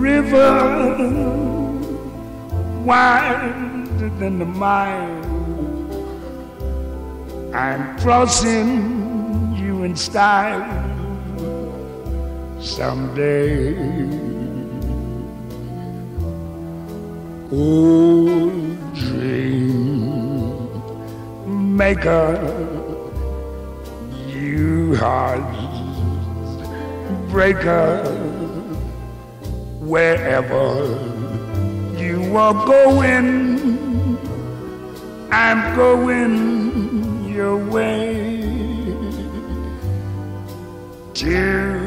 River 0.01 1.37
wider 2.87 3.67
than 4.17 4.39
the 4.39 4.45
mile. 4.45 5.27
I'm 7.53 7.97
crossing 7.99 9.55
you 9.57 9.83
in 9.83 9.95
style 9.95 10.86
someday. 12.59 13.75
Oh, 17.51 18.51
dream 18.93 20.17
maker, 21.77 22.35
you 24.27 24.95
heart 24.95 25.67
breaker, 27.29 28.03
wherever 29.79 30.73
you 31.97 32.35
are 32.35 32.65
going, 32.65 34.17
I'm 35.31 35.75
going 35.75 37.31
your 37.31 37.57
way. 37.57 38.41
Two 41.13 41.86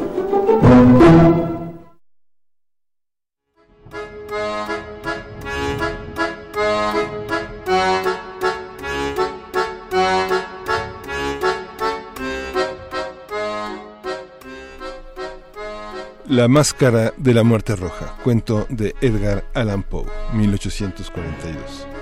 La 16.26 16.46
máscara 16.46 17.14
de 17.16 17.32
la 17.32 17.42
muerte 17.42 17.74
roja, 17.74 18.18
cuento 18.22 18.66
de 18.68 18.94
Edgar 19.00 19.44
Allan 19.54 19.82
Poe, 19.82 20.04
1842. 20.34 21.97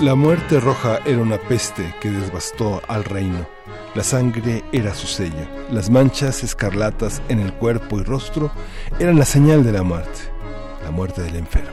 La 0.00 0.14
muerte 0.14 0.60
roja 0.60 0.98
era 1.04 1.18
una 1.18 1.36
peste 1.36 1.94
que 2.00 2.10
devastó 2.10 2.80
al 2.88 3.04
reino. 3.04 3.46
La 3.94 4.02
sangre 4.02 4.64
era 4.72 4.94
su 4.94 5.06
sello. 5.06 5.46
Las 5.70 5.90
manchas 5.90 6.42
escarlatas 6.42 7.20
en 7.28 7.38
el 7.38 7.52
cuerpo 7.52 8.00
y 8.00 8.04
rostro 8.04 8.50
eran 8.98 9.18
la 9.18 9.26
señal 9.26 9.62
de 9.62 9.72
la 9.72 9.82
muerte, 9.82 10.20
la 10.82 10.90
muerte 10.90 11.20
del 11.20 11.36
enfermo. 11.36 11.68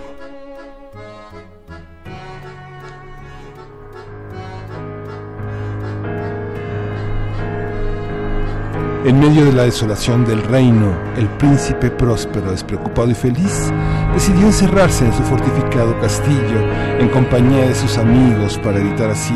En 9.06 9.22
medio 9.22 9.46
de 9.46 9.54
la 9.54 9.64
desolación 9.64 10.26
del 10.26 10.44
reino, 10.44 10.94
el 11.16 11.30
príncipe 11.38 11.90
próspero, 11.90 12.52
despreocupado 12.52 13.10
y 13.10 13.16
feliz, 13.16 13.72
decidió 14.18 14.48
encerrarse 14.48 15.06
en 15.06 15.14
su 15.14 15.22
fortificado 15.22 15.96
castillo 16.00 16.60
en 17.00 17.08
compañía 17.10 17.68
de 17.68 17.76
sus 17.76 18.00
amigos 18.00 18.60
para 18.64 18.80
evitar 18.80 19.12
así 19.12 19.36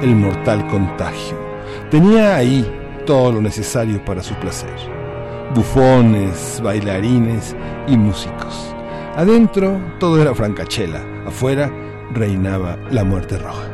el 0.00 0.16
mortal 0.16 0.66
contagio. 0.68 1.36
Tenía 1.90 2.36
ahí 2.36 2.66
todo 3.04 3.32
lo 3.32 3.42
necesario 3.42 4.02
para 4.06 4.22
su 4.22 4.34
placer. 4.36 4.74
Bufones, 5.54 6.62
bailarines 6.64 7.54
y 7.86 7.98
músicos. 7.98 8.74
Adentro 9.16 9.78
todo 10.00 10.22
era 10.22 10.34
francachela, 10.34 11.04
afuera 11.26 11.70
reinaba 12.14 12.78
la 12.90 13.04
muerte 13.04 13.36
roja. 13.36 13.68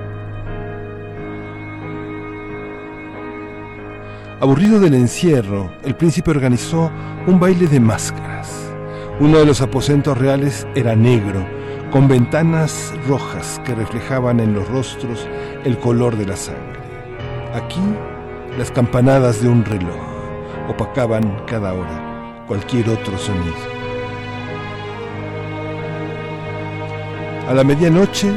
Aburrido 4.41 4.81
del 4.81 4.95
encierro, 4.95 5.71
el 5.85 5.95
príncipe 5.95 6.33
organizó 6.33 6.91
un 7.29 7.39
baile 7.39 7.69
de 7.69 7.79
máscaras. 7.79 8.68
Uno 9.21 9.39
de 9.39 9.47
los 9.47 9.61
aposentos 9.63 10.17
reales 10.17 10.65
era 10.77 10.95
negro, 10.95 11.45
con 11.91 12.07
ventanas 12.07 12.95
rojas 13.09 13.61
que 13.65 13.75
reflejaban 13.75 14.39
en 14.39 14.55
los 14.55 14.69
rostros 14.69 15.27
el 15.65 15.77
color 15.77 16.17
de 16.17 16.25
la 16.25 16.37
sangre. 16.37 16.79
Aquí, 17.53 17.81
las 18.57 18.71
campanadas 18.71 19.43
de 19.43 19.49
un 19.49 19.65
reloj 19.65 19.97
opacaban 20.69 21.43
cada 21.47 21.73
hora 21.73 22.45
cualquier 22.47 22.91
otro 22.91 23.19
sonido. 23.19 23.57
A 27.49 27.55
la 27.55 27.65
medianoche, 27.65 28.31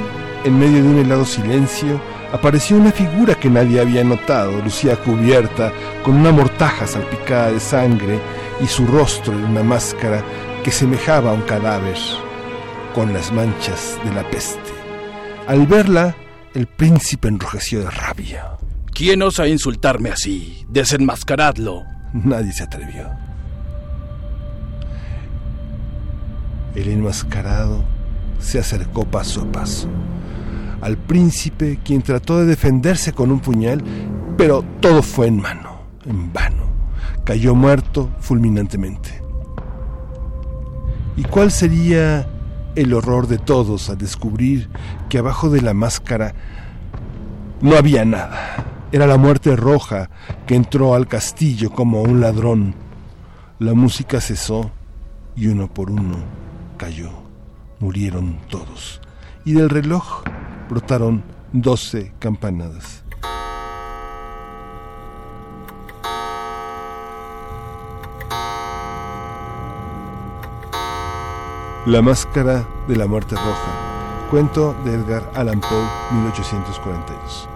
en 0.44 0.60
medio 0.60 0.82
de 0.82 0.90
un 0.90 0.98
helado 0.98 1.26
silencio, 1.26 2.02
apareció 2.34 2.78
una 2.78 2.92
figura 2.92 3.36
que 3.36 3.52
nadie 3.52 3.82
había 3.82 4.04
notado. 4.04 4.54
Lucía 4.64 4.96
cubierta, 4.96 5.72
con 6.04 6.16
una 6.16 6.32
mortaja 6.32 6.88
salpicada 6.88 7.52
de 7.52 7.60
sangre 7.60 8.20
y 8.60 8.66
su 8.66 8.88
rostro 8.88 9.34
en 9.34 9.46
una 9.46 9.64
máscara 9.64 10.24
que 10.64 10.72
semejaba 10.72 11.32
a 11.32 11.34
un 11.34 11.42
cadáver, 11.42 11.98
con 12.94 13.14
las 13.14 13.32
manchas 13.32 13.98
de 14.04 14.14
la 14.14 14.30
peste. 14.30 14.60
Al 15.48 15.66
verla, 15.68 16.16
el 16.54 16.68
príncipe 16.68 17.28
enrojeció 17.28 17.82
de 17.82 17.90
rabia. 17.90 18.58
¿Quién 18.94 19.22
osa 19.22 19.48
insultarme 19.48 20.10
así? 20.10 20.66
Desenmascaradlo. 20.70 21.84
Nadie 22.14 22.52
se 22.52 22.64
atrevió. 22.64 23.10
El 26.76 26.88
enmascarado 26.90 27.84
se 28.40 28.60
acercó 28.60 29.06
paso 29.06 29.42
a 29.42 29.52
paso 29.52 29.90
al 30.82 30.98
príncipe, 30.98 31.80
quien 31.84 32.02
trató 32.02 32.40
de 32.40 32.46
defenderse 32.46 33.14
con 33.14 33.32
un 33.32 33.40
puñal, 33.40 33.84
pero 34.36 34.64
todo 34.80 35.04
fue 35.04 35.28
en 35.28 35.40
mano, 35.40 35.84
en 36.06 36.34
vano. 36.34 36.66
Cayó 37.24 37.54
muerto 37.54 38.10
fulminantemente. 38.20 39.21
¿Y 41.18 41.24
cuál 41.24 41.52
sería 41.52 42.28
el 42.76 42.94
horror 42.94 43.28
de 43.28 43.38
todos 43.38 43.90
al 43.90 43.98
descubrir 43.98 44.70
que 45.10 45.18
abajo 45.18 45.50
de 45.50 45.62
la 45.62 45.74
máscara 45.74 46.34
no 47.62 47.76
había 47.76 48.06
nada? 48.06 48.66
Era 48.94 49.08
la 49.08 49.18
muerte 49.18 49.56
roja 49.56 50.10
que 50.46 50.56
entró 50.56 50.96
al 50.96 51.08
castillo 51.08 51.70
como 51.70 52.02
un 52.02 52.22
ladrón. 52.22 52.76
La 53.60 53.74
música 53.74 54.20
cesó 54.20 54.72
y 55.36 55.48
uno 55.48 55.74
por 55.74 55.92
uno 55.92 56.18
cayó. 56.78 57.12
Murieron 57.80 58.38
todos. 58.50 59.02
Y 59.46 59.54
del 59.54 59.70
reloj 59.70 60.24
brotaron 60.70 61.24
doce 61.52 62.14
campanadas. 62.20 63.01
La 71.88 72.00
máscara 72.04 72.64
de 72.88 72.96
la 72.96 73.08
muerte 73.08 73.34
roja. 73.34 74.28
Cuento 74.30 74.76
de 74.86 74.94
Edgar 74.94 75.32
Allan 75.34 75.60
Poe, 75.60 75.88
1842. 76.12 77.51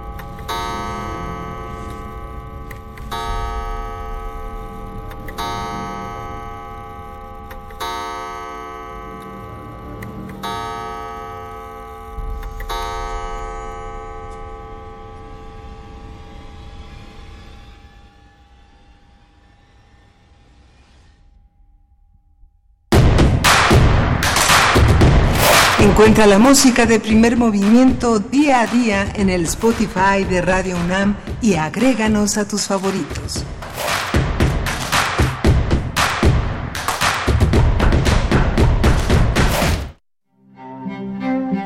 Encuentra 26.05 26.27
la 26.27 26.37
música 26.37 26.85
de 26.85 26.99
primer 26.99 27.35
movimiento 27.35 28.19
día 28.19 28.61
a 28.61 28.67
día 28.67 29.11
en 29.15 29.27
el 29.27 29.45
Spotify 29.45 30.23
de 30.29 30.39
Radio 30.39 30.77
UNAM 30.77 31.15
y 31.41 31.55
agréganos 31.55 32.37
a 32.37 32.47
tus 32.47 32.67
favoritos. 32.67 33.43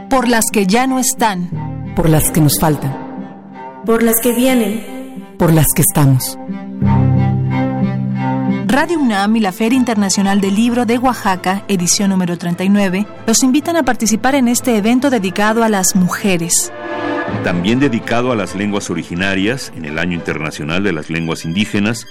Por 0.10 0.30
las 0.30 0.46
que 0.54 0.66
ya 0.66 0.88
no 0.88 1.00
están. 1.00 1.94
Por 1.98 2.08
las 2.08 2.32
que 2.32 2.40
nos 2.40 2.58
faltan. 2.62 3.84
Por 3.86 4.04
las 4.04 4.16
que 4.24 4.32
vienen. 4.32 5.36
Por 5.38 5.52
las 5.52 5.68
que 5.76 5.82
estamos. 5.82 6.38
Radio 8.70 9.00
UNAM 9.00 9.36
y 9.36 9.40
la 9.40 9.52
Feria 9.52 9.76
Internacional 9.76 10.42
del 10.42 10.54
Libro 10.54 10.86
de 10.86 11.00
Oaxaca, 11.00 11.64
edición 11.68 12.12
número 12.12 12.38
39, 12.38 13.08
los 13.26 13.42
invitan 13.42 13.76
a 13.78 13.82
participar 13.82 14.36
en 14.36 14.48
este 14.48 14.78
evento 14.78 15.10
dedicado 15.10 15.64
a 15.64 15.70
las 15.70 15.96
mujeres. 15.96 16.72
También 17.44 17.80
dedicado 17.80 18.32
a 18.32 18.36
las 18.36 18.54
lenguas 18.54 18.92
originarias, 18.92 19.74
en 19.76 19.86
el 19.86 19.98
Año 19.98 20.14
Internacional 20.14 20.84
de 20.84 20.94
las 20.94 21.10
Lenguas 21.10 21.46
Indígenas, 21.46 22.06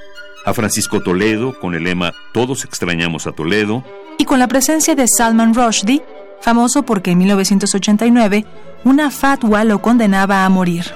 a 0.45 0.53
Francisco 0.53 1.01
Toledo 1.01 1.57
con 1.61 1.77
el 1.77 1.85
lema 1.85 2.13
Todos 2.33 2.65
extrañamos 2.65 3.29
a 3.29 3.33
Toledo, 3.33 3.85
y 4.19 4.25
con 4.25 4.41
la 4.41 4.49
presencia 4.49 4.97
de 4.97 5.07
Salman 5.07 5.55
Rushdie, 5.55 6.03
famoso 6.41 6.83
porque 6.83 7.13
en 7.13 7.19
1989 7.19 8.45
una 8.83 9.13
fatwa 9.13 9.63
lo 9.63 9.81
condenaba 9.81 10.45
a 10.45 10.49
morir. 10.49 10.87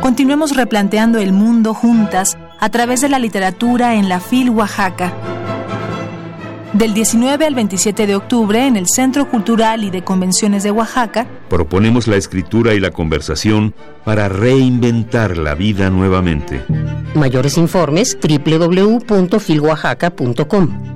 Continuemos 0.00 0.56
replanteando 0.56 1.20
el 1.20 1.32
mundo 1.32 1.74
juntas 1.74 2.36
a 2.58 2.70
través 2.70 3.00
de 3.00 3.08
la 3.08 3.18
literatura 3.18 3.94
en 3.94 4.08
la 4.08 4.20
FIL 4.20 4.50
Oaxaca. 4.50 5.12
Del 6.72 6.92
19 6.92 7.46
al 7.46 7.54
27 7.54 8.06
de 8.06 8.16
octubre 8.16 8.66
en 8.66 8.76
el 8.76 8.86
Centro 8.86 9.30
Cultural 9.30 9.82
y 9.82 9.90
de 9.90 10.04
Convenciones 10.04 10.62
de 10.62 10.70
Oaxaca, 10.70 11.26
proponemos 11.48 12.06
la 12.06 12.16
escritura 12.16 12.74
y 12.74 12.80
la 12.80 12.90
conversación 12.90 13.74
para 14.04 14.28
reinventar 14.28 15.38
la 15.38 15.54
vida 15.54 15.88
nuevamente. 15.88 16.62
Mayores 17.14 17.56
informes 17.56 18.18
www.filoaxaca.com. 18.20 20.95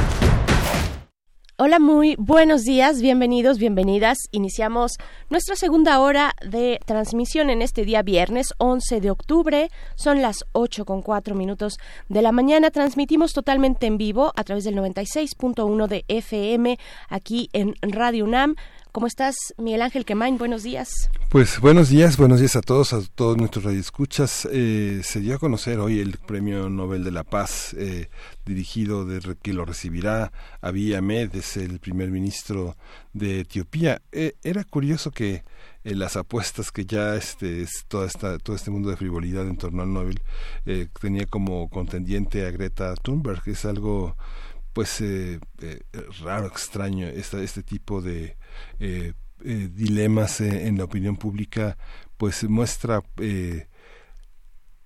Hola, 1.63 1.77
muy 1.77 2.15
buenos 2.17 2.63
días, 2.63 3.03
bienvenidos, 3.03 3.59
bienvenidas. 3.59 4.17
Iniciamos 4.31 4.93
nuestra 5.29 5.55
segunda 5.55 5.99
hora 5.99 6.33
de 6.43 6.79
transmisión 6.87 7.51
en 7.51 7.61
este 7.61 7.85
día 7.85 8.01
viernes 8.01 8.47
11 8.57 8.99
de 8.99 9.11
octubre. 9.11 9.69
Son 9.93 10.23
las 10.23 10.43
8 10.53 10.85
con 10.85 11.03
4 11.03 11.35
minutos 11.35 11.77
de 12.09 12.23
la 12.23 12.31
mañana. 12.31 12.71
Transmitimos 12.71 13.33
totalmente 13.33 13.85
en 13.85 13.99
vivo 13.99 14.33
a 14.35 14.43
través 14.43 14.63
del 14.63 14.73
96.1 14.75 15.87
de 15.87 16.03
FM 16.07 16.79
aquí 17.09 17.47
en 17.53 17.75
Radio 17.83 18.25
UNAM. 18.25 18.55
¿Cómo 18.91 19.07
estás, 19.07 19.35
Miguel 19.57 19.83
Ángel 19.83 20.03
Quemain? 20.03 20.37
Buenos 20.37 20.63
días. 20.63 21.09
Pues 21.29 21.61
buenos 21.61 21.87
días, 21.87 22.17
buenos 22.17 22.39
días 22.41 22.57
a 22.57 22.61
todos, 22.61 22.91
a 22.91 23.01
todos 23.15 23.37
nuestros 23.37 23.63
radioescuchas. 23.63 24.45
Eh, 24.51 24.99
se 25.01 25.21
dio 25.21 25.35
a 25.35 25.39
conocer 25.39 25.79
hoy 25.79 26.01
el 26.01 26.17
Premio 26.17 26.69
Nobel 26.69 27.05
de 27.05 27.11
la 27.11 27.23
Paz, 27.23 27.73
eh, 27.77 28.09
dirigido 28.45 29.05
de 29.05 29.37
que 29.41 29.53
lo 29.53 29.63
recibirá 29.63 30.33
Abiy 30.59 30.93
Ahmed, 30.93 31.33
es 31.35 31.55
el 31.55 31.79
primer 31.79 32.11
ministro 32.11 32.75
de 33.13 33.39
Etiopía. 33.39 34.01
Eh, 34.11 34.33
era 34.43 34.65
curioso 34.65 35.11
que 35.11 35.45
eh, 35.85 35.95
las 35.95 36.17
apuestas 36.17 36.73
que 36.73 36.85
ya 36.85 37.15
este 37.15 37.61
es 37.61 37.85
toda 37.87 38.07
esta 38.07 38.39
todo 38.39 38.57
este 38.57 38.71
mundo 38.71 38.89
de 38.89 38.97
frivolidad 38.97 39.47
en 39.47 39.57
torno 39.57 39.83
al 39.83 39.93
Nobel 39.93 40.19
eh, 40.65 40.89
tenía 40.99 41.25
como 41.27 41.69
contendiente 41.69 42.45
a 42.45 42.51
Greta 42.51 42.93
Thunberg, 42.95 43.41
es 43.45 43.63
algo 43.63 44.17
pues 44.73 45.01
eh, 45.01 45.39
eh, 45.61 45.79
raro, 46.21 46.47
extraño, 46.47 47.07
esta, 47.07 47.41
este 47.41 47.63
tipo 47.63 48.01
de 48.01 48.37
dilemas 49.73 50.41
eh, 50.41 50.67
en 50.67 50.77
la 50.77 50.83
opinión 50.83 51.17
pública, 51.17 51.77
pues 52.17 52.43
muestra 52.43 53.03
eh, 53.17 53.67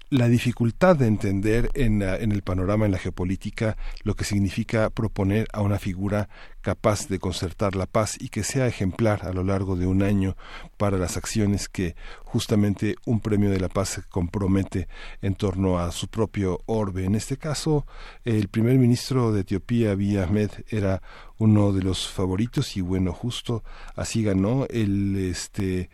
la 0.10 0.28
dificultad 0.28 0.96
de 0.96 1.08
entender 1.08 1.70
en, 1.74 2.02
en 2.02 2.32
el 2.32 2.42
panorama, 2.42 2.86
en 2.86 2.92
la 2.92 2.98
geopolítica, 2.98 3.78
lo 4.04 4.16
que 4.16 4.24
significa 4.24 4.90
proponer 4.90 5.48
a 5.54 5.62
una 5.62 5.80
figura 5.80 6.30
capaz 6.62 7.08
de 7.08 7.20
concertar 7.20 7.76
la 7.76 7.86
paz 7.86 8.18
y 8.20 8.30
que 8.30 8.44
sea 8.44 8.66
ejemplar 8.66 9.26
a 9.26 9.34
lo 9.34 9.44
largo 9.44 9.76
de 9.76 9.86
un 9.86 10.02
año 10.02 10.36
para 10.78 10.98
las 10.98 11.16
acciones 11.16 11.70
que 11.70 11.96
justamente 12.24 12.96
un 13.06 13.20
premio 13.20 13.52
de 13.52 13.60
la 13.60 13.70
paz 13.70 13.90
se 13.90 14.04
compromete 14.04 14.88
en 15.22 15.36
torno 15.36 15.78
a 15.78 15.92
su 15.92 16.08
propio 16.08 16.62
orbe. 16.66 17.06
En 17.06 17.14
este 17.14 17.38
caso, 17.38 17.86
el 18.24 18.48
primer 18.48 18.80
ministro 18.80 19.32
de 19.32 19.42
Etiopía, 19.42 19.92
Abiy 19.92 20.18
Ahmed, 20.18 20.50
era 20.70 21.04
uno 21.38 21.72
de 21.72 21.84
los 21.84 22.08
favoritos 22.08 22.78
y 22.78 22.82
bueno, 22.82 23.14
justo 23.14 23.64
así 23.96 24.24
ganó. 24.24 24.66
Él, 24.70 25.16
este, 25.18 25.90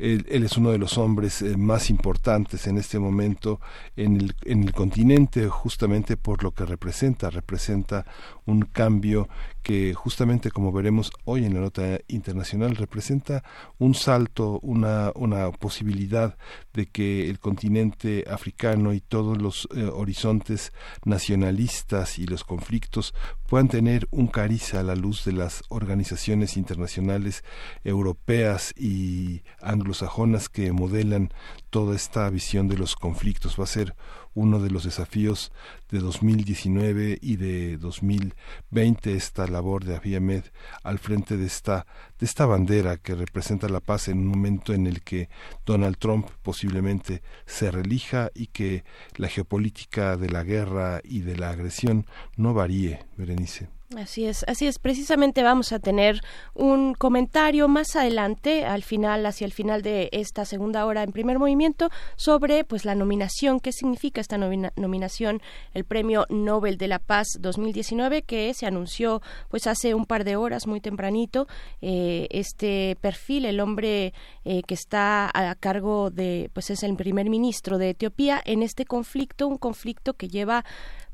él, 0.00 0.26
él 0.28 0.44
es 0.44 0.56
uno 0.56 0.70
de 0.70 0.78
los 0.78 0.98
hombres 0.98 1.42
eh, 1.42 1.56
más 1.56 1.90
importantes 1.90 2.66
en 2.66 2.78
este 2.78 2.98
momento 2.98 3.60
en 3.96 4.16
el, 4.16 4.34
en 4.44 4.62
el 4.62 4.72
continente, 4.72 5.48
justamente 5.48 6.16
por 6.16 6.42
lo 6.42 6.52
que 6.52 6.64
representa. 6.64 7.30
Representa 7.30 8.06
un 8.50 8.62
cambio 8.62 9.28
que 9.62 9.94
justamente 9.94 10.50
como 10.50 10.72
veremos 10.72 11.12
hoy 11.24 11.44
en 11.44 11.54
la 11.54 11.60
nota 11.60 12.00
internacional 12.08 12.76
representa 12.76 13.44
un 13.78 13.94
salto, 13.94 14.58
una, 14.62 15.12
una 15.14 15.50
posibilidad 15.52 16.36
de 16.72 16.86
que 16.86 17.28
el 17.28 17.38
continente 17.38 18.24
africano 18.28 18.92
y 18.92 19.00
todos 19.00 19.40
los 19.40 19.68
eh, 19.74 19.84
horizontes 19.84 20.72
nacionalistas 21.04 22.18
y 22.18 22.26
los 22.26 22.44
conflictos 22.44 23.14
puedan 23.46 23.68
tener 23.68 24.08
un 24.10 24.28
cariz 24.28 24.74
a 24.74 24.82
la 24.82 24.94
luz 24.94 25.24
de 25.24 25.32
las 25.32 25.62
organizaciones 25.68 26.56
internacionales 26.56 27.44
europeas 27.84 28.72
y 28.76 29.42
anglosajonas 29.60 30.48
que 30.48 30.72
modelan 30.72 31.32
toda 31.68 31.94
esta 31.94 32.28
visión 32.30 32.68
de 32.68 32.76
los 32.78 32.96
conflictos. 32.96 33.58
Va 33.58 33.64
a 33.64 33.68
ser 33.68 33.94
uno 34.34 34.60
de 34.60 34.70
los 34.70 34.84
desafíos 34.84 35.52
de 35.90 35.98
2019 35.98 37.18
y 37.20 37.36
de 37.36 37.76
2020 37.78 39.14
esta 39.14 39.46
labor 39.46 39.84
de 39.84 39.96
Abiy 39.96 40.16
Ahmed 40.16 40.44
al 40.82 40.98
frente 40.98 41.36
de 41.36 41.46
esta 41.46 41.86
de 42.18 42.26
esta 42.26 42.46
bandera 42.46 42.96
que 42.96 43.14
representa 43.14 43.68
la 43.68 43.80
paz 43.80 44.08
en 44.08 44.18
un 44.18 44.26
momento 44.26 44.72
en 44.72 44.86
el 44.86 45.02
que 45.02 45.28
Donald 45.66 45.96
Trump 45.98 46.28
posiblemente 46.42 47.22
se 47.46 47.70
relija 47.70 48.30
y 48.34 48.48
que 48.48 48.84
la 49.16 49.28
geopolítica 49.28 50.16
de 50.16 50.28
la 50.28 50.44
guerra 50.44 51.00
y 51.02 51.20
de 51.20 51.36
la 51.36 51.50
agresión 51.50 52.06
no 52.36 52.54
varíe, 52.54 53.00
Berenice. 53.16 53.79
Así 53.96 54.24
es, 54.24 54.44
así 54.46 54.68
es. 54.68 54.78
Precisamente 54.78 55.42
vamos 55.42 55.72
a 55.72 55.80
tener 55.80 56.20
un 56.54 56.94
comentario 56.94 57.66
más 57.66 57.96
adelante, 57.96 58.64
al 58.64 58.84
final, 58.84 59.26
hacia 59.26 59.44
el 59.46 59.52
final 59.52 59.82
de 59.82 60.08
esta 60.12 60.44
segunda 60.44 60.86
hora 60.86 61.02
en 61.02 61.10
primer 61.10 61.40
movimiento, 61.40 61.90
sobre 62.14 62.62
pues 62.62 62.84
la 62.84 62.94
nominación, 62.94 63.58
qué 63.58 63.72
significa 63.72 64.20
esta 64.20 64.38
nomina- 64.38 64.72
nominación, 64.76 65.42
el 65.74 65.84
Premio 65.84 66.24
Nobel 66.28 66.78
de 66.78 66.86
la 66.86 67.00
Paz 67.00 67.26
2019, 67.40 68.22
que 68.22 68.54
se 68.54 68.64
anunció 68.64 69.22
pues 69.48 69.66
hace 69.66 69.92
un 69.92 70.06
par 70.06 70.22
de 70.22 70.36
horas, 70.36 70.68
muy 70.68 70.80
tempranito. 70.80 71.48
Eh, 71.82 72.28
este 72.30 72.96
perfil, 73.00 73.44
el 73.44 73.58
hombre 73.58 74.14
eh, 74.44 74.62
que 74.68 74.74
está 74.74 75.28
a 75.34 75.56
cargo 75.56 76.10
de, 76.10 76.48
pues 76.52 76.70
es 76.70 76.84
el 76.84 76.94
primer 76.94 77.28
ministro 77.28 77.76
de 77.76 77.90
Etiopía 77.90 78.40
en 78.44 78.62
este 78.62 78.84
conflicto, 78.84 79.48
un 79.48 79.58
conflicto 79.58 80.14
que 80.14 80.28
lleva 80.28 80.64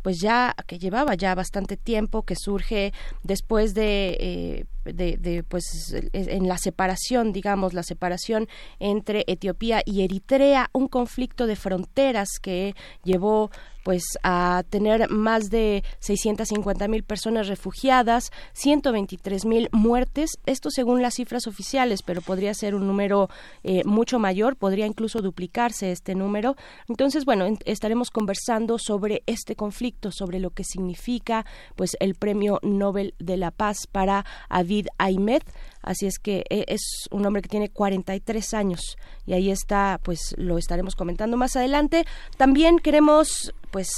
pues 0.06 0.20
ya 0.20 0.54
que 0.68 0.78
llevaba 0.78 1.16
ya 1.16 1.34
bastante 1.34 1.76
tiempo 1.76 2.22
que 2.22 2.36
surge 2.36 2.92
después 3.24 3.74
de, 3.74 4.16
eh, 4.20 4.64
de, 4.84 5.16
de, 5.16 5.42
pues 5.42 5.96
en 6.12 6.46
la 6.46 6.58
separación 6.58 7.32
digamos 7.32 7.74
la 7.74 7.82
separación 7.82 8.46
entre 8.78 9.24
Etiopía 9.26 9.82
y 9.84 10.04
Eritrea 10.04 10.70
un 10.72 10.86
conflicto 10.86 11.48
de 11.48 11.56
fronteras 11.56 12.28
que 12.40 12.76
llevó 13.02 13.50
pues 13.86 14.02
a 14.24 14.64
tener 14.68 15.08
más 15.10 15.48
de 15.48 15.84
650 16.00 16.88
mil 16.88 17.04
personas 17.04 17.46
refugiadas, 17.46 18.32
123 18.52 19.44
mil 19.44 19.68
muertes, 19.70 20.30
esto 20.44 20.70
según 20.72 21.02
las 21.02 21.14
cifras 21.14 21.46
oficiales, 21.46 22.02
pero 22.02 22.20
podría 22.20 22.52
ser 22.52 22.74
un 22.74 22.88
número 22.88 23.28
eh, 23.62 23.82
mucho 23.84 24.18
mayor, 24.18 24.56
podría 24.56 24.86
incluso 24.86 25.20
duplicarse 25.22 25.92
este 25.92 26.16
número. 26.16 26.56
Entonces, 26.88 27.24
bueno, 27.24 27.46
en- 27.46 27.58
estaremos 27.64 28.10
conversando 28.10 28.80
sobre 28.80 29.22
este 29.26 29.54
conflicto, 29.54 30.10
sobre 30.10 30.40
lo 30.40 30.50
que 30.50 30.64
significa 30.64 31.46
pues 31.76 31.96
el 32.00 32.16
Premio 32.16 32.58
Nobel 32.62 33.14
de 33.20 33.36
la 33.36 33.52
Paz 33.52 33.86
para 33.86 34.24
Avid 34.48 34.88
Ahmed. 34.98 35.42
Así 35.86 36.04
es 36.06 36.18
que 36.18 36.44
eh, 36.50 36.64
es 36.66 37.08
un 37.12 37.24
hombre 37.24 37.40
que 37.40 37.48
tiene 37.48 37.70
43 37.70 38.54
años 38.54 38.96
y 39.24 39.34
ahí 39.34 39.50
está, 39.50 40.00
pues 40.02 40.34
lo 40.36 40.58
estaremos 40.58 40.96
comentando 40.96 41.36
más 41.36 41.54
adelante. 41.54 42.04
También 42.36 42.80
queremos 42.80 43.54
pues 43.70 43.88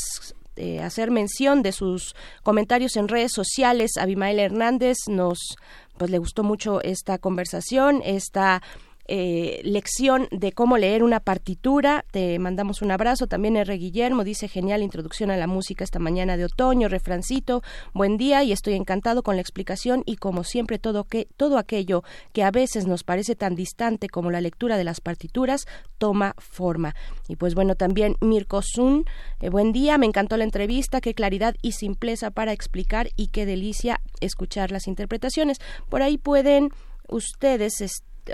eh, 0.56 0.80
hacer 0.80 1.10
mención 1.10 1.62
de 1.62 1.72
sus 1.72 2.14
comentarios 2.42 2.96
en 2.96 3.08
redes 3.08 3.32
sociales. 3.32 3.92
Abimael 3.96 4.38
Hernández 4.38 4.98
nos 5.08 5.56
pues 5.96 6.10
le 6.10 6.18
gustó 6.18 6.44
mucho 6.44 6.82
esta 6.82 7.16
conversación, 7.16 8.02
esta 8.04 8.62
eh, 9.08 9.62
lección 9.64 10.28
de 10.30 10.52
cómo 10.52 10.76
leer 10.76 11.02
una 11.02 11.20
partitura. 11.20 12.04
Te 12.10 12.38
mandamos 12.38 12.82
un 12.82 12.90
abrazo. 12.90 13.26
También 13.26 13.56
R. 13.56 13.74
Guillermo 13.74 14.22
dice 14.22 14.48
genial 14.48 14.82
introducción 14.82 15.30
a 15.30 15.36
la 15.36 15.46
música 15.46 15.82
esta 15.82 15.98
mañana 15.98 16.36
de 16.36 16.44
otoño. 16.44 16.88
Refrancito, 16.88 17.62
buen 17.94 18.18
día 18.18 18.44
y 18.44 18.52
estoy 18.52 18.74
encantado 18.74 19.22
con 19.22 19.36
la 19.36 19.40
explicación 19.40 20.02
y 20.04 20.16
como 20.16 20.44
siempre 20.44 20.78
todo, 20.78 21.04
que, 21.04 21.26
todo 21.38 21.56
aquello 21.56 22.04
que 22.32 22.44
a 22.44 22.50
veces 22.50 22.86
nos 22.86 23.02
parece 23.02 23.34
tan 23.34 23.54
distante 23.54 24.08
como 24.08 24.30
la 24.30 24.42
lectura 24.42 24.76
de 24.76 24.84
las 24.84 25.00
partituras 25.00 25.66
toma 25.96 26.34
forma. 26.36 26.94
Y 27.28 27.36
pues 27.36 27.54
bueno, 27.54 27.74
también 27.74 28.16
Mirko 28.20 28.60
Sun, 28.62 29.04
eh, 29.40 29.48
buen 29.48 29.72
día, 29.72 29.96
me 29.96 30.06
encantó 30.06 30.36
la 30.36 30.44
entrevista, 30.44 31.00
qué 31.00 31.14
claridad 31.14 31.54
y 31.62 31.72
simpleza 31.72 32.30
para 32.30 32.52
explicar 32.52 33.08
y 33.16 33.28
qué 33.28 33.46
delicia 33.46 34.00
escuchar 34.20 34.70
las 34.70 34.86
interpretaciones. 34.86 35.58
Por 35.88 36.02
ahí 36.02 36.18
pueden 36.18 36.70
ustedes 37.08 37.80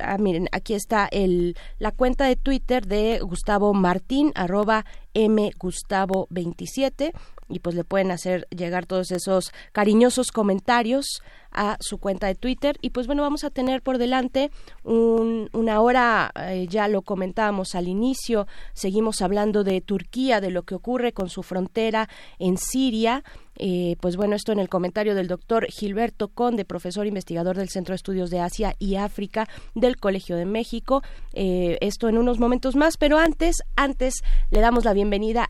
ah, 0.03 0.19
miren, 0.19 0.49
aquí 0.53 0.75
está 0.75 1.09
el, 1.11 1.57
la 1.79 1.91
cuenta 1.93 2.27
de 2.27 2.37
Twitter 2.37 2.87
de 2.87 3.21
Gustavo 3.21 3.75
Martín, 3.75 4.33
arroba 4.35 4.85
mgustavo27, 5.15 7.13
y 7.49 7.59
pues 7.61 7.75
le 7.75 7.85
pueden 7.85 8.11
hacer 8.11 8.47
llegar 8.51 8.87
todos 8.87 9.11
esos 9.11 9.53
cariñosos 9.73 10.33
comentarios 10.33 11.23
a 11.55 11.77
su 11.81 11.99
cuenta 11.99 12.27
de 12.27 12.35
Twitter. 12.35 12.77
Y 12.81 12.91
pues 12.91 13.07
bueno, 13.07 13.23
vamos 13.23 13.45
a 13.45 13.51
tener 13.51 13.81
por 13.81 13.99
delante 13.99 14.51
una 14.83 15.81
hora, 15.81 16.33
eh, 16.37 16.67
ya 16.69 16.89
lo 16.89 17.03
comentábamos 17.03 17.75
al 17.75 17.89
inicio, 17.89 18.47
seguimos 18.73 19.23
hablando 19.23 19.65
de 19.65 19.81
Turquía, 19.81 20.41
de 20.41 20.51
lo 20.51 20.65
que 20.65 20.75
ocurre 20.75 21.13
con 21.13 21.29
su 21.31 21.43
frontera 21.43 22.09
en 22.39 22.59
Siria. 22.59 23.23
Eh, 23.57 23.95
pues 24.01 24.17
bueno, 24.17 24.35
esto 24.35 24.51
en 24.51 24.59
el 24.59 24.69
comentario 24.69 25.15
del 25.15 25.29
doctor 25.29 25.69
Gilberto 25.71 26.27
Conde, 26.27 26.65
profesor 26.65 27.07
investigador 27.07 27.57
del 27.57 27.69
Centro 27.69 27.93
de 27.93 27.97
Estudios 27.97 28.31
de 28.31 28.41
Asia 28.41 28.75
y 28.81 28.97
África 28.97 29.49
del 29.77 29.97
Colegio 29.97 30.37
de 30.37 30.45
México. 30.45 31.03
Eh, 31.35 31.79
esto 31.81 32.09
en 32.09 32.19
unos 32.19 32.41
momentos 32.41 32.75
más, 32.75 32.97
pero 32.97 33.17
antes, 33.17 33.59
antes 33.77 34.15
le 34.51 34.61
damos 34.61 34.85
la 34.85 34.93
bienvenida 34.93 35.04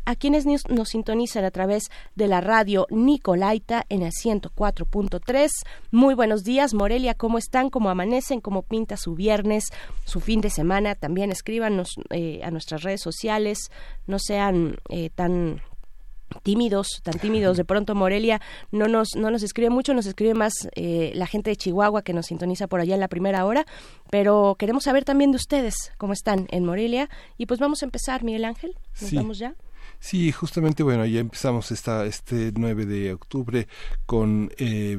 a 0.05 0.16
quienes 0.16 0.46
nos, 0.46 0.88
sintonizan 0.88 1.44
a 1.44 1.50
través 1.50 1.84
de 2.14 2.28
la 2.28 2.40
radio 2.40 2.86
Nicolaita 2.90 3.84
en 3.88 4.02
el 4.02 4.12
104.3. 4.12 5.48
Muy 5.90 6.14
buenos 6.14 6.44
días, 6.44 6.74
Morelia, 6.74 7.14
¿cómo 7.14 7.38
están? 7.38 7.70
¿Cómo 7.70 7.88
amanecen? 7.88 8.40
¿Cómo 8.40 8.62
pinta 8.62 8.96
su 8.96 9.14
viernes, 9.14 9.64
su 10.05 10.20
fin 10.20 10.40
de 10.40 10.50
semana? 10.50 10.94
También 10.94 11.30
escríbanos 11.30 11.94
eh, 12.11 12.40
a 12.42 12.50
nuestras 12.50 12.82
redes 12.82 13.00
sociales, 13.00 13.70
no 14.07 14.18
sean 14.18 14.76
tan 15.14 15.61
tímidos, 16.43 17.01
tan 17.03 17.18
tímidos. 17.18 17.57
De 17.57 17.64
pronto 17.64 17.95
Morelia 17.95 18.41
no 18.72 18.89
nos, 18.89 19.16
no 19.16 19.30
nos 19.30 19.43
escribe 19.43 19.70
mucho, 19.70 19.95
nos 19.95 20.07
escribe 20.07 20.35
más 20.35 20.53
eh, 20.74 21.12
la 21.14 21.26
gente 21.26 21.51
de 21.51 21.57
Chihuahua 21.57 22.03
que 22.03 22.12
nos 22.12 22.26
sintoniza 22.26 22.66
por 22.66 22.80
allá 22.80 22.95
en 22.95 23.01
la 23.01 23.09
primera 23.09 23.45
hora, 23.45 23.66
pero 24.11 24.57
queremos 24.59 24.85
saber 24.85 25.05
también 25.05 25.30
de 25.30 25.37
ustedes 25.37 25.74
cómo 25.99 26.12
están 26.12 26.47
en 26.51 26.64
Morelia. 26.64 27.09
Y 27.39 27.47
pues 27.47 27.61
vamos 27.61 27.82
a 27.82 27.87
empezar, 27.87 28.22
Miguel 28.24 28.45
Ángel. 28.45 28.74
¿Nos 29.01 29.12
vamos 29.12 29.39
ya? 29.39 29.55
Sí, 30.07 30.32
justamente, 30.32 30.82
bueno, 30.82 31.07
ya 31.07 31.20
empezamos 31.20 31.72
esta, 31.72 32.05
este 32.05 32.52
9 32.55 32.84
de 32.84 33.14
octubre 33.14 33.68
con 34.05 34.52
eh, 34.59 34.98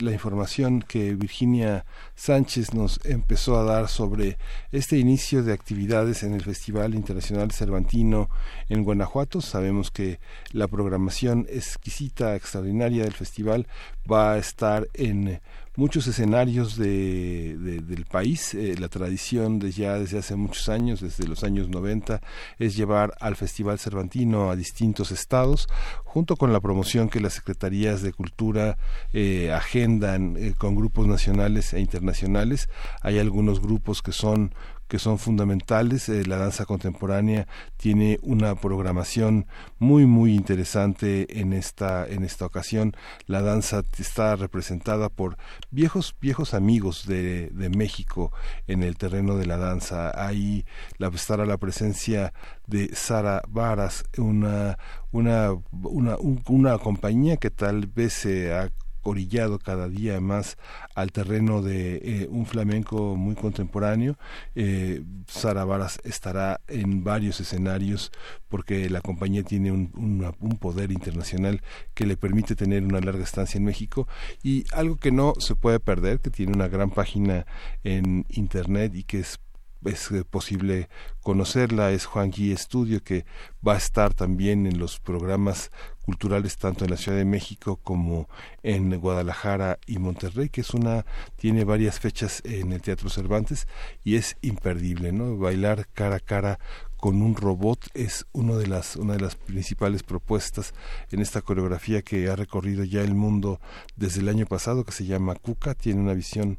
la 0.00 0.12
información 0.12 0.80
que 0.80 1.16
Virginia 1.16 1.84
Sánchez 2.14 2.72
nos 2.72 3.00
empezó 3.04 3.58
a 3.58 3.64
dar 3.64 3.88
sobre 3.88 4.38
este 4.70 4.96
inicio 4.96 5.42
de 5.42 5.52
actividades 5.52 6.22
en 6.22 6.34
el 6.34 6.42
Festival 6.42 6.94
Internacional 6.94 7.50
Cervantino 7.50 8.30
en 8.68 8.84
Guanajuato. 8.84 9.40
Sabemos 9.40 9.90
que 9.90 10.20
la 10.52 10.68
programación 10.68 11.48
exquisita, 11.50 12.36
extraordinaria 12.36 13.02
del 13.02 13.12
festival 13.12 13.66
va 14.08 14.34
a 14.34 14.38
estar 14.38 14.86
en 14.94 15.40
muchos 15.76 16.06
escenarios 16.06 16.76
de, 16.76 17.56
del 17.56 18.04
país. 18.04 18.54
Eh, 18.54 18.76
la 18.78 18.88
tradición 18.88 19.58
de 19.58 19.72
ya 19.72 19.98
desde 19.98 20.18
hace 20.18 20.36
muchos 20.36 20.68
años, 20.68 21.00
desde 21.00 21.26
los 21.26 21.42
años 21.44 21.68
90, 21.68 22.20
es 22.58 22.76
llevar 22.76 23.14
al 23.20 23.36
Festival 23.36 23.78
Cervantino 23.78 24.50
a 24.50 24.56
distintos 24.56 25.10
estados, 25.10 25.68
junto 26.04 26.36
con 26.36 26.52
la 26.52 26.60
promoción 26.60 27.08
que 27.08 27.20
las 27.20 27.34
Secretarías 27.34 28.02
de 28.02 28.12
Cultura 28.12 28.78
eh, 29.12 29.52
agendan 29.52 30.36
eh, 30.36 30.54
con 30.56 30.76
grupos 30.76 31.06
nacionales 31.06 31.72
e 31.74 31.80
internacionales. 31.80 32.68
Hay 33.02 33.18
algunos 33.18 33.60
grupos 33.60 34.02
que 34.02 34.12
son 34.12 34.54
que 34.88 34.98
son 34.98 35.18
fundamentales. 35.18 36.08
Eh, 36.08 36.24
la 36.26 36.36
danza 36.36 36.64
contemporánea 36.64 37.46
tiene 37.76 38.18
una 38.22 38.54
programación 38.54 39.46
muy 39.78 40.06
muy 40.06 40.34
interesante 40.34 41.40
en 41.40 41.52
esta 41.52 42.06
en 42.06 42.24
esta 42.24 42.46
ocasión. 42.46 42.92
La 43.26 43.42
danza 43.42 43.82
está 43.98 44.36
representada 44.36 45.08
por 45.08 45.36
viejos 45.70 46.14
viejos 46.20 46.54
amigos 46.54 47.06
de, 47.06 47.50
de 47.50 47.70
México 47.70 48.32
en 48.66 48.82
el 48.82 48.96
terreno 48.96 49.36
de 49.36 49.46
la 49.46 49.56
danza. 49.56 50.12
Ahí 50.14 50.64
la, 50.98 51.08
estará 51.08 51.46
la 51.46 51.58
presencia 51.58 52.32
de 52.66 52.94
Sara 52.94 53.42
Varas, 53.48 54.04
una 54.18 54.76
una, 55.14 55.52
una, 55.82 56.16
una 56.48 56.78
compañía 56.78 57.36
que 57.36 57.50
tal 57.50 57.86
vez 57.86 58.12
se 58.14 58.52
ha 58.52 58.70
orillado 59.04 59.58
cada 59.58 59.88
día 59.88 60.20
más 60.20 60.56
al 60.94 61.12
terreno 61.12 61.62
de 61.62 61.96
eh, 61.96 62.28
un 62.30 62.46
flamenco 62.46 63.16
muy 63.16 63.34
contemporáneo. 63.34 64.16
Eh, 64.54 65.02
Sara 65.26 65.64
Varas 65.64 66.00
estará 66.04 66.60
en 66.66 67.04
varios 67.04 67.40
escenarios 67.40 68.10
porque 68.48 68.90
la 68.90 69.00
compañía 69.00 69.42
tiene 69.42 69.70
un, 69.72 69.92
un, 70.40 70.58
poder 70.58 70.90
internacional 70.92 71.62
que 71.94 72.06
le 72.06 72.16
permite 72.16 72.56
tener 72.56 72.82
una 72.82 73.00
larga 73.00 73.24
estancia 73.24 73.58
en 73.58 73.64
México 73.64 74.08
y 74.42 74.64
algo 74.72 74.96
que 74.96 75.12
no 75.12 75.34
se 75.38 75.54
puede 75.54 75.80
perder, 75.80 76.20
que 76.20 76.30
tiene 76.30 76.52
una 76.52 76.68
gran 76.68 76.90
página 76.90 77.46
en 77.82 78.24
Internet 78.30 78.94
y 78.94 79.04
que 79.04 79.20
es 79.20 79.38
es 79.86 80.10
eh, 80.10 80.24
posible 80.24 80.88
conocerla, 81.22 81.92
es 81.92 82.06
Juan 82.06 82.30
Gui 82.30 82.52
Estudio, 82.52 83.02
que 83.02 83.24
va 83.66 83.74
a 83.74 83.78
estar 83.78 84.14
también 84.14 84.66
en 84.66 84.78
los 84.78 85.00
programas 85.00 85.70
culturales 86.04 86.58
tanto 86.58 86.84
en 86.84 86.90
la 86.90 86.96
Ciudad 86.96 87.16
de 87.16 87.24
México 87.24 87.76
como 87.82 88.28
en 88.62 88.98
Guadalajara 89.00 89.78
y 89.86 89.98
Monterrey, 89.98 90.50
que 90.50 90.60
es 90.60 90.74
una, 90.74 91.06
tiene 91.36 91.64
varias 91.64 91.98
fechas 91.98 92.42
en 92.44 92.72
el 92.72 92.82
Teatro 92.82 93.08
Cervantes 93.08 93.66
y 94.04 94.16
es 94.16 94.36
imperdible, 94.42 95.12
¿no? 95.12 95.36
Bailar 95.38 95.88
cara 95.94 96.16
a 96.16 96.20
cara 96.20 96.58
con 97.04 97.20
un 97.20 97.36
robot 97.36 97.88
es 97.92 98.26
uno 98.32 98.56
de 98.56 98.66
las, 98.66 98.96
una 98.96 99.12
de 99.12 99.20
las 99.20 99.36
principales 99.36 100.02
propuestas 100.02 100.72
en 101.10 101.20
esta 101.20 101.42
coreografía 101.42 102.00
que 102.00 102.28
ha 102.28 102.36
recorrido 102.36 102.82
ya 102.84 103.02
el 103.02 103.14
mundo 103.14 103.60
desde 103.96 104.20
el 104.20 104.28
año 104.28 104.46
pasado, 104.46 104.84
que 104.84 104.92
se 104.92 105.04
llama 105.04 105.34
Cuca, 105.34 105.74
tiene 105.74 106.00
una 106.00 106.14
visión 106.14 106.58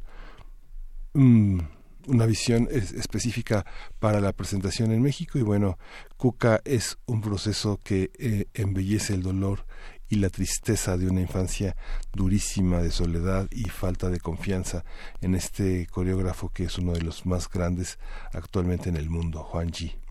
mm, 1.14 1.58
una 2.06 2.26
visión 2.26 2.68
específica 2.70 3.66
para 3.98 4.20
la 4.20 4.32
presentación 4.32 4.92
en 4.92 5.02
México 5.02 5.38
y 5.38 5.42
bueno, 5.42 5.78
Cuca 6.16 6.60
es 6.64 6.98
un 7.06 7.20
proceso 7.20 7.78
que 7.82 8.10
eh, 8.18 8.46
embellece 8.54 9.14
el 9.14 9.22
dolor 9.22 9.66
y 10.08 10.16
la 10.16 10.30
tristeza 10.30 10.96
de 10.96 11.08
una 11.08 11.20
infancia 11.20 11.76
durísima 12.12 12.80
de 12.80 12.90
soledad 12.90 13.48
y 13.50 13.64
falta 13.64 14.08
de 14.08 14.20
confianza 14.20 14.84
en 15.20 15.34
este 15.34 15.86
coreógrafo 15.88 16.50
que 16.50 16.64
es 16.64 16.78
uno 16.78 16.92
de 16.92 17.02
los 17.02 17.26
más 17.26 17.48
grandes 17.50 17.98
actualmente 18.32 18.88
en 18.88 18.96
el 18.96 19.10
mundo, 19.10 19.42
Juan 19.42 19.70
G. 19.70 20.05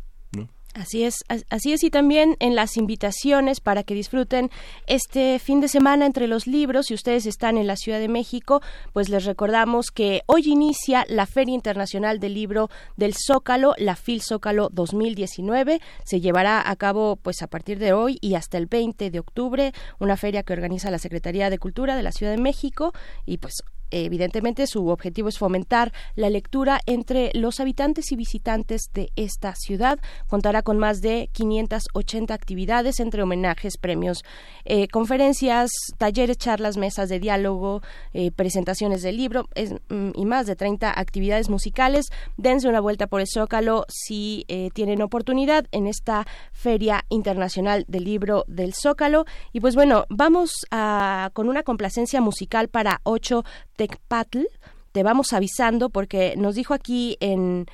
Así 0.76 1.06
es, 1.06 1.24
así 1.50 1.72
es 1.72 1.86
y 1.86 1.90
también 1.90 2.36
en 2.42 2.54
las 2.54 2.76
invitaciones 2.76 3.62
para 3.62 3.84
que 3.84 3.94
disfruten 3.94 4.52
este 4.88 5.40
fin 5.40 5.62
de 5.62 5.70
semana 5.70 6.06
entre 6.06 6.28
los 6.28 6.48
libros. 6.48 6.88
Si 6.88 6.94
ustedes 6.94 7.26
están 7.26 7.58
en 7.58 7.66
la 7.66 7.78
Ciudad 7.78 8.02
de 8.02 8.10
México, 8.10 8.62
pues 8.92 9.08
les 9.08 9.24
recordamos 9.24 9.90
que 9.90 10.24
hoy 10.26 10.44
inicia 10.46 11.06
la 11.08 11.28
Feria 11.28 11.56
Internacional 11.56 12.20
del 12.20 12.34
Libro 12.34 12.70
del 12.98 13.14
Zócalo, 13.16 13.74
la 13.78 13.96
FIL 13.96 14.22
Zócalo 14.22 14.68
2019. 14.70 15.80
Se 16.04 16.20
llevará 16.20 16.70
a 16.70 16.76
cabo 16.76 17.16
pues 17.16 17.42
a 17.42 17.48
partir 17.48 17.80
de 17.80 17.94
hoy 17.94 18.18
y 18.20 18.36
hasta 18.36 18.58
el 18.58 18.66
20 18.66 19.12
de 19.12 19.20
octubre, 19.20 19.72
una 20.00 20.18
feria 20.18 20.44
que 20.44 20.52
organiza 20.52 20.92
la 20.92 21.00
Secretaría 21.00 21.50
de 21.50 21.58
Cultura 21.58 21.96
de 21.96 22.04
la 22.04 22.12
Ciudad 22.12 22.34
de 22.34 22.42
México 22.42 22.92
y 23.26 23.38
pues 23.38 23.64
evidentemente 23.92 24.68
su 24.68 24.88
objetivo 24.90 25.30
es 25.30 25.38
fomentar 25.38 25.94
la 26.16 26.30
lectura 26.30 26.80
entre 26.86 27.32
los 27.34 27.60
habitantes 27.60 28.12
y 28.12 28.16
visitantes 28.16 28.90
de 28.94 29.12
esta 29.16 29.56
ciudad. 29.56 30.00
Contará 30.28 30.62
con 30.62 30.78
más 30.78 31.02
de 31.02 31.30
580 31.34 32.34
actividades 32.34 33.00
entre 33.00 33.24
homenajes, 33.24 33.78
premios, 33.78 34.24
eh, 34.66 34.88
conferencias, 34.88 35.70
talleres, 35.98 36.38
charlas, 36.38 36.78
mesas 36.78 37.10
de 37.10 37.20
diálogo, 37.20 37.82
eh, 38.14 38.32
presentaciones 38.32 39.02
del 39.02 39.18
libro 39.18 39.48
mm, 39.90 40.12
y 40.16 40.26
más 40.26 40.48
de 40.48 40.56
30 40.56 41.00
actividades 41.00 41.50
musicales. 41.50 42.08
Dense 42.38 42.68
una 42.68 42.80
vuelta 42.80 43.08
por 43.08 43.22
el 43.22 43.28
Zócalo 43.28 43.86
si 43.90 44.46
eh, 44.48 44.70
tienen 44.74 45.02
oportunidad 45.02 45.66
en 45.72 45.88
esta 45.88 46.26
Feria 46.52 47.06
Internacional 47.10 47.86
del 47.88 48.04
Libro 48.04 48.46
del 48.48 48.74
Zócalo. 48.74 49.26
Y 49.54 49.60
pues 49.60 49.76
bueno, 49.76 50.06
vamos 50.10 50.52
a, 50.72 51.30
con 51.34 51.50
una 51.50 51.64
complacencia 51.64 52.22
musical 52.22 52.68
para 52.70 53.02
ocho 53.04 53.44
Tecpatl, 53.76 54.44
te 54.92 55.04
vamos 55.04 55.34
avisando 55.34 55.90
porque 55.90 56.36
nos 56.38 56.56
dijo 56.56 56.74
aquí 56.74 57.18
en, 57.20 57.66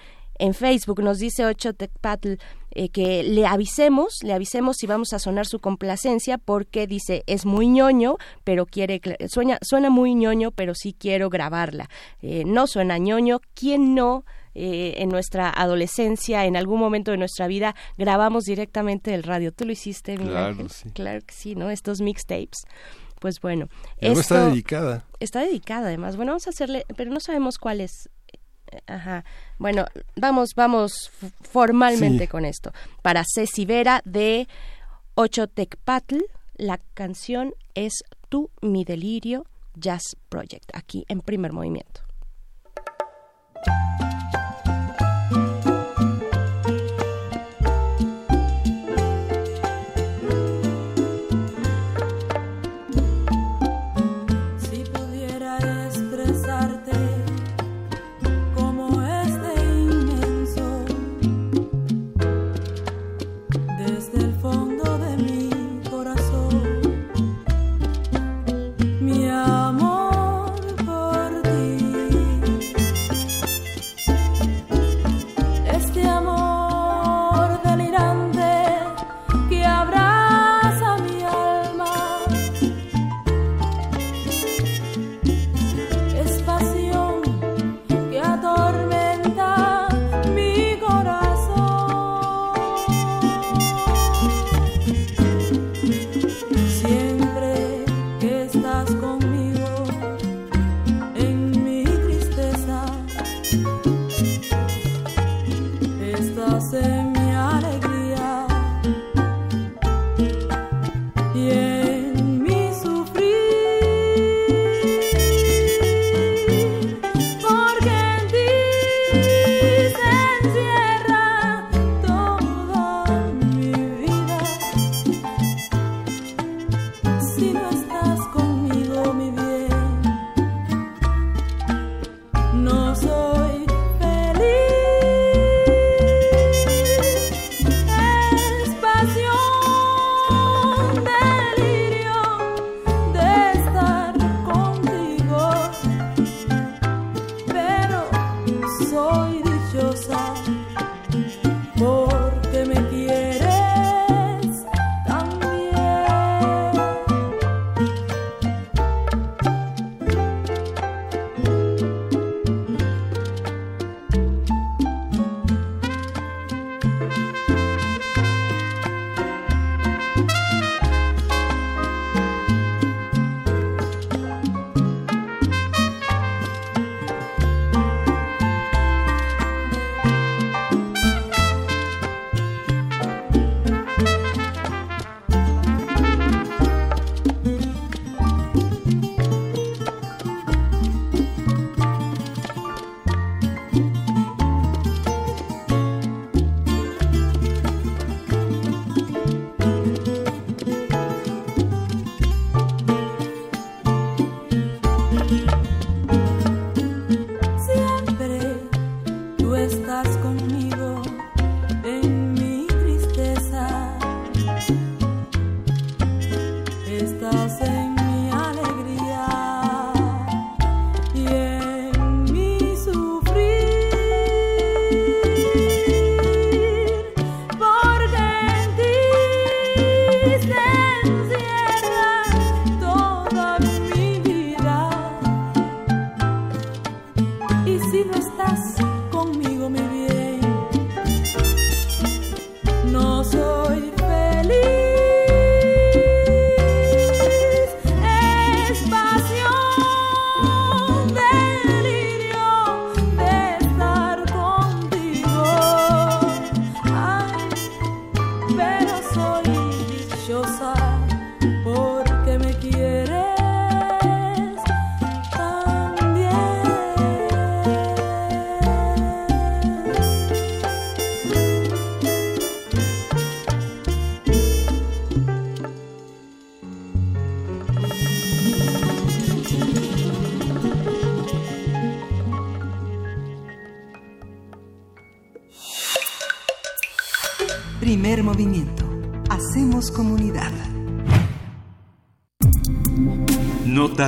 en 0.41 0.53
Facebook, 0.55 1.03
nos 1.03 1.19
dice 1.19 1.45
Ocho 1.45 1.73
Tecpatl, 1.73 2.33
eh, 2.71 2.89
que 2.89 3.21
le 3.21 3.45
avisemos, 3.45 4.23
le 4.23 4.33
avisemos 4.33 4.77
si 4.77 4.87
vamos 4.87 5.13
a 5.13 5.19
sonar 5.19 5.45
su 5.45 5.59
complacencia, 5.59 6.37
porque 6.37 6.87
dice 6.87 7.23
es 7.27 7.45
muy 7.45 7.67
ñoño, 7.67 8.17
pero 8.43 8.65
quiere 8.65 8.99
suena, 9.27 9.59
suena 9.61 9.89
muy 9.89 10.15
ñoño, 10.15 10.51
pero 10.51 10.73
sí 10.73 10.95
quiero 10.97 11.29
grabarla. 11.29 11.89
Eh, 12.21 12.43
no 12.45 12.65
suena 12.65 12.97
ñoño, 12.97 13.39
¿quién 13.53 13.93
no? 13.93 14.25
Eh, 14.53 14.95
en 14.97 15.09
nuestra 15.09 15.49
adolescencia, 15.49 16.45
en 16.45 16.57
algún 16.57 16.79
momento 16.79 17.11
de 17.11 17.17
nuestra 17.17 17.47
vida, 17.47 17.73
grabamos 17.97 18.43
directamente 18.43 19.11
del 19.11 19.23
radio. 19.23 19.53
Tú 19.53 19.63
lo 19.63 19.71
hiciste, 19.71 20.15
claro, 20.93 21.21
que 21.25 21.33
sí, 21.33 21.55
¿no? 21.55 21.69
Estos 21.69 22.01
mixtapes. 22.01 22.63
Pues 23.21 23.39
bueno, 23.39 23.69
esto, 23.97 24.19
está 24.19 24.45
dedicada. 24.47 25.05
Está 25.19 25.41
dedicada, 25.41 25.85
además. 25.89 26.15
Bueno, 26.15 26.31
vamos 26.31 26.47
a 26.47 26.49
hacerle, 26.49 26.87
pero 26.97 27.11
no 27.11 27.19
sabemos 27.19 27.59
cuál 27.59 27.79
es 27.79 28.09
eh, 28.71 28.79
Ajá. 28.87 29.23
Bueno, 29.59 29.85
vamos, 30.15 30.55
vamos 30.55 31.11
formalmente 31.41 32.27
con 32.27 32.45
esto. 32.45 32.73
Para 33.03 33.23
Ceci 33.23 33.65
Vera 33.65 34.01
de 34.05 34.47
Ochotecpatl, 35.13 36.17
la 36.55 36.79
canción 36.95 37.53
es 37.75 37.93
Tú, 38.27 38.49
mi 38.61 38.85
delirio, 38.85 39.45
Jazz 39.75 40.17
Project, 40.27 40.71
aquí 40.73 41.05
en 41.07 41.21
primer 41.21 41.53
movimiento. 41.53 42.01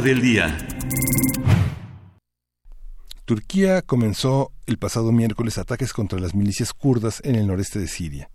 del 0.03 0.21
día. 0.21 0.57
Turquía 3.23 3.81
comenzó 3.81 4.51
el 4.65 4.77
pasado 4.77 5.13
miércoles 5.13 5.57
ataques 5.57 5.93
contra 5.93 6.19
las 6.19 6.35
milicias 6.35 6.73
kurdas 6.73 7.21
en 7.23 7.35
el 7.35 7.47
noreste 7.47 7.79
de 7.79 7.87
Siria. 7.87 8.29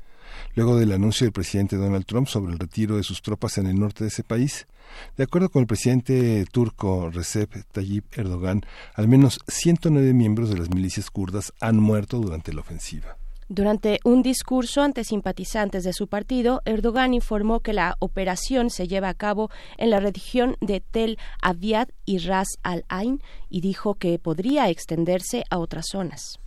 Luego 0.54 0.78
del 0.78 0.92
anuncio 0.92 1.26
del 1.26 1.32
presidente 1.32 1.76
Donald 1.76 2.06
Trump 2.06 2.26
sobre 2.26 2.52
el 2.52 2.58
retiro 2.58 2.96
de 2.96 3.02
sus 3.02 3.20
tropas 3.20 3.58
en 3.58 3.66
el 3.66 3.78
norte 3.78 4.04
de 4.04 4.08
ese 4.08 4.24
país, 4.24 4.66
de 5.18 5.24
acuerdo 5.24 5.50
con 5.50 5.60
el 5.60 5.66
presidente 5.66 6.46
turco 6.50 7.10
Recep 7.10 7.52
Tayyip 7.70 8.16
Erdogan, 8.16 8.62
al 8.94 9.06
menos 9.06 9.38
109 9.48 10.14
miembros 10.14 10.48
de 10.48 10.58
las 10.58 10.70
milicias 10.70 11.10
kurdas 11.10 11.52
han 11.60 11.76
muerto 11.76 12.18
durante 12.18 12.54
la 12.54 12.62
ofensiva. 12.62 13.17
Durante 13.50 13.98
un 14.04 14.22
discurso 14.22 14.82
ante 14.82 15.04
simpatizantes 15.04 15.82
de 15.82 15.94
su 15.94 16.06
partido, 16.06 16.60
Erdogan 16.66 17.14
informó 17.14 17.60
que 17.60 17.72
la 17.72 17.96
operación 17.98 18.68
se 18.68 18.86
lleva 18.86 19.08
a 19.08 19.14
cabo 19.14 19.50
en 19.78 19.88
la 19.88 20.00
región 20.00 20.56
de 20.60 20.80
Tel 20.80 21.18
Aviv 21.40 21.86
y 22.04 22.18
Ras 22.18 22.48
al-Ain 22.62 23.22
y 23.48 23.62
dijo 23.62 23.94
que 23.94 24.18
podría 24.18 24.68
extenderse 24.68 25.44
a 25.48 25.58
otras 25.58 25.86
zonas. 25.90 26.40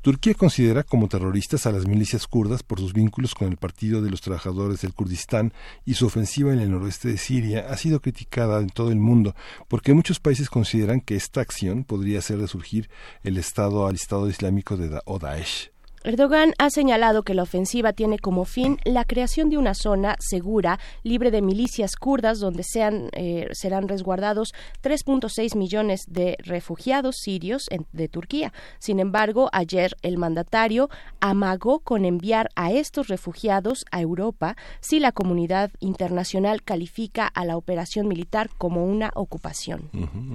Turquía 0.00 0.34
considera 0.34 0.84
como 0.84 1.08
terroristas 1.08 1.66
a 1.66 1.72
las 1.72 1.88
milicias 1.88 2.28
kurdas 2.28 2.62
por 2.62 2.78
sus 2.78 2.92
vínculos 2.92 3.34
con 3.34 3.48
el 3.48 3.56
Partido 3.56 4.00
de 4.00 4.10
los 4.10 4.20
Trabajadores 4.20 4.82
del 4.82 4.94
Kurdistán 4.94 5.52
y 5.84 5.94
su 5.94 6.06
ofensiva 6.06 6.52
en 6.52 6.60
el 6.60 6.70
noroeste 6.70 7.08
de 7.08 7.18
Siria 7.18 7.66
ha 7.68 7.76
sido 7.76 8.00
criticada 8.00 8.60
en 8.60 8.68
todo 8.68 8.92
el 8.92 9.00
mundo 9.00 9.34
porque 9.66 9.94
muchos 9.94 10.20
países 10.20 10.50
consideran 10.50 11.00
que 11.00 11.16
esta 11.16 11.40
acción 11.40 11.82
podría 11.82 12.20
hacer 12.20 12.38
resurgir 12.38 12.90
el 13.24 13.38
Estado 13.38 13.88
al 13.88 13.96
Estado 13.96 14.28
Islámico 14.28 14.76
de 14.76 14.88
Daesh. 14.88 15.73
Erdogan 16.06 16.52
ha 16.58 16.68
señalado 16.68 17.22
que 17.22 17.32
la 17.32 17.44
ofensiva 17.44 17.94
tiene 17.94 18.18
como 18.18 18.44
fin 18.44 18.76
la 18.84 19.06
creación 19.06 19.48
de 19.48 19.56
una 19.56 19.72
zona 19.72 20.16
segura, 20.20 20.78
libre 21.02 21.30
de 21.30 21.40
milicias 21.40 21.96
kurdas, 21.96 22.40
donde 22.40 22.62
sean, 22.62 23.08
eh, 23.12 23.48
serán 23.52 23.88
resguardados 23.88 24.52
3.6 24.82 25.56
millones 25.56 26.02
de 26.06 26.36
refugiados 26.40 27.16
sirios 27.22 27.70
de 27.92 28.08
Turquía. 28.08 28.52
Sin 28.78 29.00
embargo, 29.00 29.48
ayer 29.54 29.96
el 30.02 30.18
mandatario 30.18 30.90
amagó 31.20 31.78
con 31.78 32.04
enviar 32.04 32.50
a 32.54 32.70
estos 32.70 33.08
refugiados 33.08 33.86
a 33.90 34.02
Europa 34.02 34.58
si 34.80 35.00
la 35.00 35.10
comunidad 35.10 35.70
internacional 35.80 36.62
califica 36.62 37.26
a 37.26 37.46
la 37.46 37.56
operación 37.56 38.08
militar 38.08 38.50
como 38.58 38.84
una 38.84 39.10
ocupación. 39.14 39.88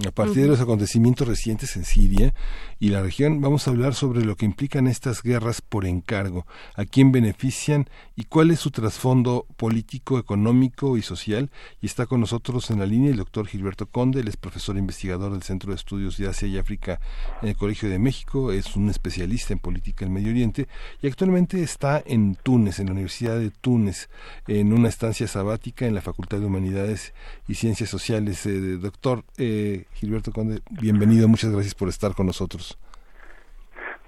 A 0.07 0.09
partir 0.09 0.41
de 0.41 0.49
los 0.49 0.61
acontecimientos 0.61 1.27
recientes 1.27 1.75
en 1.75 1.85
Siria 1.85 2.33
y 2.79 2.89
la 2.89 3.03
región, 3.03 3.39
vamos 3.39 3.67
a 3.67 3.69
hablar 3.69 3.93
sobre 3.93 4.25
lo 4.25 4.35
que 4.35 4.45
implican 4.45 4.87
estas 4.87 5.21
guerras 5.21 5.58
por 5.61 5.85
encargo, 5.85 6.45
a 6.75 6.85
quién 6.85 7.11
benefician 7.11 7.89
y 8.15 8.25
cuál 8.25 8.51
es 8.51 8.59
su 8.59 8.71
trasfondo 8.71 9.45
político, 9.57 10.19
económico 10.19 10.97
y 10.97 11.01
social. 11.01 11.49
Y 11.81 11.85
está 11.85 12.05
con 12.05 12.19
nosotros 12.19 12.69
en 12.69 12.79
la 12.79 12.85
línea 12.85 13.11
el 13.11 13.17
doctor 13.17 13.47
Gilberto 13.47 13.85
Conde, 13.85 14.21
él 14.21 14.27
es 14.27 14.37
profesor 14.37 14.77
investigador 14.77 15.31
del 15.31 15.43
Centro 15.43 15.71
de 15.71 15.75
Estudios 15.75 16.17
de 16.17 16.27
Asia 16.27 16.47
y 16.47 16.57
África 16.57 16.99
en 17.41 17.49
el 17.49 17.55
Colegio 17.55 17.89
de 17.89 17.99
México, 17.99 18.51
es 18.51 18.75
un 18.75 18.89
especialista 18.89 19.53
en 19.53 19.59
política 19.59 20.05
del 20.05 20.13
Medio 20.13 20.29
Oriente 20.29 20.67
y 21.01 21.07
actualmente 21.07 21.61
está 21.63 22.01
en 22.05 22.35
Túnez, 22.35 22.79
en 22.79 22.87
la 22.87 22.93
Universidad 22.93 23.37
de 23.39 23.51
Túnez, 23.51 24.09
en 24.47 24.73
una 24.73 24.89
estancia 24.89 25.27
sabática 25.27 25.85
en 25.85 25.95
la 25.95 26.01
Facultad 26.01 26.39
de 26.39 26.45
Humanidades 26.45 27.13
y 27.47 27.55
Ciencias 27.55 27.89
Sociales. 27.89 28.45
Eh, 28.45 28.77
doctor 28.77 29.23
eh, 29.37 29.85
Gilberto 29.93 30.31
Conde, 30.31 30.61
bienvenido, 30.69 31.27
muchas 31.27 31.51
gracias 31.51 31.75
por 31.75 31.89
estar 31.89 32.13
con 32.13 32.25
nosotros. 32.25 32.77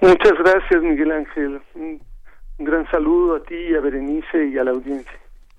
Muchas 0.01 0.33
gracias, 0.39 0.81
Miguel 0.81 1.11
Ángel. 1.11 1.61
Un 1.75 2.01
gran 2.57 2.89
saludo 2.89 3.35
a 3.35 3.43
ti, 3.43 3.75
a 3.75 3.79
Berenice 3.79 4.47
y 4.47 4.57
a 4.57 4.63
la 4.63 4.71
audiencia. 4.71 5.11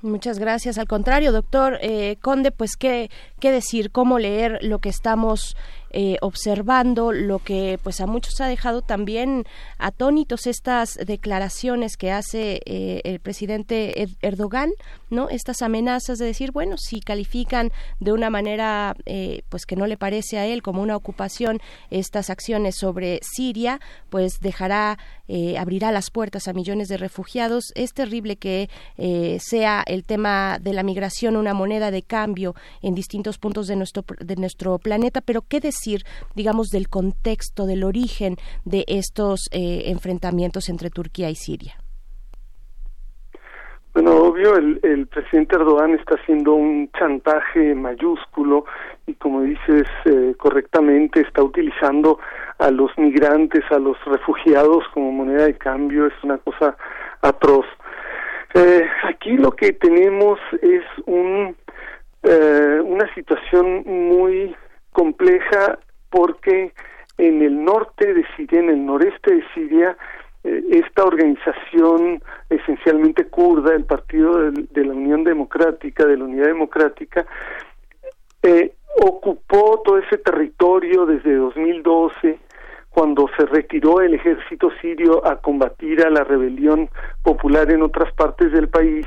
Muchas 0.02 0.40
gracias. 0.40 0.78
Al 0.78 0.88
contrario, 0.88 1.30
doctor 1.30 1.78
eh, 1.80 2.16
Conde, 2.20 2.50
pues 2.50 2.76
qué, 2.76 3.08
qué 3.42 3.50
decir, 3.50 3.90
cómo 3.90 4.20
leer 4.20 4.60
lo 4.62 4.78
que 4.78 4.88
estamos 4.88 5.56
eh, 5.94 6.16
observando 6.22 7.12
lo 7.12 7.38
que 7.38 7.78
pues 7.82 8.00
a 8.00 8.06
muchos 8.06 8.40
ha 8.40 8.46
dejado 8.46 8.80
también 8.80 9.44
atónitos 9.76 10.46
estas 10.46 10.94
declaraciones 10.94 11.98
que 11.98 12.10
hace 12.10 12.62
eh, 12.64 13.02
el 13.04 13.20
presidente 13.20 14.08
Erdogan, 14.22 14.70
¿no? 15.10 15.28
Estas 15.28 15.60
amenazas 15.60 16.16
de 16.16 16.24
decir, 16.24 16.50
bueno, 16.50 16.76
si 16.78 17.00
califican 17.00 17.72
de 18.00 18.12
una 18.12 18.30
manera 18.30 18.96
eh, 19.04 19.42
pues 19.50 19.66
que 19.66 19.76
no 19.76 19.86
le 19.86 19.98
parece 19.98 20.38
a 20.38 20.46
él 20.46 20.62
como 20.62 20.80
una 20.80 20.96
ocupación 20.96 21.60
estas 21.90 22.30
acciones 22.30 22.76
sobre 22.76 23.20
Siria, 23.22 23.78
pues 24.08 24.40
dejará 24.40 24.98
abrirá 25.58 25.92
las 25.92 26.10
puertas 26.10 26.46
a 26.46 26.52
millones 26.52 26.88
de 26.88 26.98
refugiados. 26.98 27.72
Es 27.74 27.94
terrible 27.94 28.36
que 28.36 28.68
sea 29.40 29.82
el 29.86 30.04
tema 30.04 30.58
de 30.60 30.74
la 30.74 30.82
migración 30.82 31.36
una 31.36 31.54
moneda 31.54 31.90
de 31.90 32.02
cambio 32.02 32.54
en 32.82 32.94
distintos 32.94 33.31
puntos 33.38 33.66
de 33.66 33.76
nuestro 33.76 34.04
de 34.20 34.36
nuestro 34.36 34.78
planeta, 34.78 35.20
pero 35.20 35.42
qué 35.48 35.60
decir 35.60 36.02
digamos, 36.34 36.68
del 36.68 36.88
contexto, 36.88 37.66
del 37.66 37.84
origen 37.84 38.36
de 38.64 38.84
estos 38.88 39.48
eh, 39.52 39.84
enfrentamientos 39.86 40.68
entre 40.68 40.90
Turquía 40.90 41.30
y 41.30 41.34
Siria? 41.34 41.74
Bueno, 43.94 44.16
obvio, 44.16 44.56
el, 44.56 45.06
presidente 45.08 45.54
Erdogan 45.54 45.92
está 45.94 46.14
haciendo 46.14 46.54
un 46.54 46.90
chantaje 46.98 47.74
mayúsculo 47.74 48.64
y, 49.06 49.12
como 49.14 49.42
dices 49.42 49.86
eh, 50.06 50.34
correctamente, 50.38 51.20
está 51.20 51.42
utilizando 51.42 52.18
a 52.58 52.70
los 52.70 52.90
migrantes, 52.96 53.62
a 53.70 53.78
los 53.78 54.02
refugiados 54.06 54.84
como 54.94 55.12
moneda 55.12 55.44
de 55.44 55.58
cambio. 55.58 56.06
Es 56.06 56.14
una 56.22 56.38
cosa 56.38 56.74
atroz. 57.20 57.66
Eh, 58.54 58.86
aquí 59.04 59.36
lo 59.36 59.50
que 59.50 59.74
tenemos 59.74 60.38
es 60.62 60.84
un, 61.04 61.54
una 62.22 63.12
situación 63.14 63.82
muy 63.84 64.54
compleja 64.92 65.78
porque 66.10 66.72
en 67.18 67.42
el 67.42 67.64
norte 67.64 68.14
de 68.14 68.24
Siria, 68.36 68.60
en 68.60 68.70
el 68.70 68.86
noreste 68.86 69.34
de 69.34 69.44
Siria, 69.54 69.96
eh, 70.44 70.62
esta 70.70 71.04
organización 71.04 72.22
esencialmente 72.50 73.26
kurda, 73.26 73.74
el 73.74 73.84
Partido 73.84 74.50
de, 74.50 74.84
la 74.84 74.92
Unión 74.92 75.24
Democrática, 75.24 76.04
de 76.04 76.16
la 76.16 76.24
Unidad 76.24 76.46
Democrática, 76.46 77.26
eh, 78.42 78.72
ocupó 79.00 79.82
todo 79.84 79.98
ese 79.98 80.18
territorio 80.18 81.06
desde 81.06 81.34
2012, 81.36 82.38
cuando 82.90 83.28
se 83.38 83.46
retiró 83.46 84.00
el 84.00 84.14
ejército 84.14 84.70
sirio 84.80 85.26
a 85.26 85.36
combatir 85.36 86.04
a 86.04 86.10
la 86.10 86.24
rebelión 86.24 86.90
popular 87.22 87.70
en 87.70 87.82
otras 87.82 88.12
partes 88.12 88.52
del 88.52 88.68
país. 88.68 89.06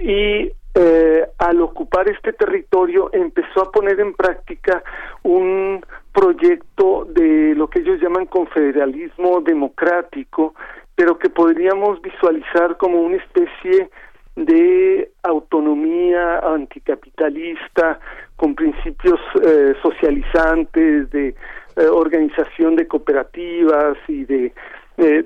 Y 0.00 0.52
eh, 0.74 1.26
al 1.38 1.60
ocupar 1.60 2.08
este 2.08 2.32
territorio 2.32 3.10
empezó 3.12 3.62
a 3.62 3.72
poner 3.72 3.98
en 4.00 4.14
práctica 4.14 4.82
un 5.22 5.84
proyecto 6.12 7.06
de 7.08 7.54
lo 7.54 7.68
que 7.68 7.80
ellos 7.80 8.00
llaman 8.00 8.26
confederalismo 8.26 9.40
democrático, 9.40 10.54
pero 10.94 11.18
que 11.18 11.30
podríamos 11.30 12.00
visualizar 12.02 12.76
como 12.76 13.00
una 13.00 13.16
especie 13.16 13.90
de 14.36 15.10
autonomía 15.22 16.38
anticapitalista 16.40 17.98
con 18.36 18.54
principios 18.54 19.18
eh, 19.42 19.74
socializantes, 19.82 21.10
de 21.10 21.28
eh, 21.28 21.86
organización 21.90 22.76
de 22.76 22.86
cooperativas 22.86 23.96
y 24.06 24.24
de 24.24 24.52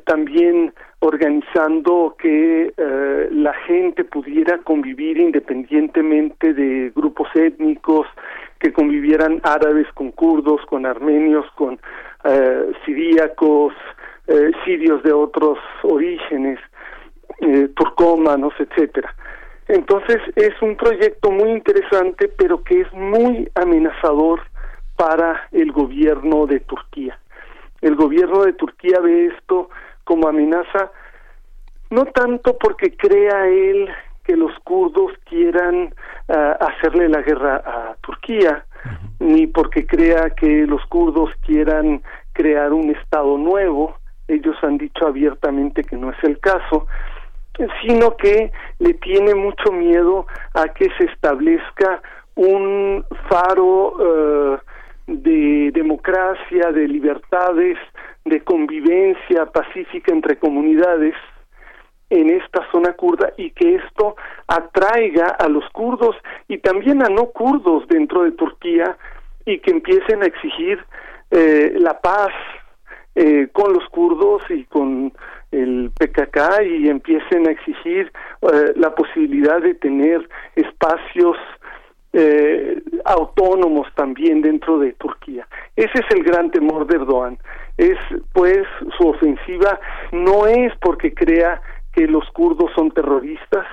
también 0.05 0.75
organizando 1.03 2.15
que 2.17 2.73
eh, 2.77 3.29
la 3.33 3.53
gente 3.67 4.05
pudiera 4.05 4.59
convivir 4.59 5.19
independientemente 5.19 6.55
de 6.55 6.93
grupos 6.95 7.29
étnicos, 7.35 8.07
que 8.61 8.73
convivieran 8.73 9.41
árabes 9.43 9.89
con 9.95 10.13
kurdos, 10.13 10.61
con 10.67 10.87
armenios, 10.87 11.45
con 11.57 11.81
eh, 12.25 12.73
siríacos, 12.87 13.75
eh, 14.29 14.53
sirios 14.65 15.03
de 15.03 15.13
otros 15.13 15.59
orígenes, 15.83 16.61
eh, 17.41 17.69
turcómanos, 17.75 18.55
etcétera. 18.61 19.13
Entonces 19.67 20.19
es 20.37 20.55
un 20.63 20.77
proyecto 20.77 21.33
muy 21.33 21.51
interesante, 21.51 22.29
pero 22.29 22.63
que 22.63 22.83
es 22.83 22.93
muy 22.93 23.51
amenazador 23.57 24.41
para 24.97 25.49
el 25.51 25.73
gobierno 25.73 26.47
de 26.47 26.61
Turquía. 26.61 27.19
El 27.81 27.97
gobierno 27.97 28.45
de 28.45 28.53
Turquía 28.53 29.01
ve 29.01 29.27
esto 29.37 29.69
como 30.05 30.29
amenaza, 30.29 30.91
no 31.91 32.07
tanto 32.07 32.57
porque 32.59 32.97
crea 32.97 33.47
él 33.49 33.89
que 34.25 34.37
los 34.37 34.57
kurdos 34.61 35.13
quieran 35.29 35.95
ah, 36.29 36.57
hacerle 36.61 37.09
la 37.09 37.23
guerra 37.23 37.57
a 37.57 37.97
Turquía, 38.01 38.65
ni 39.19 39.47
porque 39.47 39.87
crea 39.87 40.31
que 40.31 40.67
los 40.67 40.85
kurdos 40.87 41.31
quieran 41.45 42.03
crear 42.33 42.73
un 42.73 42.91
Estado 42.91 43.37
nuevo, 43.39 43.97
ellos 44.29 44.57
han 44.63 44.79
dicho 44.79 45.07
abiertamente 45.07 45.83
que 45.83 45.97
no 45.97 46.11
es 46.11 46.25
el 46.25 46.39
caso, 46.41 46.87
sino 47.83 48.17
que 48.17 48.53
le 48.79 48.95
tiene 48.95 49.35
mucho 49.35 49.73
miedo 49.73 50.27
a 50.55 50.69
que 50.69 50.89
se 50.97 51.05
establezca 51.05 52.01
un 52.35 53.05
faro 53.29 53.97
eh, 54.01 54.59
de 55.07 55.71
democracia, 55.73 56.73
de 56.73 56.89
libertades, 56.89 57.79
de 58.25 58.41
convivencia 58.43 59.47
pacífica 59.47 60.13
entre 60.13 60.39
comunidades 60.39 61.15
en 62.11 62.31
esta 62.31 62.71
zona 62.71 62.93
kurda 62.93 63.33
y 63.37 63.51
que 63.53 63.77
esto 63.77 64.17
atraiga 64.47 65.29
a 65.29 65.49
los 65.49 65.69
kurdos 65.71 66.15
y 66.47 66.59
también 66.59 67.03
a 67.03 67.09
no 67.09 67.31
kurdos 67.31 67.89
dentro 67.89 68.25
de 68.25 68.33
Turquía 68.33 68.97
y 69.47 69.59
que 69.61 69.71
empiecen 69.71 70.23
a 70.23 70.27
exigir 70.27 70.85
eh, 71.31 71.73
la 71.79 71.99
paz 72.01 72.33
eh, 73.15 73.49
con 73.53 73.73
los 73.73 73.89
kurdos 73.89 74.43
y 74.51 74.65
con 74.65 75.13
el 75.51 75.91
PKK 75.99 76.63
y 76.65 76.89
empiecen 76.89 77.49
a 77.49 77.51
exigir 77.51 78.13
eh, 78.43 78.73
la 78.77 78.95
posibilidad 78.95 79.61
de 79.61 79.75
tener 79.75 80.29
espacios 80.55 81.37
eh, 82.13 82.83
autónomos 83.05 83.89
también 83.95 84.43
dentro 84.43 84.79
de 84.79 84.93
Turquía. 84.93 85.47
Ese 85.77 85.93
es 85.95 86.07
el 86.15 86.23
gran 86.23 86.51
temor 86.51 86.87
de 86.87 86.97
Erdogan. 86.97 87.39
Es, 87.77 87.99
pues, 88.33 88.67
su 88.99 89.09
ofensiva 89.09 89.81
no 90.13 90.47
es 90.47 90.73
porque 90.81 91.15
crea 91.15 91.61
que 91.93 92.07
los 92.07 92.29
kurdos 92.33 92.71
son 92.75 92.91
terroristas, 92.91 93.67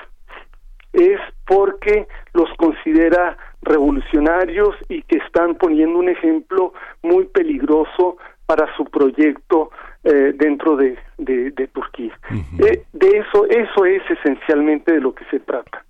es 0.94 1.20
porque 1.46 2.08
los 2.34 2.50
considera 2.58 3.38
revolucionarios 3.62 4.76
y 4.88 5.02
que 5.04 5.18
están 5.18 5.56
poniendo 5.56 6.00
un 6.00 6.10
ejemplo 6.10 6.74
muy 7.04 7.26
peligroso 7.26 8.18
para 8.46 8.74
su 8.76 8.86
proyecto 8.86 9.70
eh, 10.04 10.34
dentro 10.36 10.76
de, 10.76 10.98
de, 11.18 11.68
Turquía. 11.68 12.18
Eh, 12.60 12.84
de 12.94 13.18
eso, 13.20 13.46
eso 13.46 13.86
es 13.86 14.02
esencialmente 14.10 14.94
de 14.94 15.02
lo 15.02 15.14
que 15.14 15.26
se 15.26 15.40
trata. 15.40 15.86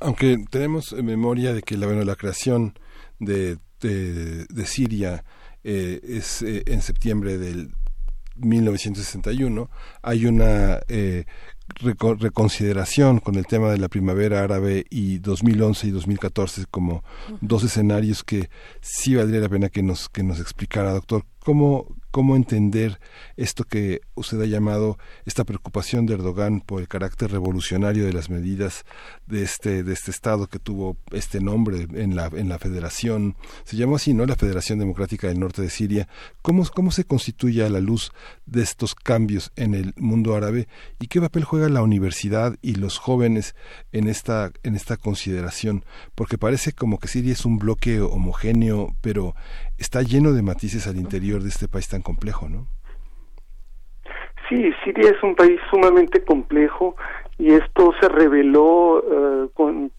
Aunque 0.00 0.38
tenemos 0.50 0.92
memoria 0.92 1.52
de 1.52 1.62
que 1.62 1.76
la, 1.76 1.86
bueno, 1.86 2.02
la 2.04 2.16
creación 2.16 2.78
de, 3.18 3.58
de, 3.80 4.66
Siria 4.66 5.24
eh, 5.62 6.00
es 6.02 6.42
en 6.42 6.82
septiembre 6.82 7.38
del 7.38 7.72
1961, 8.36 9.70
hay 10.02 10.26
una 10.26 10.80
reconsideración 11.80 13.18
con 13.18 13.36
el 13.36 13.46
tema 13.46 13.70
de 13.70 13.78
la 13.78 13.88
primavera 13.88 14.42
árabe 14.42 14.84
y 14.90 15.18
2011 15.18 15.86
y 15.86 15.90
2014 15.90 16.64
como 16.70 17.02
dos 17.40 17.64
escenarios 17.64 18.22
que 18.22 18.50
sí 18.80 19.14
valdría 19.14 19.40
la 19.40 19.48
pena 19.48 19.68
que 19.70 19.82
nos 19.82 20.08
que 20.08 20.22
nos 20.22 20.40
explicara 20.40 20.92
doctor 20.92 21.24
cómo 21.44 21.86
cómo 22.14 22.36
entender 22.36 23.00
esto 23.36 23.64
que 23.64 24.00
usted 24.14 24.40
ha 24.40 24.46
llamado 24.46 24.98
esta 25.24 25.42
preocupación 25.42 26.06
de 26.06 26.14
Erdogan 26.14 26.60
por 26.60 26.80
el 26.80 26.86
carácter 26.86 27.32
revolucionario 27.32 28.04
de 28.04 28.12
las 28.12 28.30
medidas 28.30 28.84
de 29.26 29.42
este 29.42 29.82
de 29.82 29.92
este 29.92 30.12
estado 30.12 30.46
que 30.46 30.60
tuvo 30.60 30.96
este 31.10 31.40
nombre 31.40 31.88
en 31.92 32.14
la 32.14 32.26
en 32.26 32.48
la 32.48 32.60
Federación 32.60 33.34
se 33.64 33.76
llamó 33.76 33.96
así 33.96 34.14
no 34.14 34.26
la 34.26 34.36
Federación 34.36 34.78
Democrática 34.78 35.26
del 35.26 35.40
Norte 35.40 35.60
de 35.62 35.70
Siria. 35.70 36.06
Cómo 36.40 36.64
cómo 36.72 36.92
se 36.92 37.04
constituye 37.04 37.64
a 37.64 37.68
la 37.68 37.80
luz 37.80 38.12
de 38.46 38.62
estos 38.62 38.94
cambios 38.94 39.50
en 39.56 39.74
el 39.74 39.92
mundo 39.96 40.36
árabe 40.36 40.68
y 41.00 41.08
qué 41.08 41.20
papel 41.20 41.42
juega 41.42 41.68
la 41.68 41.82
universidad 41.82 42.56
y 42.62 42.76
los 42.76 42.98
jóvenes 42.98 43.56
en 43.90 44.06
esta 44.06 44.52
en 44.62 44.76
esta 44.76 44.96
consideración 44.96 45.84
porque 46.14 46.38
parece 46.38 46.72
como 46.72 47.00
que 47.00 47.08
Siria 47.08 47.32
es 47.32 47.44
un 47.44 47.58
bloque 47.58 48.00
homogéneo 48.00 48.94
pero 49.00 49.34
está 49.78 50.02
lleno 50.02 50.32
de 50.32 50.42
matices 50.42 50.86
al 50.86 50.96
interior 50.96 51.42
de 51.42 51.48
este 51.48 51.68
país 51.68 51.88
tan 51.88 52.02
complejo, 52.02 52.48
¿no? 52.48 52.66
Sí, 54.48 54.72
Siria 54.84 55.10
es 55.10 55.22
un 55.22 55.34
país 55.34 55.58
sumamente 55.70 56.22
complejo 56.22 56.96
y 57.38 57.54
esto 57.54 57.92
se 58.00 58.08
reveló 58.08 58.98
eh, 58.98 59.48
con 59.54 59.90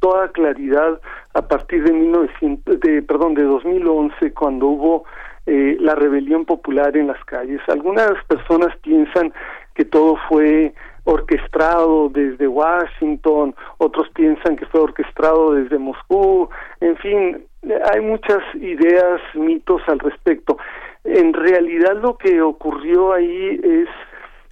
toda 0.00 0.28
claridad 0.32 1.00
a 1.32 1.48
partir 1.48 1.84
de 1.84 1.92
1900, 1.92 2.80
de, 2.80 3.02
perdón, 3.02 3.34
de 3.34 3.44
2011 3.44 4.32
cuando 4.32 4.66
hubo 4.66 5.04
eh, 5.46 5.76
la 5.80 5.94
rebelión 5.94 6.44
popular 6.44 6.96
en 6.96 7.06
las 7.06 7.24
calles. 7.24 7.60
Algunas 7.68 8.12
personas 8.26 8.76
piensan 8.82 9.32
que 9.74 9.84
todo 9.84 10.16
fue 10.28 10.74
orquestado 11.04 12.08
desde 12.08 12.48
Washington, 12.48 13.54
otros 13.78 14.08
piensan 14.14 14.56
que 14.56 14.66
fue 14.66 14.80
orquestado 14.80 15.52
desde 15.52 15.78
Moscú, 15.78 16.48
en 16.80 16.96
fin, 16.96 17.46
hay 17.92 18.00
muchas 18.00 18.42
ideas, 18.54 19.20
mitos 19.34 19.82
al 19.86 19.98
respecto. 19.98 20.58
En 21.04 21.32
realidad 21.32 21.96
lo 22.00 22.16
que 22.16 22.40
ocurrió 22.40 23.12
ahí 23.12 23.60
es 23.62 23.88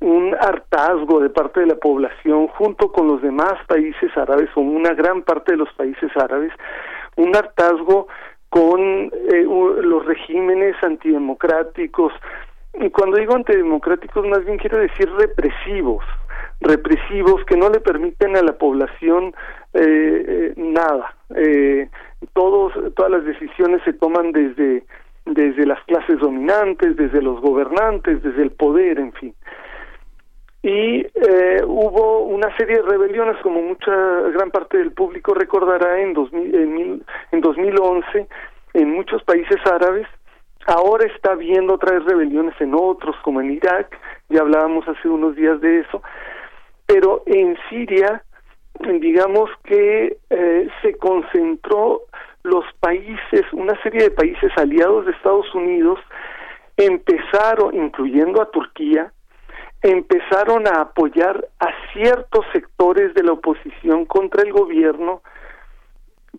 un 0.01 0.35
hartazgo 0.35 1.21
de 1.21 1.31
parte 1.31 1.61
de 1.61 1.67
la 1.67 1.77
población 1.77 2.49
junto 2.49 2.91
con 2.91 3.07
los 3.07 3.23
demás 3.23 3.55
países 3.69 4.11
árabes 4.17 4.51
o 4.57 4.61
una 4.61 4.95
gran 4.95 5.23
parte 5.23 5.53
de 5.53 5.59
los 5.59 5.73
países 5.75 6.11
árabes, 6.17 6.53
un 7.17 7.35
hartazgo 7.37 8.09
con 8.49 8.81
eh, 8.81 9.45
los 9.45 10.05
regímenes 10.05 10.77
antidemocráticos. 10.83 12.13
Y 12.75 12.91
cuando 12.91 13.19
digo 13.19 13.35
antidemocráticos, 13.35 14.27
más 14.27 14.45
bien 14.45 14.59
quiero 14.59 14.79
decir 14.79 15.09
represivos, 15.19 16.05
represivos 16.63 17.45
que 17.45 17.57
no 17.57 17.69
le 17.71 17.81
permiten 17.81 18.37
a 18.37 18.43
la 18.43 18.53
población 18.53 19.35
eh, 19.75 20.25
eh 20.27 20.53
nada. 20.57 21.15
Eh, 21.35 21.89
todos, 22.33 22.73
todas 22.95 23.11
las 23.11 23.25
decisiones 23.25 23.83
se 23.85 23.93
toman 23.93 24.33
desde, 24.33 24.85
desde 25.27 25.67
las 25.67 25.83
clases 25.85 26.19
dominantes, 26.19 26.97
desde 26.97 27.23
los 27.23 27.41
gobernantes, 27.41 28.23
desde 28.23 28.43
el 28.43 28.53
poder, 28.53 28.99
en 28.99 29.13
fin. 29.13 29.35
Y 30.63 31.01
eh, 31.01 31.63
hubo 31.67 32.21
una 32.21 32.57
serie 32.57 32.77
de 32.77 32.83
rebeliones, 32.83 33.37
como 33.43 33.61
mucha 33.61 33.93
gran 34.33 34.51
parte 34.53 34.79
del 34.79 34.93
público 34.93 35.35
recordará, 35.35 36.01
en, 36.01 36.15
2000, 36.15 36.55
en, 36.55 37.03
en 37.33 37.41
2011 37.41 38.29
en 38.75 38.91
muchos 38.91 39.23
países 39.25 39.59
árabes. 39.67 40.07
Ahora 40.67 41.07
está 41.07 41.33
habiendo 41.33 41.75
otras 41.75 42.05
rebeliones 42.05 42.55
en 42.61 42.75
otros, 42.75 43.17
como 43.25 43.41
en 43.41 43.51
Irak, 43.51 43.99
ya 44.29 44.41
hablábamos 44.41 44.87
hace 44.87 45.09
unos 45.09 45.35
días 45.35 45.61
de 45.61 45.81
eso, 45.81 46.03
pero 46.93 47.23
en 47.25 47.57
Siria 47.71 48.23
digamos 49.01 49.49
que 49.65 50.19
eh, 50.29 50.69
se 50.83 50.95
concentró 50.99 52.03
los 52.43 52.65
países, 52.81 53.43
una 53.53 53.81
serie 53.83 54.03
de 54.03 54.11
países 54.11 54.51
aliados 54.57 55.07
de 55.07 55.13
Estados 55.13 55.55
Unidos, 55.55 55.99
empezaron, 56.77 57.75
incluyendo 57.75 58.43
a 58.43 58.51
Turquía, 58.51 59.13
empezaron 59.81 60.67
a 60.67 60.83
apoyar 60.83 61.49
a 61.61 61.69
ciertos 61.93 62.45
sectores 62.53 63.15
de 63.15 63.23
la 63.23 63.33
oposición 63.33 64.05
contra 64.05 64.43
el 64.43 64.53
gobierno 64.53 65.23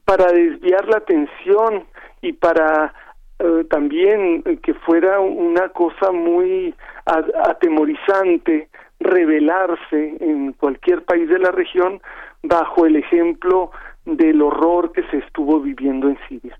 para 0.05 0.31
desviar 0.31 0.87
la 0.87 0.97
atención 0.97 1.85
y 2.21 2.33
para 2.33 2.93
eh, 3.39 3.65
también 3.69 4.43
que 4.61 4.73
fuera 4.73 5.19
una 5.19 5.69
cosa 5.69 6.11
muy 6.11 6.75
atemorizante 7.05 8.69
rebelarse 9.03 10.17
en 10.19 10.53
cualquier 10.53 11.03
país 11.03 11.29
de 11.29 11.39
la 11.39 11.51
región 11.51 12.01
bajo 12.41 12.85
el 12.85 12.95
ejemplo 12.95 13.71
del 14.05 14.41
horror 14.41 14.91
que 14.91 15.03
se 15.03 15.17
estuvo 15.17 15.59
viviendo 15.59 16.09
en 16.09 16.17
Siria. 16.27 16.57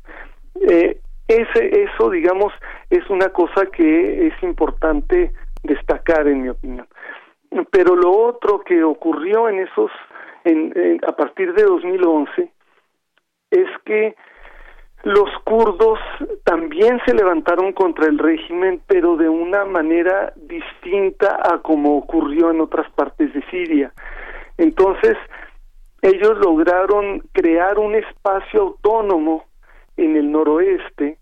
Eh, 0.61 0.99
ese, 1.28 1.84
eso, 1.84 2.10
digamos, 2.10 2.53
es 2.90 3.10
una 3.10 3.30
cosa 3.30 3.65
que 3.68 4.28
es 4.28 4.44
importante 4.44 5.32
destacar, 5.64 6.28
en 6.28 6.44
mi 6.44 6.49
opinión. 6.49 6.88
Pero 7.72 7.95
lo 7.95 8.11
otro 8.11 8.61
que 8.61 8.84
ocurrió 8.84 9.48
en 9.48 9.60
esos, 9.60 9.91
en, 10.44 10.99
a 11.07 11.11
partir 11.14 11.53
de 11.53 11.64
2011, 11.64 12.52
es 13.52 13.68
que 13.86 14.15
los 15.04 15.30
kurdos 15.44 16.00
también 16.46 17.00
se 17.06 17.14
levantaron 17.14 17.74
contra 17.74 18.08
el 18.08 18.18
régimen, 18.18 18.82
pero 18.88 19.18
de 19.18 19.28
una 19.28 19.66
manera 19.66 20.34
distinta 20.36 21.40
a 21.44 21.60
como 21.60 21.98
ocurrió 21.98 22.52
en 22.52 22.62
otras 22.62 22.90
partes 22.92 23.34
de 23.34 23.44
Siria. 23.52 23.92
Entonces, 24.58 25.18
ellos 26.02 26.38
lograron 26.40 27.20
crear 27.34 27.80
un 27.80 27.96
espacio 27.96 28.62
autónomo 28.62 29.46
en 29.98 30.16
el 30.16 30.32
noroeste, 30.32 31.18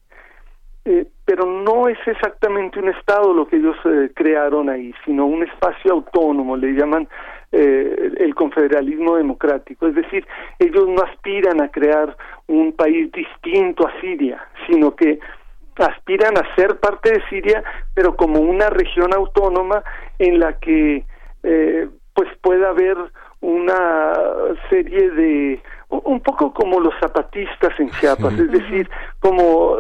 eh, 0.86 1.08
pero 1.26 1.46
no 1.46 1.88
es 1.88 1.98
exactamente 2.06 2.80
un 2.80 2.90
estado 2.90 3.34
lo 3.34 3.48
que 3.48 3.58
ellos 3.58 3.78
eh, 3.86 4.12
crearon 4.16 4.70
ahí, 4.70 4.94
sino 5.06 5.26
un 5.26 5.44
espacio 5.44 5.94
autónomo, 5.94 6.56
le 6.56 6.74
llaman 6.74 7.08
eh, 7.52 8.12
el 8.18 8.36
confederalismo 8.36 9.18
democrático. 9.18 9.88
Es 9.88 9.96
decir, 9.96 10.26
ellos 10.60 10.88
no 10.88 11.04
aspiran 11.04 11.62
a 11.62 11.70
crear 11.70 12.16
un 12.48 12.74
país 12.74 13.12
distinto 13.12 13.88
a 13.88 14.02
Siria, 14.02 14.44
sino 14.68 14.96
que 14.96 15.20
aspiran 15.76 16.38
a 16.38 16.56
ser 16.56 16.80
parte 16.80 17.12
de 17.12 17.24
Siria, 17.30 17.64
pero 17.94 18.16
como 18.16 18.40
una 18.40 18.70
región 18.70 19.14
autónoma 19.14 19.84
en 20.20 20.40
la 20.40 20.60
que 20.60 21.06
pues 22.14 22.30
pueda 22.42 22.70
haber 22.70 22.98
una 23.42 24.14
serie 24.70 25.10
de 25.12 25.62
un 25.90 26.22
poco 26.22 26.54
como 26.54 26.80
los 26.80 26.94
zapatistas 27.00 27.78
en 27.80 27.90
Chiapas, 27.92 28.34
es 28.34 28.52
decir, 28.52 28.90
como 29.20 29.78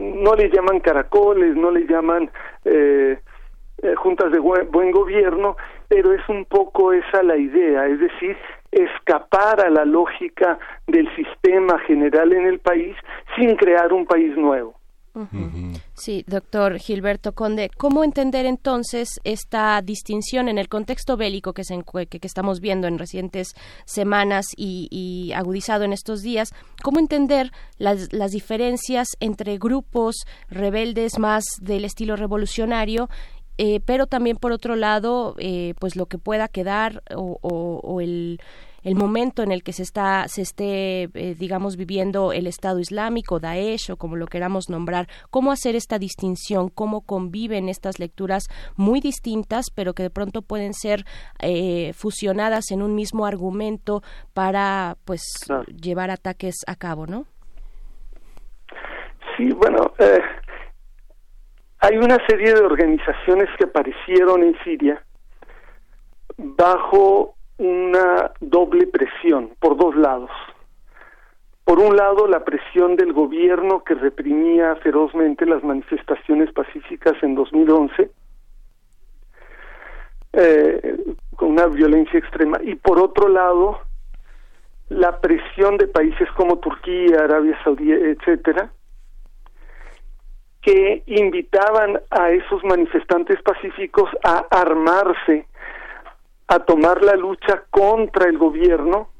no 0.00 0.34
le 0.34 0.48
llaman 0.48 0.80
caracoles, 0.80 1.54
no 1.54 1.70
le 1.70 1.86
llaman 1.86 2.30
eh, 2.64 3.18
eh, 3.82 3.94
juntas 3.96 4.32
de 4.32 4.38
buen, 4.38 4.90
gobierno, 4.90 5.56
pero 5.88 6.12
es 6.12 6.26
un 6.28 6.44
poco 6.44 6.92
esa 6.92 7.22
la 7.22 7.36
idea, 7.36 7.86
es 7.86 8.00
decir, 8.00 8.36
escapar 8.70 9.60
a 9.60 9.70
la 9.70 9.84
lógica 9.84 10.58
del 10.86 11.08
sistema 11.14 11.78
general 11.80 12.32
en 12.32 12.46
el 12.46 12.58
país 12.58 12.96
sin 13.36 13.56
crear 13.56 13.92
un 13.92 14.06
país 14.06 14.36
nuevo. 14.36 14.74
Sí, 15.94 16.24
doctor 16.26 16.78
Gilberto 16.78 17.34
Conde, 17.34 17.70
¿cómo 17.78 18.02
entender 18.02 18.46
entonces 18.46 19.20
esta 19.22 19.80
distinción 19.80 20.48
en 20.48 20.58
el 20.58 20.68
contexto 20.68 21.16
bélico 21.16 21.52
que, 21.52 21.62
se, 21.62 21.78
que, 22.10 22.18
estamos 22.20 22.58
viendo 22.58 22.88
en 22.88 22.98
recientes 22.98 23.54
semanas 23.84 24.46
y, 24.56 25.30
agudizado 25.36 25.84
en 25.84 25.92
estos 25.92 26.22
días? 26.22 26.52
¿Cómo 26.82 26.98
entender 26.98 27.52
las, 27.78 28.12
las 28.12 28.32
diferencias 28.32 29.06
entre 29.20 29.56
grupos 29.56 30.16
rebeldes 30.48 31.20
más 31.20 31.44
del 31.60 31.84
estilo 31.84 32.16
revolucionario 32.16 33.08
eh, 33.58 33.80
pero 33.84 34.06
también 34.06 34.36
por 34.36 34.52
otro 34.52 34.76
lado, 34.76 35.34
eh, 35.38 35.74
pues 35.78 35.96
lo 35.96 36.06
que 36.06 36.18
pueda 36.18 36.48
quedar 36.48 37.02
o, 37.14 38.00
el 38.00 38.40
el 38.82 38.96
momento 38.96 39.42
en 39.42 39.50
el 39.50 39.62
que 39.62 39.72
se 39.72 39.82
está 39.82 40.28
se 40.28 40.42
esté 40.42 41.04
eh, 41.04 41.34
digamos 41.38 41.76
viviendo 41.76 42.32
el 42.34 42.46
Estado 42.46 42.80
Islámico, 42.80 43.40
Daesh 43.40 43.90
o 43.90 43.96
como 43.96 44.16
lo 44.16 44.26
queramos 44.26 44.68
nombrar, 44.68 45.08
cómo 45.30 45.52
hacer 45.52 45.74
esta 45.74 45.98
distinción, 45.98 46.68
cómo 46.68 47.00
conviven 47.00 47.70
estas 47.70 47.98
lecturas 47.98 48.44
muy 48.76 49.00
distintas, 49.00 49.70
pero 49.74 49.94
que 49.94 50.02
de 50.02 50.10
pronto 50.10 50.42
pueden 50.42 50.74
ser 50.74 51.06
fusionadas 51.94 52.70
en 52.72 52.82
un 52.82 52.94
mismo 52.94 53.24
argumento 53.24 54.02
para 54.34 54.98
pues 55.06 55.22
llevar 55.80 56.10
ataques 56.10 56.56
a 56.66 56.76
cabo, 56.76 57.06
¿no? 57.06 57.24
Sí, 59.36 59.52
bueno, 59.52 59.92
eh, 59.98 60.20
hay 61.84 61.98
una 61.98 62.16
serie 62.26 62.54
de 62.54 62.60
organizaciones 62.60 63.48
que 63.58 63.64
aparecieron 63.64 64.42
en 64.42 64.56
Siria 64.64 65.04
bajo 66.38 67.34
una 67.58 68.32
doble 68.40 68.86
presión 68.86 69.50
por 69.60 69.76
dos 69.76 69.94
lados. 69.94 70.30
Por 71.64 71.78
un 71.78 71.94
lado, 71.94 72.26
la 72.26 72.42
presión 72.42 72.96
del 72.96 73.12
gobierno 73.12 73.84
que 73.84 73.94
reprimía 73.94 74.76
ferozmente 74.76 75.44
las 75.44 75.62
manifestaciones 75.62 76.50
pacíficas 76.52 77.22
en 77.22 77.34
2011, 77.34 78.10
eh, 80.32 80.96
con 81.36 81.50
una 81.50 81.66
violencia 81.66 82.18
extrema, 82.18 82.58
y 82.62 82.76
por 82.76 82.98
otro 82.98 83.28
lado, 83.28 83.80
la 84.88 85.20
presión 85.20 85.76
de 85.76 85.88
países 85.88 86.30
como 86.32 86.58
Turquía, 86.60 87.24
Arabia 87.24 87.58
Saudí, 87.62 87.92
etcétera, 87.92 88.70
que 90.64 91.02
invitaban 91.06 92.00
a 92.10 92.30
esos 92.30 92.64
manifestantes 92.64 93.40
pacíficos 93.42 94.08
a 94.24 94.46
armarse, 94.50 95.46
a 96.48 96.58
tomar 96.60 97.02
la 97.02 97.14
lucha 97.16 97.64
contra 97.70 98.28
el 98.30 98.38
gobierno, 98.38 99.10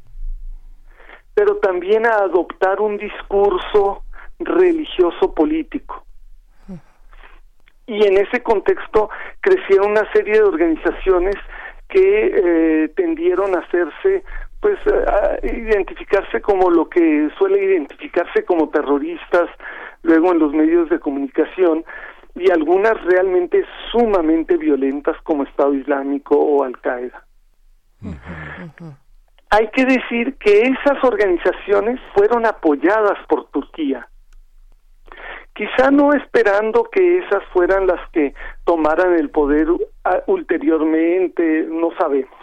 pero 1.35 1.57
también 1.57 2.07
a 2.07 2.17
adoptar 2.17 2.81
un 2.81 2.97
discurso 2.97 4.05
religioso 4.39 5.35
político. 5.35 6.03
Y 7.87 8.07
en 8.07 8.17
ese 8.17 8.43
contexto 8.43 9.11
crecieron 9.43 9.91
una 9.91 10.11
serie 10.13 10.35
de 10.35 10.45
organizaciones 10.45 11.35
que 11.89 12.85
eh, 12.85 12.89
tendieron 12.97 13.55
a 13.55 13.59
hacerse 13.61 14.25
pues 14.61 14.79
a 14.87 15.47
identificarse 15.47 16.41
como 16.41 16.71
lo 16.71 16.89
que 16.89 17.29
suele 17.37 17.63
identificarse 17.63 18.47
como 18.47 18.71
terroristas 18.71 19.51
luego 20.05 20.33
en 20.33 20.39
los 20.39 20.53
medios 20.53 20.89
de 20.89 21.01
comunicación 21.01 21.85
y 22.37 22.51
algunas 22.51 23.03
realmente 23.05 23.65
sumamente 23.91 24.57
violentas 24.57 25.17
como 25.23 25.43
Estado 25.43 25.75
Islámico 25.75 26.37
o 26.37 26.63
Al 26.63 26.79
Qaeda. 26.81 27.25
Hay 29.51 29.69
que 29.69 29.85
decir 29.85 30.37
que 30.39 30.63
esas 30.63 31.03
organizaciones 31.03 32.01
fueron 32.15 32.45
apoyadas 32.45 33.19
por 33.29 33.49
Turquía, 33.51 34.09
quizá 35.55 35.91
no 35.91 36.13
esperando 36.13 36.85
que 36.91 37.19
esas 37.19 37.43
fueran 37.53 37.87
las 37.87 38.01
que 38.11 38.35
tomaran 38.65 39.15
el 39.15 39.31
poder 39.31 39.69
ulteriormente, 40.27 41.67
no 41.71 41.91
sabemos. 41.99 42.35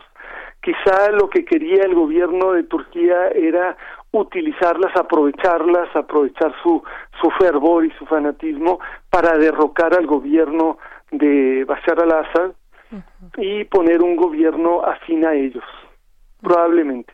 Quizá 0.61 1.11
lo 1.11 1.29
que 1.29 1.43
quería 1.43 1.83
el 1.83 1.95
gobierno 1.95 2.53
de 2.53 2.63
Turquía 2.63 3.29
era 3.29 3.75
utilizarlas, 4.11 4.95
aprovecharlas, 4.95 5.95
aprovechar 5.95 6.53
su, 6.61 6.83
su 7.21 7.29
fervor 7.31 7.85
y 7.85 7.91
su 7.91 8.05
fanatismo 8.05 8.79
para 9.09 9.37
derrocar 9.37 9.93
al 9.93 10.05
gobierno 10.05 10.77
de 11.11 11.63
Bashar 11.65 12.01
al-Assad 12.01 12.51
y 13.37 13.63
poner 13.65 14.01
un 14.01 14.17
gobierno 14.17 14.83
afín 14.83 15.25
a 15.25 15.33
ellos, 15.33 15.63
probablemente. 16.41 17.13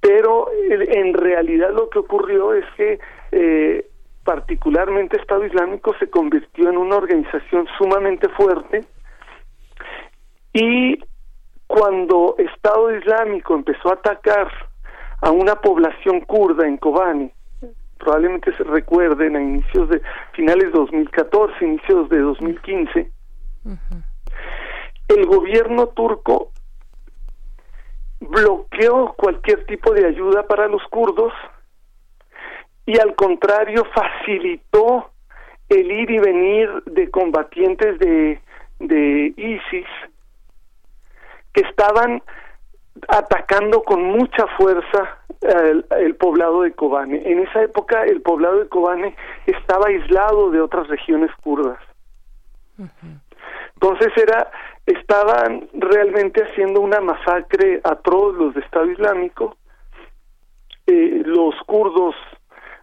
Pero 0.00 0.48
en 0.70 1.14
realidad 1.14 1.70
lo 1.72 1.88
que 1.88 2.00
ocurrió 2.00 2.54
es 2.54 2.64
que 2.76 2.98
eh, 3.30 3.86
particularmente 4.24 5.20
Estado 5.20 5.46
Islámico 5.46 5.94
se 6.00 6.10
convirtió 6.10 6.68
en 6.68 6.76
una 6.76 6.96
organización 6.96 7.68
sumamente 7.78 8.28
fuerte 8.30 8.84
y 10.52 10.98
cuando 11.68 12.34
Estado 12.38 12.96
Islámico 12.96 13.54
empezó 13.54 13.90
a 13.90 13.94
atacar 13.94 14.50
a 15.22 15.30
una 15.30 15.54
población 15.54 16.20
kurda 16.20 16.66
en 16.66 16.76
Kobani. 16.76 17.30
Probablemente 17.96 18.54
se 18.56 18.64
recuerden 18.64 19.36
a 19.36 19.40
inicios 19.40 19.88
de 19.88 20.02
finales 20.32 20.64
de 20.64 20.78
2014, 20.78 21.64
inicios 21.64 22.08
de 22.08 22.18
2015. 22.18 23.10
El 25.08 25.26
gobierno 25.26 25.86
turco 25.88 26.50
bloqueó 28.20 29.14
cualquier 29.16 29.64
tipo 29.66 29.92
de 29.92 30.06
ayuda 30.06 30.46
para 30.46 30.66
los 30.66 30.82
kurdos 30.90 31.32
y 32.84 32.98
al 32.98 33.14
contrario 33.14 33.84
facilitó 33.94 35.10
el 35.68 35.90
ir 35.90 36.10
y 36.10 36.18
venir 36.18 36.68
de 36.86 37.10
combatientes 37.10 37.98
de, 38.00 38.40
de 38.80 39.34
ISIS 39.36 39.86
que 41.52 41.60
estaban 41.62 42.22
atacando 43.08 43.82
con 43.82 44.02
mucha 44.02 44.46
fuerza 44.58 45.18
el, 45.40 46.14
poblado 46.16 46.62
de 46.62 46.72
Kobane. 46.72 47.22
En 47.24 47.40
esa 47.40 47.62
época 47.62 48.04
el 48.04 48.22
poblado 48.22 48.60
de 48.60 48.68
Kobane 48.68 49.16
estaba 49.46 49.88
aislado 49.88 50.50
de 50.50 50.60
otras 50.60 50.88
regiones 50.88 51.30
kurdas. 51.42 51.78
Entonces 53.74 54.12
era 54.16 54.50
estaban 54.86 55.68
realmente 55.74 56.42
haciendo 56.42 56.80
una 56.80 57.00
masacre 57.00 57.80
atroz 57.84 58.34
los 58.34 58.54
de 58.54 58.60
Estado 58.60 58.90
Islámico, 58.90 59.56
eh, 60.86 61.22
los 61.24 61.54
kurdos 61.66 62.14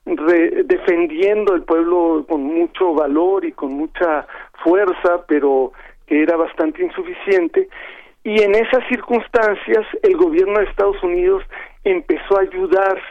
defendiendo 0.06 1.53
el 1.53 1.64
pueblo 1.64 2.26
con 2.27 2.41
mucho 2.44 2.94
valor 2.94 3.45
y 3.45 3.52
con 3.52 3.73
mucha 3.73 4.26
fuerza, 4.64 5.23
pero 5.27 5.72
que 6.07 6.23
era 6.23 6.36
bastante 6.36 6.84
insuficiente, 6.84 7.69
y 8.24 8.41
en 8.41 8.56
esas 8.56 8.88
circunstancias 8.90 9.86
el 10.04 10.18
gobierno 10.18 10.60
de 10.60 10.66
Estados 10.66 11.02
Unidos 11.04 11.44
empezó 11.84 12.38
a 12.38 12.41
ayudar 12.41 13.02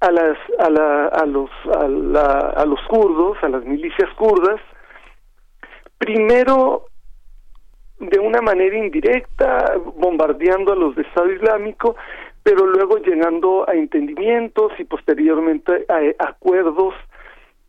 a 0.00 0.10
las 0.10 0.38
a, 0.58 0.70
la, 0.70 1.06
a 1.06 1.26
los 1.26 1.50
a, 1.66 2.60
a 2.60 2.66
los 2.66 2.80
kurdos, 2.88 3.36
a 3.42 3.48
las 3.48 3.64
milicias 3.64 4.10
kurdas, 4.14 4.60
primero 5.98 6.86
de 7.98 8.18
una 8.18 8.40
manera 8.40 8.76
indirecta, 8.76 9.76
bombardeando 9.96 10.72
a 10.72 10.76
los 10.76 10.96
de 10.96 11.02
Estado 11.02 11.30
Islámico, 11.30 11.94
pero 12.42 12.66
luego 12.66 12.98
llegando 12.98 13.68
a 13.68 13.74
entendimientos 13.74 14.72
y 14.78 14.84
posteriormente 14.84 15.86
a, 15.88 16.28
acuerdos 16.28 16.94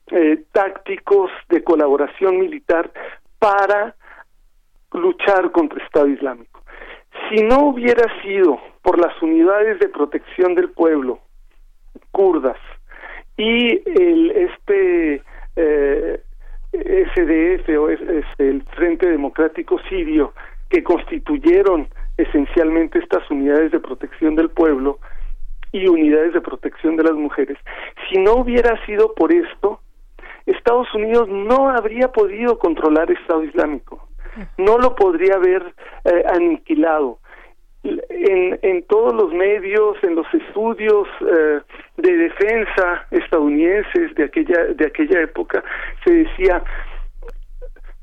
eh, 0.07 0.43
tácticos 0.51 1.30
de 1.49 1.63
colaboración 1.63 2.39
militar 2.39 2.91
para 3.38 3.95
luchar 4.93 5.51
contra 5.51 5.83
Estado 5.83 6.07
Islámico. 6.07 6.61
Si 7.29 7.43
no 7.43 7.67
hubiera 7.67 8.05
sido 8.21 8.59
por 8.81 8.99
las 8.99 9.19
unidades 9.21 9.79
de 9.79 9.89
protección 9.89 10.55
del 10.55 10.69
pueblo 10.69 11.19
kurdas 12.11 12.57
y 13.37 13.81
el 13.89 14.31
este 14.31 15.21
eh, 15.55 16.21
SDF 16.73 17.69
o 17.77 17.89
este, 17.89 18.49
el 18.49 18.63
Frente 18.75 19.07
Democrático 19.07 19.79
Sirio 19.89 20.33
que 20.69 20.83
constituyeron 20.83 21.87
esencialmente 22.17 22.99
estas 22.99 23.29
unidades 23.29 23.71
de 23.71 23.79
protección 23.79 24.35
del 24.35 24.49
pueblo 24.49 24.99
y 25.71 25.87
unidades 25.87 26.33
de 26.33 26.41
protección 26.41 26.95
de 26.97 27.03
las 27.03 27.13
mujeres, 27.13 27.57
si 28.07 28.19
no 28.19 28.35
hubiera 28.35 28.83
sido 28.85 29.13
por 29.15 29.33
esto, 29.33 29.79
Estados 30.45 30.93
Unidos 30.93 31.27
no 31.29 31.69
habría 31.69 32.11
podido 32.11 32.59
controlar 32.59 33.09
Estado 33.11 33.43
Islámico 33.43 34.07
no 34.57 34.77
lo 34.77 34.95
podría 34.95 35.35
haber 35.35 35.73
eh, 36.05 36.23
aniquilado. 36.34 37.19
En, 37.84 38.57
en 38.61 38.84
todos 38.84 39.14
los 39.14 39.34
medios, 39.34 39.97
en 40.03 40.15
los 40.15 40.26
estudios 40.34 41.05
eh, 41.19 41.60
de 41.97 42.18
defensa 42.18 43.05
estadounidenses 43.11 44.15
de 44.15 44.23
aquella, 44.23 44.65
de 44.73 44.85
aquella 44.85 45.22
época, 45.22 45.61
se 46.05 46.14
decía, 46.14 46.64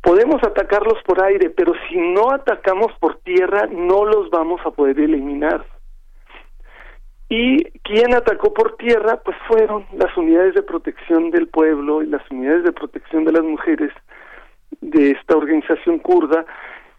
podemos 0.03 0.43
atacarlos 0.43 1.03
por 1.05 1.23
aire, 1.25 1.49
pero 1.51 1.73
si 1.89 1.97
no 1.97 2.31
atacamos 2.31 2.93
por 3.01 3.21
tierra, 3.21 3.69
no 3.71 4.05
los 4.05 4.29
vamos 4.31 4.61
a 4.67 4.71
poder 4.71 5.01
eliminar. 5.01 5.65
Y 7.31 7.63
quien 7.85 8.13
atacó 8.15 8.53
por 8.53 8.77
tierra, 8.77 9.21
pues 9.25 9.37
fueron 9.47 9.87
las 9.93 10.15
unidades 10.17 10.55
de 10.55 10.63
protección 10.63 11.31
del 11.31 11.47
pueblo 11.47 12.03
y 12.03 12.07
las 12.07 12.29
unidades 12.29 12.65
de 12.65 12.73
protección 12.73 13.25
de 13.25 13.33
las 13.33 13.45
mujeres 13.45 13.93
de 14.81 15.13
esta 15.13 15.37
organización 15.37 15.99
kurda 15.99 16.45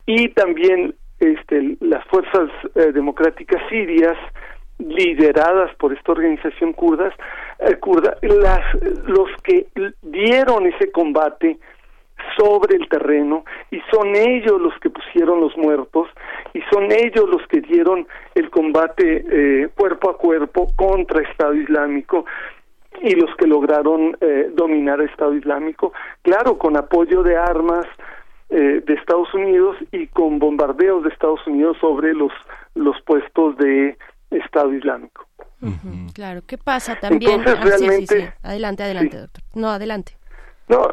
y 0.05 0.29
también 0.29 0.95
este, 1.19 1.77
las 1.79 2.05
fuerzas 2.07 2.49
eh, 2.75 2.91
democráticas 2.91 3.61
sirias 3.69 4.17
lideradas 4.79 5.73
por 5.75 5.93
esta 5.93 6.11
organización 6.11 6.73
kurdas, 6.73 7.13
eh, 7.59 7.75
kurda, 7.75 8.17
las, 8.21 8.61
los 9.05 9.29
que 9.43 9.67
dieron 10.01 10.65
ese 10.65 10.91
combate 10.91 11.59
sobre 12.37 12.75
el 12.75 12.87
terreno 12.89 13.45
y 13.71 13.79
son 13.91 14.15
ellos 14.15 14.59
los 14.59 14.73
que 14.79 14.89
pusieron 14.89 15.41
los 15.41 15.55
muertos 15.57 16.07
y 16.53 16.61
son 16.71 16.91
ellos 16.91 17.27
los 17.29 17.45
que 17.47 17.61
dieron 17.61 18.07
el 18.35 18.49
combate 18.49 19.25
eh, 19.29 19.69
cuerpo 19.75 20.11
a 20.11 20.17
cuerpo 20.17 20.67
contra 20.75 21.21
Estado 21.21 21.53
Islámico 21.53 22.25
y 23.01 23.15
los 23.15 23.33
que 23.37 23.47
lograron 23.47 24.17
eh, 24.21 24.51
dominar 24.53 25.01
Estado 25.01 25.33
Islámico, 25.33 25.93
claro, 26.21 26.57
con 26.57 26.75
apoyo 26.77 27.23
de 27.23 27.37
armas 27.37 27.85
eh, 28.49 28.83
de 28.85 28.93
Estados 28.95 29.33
Unidos 29.33 29.77
y 29.91 30.07
con 30.07 30.39
bombardeos 30.39 31.03
de 31.03 31.09
Estados 31.09 31.39
Unidos 31.47 31.77
sobre 31.79 32.13
los, 32.13 32.31
los 32.75 32.95
puestos 33.03 33.55
de 33.57 33.97
Estado 34.29 34.73
Islámico. 34.73 35.25
Claro, 36.13 36.41
¿qué 36.47 36.57
pasa 36.57 36.95
también? 36.99 37.39
Entonces, 37.39 37.55
Ah, 37.59 37.63
sí, 37.63 37.71
sí, 37.77 37.87
realmente- 37.87 38.19
sí. 38.19 38.27
Adelante, 38.43 38.83
adelante, 38.83 39.17
doctor. 39.17 39.43
No, 39.53 39.69
adelante. 39.69 40.17
No, 40.67 40.87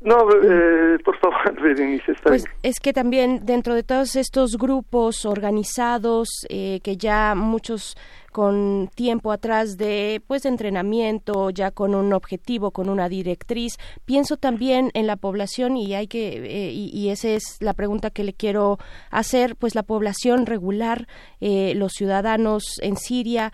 no, 0.00 0.16
eh, 0.42 0.98
por 1.04 1.16
favor, 1.18 1.60
Berenice, 1.62 2.12
está 2.12 2.30
Pues 2.30 2.44
bien. 2.44 2.56
es 2.62 2.80
que 2.80 2.92
también 2.92 3.44
dentro 3.44 3.74
de 3.74 3.82
todos 3.82 4.14
estos 4.16 4.56
grupos 4.58 5.26
organizados 5.26 6.28
eh, 6.48 6.80
que 6.84 6.96
ya 6.96 7.34
muchos 7.34 7.96
con 8.32 8.90
tiempo 8.94 9.30
atrás 9.30 9.76
de 9.76 10.20
pues 10.26 10.44
entrenamiento 10.44 11.50
ya 11.50 11.70
con 11.70 11.94
un 11.94 12.12
objetivo 12.12 12.72
con 12.72 12.88
una 12.88 13.08
directriz 13.08 13.76
pienso 14.04 14.36
también 14.36 14.90
en 14.94 15.06
la 15.06 15.16
población 15.16 15.76
y 15.76 15.94
hay 15.94 16.08
que 16.08 16.28
eh, 16.28 16.72
y, 16.72 16.90
y 16.92 17.10
esa 17.10 17.28
es 17.28 17.58
la 17.60 17.74
pregunta 17.74 18.10
que 18.10 18.24
le 18.24 18.32
quiero 18.32 18.78
hacer 19.10 19.54
pues 19.56 19.74
la 19.74 19.82
población 19.84 20.46
regular 20.46 21.06
eh, 21.40 21.74
los 21.76 21.92
ciudadanos 21.92 22.78
en 22.80 22.96
Siria 22.96 23.52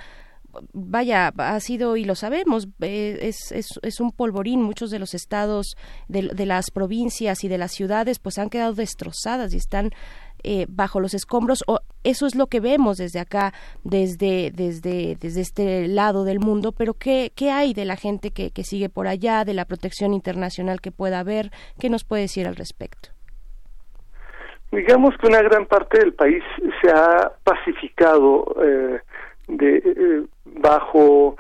vaya, 0.72 1.32
ha 1.36 1.60
sido, 1.60 1.96
y 1.96 2.05
lo 2.05 2.14
sabemos, 2.14 2.68
eh, 2.80 3.18
es, 3.22 3.52
es, 3.52 3.66
es 3.82 4.00
un 4.00 4.12
polvorín. 4.12 4.62
Muchos 4.62 4.90
de 4.90 4.98
los 4.98 5.14
estados, 5.14 5.76
de, 6.09 6.30
de 6.34 6.46
las 6.46 6.70
provincias 6.70 7.44
y 7.44 7.48
de 7.48 7.59
las 7.59 7.72
ciudades, 7.72 8.18
pues 8.18 8.38
han 8.38 8.50
quedado 8.50 8.74
destrozadas 8.74 9.52
y 9.55 9.56
están 9.56 9.90
eh, 10.43 10.66
bajo 10.69 11.01
los 11.01 11.15
escombros. 11.15 11.65
O 11.66 11.81
eso 12.05 12.27
es 12.27 12.35
lo 12.35 12.47
que 12.47 12.60
vemos 12.60 12.98
desde 12.98 13.20
acá, 13.20 13.52
desde, 13.85 14.51
desde, 14.52 15.16
desde 15.20 15.40
este 15.40 15.89
lado 15.89 16.24
del 16.24 16.40
mundo. 16.40 16.73
Pero 16.73 16.94
¿qué, 16.94 17.32
qué 17.35 17.51
hay 17.51 17.74
de 17.74 17.85
la 17.85 17.97
gente 17.97 18.31
que, 18.31 18.51
que 18.51 18.65
sigue 18.65 18.89
por 18.89 19.09
allá, 19.09 19.44
de 19.44 19.55
la 19.55 19.65
protección 19.65 20.15
internacional 20.15 20.81
que 20.81 20.93
pueda 20.93 21.20
haber? 21.20 21.51
¿Qué 21.81 21.90
nos 21.90 22.05
puede 22.05 22.23
decir 22.23 22.47
al 22.47 22.56
respecto? 22.56 23.10
Digamos 24.70 25.16
que 25.16 25.27
una 25.27 25.40
gran 25.40 25.66
parte 25.66 25.98
del 25.98 26.12
país 26.12 26.43
se 26.82 26.90
ha 26.90 27.32
pacificado 27.43 28.55
eh, 28.62 29.01
de, 29.48 29.77
eh, 29.77 30.27
bajo 30.44 31.36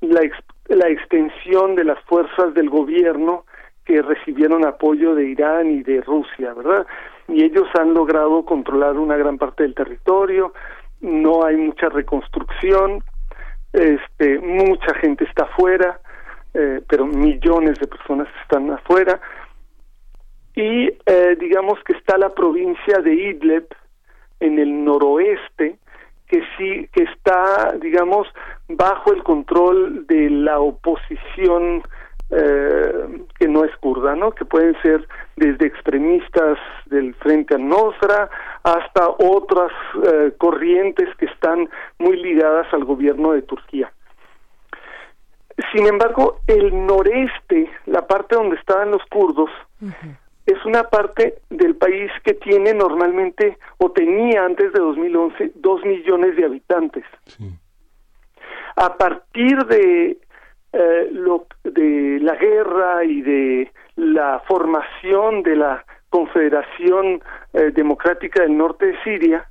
la, 0.00 0.20
la 0.68 0.88
extensión 0.88 1.74
de 1.74 1.84
las 1.84 2.00
fuerzas 2.04 2.54
del 2.54 2.70
gobierno 2.70 3.44
que 3.84 4.02
recibieron 4.02 4.64
apoyo 4.64 5.16
de 5.16 5.28
Irán 5.28 5.70
y 5.72 5.82
de 5.82 6.00
Rusia, 6.02 6.54
¿verdad? 6.54 6.86
Y 7.30 7.44
ellos 7.44 7.68
han 7.78 7.94
logrado 7.94 8.44
controlar 8.44 8.96
una 8.96 9.16
gran 9.16 9.38
parte 9.38 9.62
del 9.62 9.74
territorio, 9.74 10.52
no 11.00 11.44
hay 11.44 11.56
mucha 11.56 11.88
reconstrucción, 11.88 13.02
este, 13.72 14.38
mucha 14.40 14.94
gente 14.94 15.24
está 15.24 15.44
afuera, 15.44 16.00
eh, 16.54 16.80
pero 16.88 17.06
millones 17.06 17.78
de 17.78 17.86
personas 17.86 18.28
están 18.42 18.70
afuera, 18.70 19.20
y 20.54 20.88
eh, 21.06 21.36
digamos 21.38 21.78
que 21.84 21.92
está 21.92 22.18
la 22.18 22.30
provincia 22.30 22.98
de 22.98 23.14
Idlib 23.14 23.66
en 24.40 24.58
el 24.58 24.84
noroeste 24.84 25.78
que 26.26 26.42
sí 26.56 26.88
que 26.92 27.04
está 27.04 27.74
digamos 27.80 28.26
bajo 28.68 29.12
el 29.12 29.22
control 29.22 30.06
de 30.06 30.30
la 30.30 30.60
oposición 30.60 31.82
eh, 32.30 33.24
que 33.38 33.48
no 33.48 33.64
es 33.64 33.76
kurda, 33.78 34.14
¿no? 34.14 34.30
Que 34.32 34.44
pueden 34.44 34.80
ser 34.82 35.06
desde 35.36 35.66
extremistas 35.66 36.58
del 36.86 37.14
Frente 37.14 37.54
al-Nusra 37.54 38.30
hasta 38.62 39.08
otras 39.18 39.72
eh, 40.04 40.32
corrientes 40.38 41.08
que 41.16 41.26
están 41.26 41.68
muy 41.98 42.16
ligadas 42.22 42.72
al 42.72 42.84
gobierno 42.84 43.32
de 43.32 43.42
Turquía. 43.42 43.92
Sin 45.72 45.86
embargo, 45.86 46.40
el 46.46 46.86
noreste, 46.86 47.68
la 47.86 48.06
parte 48.06 48.36
donde 48.36 48.56
estaban 48.56 48.90
los 48.90 49.02
kurdos, 49.10 49.50
es 50.46 50.64
una 50.64 50.84
parte 50.84 51.40
del 51.50 51.76
país 51.76 52.10
que 52.24 52.34
tiene 52.34 52.74
normalmente 52.74 53.58
o 53.78 53.90
tenía 53.90 54.44
antes 54.44 54.72
de 54.72 54.80
2011 54.80 55.52
dos 55.56 55.84
millones 55.84 56.36
de 56.36 56.44
habitantes. 56.44 57.04
A 58.76 58.96
partir 58.96 59.58
de 59.66 60.18
eh, 60.72 61.08
lo, 61.12 61.46
de 61.64 62.18
la 62.20 62.36
guerra 62.36 63.04
y 63.04 63.22
de 63.22 63.72
la 63.96 64.40
formación 64.46 65.42
de 65.42 65.56
la 65.56 65.84
Confederación 66.08 67.22
eh, 67.52 67.70
Democrática 67.72 68.42
del 68.42 68.56
Norte 68.56 68.86
de 68.86 69.02
Siria, 69.02 69.48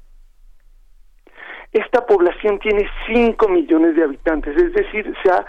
esta 1.71 2.05
población 2.05 2.59
tiene 2.59 2.89
5 3.07 3.47
millones 3.47 3.95
de 3.95 4.03
habitantes, 4.03 4.57
es 4.57 4.73
decir, 4.73 5.13
se 5.23 5.31
ha 5.31 5.45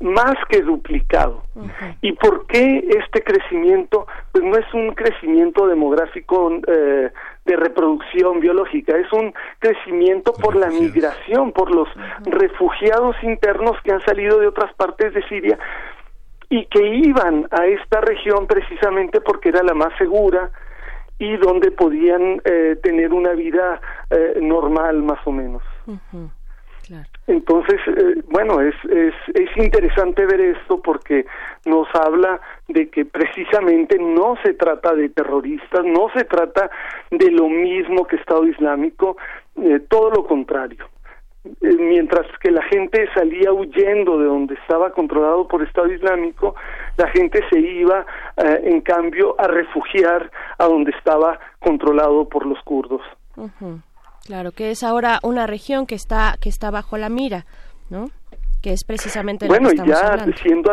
más 0.00 0.34
que 0.48 0.62
duplicado. 0.62 1.42
¿Y 2.00 2.12
por 2.12 2.46
qué 2.46 2.88
este 2.98 3.22
crecimiento? 3.22 4.06
Pues 4.32 4.44
no 4.44 4.56
es 4.56 4.72
un 4.72 4.94
crecimiento 4.94 5.66
demográfico 5.66 6.50
eh, 6.66 7.10
de 7.44 7.56
reproducción 7.56 8.40
biológica, 8.40 8.96
es 8.96 9.12
un 9.12 9.32
crecimiento 9.58 10.32
por 10.32 10.56
la 10.56 10.68
migración, 10.68 11.52
por 11.52 11.74
los 11.74 11.88
refugiados 12.22 13.16
internos 13.22 13.76
que 13.82 13.92
han 13.92 14.00
salido 14.02 14.38
de 14.38 14.46
otras 14.46 14.72
partes 14.74 15.14
de 15.14 15.22
Siria 15.28 15.58
y 16.48 16.66
que 16.66 16.86
iban 16.86 17.46
a 17.50 17.66
esta 17.66 18.00
región 18.00 18.46
precisamente 18.46 19.20
porque 19.20 19.50
era 19.50 19.62
la 19.62 19.74
más 19.74 19.96
segura 19.96 20.50
y 21.18 21.36
donde 21.36 21.70
podían 21.70 22.40
eh, 22.44 22.76
tener 22.82 23.12
una 23.12 23.32
vida 23.32 23.80
eh, 24.10 24.38
normal 24.40 25.02
más 25.02 25.18
o 25.26 25.32
menos. 25.32 25.62
Entonces, 27.26 27.80
eh, 27.86 28.22
bueno, 28.28 28.60
es, 28.60 28.74
es, 28.90 29.14
es 29.34 29.56
interesante 29.56 30.26
ver 30.26 30.40
esto 30.40 30.80
porque 30.82 31.26
nos 31.64 31.86
habla 31.94 32.40
de 32.68 32.88
que 32.88 33.04
precisamente 33.04 33.98
no 33.98 34.36
se 34.42 34.54
trata 34.54 34.94
de 34.94 35.08
terroristas, 35.10 35.84
no 35.84 36.08
se 36.14 36.24
trata 36.24 36.70
de 37.10 37.30
lo 37.30 37.48
mismo 37.48 38.06
que 38.06 38.16
Estado 38.16 38.46
Islámico, 38.46 39.16
eh, 39.56 39.80
todo 39.88 40.10
lo 40.10 40.26
contrario. 40.26 40.86
Eh, 41.44 41.76
mientras 41.78 42.26
que 42.40 42.50
la 42.50 42.62
gente 42.64 43.08
salía 43.14 43.50
huyendo 43.52 44.18
de 44.18 44.26
donde 44.26 44.54
estaba 44.54 44.90
controlado 44.92 45.48
por 45.48 45.62
Estado 45.62 45.90
Islámico, 45.90 46.54
la 46.98 47.08
gente 47.08 47.40
se 47.48 47.58
iba, 47.58 48.04
eh, 48.36 48.60
en 48.64 48.82
cambio, 48.82 49.34
a 49.38 49.46
refugiar 49.46 50.30
a 50.58 50.66
donde 50.66 50.90
estaba 50.90 51.38
controlado 51.60 52.28
por 52.28 52.44
los 52.44 52.60
kurdos. 52.62 53.00
Ujú. 53.36 53.80
Claro, 54.30 54.52
que 54.52 54.70
es 54.70 54.84
ahora 54.84 55.18
una 55.24 55.48
región 55.48 55.86
que 55.88 55.96
está 55.96 56.36
que 56.40 56.48
está 56.48 56.70
bajo 56.70 56.96
la 56.96 57.08
mira, 57.08 57.46
¿no? 57.90 58.04
Que 58.62 58.70
es 58.72 58.84
precisamente 58.86 59.46
lo 59.46 59.48
bueno, 59.48 59.70
que 59.70 59.74
y 59.74 59.78
estamos 59.78 60.00
ya 60.00 60.08
hablando. 60.12 60.36
siendo, 60.36 60.72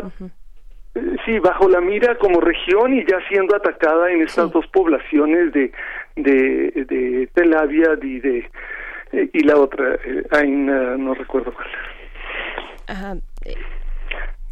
eh, 0.93 1.15
sí, 1.25 1.39
bajo 1.39 1.67
la 1.67 1.81
mira 1.81 2.15
como 2.19 2.39
región 2.39 2.93
y 2.93 3.03
ya 3.03 3.17
siendo 3.27 3.55
atacada 3.55 4.11
en 4.11 4.21
estas 4.21 4.51
dos 4.51 4.67
poblaciones 4.67 5.51
de, 5.53 5.71
de, 6.17 6.85
de 6.87 7.29
Tel 7.33 7.57
Aviv 7.57 8.03
y 8.03 8.19
de 8.19 8.49
eh, 9.13 9.29
y 9.33 9.43
la 9.43 9.57
otra, 9.57 9.95
eh, 10.05 10.23
Ain, 10.33 10.69
eh, 10.69 10.95
no 10.99 11.15
recuerdo 11.15 11.51
cuál. 11.51 11.67
Ajá, 12.85 13.15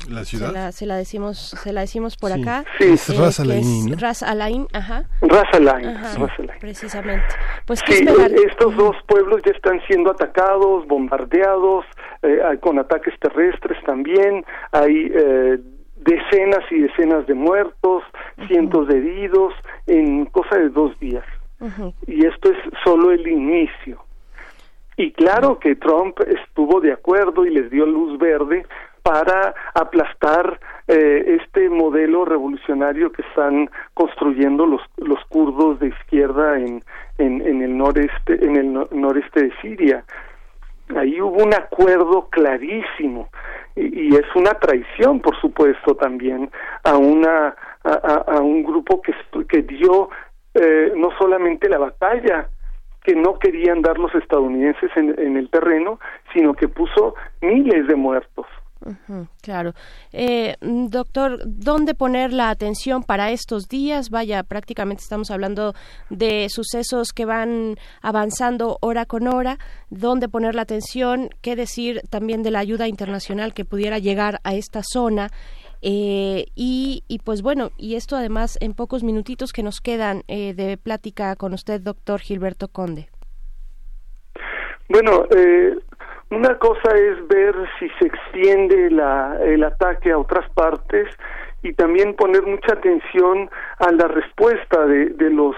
La 0.09 0.19
se 0.19 0.37
ciudad. 0.37 0.53
la, 0.53 0.71
se 0.71 0.85
la 0.85 0.95
decimos 0.97 1.37
se 1.61 1.73
la 1.73 1.81
decimos 1.81 2.17
por 2.17 2.31
Sí. 2.31 2.41
acá. 2.41 2.63
Sí, 2.77 2.83
es 2.93 3.09
eh, 3.09 3.15
Ras 3.19 3.37
que 3.37 3.41
Al 3.43 3.51
Ain, 3.51 3.63
es 3.63 3.85
¿no? 3.87 3.95
Ras 3.97 4.23
Al 4.23 4.41
Ain, 4.41 4.67
ajá. 4.73 5.03
Ras 5.21 5.47
Al 5.53 5.67
Ain, 5.69 5.87
Ajá, 5.87 6.17
Ras. 6.19 6.31
Precisamente. 6.59 7.25
Pues 7.65 7.81
qué 7.83 7.93
Sí, 7.93 8.03
esperar. 8.07 8.31
estos 8.31 8.75
dos 8.75 8.95
pueblos 9.07 9.41
ya 9.45 9.51
están 9.51 9.79
siendo 9.87 10.11
atacados, 10.11 10.85
bombardeados, 10.87 11.85
eh, 12.21 12.39
con 12.61 12.79
ataques 12.79 13.13
terrestres 13.19 13.77
también, 13.85 14.45
hay 14.71 15.11
eh, 15.13 15.59
decenas 15.97 16.63
y 16.71 16.79
decenas 16.81 17.25
de 17.27 17.33
muertos, 17.33 18.03
cientos 18.47 18.87
de 18.87 18.97
heridos 18.97 19.53
en 19.87 20.25
cosa 20.25 20.57
de 20.57 20.69
dos 20.69 20.97
días. 20.99 21.23
Y 22.05 22.25
esto 22.25 22.51
es 22.51 22.57
solo 22.83 23.11
el 23.11 23.25
inicio. 23.27 24.03
Y 24.97 25.11
claro 25.13 25.57
que 25.59 25.75
Trump 25.75 26.17
estuvo 26.27 26.79
de 26.79 26.93
acuerdo 26.93 27.45
y 27.45 27.49
les 27.49 27.69
dio 27.71 27.85
luz 27.85 28.19
verde 28.19 28.65
para 29.05 29.53
aplastar 29.75 30.59
eh, 30.87 31.37
este 31.39 31.69
modelo 31.69 32.25
revolucionario 32.25 33.11
que 33.11 33.21
están 33.21 33.69
construyendo 33.93 34.65
los 34.65 34.81
los 34.97 35.23
kurdos 35.25 35.79
de 35.79 35.89
izquierda 35.89 36.57
en, 36.59 36.83
en, 37.19 37.41
en 37.45 37.61
el 37.61 37.77
noreste 37.77 38.33
en 38.43 38.55
el 38.55 38.73
no- 38.73 38.87
noreste 38.91 39.43
de 39.43 39.51
Siria. 39.61 40.03
Ahí 40.95 41.21
hubo 41.21 41.43
un 41.43 41.53
acuerdo 41.53 42.29
clarísimo 42.29 43.29
y, 43.75 44.15
es 44.15 44.25
una 44.35 44.51
traición, 44.55 45.19
por 45.19 45.35
supuesto, 45.39 45.95
también 45.95 46.49
a 46.83 46.97
una 46.97 47.55
a, 47.83 48.23
a- 48.27 48.41
un 48.41 48.63
grupo 48.63 49.03
que 49.03 49.13
que 49.47 49.61
dio 49.61 50.09
eh, 50.55 50.93
no 50.95 51.09
solamente 51.19 51.69
la 51.69 51.77
batalla 51.77 52.47
que 53.03 53.15
no 53.15 53.37
querían 53.37 53.83
dar 53.83 53.99
los 53.99 54.15
estadounidenses 54.15 54.89
en, 54.95 55.13
en 55.19 55.37
el 55.37 55.47
terreno, 55.51 55.99
sino 56.33 56.55
que 56.55 56.67
puso 56.67 57.13
miles 57.41 57.85
de 57.87 57.95
muertos 57.95 58.47
claro. 59.41 59.73
Eh, 60.11 60.55
doctor, 60.61 61.41
¿dónde 61.45 61.95
poner 61.95 62.33
la 62.33 62.49
atención 62.49 63.03
para 63.03 63.31
estos 63.31 63.67
días? 63.67 64.09
Vaya, 64.09 64.43
prácticamente 64.43 65.01
estamos 65.01 65.31
hablando 65.31 65.73
de 66.09 66.47
sucesos 66.49 67.13
que 67.13 67.25
van 67.25 67.77
avanzando 68.01 68.77
hora 68.81 69.05
con 69.05 69.27
hora. 69.27 69.57
¿Dónde 69.89 70.29
poner 70.29 70.55
la 70.55 70.63
atención? 70.63 71.29
¿Qué 71.41 71.55
decir 71.55 72.01
también 72.09 72.43
de 72.43 72.51
la 72.51 72.59
ayuda 72.59 72.87
internacional 72.87 73.53
que 73.53 73.65
pudiera 73.65 73.97
llegar 73.99 74.39
a 74.43 74.53
esta 74.53 74.81
zona? 74.83 75.31
Eh, 75.81 76.47
y, 76.55 77.03
pues 77.23 77.41
bueno, 77.41 77.71
y 77.77 77.95
esto 77.95 78.15
además 78.15 78.57
en 78.59 78.73
pocos 78.73 79.03
minutitos 79.03 79.53
que 79.53 79.63
nos 79.63 79.81
quedan 79.81 80.23
eh, 80.27 80.53
de 80.53 80.77
plática 80.77 81.35
con 81.35 81.53
usted, 81.53 81.81
doctor 81.81 82.21
Gilberto 82.21 82.67
Conde. 82.67 83.09
Bueno, 84.89 85.25
una 86.31 86.57
cosa 86.57 86.95
es 86.95 87.27
ver 87.27 87.55
si 87.79 87.89
se 87.99 88.07
extiende 88.07 88.89
la, 88.89 89.37
el 89.43 89.63
ataque 89.63 90.11
a 90.11 90.17
otras 90.17 90.49
partes 90.51 91.07
y 91.61 91.73
también 91.73 92.15
poner 92.15 92.43
mucha 92.43 92.73
atención 92.73 93.49
a 93.79 93.91
la 93.91 94.07
respuesta 94.07 94.85
de, 94.85 95.09
de 95.09 95.29
los 95.29 95.55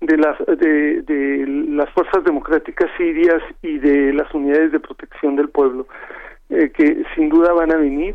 de 0.00 0.16
las 0.16 0.36
de, 0.46 1.02
de 1.02 1.46
las 1.68 1.88
fuerzas 1.90 2.24
democráticas 2.24 2.90
sirias 2.96 3.40
y 3.62 3.78
de 3.78 4.12
las 4.12 4.32
unidades 4.34 4.72
de 4.72 4.80
protección 4.80 5.36
del 5.36 5.48
pueblo 5.48 5.86
eh, 6.50 6.70
que 6.70 7.04
sin 7.14 7.28
duda 7.28 7.52
van 7.52 7.72
a 7.72 7.76
venir. 7.76 8.14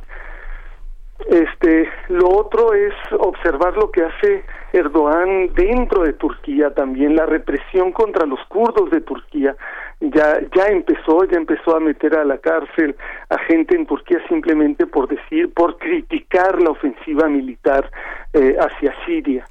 Este, 1.30 1.90
lo 2.10 2.30
otro 2.30 2.74
es 2.74 2.94
observar 3.18 3.76
lo 3.76 3.90
que 3.90 4.04
hace 4.04 4.44
Erdogan 4.80 5.54
dentro 5.54 6.04
de 6.04 6.14
Turquía 6.14 6.74
también, 6.74 7.16
la 7.16 7.26
represión 7.26 7.92
contra 7.92 8.26
los 8.26 8.40
kurdos 8.48 8.90
de 8.92 9.02
Turquía. 9.02 9.56
Ya, 10.00 10.40
ya 10.56 10.68
empezó, 10.68 11.24
ya 11.26 11.38
empezó 11.38 11.76
a 11.76 11.80
meter 11.80 12.16
a 12.16 12.24
la 12.24 12.38
cárcel 12.38 12.96
a 13.30 13.38
gente 13.40 13.76
en 13.76 13.86
Turquía 13.86 14.20
simplemente 14.28 14.86
por 14.86 15.08
decir, 15.08 15.54
por 15.54 15.78
criticar 15.78 16.62
la 16.62 16.72
ofensiva 16.72 17.28
militar 17.28 17.90
eh, 18.34 18.56
hacia 18.60 18.94
Siria. 19.06 19.46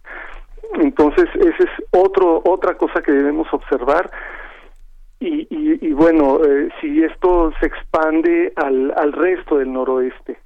Entonces, 0.74 1.28
esa 1.34 1.64
es 1.64 1.84
otro, 1.90 2.42
otra 2.44 2.74
cosa 2.74 3.00
que 3.02 3.12
debemos 3.12 3.46
observar. 3.52 4.10
Y, 5.18 5.46
y, 5.50 5.92
bueno, 5.92 6.44
eh, 6.44 6.68
si 6.80 7.02
esto 7.02 7.50
se 7.58 7.66
expande 7.66 8.52
al, 8.54 8.92
al 8.96 9.12
resto 9.12 9.56
del 9.58 9.72
noroeste. 9.72 10.38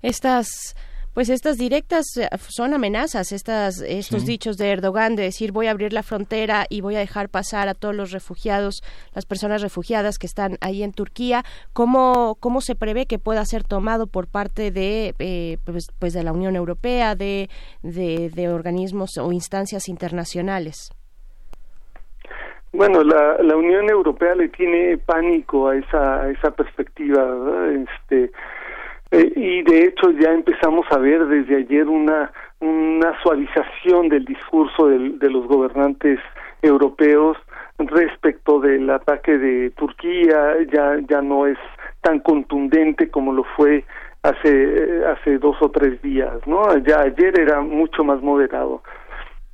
Estas 0.00 0.74
pues 1.14 1.30
estas 1.30 1.56
directas 1.56 2.04
eh, 2.16 2.28
son 2.48 2.74
amenazas, 2.74 3.30
estas, 3.30 3.80
estos 3.80 4.26
dichos 4.26 4.56
de 4.56 4.70
Erdogan 4.70 5.14
de 5.14 5.22
decir 5.22 5.52
voy 5.52 5.68
a 5.68 5.70
abrir 5.70 5.92
la 5.92 6.02
frontera 6.02 6.66
y 6.68 6.80
voy 6.80 6.96
a 6.96 6.98
dejar 6.98 7.28
pasar 7.28 7.68
a 7.68 7.74
todos 7.74 7.94
los 7.94 8.10
refugiados, 8.10 8.82
las 9.14 9.24
personas 9.24 9.62
refugiadas 9.62 10.18
que 10.18 10.26
están 10.26 10.56
ahí 10.60 10.82
en 10.82 10.92
Turquía. 10.92 11.44
¿Cómo, 11.72 12.36
cómo 12.40 12.60
se 12.60 12.74
prevé 12.74 13.06
que 13.06 13.20
pueda 13.20 13.44
ser 13.44 13.62
tomado 13.62 14.08
por 14.08 14.26
parte 14.26 14.72
de, 14.72 15.14
eh, 15.20 15.58
pues, 15.64 15.86
pues, 15.98 16.12
de 16.12 16.24
la 16.24 16.32
Unión 16.32 16.56
Europea, 16.56 17.14
de, 17.14 17.48
de, 17.82 18.48
organismos 18.48 19.16
o 19.18 19.32
instancias 19.32 19.88
internacionales? 19.88 20.92
Bueno, 22.72 23.04
la, 23.04 23.40
la 23.40 23.56
Unión 23.56 23.88
Europea 23.88 24.34
le 24.34 24.48
tiene 24.48 24.98
pánico 24.98 25.68
a 25.68 25.76
esa, 25.76 26.22
a 26.22 26.30
esa 26.30 26.50
perspectiva. 26.50 27.24
Este, 27.70 28.32
eh, 29.14 29.32
y 29.36 29.62
de 29.62 29.84
hecho 29.84 30.10
ya 30.10 30.32
empezamos 30.32 30.86
a 30.90 30.98
ver 30.98 31.26
desde 31.26 31.56
ayer 31.56 31.88
una 31.88 32.32
una 32.60 33.20
suavización 33.22 34.08
del 34.08 34.24
discurso 34.24 34.88
de 34.88 35.30
los 35.30 35.46
gobernantes 35.46 36.18
europeos 36.62 37.36
respecto 37.78 38.60
del 38.60 38.88
ataque 38.90 39.36
de 39.36 39.70
Turquía. 39.70 40.56
Ya 40.72 40.98
ya 41.08 41.20
no 41.20 41.46
es 41.46 41.58
tan 42.00 42.20
contundente 42.20 43.10
como 43.10 43.32
lo 43.32 43.44
fue 43.56 43.84
hace 44.22 45.04
hace 45.06 45.38
dos 45.38 45.56
o 45.60 45.70
tres 45.70 46.00
días 46.00 46.32
no 46.46 46.78
ya 46.78 47.00
ayer 47.00 47.38
era 47.38 47.60
mucho 47.60 48.04
más 48.04 48.22
moderado. 48.22 48.82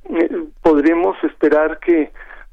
Eh, 0.09 0.43
podremos 0.61 1.15
esperar 1.23 1.79
que 1.79 2.11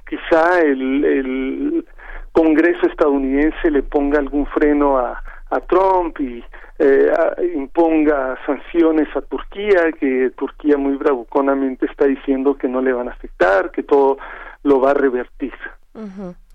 quizá 0.09 0.61
el, 0.61 1.05
el 1.05 1.87
Congreso 2.33 2.87
estadounidense 2.87 3.71
le 3.71 3.83
ponga 3.83 4.19
algún 4.19 4.47
freno 4.47 4.99
a, 4.99 5.23
a 5.51 5.61
Trump 5.61 6.21
y 6.21 6.45
eh, 6.79 7.13
imponga 7.55 8.39
sanciones 8.47 9.09
a 9.17 9.21
Turquía, 9.23 9.93
que 9.99 10.31
Turquía 10.37 10.77
muy 10.77 10.97
bravuconamente 10.97 11.87
está 11.87 12.07
diciendo 12.07 12.57
que 12.57 12.69
no 12.69 12.81
le 12.81 12.93
van 12.93 13.09
a 13.09 13.13
afectar, 13.13 13.71
que 13.71 13.83
todo 13.83 14.19
lo 14.63 14.81
va 14.81 14.93
a 14.93 14.95
revertir. 14.95 15.53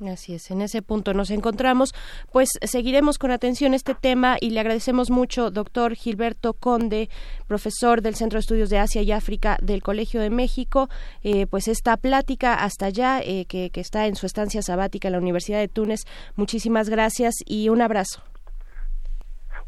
Así 0.07 0.35
es, 0.35 0.51
en 0.51 0.61
ese 0.61 0.81
punto 0.81 1.13
nos 1.13 1.29
encontramos. 1.29 1.93
Pues 2.31 2.49
seguiremos 2.61 3.17
con 3.17 3.31
atención 3.31 3.73
este 3.73 3.93
tema 3.93 4.37
y 4.39 4.51
le 4.51 4.61
agradecemos 4.61 5.11
mucho, 5.11 5.51
doctor 5.51 5.95
Gilberto 5.95 6.53
Conde, 6.53 7.09
profesor 7.47 8.01
del 8.01 8.15
Centro 8.15 8.37
de 8.37 8.41
Estudios 8.41 8.69
de 8.69 8.79
Asia 8.79 9.01
y 9.01 9.11
África 9.11 9.57
del 9.61 9.83
Colegio 9.83 10.21
de 10.21 10.29
México, 10.29 10.87
eh, 11.23 11.45
pues 11.47 11.67
esta 11.67 11.97
plática 11.97 12.53
hasta 12.53 12.85
allá, 12.85 13.19
eh, 13.21 13.45
que, 13.45 13.69
que 13.69 13.81
está 13.81 14.07
en 14.07 14.15
su 14.15 14.25
estancia 14.25 14.61
sabática 14.61 15.09
en 15.09 15.13
la 15.13 15.19
Universidad 15.19 15.59
de 15.59 15.67
Túnez. 15.67 16.01
Muchísimas 16.35 16.89
gracias 16.89 17.35
y 17.45 17.67
un 17.67 17.81
abrazo. 17.81 18.23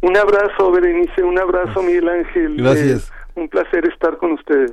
Un 0.02 0.18
abrazo, 0.18 0.72
Berenice, 0.72 1.24
un 1.24 1.40
abrazo, 1.40 1.82
Miguel 1.82 2.08
Ángel. 2.10 2.58
Gracias. 2.58 3.10
Eh, 3.10 3.42
un 3.42 3.50
placer 3.50 3.88
estar 3.88 4.18
con 4.18 4.34
ustedes. 4.34 4.72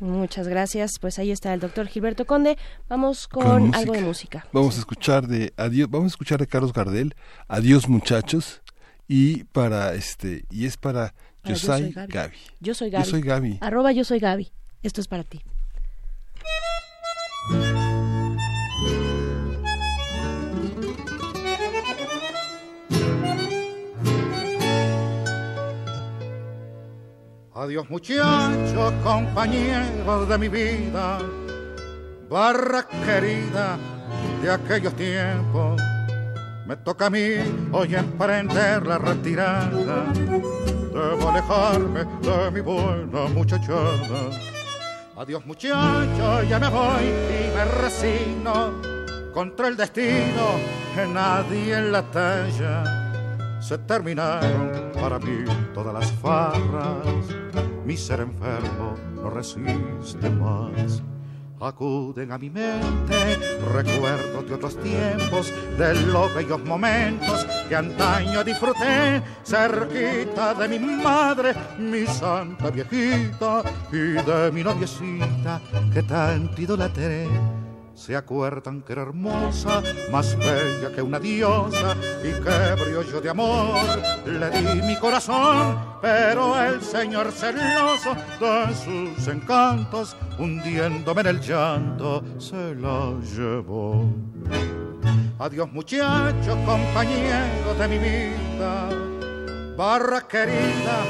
Muchas 0.00 0.48
gracias. 0.48 0.92
Pues 1.00 1.18
ahí 1.18 1.30
está 1.30 1.52
el 1.52 1.60
doctor 1.60 1.86
Gilberto 1.86 2.24
Conde. 2.24 2.56
Vamos 2.88 3.28
con, 3.28 3.74
algo 3.74 3.92
de 3.92 4.00
música. 4.00 4.46
Vamos 4.52 4.76
a 4.76 4.80
escuchar 4.80 5.26
de 5.26 5.52
adiós, 5.56 5.90
vamos 5.90 6.06
a 6.06 6.14
escuchar 6.14 6.38
de 6.40 6.46
Carlos 6.46 6.72
Gardel, 6.72 7.14
Adiós 7.48 7.88
muchachos 7.88 8.62
y 9.06 9.44
para 9.44 9.94
este 9.94 10.44
y 10.50 10.66
es 10.66 10.76
para, 10.76 11.14
yo, 11.44 11.56
soy 11.56 11.92
Gaby. 11.92 12.32
Yo 12.60 12.74
soy 12.74 12.90
Gaby. 12.90 13.04
Yo 13.04 13.10
soy 13.10 13.22
Gaby. 13.22 13.58
Arroba 13.60 13.92
yo 13.92 14.04
soy 14.04 14.18
Gaby. 14.18 14.50
Esto 14.82 15.00
es 15.00 15.08
para 15.08 15.24
ti. 15.24 15.40
Adiós 27.60 27.90
muchachos, 27.90 28.90
compañeros 29.04 30.26
de 30.26 30.38
mi 30.38 30.48
vida, 30.48 31.18
barra 32.30 32.88
querida 33.04 33.76
de 34.40 34.50
aquellos 34.50 34.94
tiempos. 34.94 35.78
Me 36.66 36.74
toca 36.76 37.08
a 37.08 37.10
mí 37.10 37.34
hoy 37.70 37.94
emprender 37.94 38.86
la 38.86 38.96
retirada. 38.96 40.10
Debo 40.14 41.28
alejarme 41.28 42.06
de 42.22 42.50
mi 42.50 42.60
buena 42.62 43.28
muchachada. 43.34 44.30
Adiós 45.18 45.44
muchachos, 45.44 46.48
ya 46.48 46.58
me 46.58 46.68
voy 46.70 47.04
y 47.04 47.54
me 47.54 47.64
resigno 47.82 48.72
contra 49.34 49.68
el 49.68 49.76
destino 49.76 50.56
que 50.94 51.06
nadie 51.06 51.76
en 51.76 51.92
la 51.92 52.02
talla 52.10 53.60
se 53.60 53.76
terminaron 53.76 54.89
para 55.00 55.18
mí 55.18 55.44
todas 55.74 55.94
las 55.94 56.12
farras. 56.12 57.26
Mi 57.84 57.96
ser 57.96 58.20
enfermo 58.20 58.94
no 59.14 59.30
resiste 59.30 60.30
más. 60.30 61.02
Acuden 61.60 62.32
a 62.32 62.38
mi 62.38 62.48
mente 62.48 63.36
recuerdos 63.74 64.48
de 64.48 64.54
otros 64.54 64.76
tiempos, 64.78 65.52
de 65.76 65.94
los 66.06 66.34
bellos 66.34 66.64
momentos 66.64 67.46
que 67.68 67.76
antaño 67.76 68.42
disfruté 68.42 69.22
cerquita 69.44 70.54
de 70.54 70.68
mi 70.68 70.78
madre, 70.78 71.54
mi 71.78 72.06
santa 72.06 72.70
viejita, 72.70 73.62
y 73.92 73.96
de 73.96 74.50
mi 74.52 74.62
noviecita 74.62 75.60
que 75.92 76.02
tanto 76.02 76.62
idolatré 76.62 77.28
se 78.00 78.16
acuerdan 78.16 78.80
que 78.80 78.94
era 78.94 79.02
hermosa, 79.02 79.82
más 80.10 80.34
bella 80.38 80.90
que 80.94 81.02
una 81.02 81.18
diosa, 81.18 81.94
y 82.22 82.32
que 82.42 83.12
yo 83.12 83.20
de 83.20 83.28
amor 83.28 83.76
le 84.24 84.50
di 84.50 84.82
mi 84.82 84.98
corazón, 84.98 85.76
pero 86.00 86.58
el 86.62 86.80
señor 86.80 87.30
celoso 87.30 88.16
de 88.40 88.74
sus 88.74 89.28
encantos, 89.28 90.16
hundiéndome 90.38 91.20
en 91.20 91.26
el 91.26 91.40
llanto, 91.40 92.24
se 92.38 92.74
la 92.74 93.12
llevó. 93.36 94.06
Adiós 95.38 95.70
muchachos, 95.70 96.56
compañeros 96.64 97.78
de 97.78 97.88
mi 97.88 97.98
vida, 97.98 98.88
barra 99.76 100.26
querida 100.26 101.04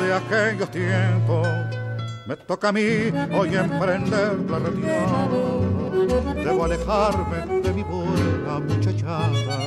de 0.00 0.14
aquellos 0.14 0.70
tiempos 0.70 1.46
me 2.28 2.36
toca 2.36 2.68
a 2.68 2.72
mí 2.72 3.10
hoy 3.32 3.54
emprender 3.54 4.38
la 4.50 4.58
retirada. 4.58 5.77
Debo 6.06 6.64
alejarme 6.64 7.60
de 7.62 7.72
mi 7.72 7.82
buena 7.82 8.60
muchachada. 8.60 9.58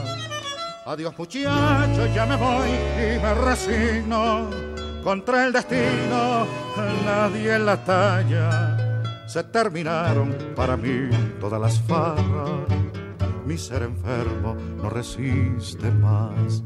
Adiós 0.85 1.13
muchachos, 1.17 2.13
ya 2.13 2.25
me 2.25 2.35
voy 2.35 2.69
y 2.69 3.19
me 3.19 3.33
resigno. 3.33 4.49
Contra 5.03 5.45
el 5.45 5.53
destino, 5.53 6.45
nadie 7.05 7.55
en 7.55 7.65
la 7.65 7.83
talla. 7.83 8.77
Se 9.27 9.43
terminaron 9.43 10.35
para 10.55 10.77
mí 10.77 11.09
todas 11.39 11.59
las 11.59 11.79
farras. 11.81 12.67
Mi 13.45 13.57
ser 13.57 13.83
enfermo 13.83 14.55
no 14.81 14.89
resiste 14.89 15.89
más 15.91 16.63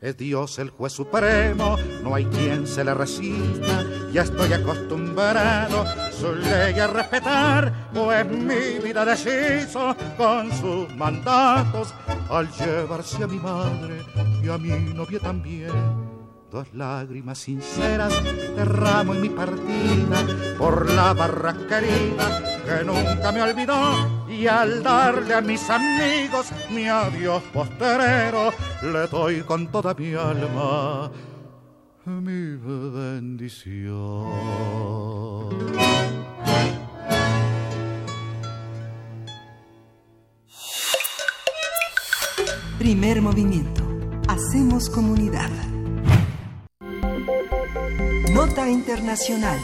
Es 0.00 0.16
Dios 0.16 0.58
el 0.58 0.70
juez 0.70 0.92
supremo, 0.92 1.76
no 2.02 2.14
hay 2.14 2.26
quien 2.26 2.66
se 2.66 2.84
le 2.84 2.94
resista. 2.94 3.84
Ya 4.12 4.22
estoy 4.22 4.52
acostumbrado 4.52 5.84
su 6.12 6.34
ley 6.34 6.78
a 6.78 6.86
respetar, 6.86 7.90
pues 7.92 8.26
mi 8.26 8.78
vida 8.82 9.04
deshizo 9.04 9.96
con 10.16 10.52
sus 10.52 10.94
mandatos 10.96 11.94
al 12.30 12.50
llevarse 12.52 13.24
a 13.24 13.26
mi 13.26 13.38
madre 13.38 14.02
y 14.42 14.48
a 14.48 14.58
mi 14.58 14.70
novia 14.94 15.18
también 15.18 16.06
dos 16.50 16.72
lágrimas 16.72 17.38
sinceras 17.38 18.12
derramo 18.56 19.14
en 19.14 19.20
mi 19.20 19.28
partida 19.28 20.56
por 20.56 20.88
la 20.90 21.12
barra 21.12 21.54
querida 21.68 22.55
que 22.66 22.84
nunca 22.84 23.32
me 23.32 23.42
olvidó 23.42 24.26
y 24.28 24.46
al 24.46 24.82
darle 24.82 25.34
a 25.34 25.40
mis 25.40 25.70
amigos 25.70 26.48
mi 26.70 26.86
adiós 26.86 27.42
posterero 27.52 28.52
le 28.82 29.06
doy 29.06 29.40
con 29.42 29.68
toda 29.68 29.94
mi 29.94 30.14
alma 30.14 31.10
mi 32.06 32.56
bendición. 32.56 34.30
Primer 42.78 43.20
movimiento. 43.20 43.82
Hacemos 44.28 44.88
comunidad. 44.88 45.50
Nota 48.32 48.68
Internacional. 48.68 49.58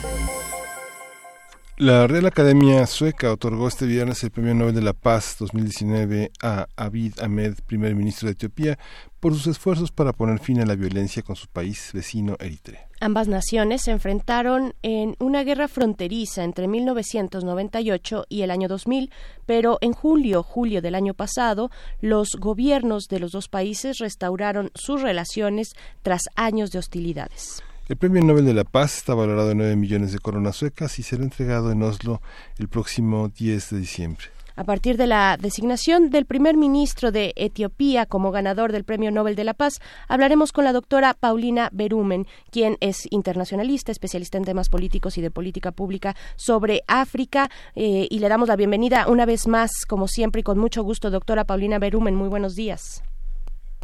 La 1.79 2.07
Real 2.07 2.27
Academia 2.27 2.87
Sueca 2.87 3.33
otorgó 3.33 3.67
este 3.67 3.87
viernes 3.87 4.23
el 4.23 4.31
Premio 4.31 4.55
Nobel 4.55 4.75
de 4.75 4.83
la 4.83 4.93
Paz 4.93 5.37
2019 5.39 6.31
a 6.43 6.67
Abiy 6.77 7.15
Ahmed, 7.19 7.55
primer 7.67 7.95
ministro 7.95 8.27
de 8.27 8.33
Etiopía, 8.33 8.79
por 9.21 9.33
sus 9.33 9.47
esfuerzos 9.47 9.91
para 9.91 10.13
poner 10.13 10.39
fin 10.39 10.61
a 10.61 10.67
la 10.67 10.75
violencia 10.75 11.23
con 11.23 11.35
su 11.35 11.49
país 11.49 11.91
vecino 11.95 12.37
Eritrea. 12.39 12.89
Ambas 13.01 13.27
naciones 13.27 13.83
se 13.83 13.91
enfrentaron 13.91 14.75
en 14.83 15.17
una 15.19 15.45
guerra 15.45 15.67
fronteriza 15.67 16.45
entre 16.45 16.69
1998 16.69 18.27
y 18.29 18.43
el 18.43 18.51
año 18.51 18.69
2000, 18.69 19.11
pero 19.47 19.79
en 19.81 19.95
julio, 19.95 20.43
julio 20.43 20.83
del 20.83 20.95
año 20.95 21.15
pasado, 21.15 21.71
los 22.03 22.37
gobiernos 22.39 23.09
de 23.09 23.19
los 23.19 23.33
dos 23.33 23.49
países 23.49 23.97
restauraron 23.99 24.71
sus 24.75 25.01
relaciones 25.01 25.73
tras 26.03 26.23
años 26.37 26.71
de 26.71 26.81
hostilidades. 26.81 27.63
El 27.89 27.97
Premio 27.97 28.23
Nobel 28.23 28.45
de 28.45 28.55
la 28.55 28.63
Paz 28.63 28.99
está 28.99 29.13
valorado 29.13 29.51
en 29.51 29.59
9 29.59 29.75
millones 29.75 30.13
de 30.13 30.21
coronas 30.21 30.55
suecas 30.55 31.01
y 31.01 31.03
será 31.03 31.25
entregado 31.25 31.73
en 31.73 31.83
Oslo 31.83 32.21
el 32.59 32.69
próximo 32.69 33.29
10 33.29 33.71
de 33.71 33.79
diciembre. 33.79 34.27
A 34.55 34.63
partir 34.63 34.97
de 34.97 35.09
la 35.09 35.37
designación 35.37 36.11
del 36.11 36.25
primer 36.25 36.57
ministro 36.57 37.11
de 37.11 37.33
Etiopía 37.35 38.07
como 38.07 38.31
ganador 38.31 38.71
del 38.71 38.85
Premio 38.85 39.11
Nobel 39.11 39.35
de 39.35 39.43
la 39.43 39.55
Paz, 39.55 39.81
hablaremos 40.07 40.53
con 40.53 40.65
la 40.65 40.73
doctora 40.73 41.15
Paulina 41.15 41.71
Berumen, 41.73 42.27
quien 42.53 42.77
es 42.81 43.11
internacionalista, 43.11 43.91
especialista 43.91 44.39
en 44.39 44.45
temas 44.45 44.69
políticos 44.69 45.19
y 45.19 45.21
de 45.21 45.33
política 45.33 45.73
pública 45.73 46.15
sobre 46.37 46.83
África. 46.87 47.49
Eh, 47.75 48.07
y 48.09 48.21
le 48.21 48.29
damos 48.29 48.49
la 48.49 48.57
bienvenida 48.57 49.09
una 49.09 49.27
vez 49.27 49.49
más, 49.49 49.87
como 49.89 50.07
siempre, 50.07 50.41
y 50.41 50.45
con 50.45 50.59
mucho 50.59 50.85
gusto, 50.85 51.11
doctora 51.11 51.45
Paulina 51.45 51.81
Berumen. 51.81 52.15
Muy 52.15 52.29
buenos 52.29 52.55
días. 52.55 53.03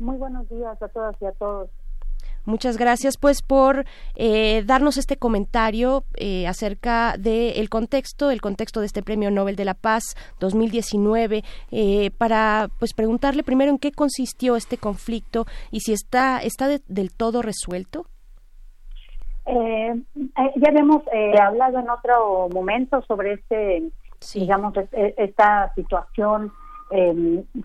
Muy 0.01 0.19
buenos 0.19 0.49
días 0.49 0.81
a 0.81 0.89
todas 0.89 1.17
y 1.21 1.25
a 1.25 1.33
todos. 1.33 1.69
Muchas 2.49 2.79
gracias 2.79 3.19
pues 3.19 3.43
por 3.43 3.85
eh, 4.15 4.63
darnos 4.65 4.97
este 4.97 5.19
comentario 5.19 6.05
eh, 6.17 6.47
acerca 6.47 7.19
del 7.19 7.69
contexto, 7.69 8.31
el 8.31 8.41
contexto 8.41 8.81
de 8.81 8.87
este 8.87 9.03
Premio 9.03 9.31
Nobel 9.31 9.55
de 9.55 9.67
la 9.67 9.75
Paz 9.75 10.17
2019, 10.41 11.43
eh, 11.71 12.11
para 12.17 12.69
pues 12.79 12.95
preguntarle 12.95 13.43
primero 13.43 13.71
en 13.71 13.77
qué 13.77 13.93
consistió 13.93 14.57
este 14.57 14.79
conflicto 14.79 15.45
y 15.71 15.81
si 15.81 15.93
está 15.93 16.39
está 16.39 16.69
del 16.69 17.15
todo 17.15 17.43
resuelto. 17.43 18.07
ya 19.47 20.69
habíamos 20.71 21.03
hablado 21.39 21.81
en 21.81 21.91
otro 21.91 22.49
momento 22.49 23.03
sobre 23.03 23.35
este, 23.35 23.83
digamos, 24.33 24.73
esta 25.19 25.71
situación 25.75 26.51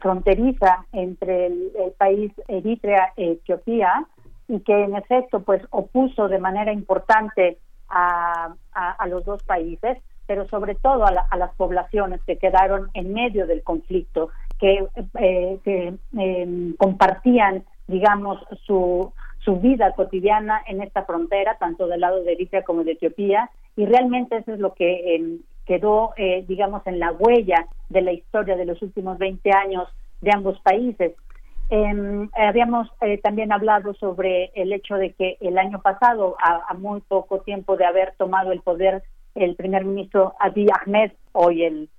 fronteriza 0.01 0.85
entre 0.91 1.45
el, 1.45 1.71
el 1.79 1.91
país 1.93 2.33
Eritrea 2.49 3.13
e 3.15 3.31
Etiopía 3.31 4.05
y 4.47 4.59
que 4.61 4.83
en 4.83 4.95
efecto 4.95 5.41
pues 5.41 5.61
opuso 5.69 6.27
de 6.27 6.39
manera 6.39 6.71
importante 6.71 7.57
a, 7.89 8.55
a, 8.73 9.07
los 9.07 9.23
dos 9.23 9.43
países, 9.43 9.97
pero 10.25 10.47
sobre 10.47 10.75
todo 10.75 11.05
a, 11.05 11.37
las 11.37 11.53
poblaciones 11.55 12.21
que 12.23 12.37
quedaron 12.37 12.89
en 12.93 13.13
medio 13.13 13.45
del 13.45 13.61
conflicto, 13.63 14.29
que, 14.59 14.87
eh, 15.19 15.59
que 15.63 15.93
em, 16.17 16.75
compartían, 16.77 17.63
digamos, 17.87 18.39
su, 18.65 19.13
su 19.39 19.59
vida 19.59 19.91
cotidiana 19.91 20.63
en 20.65 20.81
esta 20.81 21.03
frontera, 21.03 21.57
tanto 21.59 21.87
del 21.87 22.01
lado 22.01 22.23
de 22.23 22.31
Eritrea 22.33 22.63
como 22.63 22.83
de 22.83 22.93
Etiopía, 22.93 23.51
y 23.75 23.85
realmente 23.85 24.37
eso 24.37 24.53
es 24.53 24.59
lo 24.59 24.73
que 24.73 25.15
em, 25.15 25.39
quedó, 25.65 26.13
eh, 26.17 26.45
digamos, 26.47 26.85
en 26.87 26.99
la 26.99 27.11
huella 27.11 27.67
de 27.89 28.01
la 28.01 28.11
historia 28.11 28.55
de 28.55 28.65
los 28.65 28.81
últimos 28.81 29.17
20 29.17 29.51
años 29.51 29.87
de 30.21 30.31
ambos 30.33 30.59
países. 30.61 31.13
Eh, 31.75 32.29
habíamos 32.37 32.87
eh, 33.01 33.17
también 33.17 33.51
hablado 33.51 33.95
sobre 33.95 34.51
el 34.53 34.71
hecho 34.73 34.93
de 34.93 35.13
que 35.13 35.37
el 35.41 35.57
año 35.57 35.81
pasado, 35.81 36.37
a, 36.39 36.71
muy 36.75 37.01
poco 37.01 37.39
tiempo 37.39 37.77
de 37.77 37.85
haber 37.85 38.13
tomado 38.15 38.51
el 38.51 38.61
poder 38.61 39.01
el 39.33 39.55
primer 39.55 39.83
ministro 39.83 40.35
Abiy 40.39 40.67
Ahmed, 40.69 41.13
hoy 41.31 41.63
el, 41.63 41.89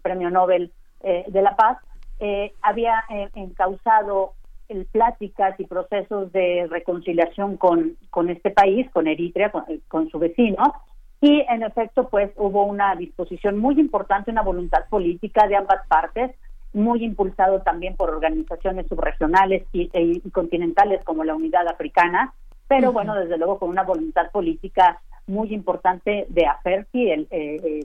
Premio 0.00 0.30
Nobel 0.30 0.72
eh, 1.02 1.26
de 1.28 1.42
la 1.42 1.54
Paz, 1.56 1.76
eh, 2.20 2.54
había 2.62 3.04
encausado 3.34 4.32
el 4.70 4.86
pláticas 4.86 5.60
y 5.60 5.66
procesos 5.66 6.32
de 6.32 6.66
reconciliación 6.70 7.58
con, 7.58 7.98
con 8.08 8.30
este 8.30 8.50
país, 8.50 8.90
con 8.92 9.08
Eritrea, 9.08 9.50
con, 9.50 9.64
con 9.88 10.08
su 10.08 10.18
vecino, 10.18 10.72
y 11.20 11.44
en 11.50 11.64
efecto, 11.64 12.08
pues 12.08 12.30
hubo 12.36 12.64
una 12.64 12.96
disposición 12.96 13.58
muy 13.58 13.78
importante, 13.78 14.30
una 14.30 14.40
voluntad 14.40 14.88
política 14.88 15.46
de 15.46 15.56
ambas 15.56 15.86
partes 15.86 16.30
muy 16.72 17.04
impulsado 17.04 17.60
también 17.60 17.96
por 17.96 18.10
organizaciones 18.10 18.86
subregionales 18.88 19.64
y, 19.72 19.90
e, 19.92 20.20
continentales 20.30 21.02
como 21.04 21.24
la 21.24 21.34
Unidad 21.34 21.66
Africana, 21.68 22.34
pero 22.66 22.92
bueno, 22.92 23.14
desde 23.14 23.38
luego 23.38 23.58
con 23.58 23.70
una 23.70 23.82
voluntad 23.82 24.30
política 24.30 25.00
muy 25.26 25.52
importante 25.54 26.26
de 26.28 26.46
Aferki, 26.46 27.10
el, 27.10 27.26
eh, 27.30 27.84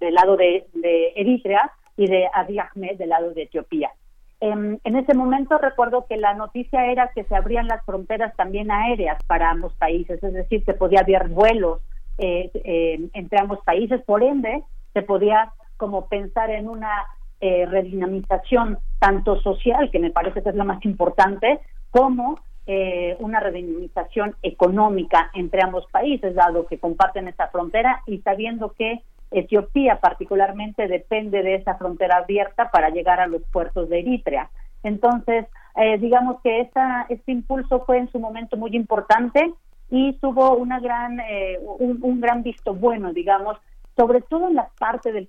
del 0.00 0.14
lado 0.14 0.36
de, 0.36 0.66
Eritrea, 1.16 1.72
y 1.96 2.06
de 2.06 2.28
Abiy 2.32 2.58
Ahmed 2.58 2.96
del 2.96 3.10
lado 3.10 3.32
de 3.34 3.42
Etiopía. 3.42 3.90
Em, 4.40 4.78
en 4.84 4.96
ese 4.96 5.12
momento 5.12 5.58
recuerdo 5.58 6.06
que 6.08 6.16
la 6.16 6.32
noticia 6.32 6.86
era 6.86 7.10
que 7.14 7.24
se 7.24 7.36
abrían 7.36 7.68
las 7.68 7.84
fronteras 7.84 8.34
también 8.36 8.70
aéreas 8.70 9.22
para 9.26 9.50
ambos 9.50 9.74
países, 9.74 10.22
es 10.22 10.32
decir, 10.32 10.64
que 10.64 10.72
podía 10.72 11.00
haber 11.00 11.28
vuelos 11.28 11.80
eh, 12.16 12.50
eh, 12.54 13.08
entre 13.12 13.38
ambos 13.38 13.60
países, 13.64 14.02
por 14.02 14.22
ende, 14.22 14.62
se 14.94 15.02
podía 15.02 15.52
como 15.76 16.08
pensar 16.08 16.50
en 16.50 16.68
una 16.68 16.90
eh, 17.40 17.66
redinamización 17.66 18.78
tanto 18.98 19.40
social, 19.40 19.90
que 19.90 19.98
me 19.98 20.10
parece 20.10 20.42
que 20.42 20.50
es 20.50 20.54
lo 20.54 20.64
más 20.64 20.84
importante, 20.84 21.60
como 21.90 22.38
eh, 22.66 23.16
una 23.18 23.40
redinamización 23.40 24.36
económica 24.42 25.30
entre 25.34 25.62
ambos 25.62 25.86
países, 25.90 26.34
dado 26.34 26.66
que 26.66 26.78
comparten 26.78 27.28
esa 27.28 27.48
frontera 27.48 28.02
y 28.06 28.18
sabiendo 28.18 28.72
que 28.72 29.00
Etiopía 29.30 30.00
particularmente 30.00 30.86
depende 30.86 31.42
de 31.42 31.54
esa 31.54 31.76
frontera 31.76 32.18
abierta 32.18 32.70
para 32.70 32.90
llegar 32.90 33.20
a 33.20 33.26
los 33.26 33.42
puertos 33.52 33.88
de 33.88 34.00
Eritrea. 34.00 34.50
Entonces, 34.82 35.46
eh, 35.76 35.98
digamos 35.98 36.40
que 36.42 36.60
esta, 36.60 37.06
este 37.08 37.32
impulso 37.32 37.84
fue 37.84 37.98
en 37.98 38.10
su 38.10 38.18
momento 38.18 38.56
muy 38.56 38.74
importante 38.76 39.52
y 39.88 40.12
tuvo 40.14 40.56
una 40.56 40.80
gran, 40.80 41.20
eh, 41.20 41.58
un, 41.78 41.98
un, 42.02 42.20
gran 42.20 42.42
visto 42.42 42.74
bueno, 42.74 43.12
digamos, 43.12 43.56
sobre 44.00 44.22
todo 44.22 44.48
en 44.48 44.54
las 44.54 44.70
partes 44.78 45.12
del, 45.12 45.28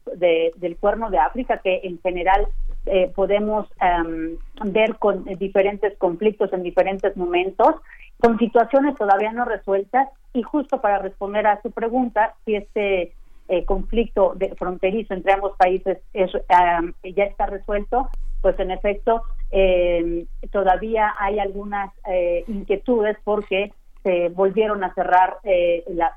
del 0.55 0.77
cuerno 0.77 1.09
de 1.09 1.17
África 1.17 1.57
que 1.57 1.81
en 1.83 1.99
general 1.99 2.47
eh, 2.85 3.11
podemos 3.13 3.67
em, 3.81 4.37
ver 4.63 4.95
con 4.95 5.25
diferentes 5.25 5.97
conflictos 5.97 6.53
en 6.53 6.63
diferentes 6.63 7.17
momentos, 7.17 7.75
con 8.21 8.37
situaciones 8.37 8.95
todavía 8.95 9.33
no 9.33 9.43
resueltas. 9.43 10.07
Y 10.33 10.43
justo 10.43 10.79
para 10.79 10.99
responder 10.99 11.47
a 11.47 11.61
su 11.61 11.71
pregunta, 11.71 12.35
si 12.45 12.55
este 12.55 13.11
eh, 13.49 13.65
conflicto 13.65 14.35
de, 14.37 14.55
fronterizo 14.55 15.15
entre 15.15 15.33
ambos 15.33 15.57
países 15.57 15.97
es, 16.13 16.31
em, 16.33 16.93
ya 17.13 17.25
está 17.25 17.47
resuelto, 17.47 18.07
pues 18.41 18.57
en 18.57 18.71
efecto 18.71 19.23
em, 19.49 20.27
todavía 20.49 21.13
hay 21.19 21.39
algunas 21.39 21.91
eh, 22.09 22.45
inquietudes 22.47 23.17
porque 23.25 23.73
se 24.03 24.29
volvieron 24.29 24.81
a 24.85 24.93
cerrar 24.93 25.39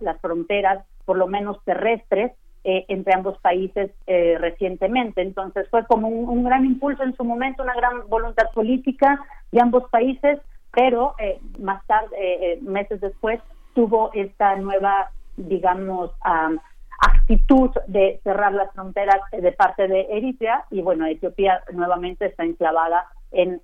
las 0.01 0.20
fronteras, 0.20 0.86
por 1.05 1.18
lo 1.18 1.26
menos 1.26 1.59
terrestres, 1.64 2.31
eh, 2.66 2.86
entre 2.89 3.12
ambos 3.12 3.39
países 3.41 3.91
eh, 4.07 4.39
recientemente. 4.41 5.20
Entonces 5.20 5.69
fue 5.69 5.85
como 5.86 6.09
un, 6.09 6.45
gran 6.45 6.65
impulso 6.65 7.03
en 7.03 7.15
su 7.15 7.23
momento, 7.23 7.62
una 7.62 7.74
gran 7.74 8.09
voluntad 8.09 8.51
política 8.55 9.20
de 9.53 9.61
ambos 9.61 9.89
países, 9.91 10.41
pero 10.73 11.15
eh, 11.19 11.39
más 11.59 11.86
tarde, 11.86 12.59
meses 12.62 13.03
después, 13.03 13.39
tuvo 13.74 14.11
esta 14.15 14.57
nueva, 14.57 15.11
digamos, 15.36 16.11
actitud 17.01 17.70
de 17.86 18.20
cerrar 18.24 18.55
las 18.55 18.73
fronteras 18.73 19.20
de 19.31 19.53
parte 19.53 19.86
de 19.86 20.07
Eritrea 20.11 20.65
y 20.70 20.81
bueno, 20.81 21.05
Etiopía 21.05 21.62
nuevamente 21.73 22.24
está 22.27 22.45
enclavada 22.45 23.07
en, 23.31 23.61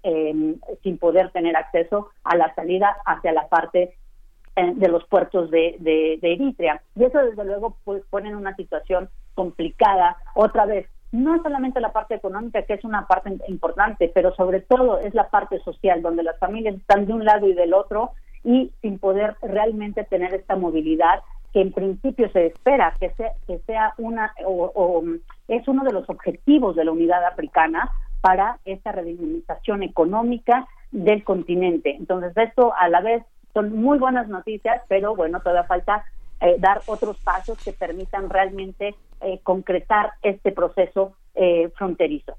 sin 0.82 0.98
poder 0.98 1.30
tener 1.30 1.56
acceso 1.56 2.10
a 2.24 2.36
la 2.36 2.54
salida 2.54 2.96
hacia 3.06 3.32
la 3.32 3.48
parte 3.48 3.82
eh, 3.82 3.94
de 4.56 4.88
los 4.88 5.04
puertos 5.06 5.50
de, 5.50 5.76
de, 5.78 6.18
Eritrea. 6.22 6.82
Y 6.94 7.04
eso, 7.04 7.18
desde 7.18 7.44
luego, 7.44 7.76
pues, 7.84 8.02
pone 8.10 8.28
en 8.28 8.36
una 8.36 8.54
situación 8.56 9.08
complicada. 9.34 10.16
Otra 10.34 10.66
vez, 10.66 10.86
no 11.12 11.42
solamente 11.42 11.80
la 11.80 11.92
parte 11.92 12.14
económica, 12.14 12.62
que 12.62 12.74
es 12.74 12.84
una 12.84 13.06
parte 13.06 13.36
importante, 13.48 14.10
pero 14.14 14.34
sobre 14.34 14.60
todo 14.60 14.98
es 14.98 15.14
la 15.14 15.28
parte 15.28 15.60
social, 15.60 16.02
donde 16.02 16.22
las 16.22 16.38
familias 16.38 16.76
están 16.76 17.06
de 17.06 17.12
un 17.12 17.24
lado 17.24 17.48
y 17.48 17.54
del 17.54 17.74
otro 17.74 18.12
y 18.44 18.72
sin 18.80 18.98
poder 18.98 19.36
realmente 19.42 20.04
tener 20.04 20.34
esta 20.34 20.56
movilidad 20.56 21.20
que 21.52 21.60
en 21.60 21.72
principio 21.72 22.30
se 22.30 22.46
espera 22.46 22.94
que 23.00 23.10
sea, 23.10 23.32
que 23.46 23.58
sea 23.66 23.94
una 23.98 24.32
o, 24.46 25.02
es 25.48 25.66
uno 25.66 25.84
de 25.84 25.92
los 25.92 26.08
objetivos 26.08 26.76
de 26.76 26.84
la 26.84 26.92
unidad 26.92 27.24
africana 27.24 27.90
para 28.20 28.58
esta 28.64 28.92
rediminización 28.92 29.82
económica 29.82 30.68
del 30.92 31.24
continente. 31.24 31.96
Entonces, 31.96 32.36
esto 32.36 32.72
a 32.78 32.88
la 32.88 33.00
vez 33.00 33.24
son 33.52 33.76
muy 33.76 33.98
buenas 33.98 34.28
noticias, 34.28 34.82
pero 34.88 35.14
bueno, 35.14 35.40
todavía 35.40 35.64
falta 35.64 36.04
eh, 36.40 36.56
dar 36.58 36.80
otros 36.86 37.18
pasos 37.18 37.58
que 37.62 37.72
permitan 37.72 38.30
realmente 38.30 38.94
eh, 39.20 39.40
concretar 39.42 40.12
este 40.22 40.52
proceso 40.52 41.14
eh, 41.34 41.70
fronterizo. 41.76 42.36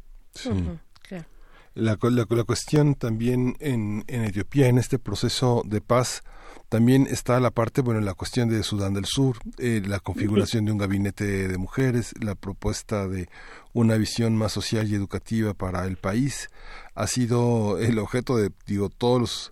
La, 1.74 1.98
la, 2.02 2.44
cuestión 2.44 2.96
también 2.96 3.56
en, 3.60 4.04
en 4.08 4.24
Etiopía, 4.26 4.68
en 4.68 4.78
este 4.78 5.00
proceso 5.00 5.62
de 5.66 5.80
paz, 5.82 6.24
también 6.68 7.08
está 7.10 7.40
la 7.40 7.52
parte, 7.52 7.82
bueno, 7.82 8.02
la 8.02 8.14
cuestión 8.14 8.50
de 8.50 8.64
Sudán 8.64 8.94
del 8.94 9.06
Sur, 9.06 9.38
la 9.58 10.00
configuración 10.00 10.66
de 10.66 10.72
un 10.74 10.80
gabinete 10.80 11.48
de 11.48 11.58
mujeres, 11.58 12.14
la 12.22 12.36
propuesta 12.36 13.08
de 13.08 13.30
una 13.72 13.96
visión 13.96 14.36
más 14.36 14.52
social 14.52 14.90
y 14.90 14.96
educativa 14.96 15.54
para 15.54 15.86
el 15.86 15.96
país, 15.96 16.50
ha 16.94 17.08
sido 17.08 17.78
el 17.78 18.00
objeto 18.00 18.36
de, 18.36 18.52
digo, 18.66 18.90
todos 18.90 19.22
los, 19.22 19.50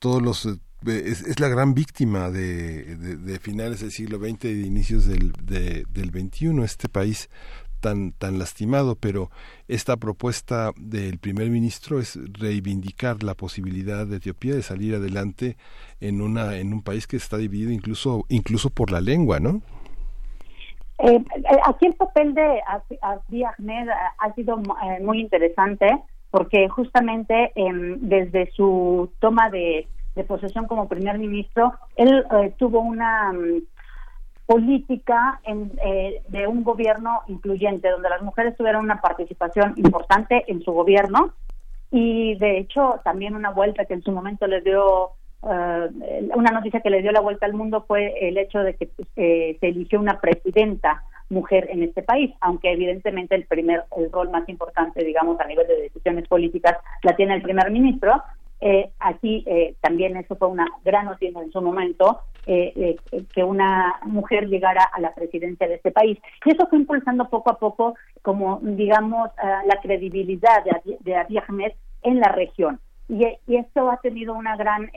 todos 0.00 0.22
los 0.22 0.48
es, 0.86 1.38
la 1.40 1.48
gran 1.48 1.74
víctima 1.74 2.30
de, 2.30 2.96
de, 2.96 3.38
finales 3.38 3.80
del 3.80 3.90
siglo 3.90 4.18
XX 4.18 4.44
y 4.46 4.60
de 4.60 4.66
inicios 4.66 5.06
del, 5.06 5.32
del 5.42 6.10
XXI, 6.10 6.62
este 6.62 6.88
país 6.88 7.28
tan, 7.80 8.12
tan 8.12 8.38
lastimado, 8.38 8.94
pero 8.94 9.30
esta 9.66 9.96
propuesta 9.96 10.70
del 10.76 11.18
primer 11.18 11.50
ministro 11.50 11.98
es 11.98 12.18
reivindicar 12.38 13.22
la 13.22 13.34
posibilidad 13.34 14.06
de 14.06 14.16
Etiopía 14.16 14.54
de 14.54 14.62
salir 14.62 14.94
adelante 14.94 15.56
en, 16.00 16.20
una, 16.20 16.58
en 16.58 16.72
un 16.72 16.82
país 16.82 17.06
que 17.06 17.16
está 17.16 17.36
dividido 17.36 17.72
incluso, 17.72 18.24
incluso 18.28 18.70
por 18.70 18.90
la 18.90 19.00
lengua, 19.00 19.40
¿no? 19.40 19.62
Eh, 20.98 21.16
eh 21.16 21.42
aquí 21.64 21.86
el 21.86 21.94
papel 21.94 22.34
de 22.34 22.60
Abiy 23.00 23.44
Ahmed 23.44 23.88
ha 24.18 24.34
sido 24.34 24.58
eh, 24.58 25.02
muy 25.02 25.20
interesante 25.20 25.86
porque 26.30 26.68
justamente 26.68 27.52
em, 27.54 27.98
desde 28.00 28.50
su 28.52 29.10
toma 29.18 29.50
de 29.50 29.88
de 30.14 30.24
posesión 30.24 30.66
como 30.66 30.88
primer 30.88 31.18
ministro, 31.18 31.74
él 31.96 32.24
eh, 32.32 32.54
tuvo 32.58 32.80
una 32.80 33.32
mm, 33.32 33.62
política 34.46 35.40
eh, 35.44 36.22
de 36.28 36.46
un 36.46 36.64
gobierno 36.64 37.20
incluyente, 37.28 37.88
donde 37.88 38.10
las 38.10 38.22
mujeres 38.22 38.56
tuvieron 38.56 38.84
una 38.84 39.00
participación 39.00 39.74
importante 39.76 40.44
en 40.48 40.62
su 40.62 40.72
gobierno 40.72 41.32
y 41.90 42.36
de 42.36 42.58
hecho 42.58 43.00
también 43.04 43.34
una 43.34 43.50
vuelta 43.50 43.84
que 43.84 43.94
en 43.94 44.02
su 44.02 44.12
momento 44.12 44.46
le 44.46 44.60
dio, 44.60 45.10
eh, 45.48 45.88
una 46.34 46.50
noticia 46.50 46.80
que 46.80 46.90
le 46.90 47.02
dio 47.02 47.12
la 47.12 47.20
vuelta 47.20 47.46
al 47.46 47.54
mundo 47.54 47.84
fue 47.86 48.28
el 48.28 48.38
hecho 48.38 48.60
de 48.60 48.74
que 48.74 48.90
se 49.14 49.58
eligió 49.60 50.00
una 50.00 50.20
presidenta 50.20 51.04
mujer 51.30 51.68
en 51.70 51.82
este 51.84 52.02
país, 52.02 52.34
aunque 52.40 52.72
evidentemente 52.72 53.34
el 53.34 53.46
primer 53.46 53.84
el 53.96 54.10
rol 54.10 54.30
más 54.30 54.48
importante, 54.48 55.04
digamos, 55.04 55.38
a 55.40 55.46
nivel 55.46 55.66
de 55.66 55.82
decisiones 55.82 56.26
políticas 56.26 56.76
la 57.02 57.14
tiene 57.14 57.34
el 57.34 57.42
primer 57.42 57.70
ministro, 57.70 58.20
eh, 58.60 58.90
aquí 58.98 59.42
eh, 59.46 59.74
también 59.80 60.16
eso 60.16 60.36
fue 60.36 60.48
una 60.48 60.66
gran 60.84 61.06
noticia 61.06 61.40
en 61.40 61.50
su 61.50 61.62
momento, 61.62 62.20
eh, 62.46 62.96
que 63.34 63.44
una 63.44 63.94
mujer 64.04 64.48
llegara 64.48 64.84
a 64.84 65.00
la 65.00 65.14
presidencia 65.14 65.68
de 65.68 65.74
este 65.74 65.90
país. 65.90 66.18
Y 66.44 66.52
eso 66.52 66.66
fue 66.68 66.78
impulsando 66.78 67.28
poco 67.28 67.50
a 67.50 67.58
poco, 67.58 67.94
como 68.22 68.60
digamos, 68.62 69.30
la 69.66 69.80
credibilidad 69.80 70.64
de, 70.64 70.96
de 71.00 71.16
Abiy 71.16 71.38
Ahmed 71.38 71.72
en 72.02 72.20
la 72.20 72.28
región. 72.28 72.80
Y, 73.08 73.24
esto 73.46 73.90
ha 73.90 73.98
tenido 73.98 74.34
una 74.34 74.56
gran 74.56 74.90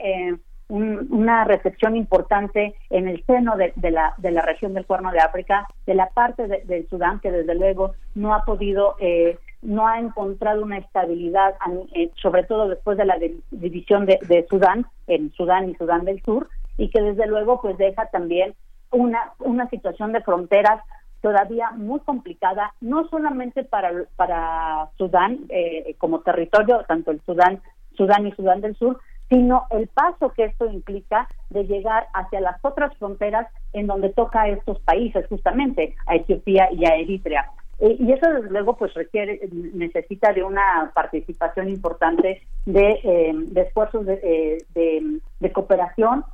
una 0.68 1.44
recepción 1.44 1.94
importante 1.94 2.74
en 2.88 3.06
el 3.06 3.22
seno 3.26 3.54
de, 3.56 3.72
la, 3.90 4.14
de 4.16 4.30
la 4.30 4.40
región 4.40 4.72
del 4.72 4.86
Cuerno 4.86 5.12
de 5.12 5.18
África, 5.18 5.66
de 5.86 5.94
la 5.94 6.08
parte 6.08 6.46
del 6.46 6.88
Sudán, 6.88 7.20
que 7.20 7.30
desde 7.30 7.54
luego 7.54 7.92
no 8.14 8.34
ha 8.34 8.44
podido 8.44 8.96
eh, 8.98 9.38
no 9.64 9.88
ha 9.88 9.98
encontrado 9.98 10.62
una 10.62 10.78
estabilidad, 10.78 11.54
eh, 11.94 12.10
sobre 12.14 12.44
todo 12.44 12.68
después 12.68 12.96
de 12.96 13.06
la 13.06 13.18
división 13.50 14.06
de, 14.06 14.46
Sudán, 14.48 14.86
en 15.06 15.32
Sudán 15.32 15.70
y 15.70 15.74
Sudán 15.74 16.04
del 16.04 16.22
Sur, 16.22 16.48
y 16.76 16.90
que 16.90 17.00
desde 17.00 17.26
luego 17.26 17.60
pues 17.60 17.76
deja 17.78 18.06
también 18.06 18.54
una, 18.90 19.32
una 19.40 19.68
situación 19.70 20.12
de 20.12 20.22
fronteras 20.22 20.82
todavía 21.22 21.70
muy 21.70 22.00
complicada, 22.00 22.74
no 22.82 23.08
solamente 23.08 23.64
para, 23.64 23.90
para 24.16 24.90
Sudán 24.98 25.40
eh, 25.48 25.94
como 25.98 26.20
territorio, 26.20 26.84
tanto 26.86 27.10
el 27.10 27.22
Sudán, 27.22 27.62
Sudán 27.96 28.26
y 28.26 28.32
Sudán 28.32 28.60
del 28.60 28.76
Sur, 28.76 29.00
sino 29.30 29.66
el 29.70 29.88
paso 29.88 30.32
que 30.36 30.44
esto 30.44 30.66
implica 30.66 31.26
de 31.48 31.64
llegar 31.64 32.08
hacia 32.12 32.40
las 32.40 32.62
otras 32.62 32.94
fronteras 32.98 33.48
en 33.72 33.86
donde 33.86 34.10
toca 34.10 34.42
a 34.42 34.48
estos 34.48 34.78
países, 34.80 35.26
justamente 35.28 35.96
a 36.06 36.16
Etiopía 36.16 36.68
y 36.72 36.84
a 36.84 36.96
Eritrea. 36.96 37.50
Eh, 37.80 37.96
y 37.98 38.12
eso 38.12 38.30
desde 38.30 38.50
luego 38.50 38.76
pues 38.76 38.94
requiere 38.94 39.40
necesita 39.50 40.32
de 40.32 40.44
una 40.44 40.92
participación 40.94 41.68
importante 41.68 42.42
de, 42.66 43.00
eh, 43.02 43.34
esfuerzos 43.56 44.06
de, 44.06 44.64
eh, 44.74 45.52
cooperación 45.52 46.24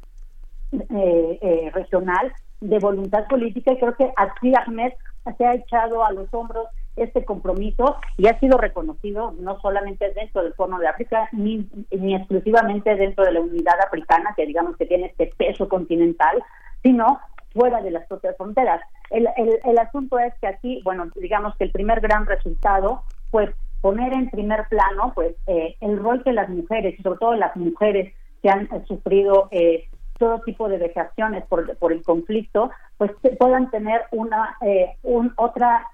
regional 1.72 2.32
de 2.60 2.78
voluntad 2.78 3.26
política 3.26 3.72
y 3.72 3.78
creo 3.78 3.96
que 3.96 4.12
aquí 4.16 4.52
Ahmed 4.54 4.92
se 5.36 5.44
ha 5.44 5.54
echado 5.54 6.04
a 6.04 6.12
los 6.12 6.32
hombros 6.32 6.68
este 6.94 7.24
compromiso 7.24 7.96
y 8.16 8.28
ha 8.28 8.38
sido 8.38 8.56
reconocido 8.56 9.32
no 9.40 9.58
solamente 9.60 10.12
dentro 10.12 10.42
del 10.42 10.54
Fondo 10.54 10.78
de 10.78 10.86
África 10.86 11.28
ni, 11.32 11.68
ni 11.90 12.14
exclusivamente 12.14 12.94
dentro 12.94 13.24
de 13.24 13.32
la 13.32 13.40
unidad 13.40 13.80
africana 13.84 14.32
que 14.36 14.46
digamos 14.46 14.76
que 14.76 14.86
tiene 14.86 15.06
este 15.06 15.32
peso 15.36 15.68
continental 15.68 16.42
sino 16.82 17.18
fuera 17.52 17.82
de 17.82 17.90
las 17.90 18.06
propias 18.06 18.36
fronteras. 18.36 18.80
El, 19.10 19.28
el, 19.64 19.78
asunto 19.78 20.18
es 20.18 20.32
que 20.40 20.46
aquí, 20.46 20.80
bueno, 20.84 21.08
digamos 21.16 21.56
que 21.56 21.64
el 21.64 21.72
primer 21.72 22.00
gran 22.00 22.26
resultado 22.26 23.02
fue 23.30 23.52
poner 23.80 24.12
en 24.12 24.30
primer 24.30 24.68
plano 24.68 25.12
pues 25.14 25.34
eh, 25.46 25.76
el 25.80 25.98
rol 25.98 26.22
que 26.22 26.32
las 26.32 26.48
mujeres, 26.48 26.98
y 26.98 27.02
sobre 27.02 27.18
todo 27.18 27.34
las 27.34 27.56
mujeres 27.56 28.14
que 28.42 28.50
han 28.50 28.66
eh, 28.66 28.84
sufrido 28.86 29.48
eh, 29.50 29.88
todo 30.18 30.40
tipo 30.40 30.68
de 30.68 30.78
vejaciones 30.78 31.44
por, 31.46 31.76
por 31.78 31.92
el 31.92 32.02
conflicto, 32.02 32.70
pues 32.98 33.10
puedan 33.38 33.70
tener 33.70 34.02
una 34.12 34.56
un 35.02 35.32
otra 35.36 35.86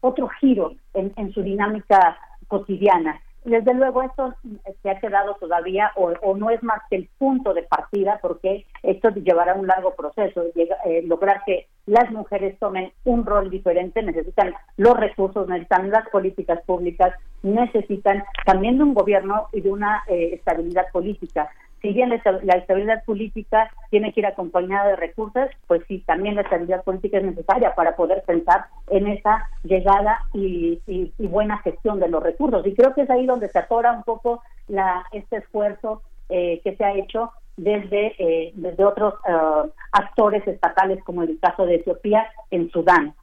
otro 0.00 0.28
giro 0.38 0.74
en, 0.92 1.12
en 1.16 1.32
su 1.32 1.42
dinámica 1.42 2.18
cotidiana. 2.46 3.20
Desde 3.44 3.74
luego 3.74 4.02
esto 4.02 4.34
se 4.82 4.90
ha 4.90 4.98
quedado 5.00 5.34
todavía 5.34 5.92
o, 5.96 6.34
no 6.34 6.48
es 6.48 6.62
más 6.62 6.80
que 6.88 6.96
el 6.96 7.08
punto 7.18 7.52
de 7.52 7.62
partida 7.62 8.18
porque 8.22 8.64
esto 8.82 9.10
llevará 9.10 9.54
un 9.54 9.66
largo 9.66 9.94
proceso. 9.94 10.44
Eh, 10.54 11.02
lograr 11.06 11.42
que 11.44 11.66
las 11.84 12.10
mujeres 12.10 12.58
tomen 12.58 12.90
un 13.04 13.26
rol 13.26 13.50
diferente 13.50 14.02
necesitan 14.02 14.54
los 14.78 14.96
recursos, 14.98 15.46
necesitan 15.46 15.90
las 15.90 16.08
políticas 16.08 16.62
públicas, 16.62 17.12
necesitan 17.42 18.24
también 18.46 18.78
de 18.78 18.84
un 18.84 18.94
gobierno 18.94 19.48
y 19.52 19.60
de 19.60 19.70
una 19.70 20.02
eh, 20.08 20.30
estabilidad 20.32 20.86
política 20.90 21.50
si 21.84 21.92
bien 21.92 22.08
la 22.08 22.54
estabilidad 22.54 23.04
política 23.04 23.70
tiene 23.90 24.14
que 24.14 24.20
ir 24.20 24.26
acompañada 24.26 24.88
de 24.88 24.96
recursos, 24.96 25.50
pues 25.66 25.82
sí, 25.86 26.02
también 26.06 26.34
la 26.34 26.40
estabilidad 26.40 26.82
política 26.82 27.18
es 27.18 27.24
necesaria 27.24 27.74
para 27.74 27.94
poder 27.94 28.22
pensar 28.26 28.64
en 28.88 29.06
esa 29.06 29.46
llegada 29.64 30.22
y, 30.32 30.80
buena 31.18 31.58
gestión 31.58 32.00
de 32.00 32.08
los 32.08 32.22
recursos. 32.22 32.66
Y 32.66 32.74
creo 32.74 32.94
que 32.94 33.02
es 33.02 33.10
ahí 33.10 33.26
donde 33.26 33.50
se 33.50 33.58
atora 33.58 33.92
un 33.92 34.02
poco 34.02 34.42
la, 34.66 35.04
este 35.12 35.36
esfuerzo 35.36 36.00
eh, 36.30 36.62
que 36.64 36.74
se 36.74 36.84
ha 36.86 36.94
hecho 36.94 37.32
desde, 37.58 38.14
eh, 38.18 38.52
desde 38.54 38.82
otros 38.82 39.12
eh, 39.28 39.70
actores 39.92 40.46
estatales, 40.48 41.04
como 41.04 41.22
el 41.22 41.38
caso 41.38 41.66
de 41.66 41.74
Etiopía 41.74 42.26
en 42.50 42.70
Sudán 42.70 43.14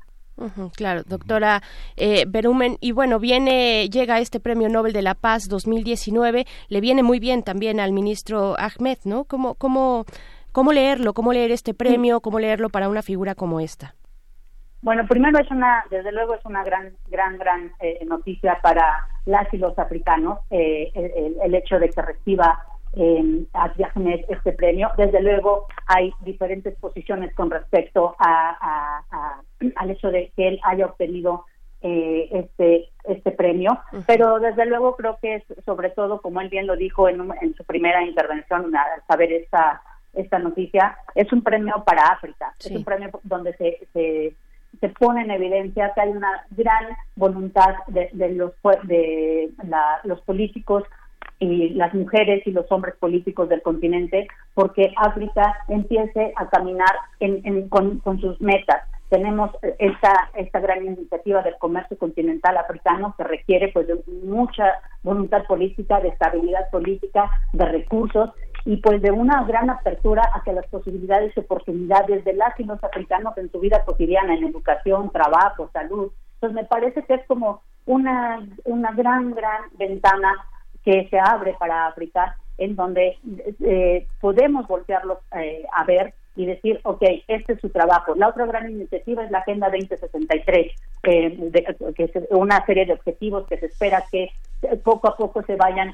claro, 0.76 1.04
doctora 1.04 1.62
eh, 1.98 2.26
Berumen. 2.28 2.78
Y 2.80 2.92
bueno, 2.92 3.20
viene, 3.20 3.90
llega 3.90 4.20
este 4.20 4.40
Premio 4.40 4.70
Nobel 4.70 4.94
de 4.94 5.02
la 5.02 5.16
Paz 5.16 5.48
2019, 5.50 6.46
le 6.68 6.82
viene 6.82 7.04
muy 7.04 7.20
bien 7.20 7.44
también 7.44 7.80
al 7.80 7.92
ministro 7.92 8.56
Ahmed, 8.58 8.98
¿no? 9.06 9.26
¿Cómo, 9.26 9.56
cómo, 9.56 10.06
cómo 10.52 10.74
leerlo? 10.74 11.14
¿Cómo 11.14 11.34
leer 11.34 11.52
este 11.52 11.74
premio? 11.74 12.22
¿Cómo 12.22 12.40
leerlo 12.40 12.70
para 12.70 12.90
una 12.90 13.02
figura 13.02 13.36
como 13.36 13.60
esta? 13.60 13.96
Bueno, 14.82 15.06
primero 15.08 15.38
es 15.38 15.50
una, 15.52 15.84
desde 15.92 16.12
luego 16.12 16.34
es 16.34 16.44
una 16.44 16.64
gran, 16.64 16.94
gran, 17.08 17.38
gran 17.38 17.72
eh, 17.80 18.04
noticia 18.06 18.58
para 18.64 19.08
las 19.26 19.54
y 19.54 19.58
los 19.58 19.78
africanos 19.78 20.40
eh, 20.50 20.92
el, 20.96 21.54
hecho 21.54 21.78
de 21.78 21.90
que 21.90 22.02
reciba 22.02 22.66
eh, 22.94 23.46
a 23.54 23.72
este 24.28 24.54
premio. 24.54 24.90
Desde 24.98 25.22
luego 25.22 25.68
hay 25.86 26.12
diferentes 26.22 26.76
posiciones 26.80 27.34
con 27.36 27.52
respecto 27.52 28.16
a, 28.18 29.40
al 29.76 29.92
hecho 29.92 30.12
de 30.12 30.32
que 30.36 30.48
él 30.48 30.60
haya 30.64 30.86
obtenido 30.86 31.46
eh, 31.82 32.30
este 32.32 32.90
este 33.06 33.32
premio, 33.32 33.80
pero 34.06 34.40
desde 34.40 34.68
luego 34.68 34.96
creo 34.96 35.18
que 35.22 35.36
es 35.36 35.44
sobre 35.66 35.90
todo, 35.90 36.22
como 36.22 36.40
él 36.42 36.50
bien 36.50 36.68
lo 36.68 36.76
dijo 36.76 37.10
en, 37.10 37.56
su 37.56 37.64
primera 37.64 38.04
intervención, 38.04 38.76
al 38.76 39.04
saber 39.08 39.32
esta 39.34 39.82
esta 40.14 40.40
noticia, 40.40 40.98
es 41.16 41.32
un 41.32 41.42
premio 41.42 41.84
para 41.86 42.04
África, 42.04 42.54
es 42.60 42.72
un 42.72 42.84
premio 42.84 43.10
donde 43.24 43.56
se, 43.56 43.88
se, 43.94 44.36
se 44.80 44.90
pone 44.90 45.22
en 45.22 45.32
evidencia 45.32 45.92
que 45.96 46.02
hay 46.02 46.10
una 46.10 46.46
gran 46.52 46.86
voluntad 47.16 47.76
de, 47.88 48.10
los 48.34 48.52
de 48.84 49.50
los 50.04 50.22
políticos 50.22 50.84
y 51.42 51.70
las 51.70 51.94
mujeres 51.94 52.46
y 52.46 52.52
los 52.52 52.72
hombres 52.72 52.96
políticos 52.98 53.50
del 53.50 53.64
continente 53.64 54.28
porque 54.54 54.94
África 54.96 55.56
empiece 55.68 56.34
a 56.36 56.48
caminar 56.50 56.92
con, 57.70 58.22
sus 58.22 58.40
metas. 58.40 58.84
Tenemos 59.12 59.52
esta, 59.78 60.32
esta 60.36 60.62
gran 60.62 60.86
iniciativa 60.86 61.42
del 61.42 61.58
comercio 61.58 61.98
continental 61.98 62.56
africano 62.56 63.14
que 63.18 63.26
requiere 63.26 63.68
pues 63.68 63.86
de 63.86 64.02
mucha 64.24 64.64
voluntad 65.04 65.44
política, 65.48 66.00
de 66.00 66.08
estabilidad 66.08 66.70
política, 66.70 67.30
de 67.52 67.66
recursos 67.66 68.30
y 68.64 68.78
pues 68.78 69.02
de 69.02 69.12
una 69.12 69.44
gran 69.44 69.70
apertura 69.70 70.22
hacia 70.34 70.54
las 70.54 70.66
posibilidades 70.68 71.36
y 71.36 71.42
oportunidades 71.42 72.24
de 72.24 72.36
las 72.36 72.58
y 72.58 72.64
los 72.64 72.82
africanos 72.82 73.38
en 73.38 73.52
su 73.52 73.60
vida 73.60 73.84
cotidiana, 73.84 74.34
en 74.34 74.46
educación, 74.46 75.12
trabajo, 75.12 75.70
salud. 75.74 76.10
Entonces 76.36 76.56
me 76.56 76.64
parece 76.64 77.04
que 77.04 77.16
es 77.16 77.28
como 77.28 77.64
una, 77.88 78.48
una 78.64 78.94
gran, 78.94 79.36
gran 79.36 79.64
ventana 79.78 80.36
que 80.86 81.10
se 81.10 81.20
abre 81.20 81.54
para 81.60 81.88
África, 81.88 82.38
en 82.58 82.78
donde 82.78 83.18
eh, 83.60 84.08
podemos 84.22 84.66
voltearlos 84.70 85.18
eh, 85.36 85.66
a 85.76 85.84
ver 85.84 86.14
y 86.36 86.46
decir, 86.46 86.80
ok, 86.84 87.04
este 87.28 87.54
es 87.54 87.62
su 87.62 87.70
trabajo. 87.70 88.16
La 88.16 88.30
otra 88.30 88.46
gran 88.46 88.70
iniciativa 88.70 89.24
es 89.24 89.32
la 89.32 89.40
Agenda 89.40 89.70
2063, 89.70 90.72
eh, 91.04 91.52
que 91.96 92.04
es 92.04 92.12
una 92.30 92.66
serie 92.66 92.86
de 92.86 92.94
objetivos 92.94 93.48
que 93.48 93.58
se 93.58 93.66
espera 93.66 94.04
que 94.12 94.30
poco 94.84 95.08
a 95.08 95.18
poco 95.18 95.42
se 95.44 95.56
vayan, 95.56 95.94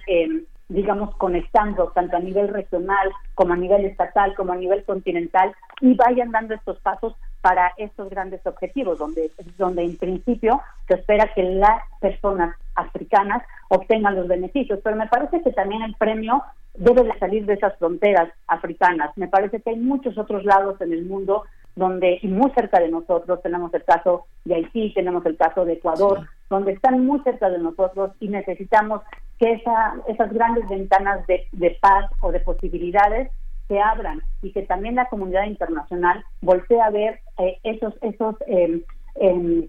digamos, 0.68 1.16
conectando 1.16 1.88
tanto 1.96 2.18
a 2.18 2.20
nivel 2.20 2.50
regional 2.50 3.10
como 3.34 3.54
a 3.54 3.58
nivel 3.58 3.86
estatal 3.86 4.36
como 4.36 4.54
a 4.54 4.58
nivel 4.58 4.84
continental 4.84 5.56
y 5.82 5.96
vayan 5.96 6.32
dando 6.32 6.54
estos 6.54 6.78
pasos 6.80 7.16
para 7.42 7.72
estos 7.78 8.10
grandes 8.10 8.46
objetivos, 8.46 9.00
donde, 9.00 9.32
donde 9.58 9.84
en 9.84 9.98
principio 9.98 10.62
se 10.88 10.96
espera 10.96 11.32
que 11.34 11.44
las 11.44 11.82
personas 12.02 12.56
africanas 12.76 13.44
obtengan 13.70 14.16
los 14.16 14.28
beneficios. 14.28 14.80
Pero 14.84 14.96
me 14.96 15.08
parece 15.08 15.42
que 15.42 15.52
también 15.52 15.82
el 15.84 15.96
premio 15.96 16.44
debe 16.78 17.04
de 17.04 17.20
salir 17.20 17.46
de 17.46 17.54
esas 17.54 17.78
fronteras 17.78 18.30
africanas. 18.48 19.12
Me 19.18 19.28
parece 19.28 19.62
que 19.62 19.72
hay 19.72 19.78
muchos 19.78 20.18
otros 20.18 20.44
lados 20.46 20.80
en 20.82 20.94
el 20.94 21.06
mundo 21.06 21.44
donde, 21.76 22.20
y 22.22 22.28
muy 22.28 22.50
cerca 22.52 22.80
de 22.80 22.90
nosotros, 22.90 23.42
tenemos 23.44 23.74
el 23.74 23.84
caso 23.84 24.26
de 24.46 24.56
Haití, 24.56 24.94
tenemos 24.94 25.26
el 25.26 25.38
caso 25.38 25.64
de 25.64 25.74
Ecuador, 25.74 26.28
donde 26.50 26.72
están 26.72 27.06
muy 27.06 27.20
cerca 27.22 27.50
de 27.50 27.60
nosotros 27.60 28.12
y 28.20 28.30
necesitamos 28.30 29.02
que 29.40 29.52
esa, 29.54 29.96
esas 30.08 30.34
grandes 30.34 30.68
ventanas 30.68 31.26
de, 31.28 31.48
de 31.52 31.78
paz 31.80 32.10
o 32.22 32.32
de 32.32 32.40
posibilidades 32.40 33.30
se 33.68 33.80
abran 33.80 34.22
y 34.42 34.52
que 34.52 34.64
también 34.64 34.96
la 34.96 35.10
comunidad 35.10 35.46
internacional 35.46 36.24
voltee 36.42 36.82
a 36.82 36.90
ver 36.90 37.20
eh, 37.38 37.60
esos, 37.64 37.94
esos 38.02 38.36
em, 38.48 38.82
em, 39.16 39.68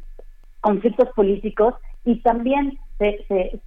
conflictos 0.61 1.09
políticos 1.15 1.75
y 2.05 2.21
también 2.23 2.79
se, 2.99 3.25
se, 3.29 3.61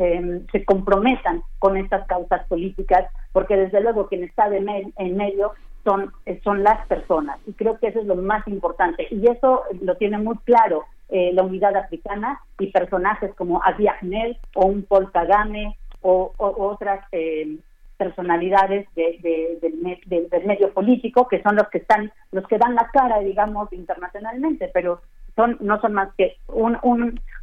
se, 0.52 0.66
comprometan 0.66 1.42
con 1.60 1.78
estas 1.78 2.06
causas 2.08 2.46
políticas, 2.48 3.06
porque 3.34 3.58
desde 3.58 3.82
luego 3.82 4.08
quien 4.08 4.24
está 4.24 4.50
de 4.50 4.58
en 4.98 5.18
medio 5.18 5.54
son, 5.84 6.12
son 6.44 6.64
las 6.64 6.86
personas, 6.88 7.40
y 7.48 7.54
creo 7.54 7.80
que 7.80 7.88
eso 7.88 8.00
es 8.00 8.06
lo 8.06 8.16
más 8.16 8.48
importante, 8.48 9.08
y 9.10 9.28
eso 9.28 9.64
lo 9.82 9.96
tiene 9.96 10.18
muy 10.18 10.38
claro 10.40 10.86
eh, 11.14 11.32
la 11.34 11.44
unidad 11.44 11.76
africana 11.76 12.40
y 12.58 12.68
personajes 12.68 13.34
como 13.36 13.62
Abiy 13.66 13.90
Ahmed 13.90 14.38
o 14.56 14.68
un 14.68 14.84
Paul 14.84 15.12
Kagame 15.12 15.78
o, 16.00 16.32
otras 16.38 17.06
eh, 17.12 17.58
personalidades 17.98 18.88
del, 18.96 20.46
medio 20.46 20.74
político 20.74 21.28
que 21.28 21.42
son 21.44 21.58
los 21.58 21.68
que 21.68 21.80
están 21.80 22.14
los 22.32 22.48
que 22.48 22.58
dan 22.58 22.76
la 22.76 22.90
cara 22.94 23.20
digamos 23.20 23.74
internacionalmente 23.74 24.72
pero 24.74 25.02
son 25.36 25.58
no 25.60 25.82
son 25.82 25.94
más 25.94 26.14
que 26.18 26.38
un, 26.48 26.80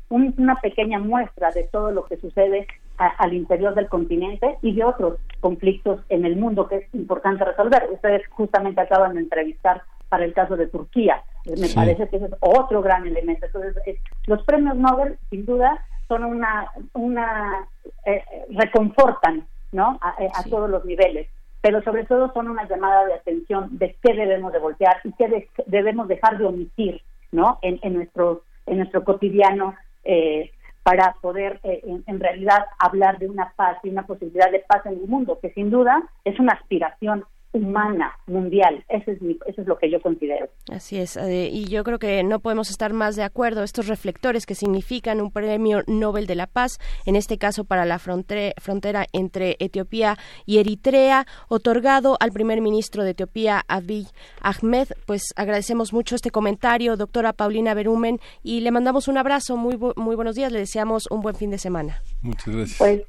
una 0.09 0.56
pequeña 0.62 0.98
muestra 0.98 1.51
de 1.51 1.65
todo 1.65 1.90
lo 1.90 2.06
que 2.06 2.16
sucede 2.16 2.66
al 2.98 3.32
interior 3.32 3.74
del 3.74 3.88
continente 3.88 4.58
y 4.62 4.74
de 4.74 4.84
otros 4.84 5.18
conflictos 5.40 6.00
en 6.08 6.24
el 6.24 6.36
mundo 6.36 6.68
que 6.68 6.76
es 6.76 6.94
importante 6.94 7.44
resolver 7.44 7.88
ustedes 7.92 8.26
justamente 8.28 8.80
acaban 8.80 9.14
de 9.14 9.20
entrevistar 9.20 9.82
para 10.08 10.24
el 10.24 10.32
caso 10.32 10.56
de 10.56 10.66
Turquía 10.66 11.22
me 11.44 11.68
parece 11.74 12.08
que 12.08 12.16
ese 12.16 12.26
es 12.26 12.32
otro 12.40 12.82
gran 12.82 13.06
elemento 13.06 13.46
entonces 13.46 13.76
eh, 13.86 13.98
los 14.26 14.42
premios 14.44 14.76
Nobel 14.76 15.18
sin 15.30 15.46
duda 15.46 15.84
son 16.08 16.24
una 16.24 16.70
una 16.94 17.68
eh, 18.04 18.22
reconfortan 18.50 19.46
¿no? 19.72 19.98
Eh, 20.18 20.28
a, 20.34 20.42
todos 20.44 20.70
los 20.70 20.84
niveles. 20.84 21.28
Pero 21.60 21.82
sobre 21.82 22.04
todo 22.04 22.32
son 22.32 22.48
una 22.48 22.68
llamada 22.68 23.04
de 23.06 23.14
atención 23.14 23.78
de 23.78 23.96
qué 24.02 24.14
debemos 24.14 24.52
de 24.52 24.60
voltear 24.60 25.00
y 25.04 25.12
qué 25.12 25.48
debemos 25.66 26.08
dejar 26.08 26.38
de 26.38 26.46
omitir, 26.46 27.02
¿no? 27.32 27.58
En, 27.62 27.80
en 27.82 27.94
nuestro, 27.94 28.42
en 28.66 28.78
nuestro 28.78 29.04
cotidiano 29.04 29.74
eh, 30.04 30.52
para 30.89 31.15
poder 31.20 31.60
eh, 31.65 31.82
en, 31.85 32.02
en, 32.06 32.19
realidad 32.19 32.65
hablar 32.78 33.19
de 33.19 33.28
una 33.28 33.52
paz 33.56 33.77
y 33.82 33.90
una 33.90 34.06
posibilidad 34.06 34.51
de 34.51 34.60
paz 34.60 34.86
en 34.86 34.94
el 34.94 35.06
mundo, 35.06 35.39
que 35.39 35.51
sin 35.51 35.69
duda 35.69 36.02
es 36.24 36.40
una 36.40 36.55
aspiración 36.55 37.27
humana, 37.52 38.12
mundial. 38.26 38.84
Eso 38.88 39.10
es, 39.10 39.18
eso 39.46 39.62
es 39.62 39.66
lo 39.66 39.78
que 39.78 39.90
yo 39.90 40.00
considero. 40.00 40.48
Así 40.70 40.98
es, 40.98 41.16
eh, 41.16 41.48
y 41.52 41.64
yo 41.66 41.84
creo 41.84 41.98
que 41.98 42.22
no 42.22 42.40
podemos 42.40 42.70
estar 42.70 42.92
más 42.92 43.16
de 43.16 43.22
acuerdo. 43.22 43.62
Estos 43.62 43.88
reflectores 43.88 44.46
que 44.46 44.54
significan 44.54 45.20
un 45.20 45.30
premio 45.30 45.82
Nobel 45.86 46.26
de 46.26 46.34
la 46.34 46.46
Paz, 46.46 46.78
en 47.06 47.16
este 47.16 47.38
caso 47.38 47.64
para 47.64 47.84
la 47.84 47.98
frontera 47.98 49.06
entre 49.12 49.56
Etiopía 49.58 50.16
y 50.46 50.58
Eritrea, 50.58 51.26
otorgado 51.48 52.16
al 52.20 52.32
primer 52.32 52.60
ministro 52.60 53.04
de 53.04 53.10
Etiopía, 53.10 53.62
Abiy 53.68 54.06
Ahmed. 54.40 54.88
Pues 55.06 55.32
agradecemos 55.36 55.92
mucho 55.92 56.14
este 56.14 56.30
comentario, 56.30 56.96
doctora 56.96 57.32
Paulina 57.32 57.74
Berumen, 57.74 58.20
y 58.42 58.60
le 58.60 58.70
mandamos 58.70 59.08
un 59.08 59.18
abrazo. 59.18 59.56
Muy, 59.56 59.78
muy 59.96 60.16
buenos 60.16 60.36
días, 60.36 60.52
le 60.52 60.60
deseamos 60.60 61.06
un 61.10 61.22
buen 61.22 61.34
fin 61.34 61.50
de 61.50 61.58
semana. 61.58 62.02
Muchas 62.22 62.54
gracias. 62.54 62.78
Pues, 62.78 63.02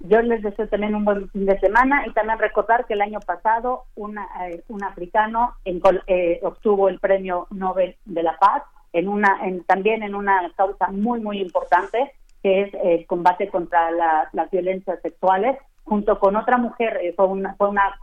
yo 0.00 0.22
les 0.22 0.42
deseo 0.42 0.66
también 0.68 0.94
un 0.94 1.04
buen 1.04 1.28
fin 1.30 1.46
de 1.46 1.58
semana 1.60 2.06
y 2.06 2.12
también 2.12 2.38
recordar 2.38 2.86
que 2.86 2.94
el 2.94 3.02
año 3.02 3.20
pasado 3.20 3.84
eh, 3.96 4.62
un 4.68 4.82
africano 4.82 5.54
eh, 5.64 6.40
obtuvo 6.42 6.88
el 6.88 6.98
premio 6.98 7.46
Nobel 7.50 7.96
de 8.06 8.22
la 8.22 8.36
Paz 8.38 8.62
en 8.92 9.08
una 9.08 9.46
en, 9.46 9.62
también 9.64 10.02
en 10.02 10.14
una 10.14 10.50
causa 10.56 10.88
muy 10.88 11.20
muy 11.20 11.40
importante 11.40 12.12
que 12.42 12.62
es 12.62 12.74
el 12.82 13.06
combate 13.06 13.48
contra 13.48 13.90
las 13.90 14.50
violencias 14.50 15.00
sexuales 15.02 15.58
junto 15.84 16.18
con 16.18 16.34
otra 16.36 16.56
mujer 16.56 16.98
eh, 17.02 17.12
fue 17.14 17.26
una 17.26 17.54
fue 17.56 17.68
una 17.68 17.94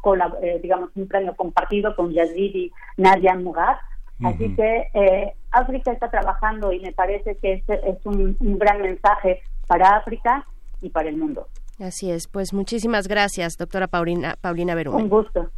digamos 0.61 0.91
un 0.95 1.07
premio 1.07 1.35
compartido 1.35 1.95
con 1.95 2.13
Yazidi 2.13 2.71
Nadia 2.97 3.35
Mugar 3.35 3.79
así 4.23 4.55
que 4.55 5.33
África 5.51 5.91
está 5.91 6.11
trabajando 6.11 6.71
y 6.71 6.79
me 6.79 6.91
parece 6.91 7.37
que 7.37 7.53
es, 7.53 7.63
es 7.69 8.05
un, 8.05 8.37
un 8.39 8.59
gran 8.59 8.81
mensaje 8.81 9.41
para 9.67 9.97
África 9.97 10.45
y 10.81 10.89
para 10.89 11.09
el 11.09 11.17
mundo. 11.17 11.47
Así 11.79 12.09
es, 12.09 12.27
pues 12.27 12.53
muchísimas 12.53 13.07
gracias, 13.07 13.57
doctora 13.57 13.87
Paulina, 13.87 14.35
Paulina 14.41 14.73
Un 14.73 15.09
gusto. 15.09 15.51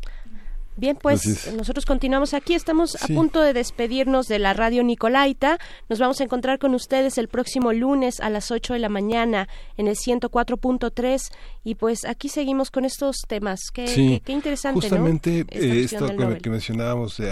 Bien, 0.80 0.98
pues 1.02 1.52
nosotros 1.54 1.86
continuamos 1.86 2.34
aquí, 2.34 2.54
estamos 2.54 2.96
a 3.04 3.08
punto 3.08 3.42
de 3.42 3.52
despedirnos 3.52 4.28
de 4.28 4.40
la 4.40 4.54
radio 4.54 4.82
Nicolaita. 4.82 5.58
Nos 5.90 6.00
vamos 6.00 6.22
a 6.22 6.24
encontrar 6.24 6.58
con 6.58 6.74
ustedes 6.74 7.18
el 7.18 7.28
próximo 7.28 7.74
lunes 7.74 8.22
a 8.22 8.30
las 8.30 8.50
8 8.50 8.74
de 8.74 8.80
la 8.80 8.88
mañana 8.88 9.50
en 9.76 9.90
el 9.90 9.98
104.3 9.98 11.32
y 11.66 11.76
pues 11.76 12.06
aquí 12.06 12.30
seguimos 12.30 12.72
con 12.72 12.86
estos 12.86 13.18
temas. 13.28 13.60
Qué, 13.74 14.22
qué, 14.24 14.32
interesante, 14.32 14.80
Justamente 14.80 15.46
eh, 15.50 15.82
esto 15.84 16.08
que 16.42 16.50
mencionábamos 16.50 17.18
de 17.18 17.32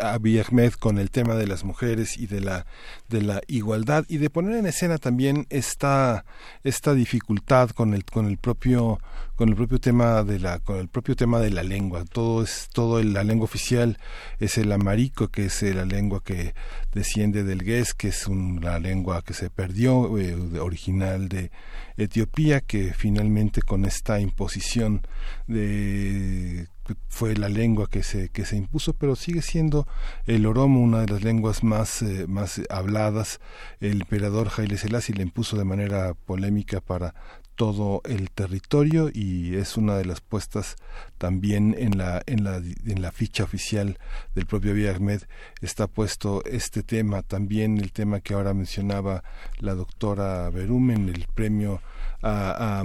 Abiy 0.00 0.38
Ahmed 0.38 0.72
con 0.74 0.98
el 0.98 1.10
tema 1.10 1.34
de 1.34 1.48
las 1.48 1.64
mujeres 1.64 2.16
y 2.16 2.28
de 2.28 2.40
la 2.40 2.66
de 3.08 3.22
la 3.22 3.40
igualdad 3.48 4.04
y 4.08 4.18
de 4.18 4.30
poner 4.30 4.56
en 4.56 4.66
escena 4.66 4.98
también 4.98 5.46
esta 5.50 6.24
esta 6.62 6.94
dificultad 6.94 7.70
con 7.70 7.92
el 7.94 8.04
con 8.04 8.26
el 8.26 8.38
propio 8.38 9.00
con 9.38 9.50
el 9.50 9.54
propio 9.54 9.78
tema 9.78 10.24
de 10.24 10.40
la 10.40 10.58
con 10.58 10.78
el 10.78 10.88
propio 10.88 11.14
tema 11.14 11.38
de 11.38 11.52
la 11.52 11.62
lengua. 11.62 12.04
Todo 12.04 12.42
es 12.42 12.68
todo 12.72 13.00
la 13.04 13.22
lengua 13.22 13.44
oficial 13.44 13.96
es 14.40 14.58
el 14.58 14.72
amarico 14.72 15.28
que 15.28 15.44
es 15.46 15.62
la 15.62 15.84
lengua 15.84 16.24
que 16.24 16.54
desciende 16.92 17.44
del 17.44 17.62
gués 17.62 17.94
que 17.94 18.08
es 18.08 18.26
una 18.26 18.80
lengua 18.80 19.22
que 19.22 19.34
se 19.34 19.48
perdió 19.48 20.18
eh, 20.18 20.34
original 20.58 21.28
de 21.28 21.52
Etiopía 21.96 22.60
que 22.60 22.92
finalmente 22.94 23.62
con 23.62 23.84
esta 23.84 24.18
imposición 24.18 25.02
de 25.46 26.66
fue 27.08 27.36
la 27.36 27.48
lengua 27.48 27.88
que 27.88 28.02
se 28.02 28.30
que 28.30 28.44
se 28.44 28.56
impuso 28.56 28.94
pero 28.94 29.14
sigue 29.14 29.42
siendo 29.42 29.86
el 30.26 30.46
oromo 30.46 30.80
una 30.80 31.00
de 31.02 31.12
las 31.12 31.22
lenguas 31.22 31.62
más 31.62 32.02
eh, 32.02 32.26
más 32.26 32.60
habladas. 32.70 33.40
El 33.80 34.00
emperador 34.00 34.48
Haile 34.56 34.78
Selassie 34.78 35.14
le 35.14 35.22
impuso 35.22 35.56
de 35.56 35.64
manera 35.64 36.14
polémica 36.14 36.80
para 36.80 37.14
todo 37.58 38.02
el 38.04 38.30
territorio 38.30 39.10
y 39.12 39.56
es 39.56 39.76
una 39.76 39.96
de 39.96 40.04
las 40.04 40.20
puestas 40.20 40.76
también 41.18 41.74
en 41.76 41.98
la 41.98 42.22
en 42.26 42.44
la 42.44 42.58
en 42.58 43.02
la 43.02 43.10
ficha 43.10 43.42
oficial 43.42 43.98
del 44.36 44.46
propio 44.46 44.74
Ahmed. 44.94 45.22
Está 45.60 45.88
puesto 45.88 46.44
este 46.44 46.84
tema 46.84 47.22
también 47.22 47.78
el 47.78 47.90
tema 47.90 48.20
que 48.20 48.34
ahora 48.34 48.54
mencionaba 48.54 49.24
la 49.58 49.74
doctora 49.74 50.48
Berumen 50.50 51.08
el 51.08 51.26
premio 51.34 51.82
a, 52.22 52.78
a 52.78 52.84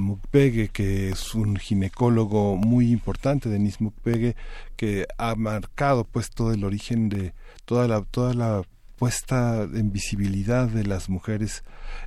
que 0.74 1.10
es 1.10 1.36
un 1.36 1.58
ginecólogo 1.58 2.58
muy 2.58 2.92
importante 2.92 3.50
Denis 3.50 3.80
Mukwege 3.80 4.36
que 4.76 5.06
ha 5.20 5.36
marcado 5.36 6.04
pues 6.04 6.32
todo 6.32 6.52
el 6.52 6.64
origen 6.64 7.10
de 7.10 7.36
toda 7.66 7.88
la 7.88 8.02
toda 8.02 8.34
la 8.34 8.64
en 9.64 9.92
visibilidad 9.92 10.68
de 10.68 10.86
las 10.86 11.10
mujeres 11.10 11.64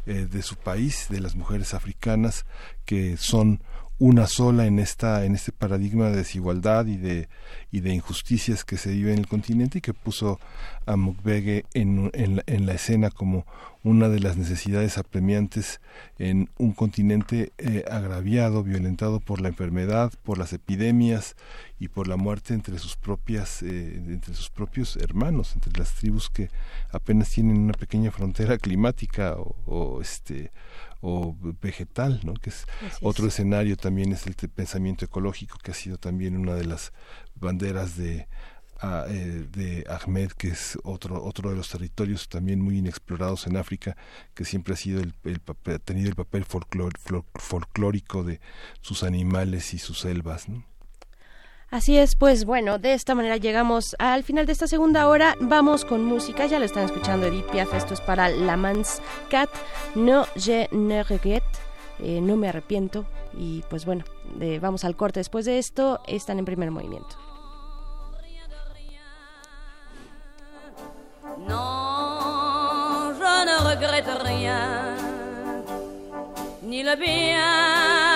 eh, 0.06 0.27
de 0.31 0.43
su 0.43 0.56
país, 0.56 1.06
de 1.10 1.20
las 1.20 1.36
mujeres 1.36 1.74
africanas 1.74 2.47
que 2.85 3.16
son 3.16 3.62
una 3.98 4.27
sola 4.27 4.66
en 4.66 4.78
esta 4.78 5.24
en 5.24 5.35
este 5.35 5.52
paradigma 5.52 6.10
de 6.10 6.16
desigualdad 6.16 6.86
y 6.86 6.97
de 6.97 7.28
y 7.73 7.81
de 7.81 7.94
injusticias 7.94 8.64
que 8.64 8.77
se 8.77 8.90
vive 8.90 9.12
en 9.12 9.18
el 9.18 9.27
continente 9.27 9.78
y 9.78 9.81
que 9.81 9.94
puso 9.94 10.39
a 10.85 10.97
Mukwege 10.97 11.64
en, 11.74 12.10
en, 12.12 12.43
en 12.47 12.66
la 12.66 12.74
escena 12.74 13.10
como 13.10 13.47
una 13.86 14.09
de 14.09 14.18
las 14.18 14.36
necesidades 14.36 14.98
apremiantes 14.98 15.81
en 16.18 16.51
un 16.59 16.73
continente 16.73 17.52
eh, 17.56 17.85
agraviado, 17.89 18.64
violentado 18.64 19.20
por 19.20 19.40
la 19.40 19.47
enfermedad, 19.47 20.12
por 20.24 20.39
las 20.39 20.52
epidemias 20.52 21.36
y 21.78 21.86
por 21.86 22.09
la 22.09 22.16
muerte 22.16 22.52
entre 22.52 22.81
sus 22.81 22.97
propias, 22.97 23.62
eh, 23.62 23.94
entre 23.94 24.35
sus 24.35 24.51
propios 24.51 24.97
hermanos, 24.97 25.55
entre 25.55 25.78
las 25.78 25.94
tribus 25.94 26.31
que 26.31 26.51
apenas 26.90 27.31
tienen 27.31 27.59
una 27.59 27.74
pequeña 27.74 28.10
frontera 28.10 28.59
climática 28.59 29.36
o, 29.36 29.55
o 29.66 30.02
este 30.02 30.51
o 31.01 31.36
vegetal, 31.60 32.20
¿no? 32.24 32.35
que 32.35 32.51
es 32.51 32.66
otro 33.01 33.27
escenario 33.27 33.77
también 33.77 34.12
es 34.12 34.27
el 34.27 34.35
pensamiento 34.35 35.05
ecológico 35.05 35.59
que 35.62 35.70
ha 35.70 35.74
sido 35.74 35.98
también 35.98 36.36
una 36.36 36.55
de 36.55 36.64
las 36.64 36.93
banderas 37.35 37.97
de 37.97 38.28
eh, 38.82 39.47
de 39.52 39.86
Ahmed, 39.89 40.32
que 40.32 40.48
es 40.48 40.78
otro, 40.85 41.24
otro 41.24 41.48
de 41.48 41.56
los 41.56 41.70
territorios 41.70 42.28
también 42.28 42.60
muy 42.60 42.77
inexplorados 42.77 43.47
en 43.47 43.56
África, 43.56 43.97
que 44.35 44.44
siempre 44.44 44.74
ha 44.74 44.77
sido 44.77 45.01
el, 45.01 45.40
papel, 45.40 45.77
ha 45.77 45.78
tenido 45.78 46.10
el 46.10 46.14
papel 46.14 46.44
folclórico 46.44 48.23
de 48.23 48.40
sus 48.82 49.02
animales 49.02 49.73
y 49.73 49.78
sus 49.78 50.01
selvas. 50.01 50.47
Así 51.71 51.99
es, 51.99 52.15
pues 52.15 52.45
bueno, 52.45 52.79
de 52.79 52.95
esta 52.95 53.15
manera 53.15 53.37
llegamos 53.37 53.97
al 53.99 54.23
final 54.23 54.47
de 54.47 54.53
esta 54.53 54.67
segunda 54.69 55.09
hora. 55.09 55.37
Vamos 55.41 55.85
con 55.85 56.05
música, 56.05 56.47
ya 56.47 56.59
lo 56.59 56.65
están 56.65 56.85
escuchando 56.85 57.27
Edith 57.27 57.51
Piaf, 57.51 57.75
esto 57.75 57.93
es 57.95 58.01
para 58.01 58.29
La 58.29 58.57
Mans 58.57 59.03
Cat, 59.29 59.51
No 59.95 60.27
Je 60.37 60.69
ne 60.71 61.03
regrette, 61.03 61.45
eh, 61.99 62.21
no 62.21 62.37
me 62.37 62.49
arrepiento. 62.49 63.05
Y 63.37 63.63
pues 63.69 63.85
bueno, 63.85 64.05
vamos 64.61 64.85
al 64.85 64.97
corte 64.97 65.21
después 65.21 65.45
de 65.45 65.59
esto, 65.59 66.01
están 66.07 66.39
en 66.39 66.45
primer 66.45 66.71
movimiento. 66.71 67.17
Non, 71.47 73.15
je 73.15 73.45
ne 73.45 73.59
regrette 73.59 74.15
rien, 74.23 74.95
ni 76.63 76.83
le 76.83 76.97
bien 76.97 78.16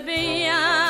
Bien 0.00 0.83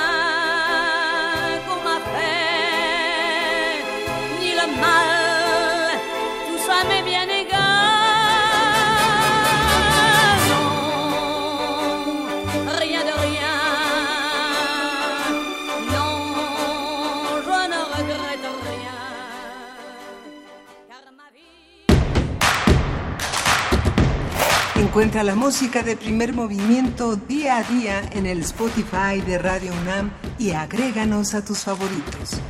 Encuentra 24.95 25.25
la 25.25 25.35
música 25.35 25.83
de 25.83 25.97
primer 25.97 26.33
movimiento 26.35 27.17
día 27.17 27.57
a 27.57 27.65
día 27.65 28.09
en 28.13 28.27
el 28.27 28.43
Spotify 28.43 29.21
de 29.27 29.39
Radio 29.39 29.73
UNAM 29.83 30.13
y 30.39 30.53
agréganos 30.53 31.35
a 31.35 31.45
tus 31.45 31.65
favoritos. 31.65 32.41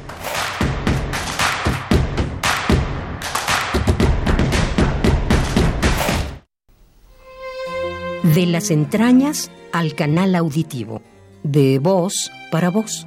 De 8.22 8.44
las 8.44 8.70
entrañas 8.70 9.50
al 9.72 9.94
canal 9.94 10.34
auditivo. 10.34 11.00
De 11.44 11.78
voz 11.78 12.30
para 12.50 12.68
voz. 12.68 13.06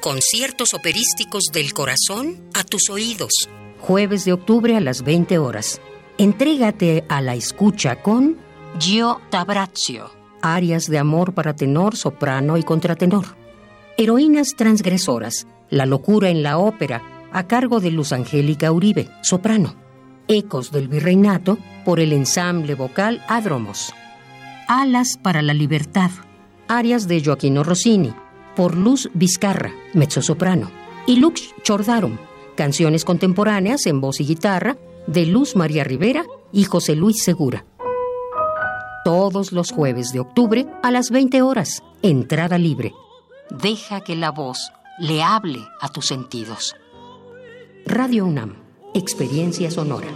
Conciertos 0.00 0.72
operísticos 0.72 1.50
del 1.52 1.74
corazón 1.74 2.48
a 2.54 2.64
tus 2.64 2.88
oídos. 2.88 3.50
Jueves 3.78 4.24
de 4.24 4.32
octubre 4.32 4.74
a 4.74 4.80
las 4.80 5.02
20 5.02 5.36
horas. 5.36 5.82
Entrégate 6.16 7.04
a 7.10 7.20
la 7.20 7.34
escucha 7.34 7.96
con 7.96 8.48
Gio 8.78 9.20
Tabrazio. 9.30 10.10
Arias 10.42 10.86
de 10.86 10.98
amor 10.98 11.34
para 11.34 11.54
tenor, 11.54 11.96
soprano 11.96 12.56
y 12.56 12.62
contratenor. 12.62 13.26
Heroínas 13.96 14.54
transgresoras. 14.56 15.46
La 15.68 15.86
locura 15.86 16.30
en 16.30 16.42
la 16.42 16.58
ópera, 16.58 17.02
a 17.32 17.46
cargo 17.46 17.80
de 17.80 17.90
Luz 17.90 18.12
Angélica 18.12 18.72
Uribe, 18.72 19.08
soprano. 19.22 19.74
Ecos 20.28 20.72
del 20.72 20.88
Virreinato, 20.88 21.58
por 21.84 22.00
el 22.00 22.12
ensamble 22.12 22.74
vocal 22.74 23.22
Adromos. 23.28 23.92
Alas 24.66 25.18
para 25.20 25.42
la 25.42 25.52
libertad. 25.52 26.10
Arias 26.68 27.06
de 27.06 27.22
Joaquino 27.22 27.64
Rossini, 27.64 28.14
por 28.56 28.76
Luz 28.76 29.10
Vizcarra, 29.12 29.72
mezzosoprano. 29.92 30.70
Y 31.06 31.16
Lux 31.16 31.54
Chordarum, 31.62 32.16
canciones 32.56 33.04
contemporáneas 33.04 33.86
en 33.86 34.00
voz 34.00 34.20
y 34.20 34.26
guitarra, 34.26 34.78
de 35.06 35.26
Luz 35.26 35.56
María 35.56 35.84
Rivera 35.84 36.24
y 36.52 36.64
José 36.64 36.94
Luis 36.94 37.22
Segura 37.22 37.64
todos 39.04 39.52
los 39.52 39.70
jueves 39.72 40.12
de 40.12 40.20
octubre 40.20 40.66
a 40.82 40.90
las 40.90 41.10
20 41.10 41.42
horas. 41.42 41.82
Entrada 42.02 42.58
libre. 42.58 42.92
Deja 43.50 44.00
que 44.00 44.16
la 44.16 44.30
voz 44.30 44.72
le 44.98 45.22
hable 45.22 45.60
a 45.80 45.88
tus 45.88 46.06
sentidos. 46.06 46.76
Radio 47.86 48.26
UNAM. 48.26 48.56
Experiencia 48.94 49.70
sonora. 49.70 50.08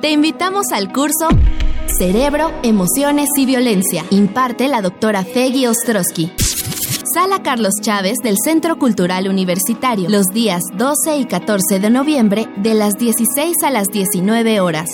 Te 0.00 0.10
invitamos 0.10 0.72
al 0.72 0.92
curso 0.92 1.28
Cerebro, 1.98 2.52
Emociones 2.62 3.28
y 3.36 3.44
Violencia. 3.44 4.04
Imparte 4.10 4.68
la 4.68 4.80
doctora 4.80 5.24
Feggy 5.24 5.66
Ostrowski. 5.66 6.32
Sala 7.12 7.42
Carlos 7.42 7.74
Chávez 7.82 8.18
del 8.22 8.36
Centro 8.42 8.78
Cultural 8.78 9.28
Universitario, 9.28 10.08
los 10.08 10.26
días 10.26 10.62
12 10.74 11.18
y 11.18 11.24
14 11.26 11.80
de 11.80 11.90
noviembre 11.90 12.48
de 12.56 12.74
las 12.74 12.94
16 12.94 13.56
a 13.64 13.70
las 13.70 13.88
19 13.88 14.60
horas. 14.60 14.90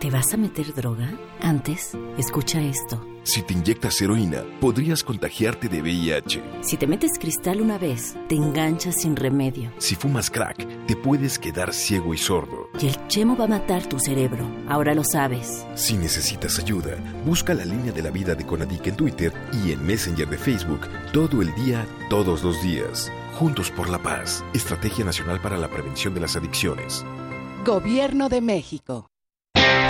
¿Te 0.00 0.10
vas 0.10 0.32
a 0.32 0.38
meter 0.38 0.74
droga? 0.74 1.12
Antes, 1.42 1.92
escucha 2.16 2.58
esto. 2.62 3.06
Si 3.22 3.42
te 3.42 3.52
inyectas 3.52 4.00
heroína, 4.00 4.44
podrías 4.58 5.04
contagiarte 5.04 5.68
de 5.68 5.82
VIH. 5.82 6.42
Si 6.62 6.78
te 6.78 6.86
metes 6.86 7.18
cristal 7.18 7.60
una 7.60 7.76
vez, 7.76 8.16
te 8.26 8.34
enganchas 8.34 9.02
sin 9.02 9.14
remedio. 9.14 9.70
Si 9.76 9.94
fumas 9.94 10.30
crack, 10.30 10.86
te 10.86 10.96
puedes 10.96 11.38
quedar 11.38 11.74
ciego 11.74 12.14
y 12.14 12.16
sordo. 12.16 12.70
Y 12.80 12.86
el 12.86 13.08
chemo 13.08 13.36
va 13.36 13.44
a 13.44 13.48
matar 13.48 13.84
tu 13.84 13.98
cerebro. 13.98 14.46
Ahora 14.70 14.94
lo 14.94 15.04
sabes. 15.04 15.66
Si 15.74 15.98
necesitas 15.98 16.58
ayuda, 16.58 16.96
busca 17.26 17.52
la 17.52 17.66
línea 17.66 17.92
de 17.92 18.02
la 18.02 18.10
vida 18.10 18.34
de 18.34 18.46
Conadic 18.46 18.86
en 18.86 18.96
Twitter 18.96 19.34
y 19.62 19.72
en 19.72 19.84
Messenger 19.84 20.30
de 20.30 20.38
Facebook 20.38 20.80
todo 21.12 21.42
el 21.42 21.54
día, 21.56 21.86
todos 22.08 22.42
los 22.42 22.62
días. 22.62 23.12
Juntos 23.34 23.70
por 23.70 23.90
la 23.90 23.98
paz. 23.98 24.42
Estrategia 24.54 25.04
Nacional 25.04 25.42
para 25.42 25.58
la 25.58 25.68
Prevención 25.68 26.14
de 26.14 26.20
las 26.20 26.36
Adicciones. 26.36 27.04
Gobierno 27.66 28.30
de 28.30 28.40
México. 28.40 29.09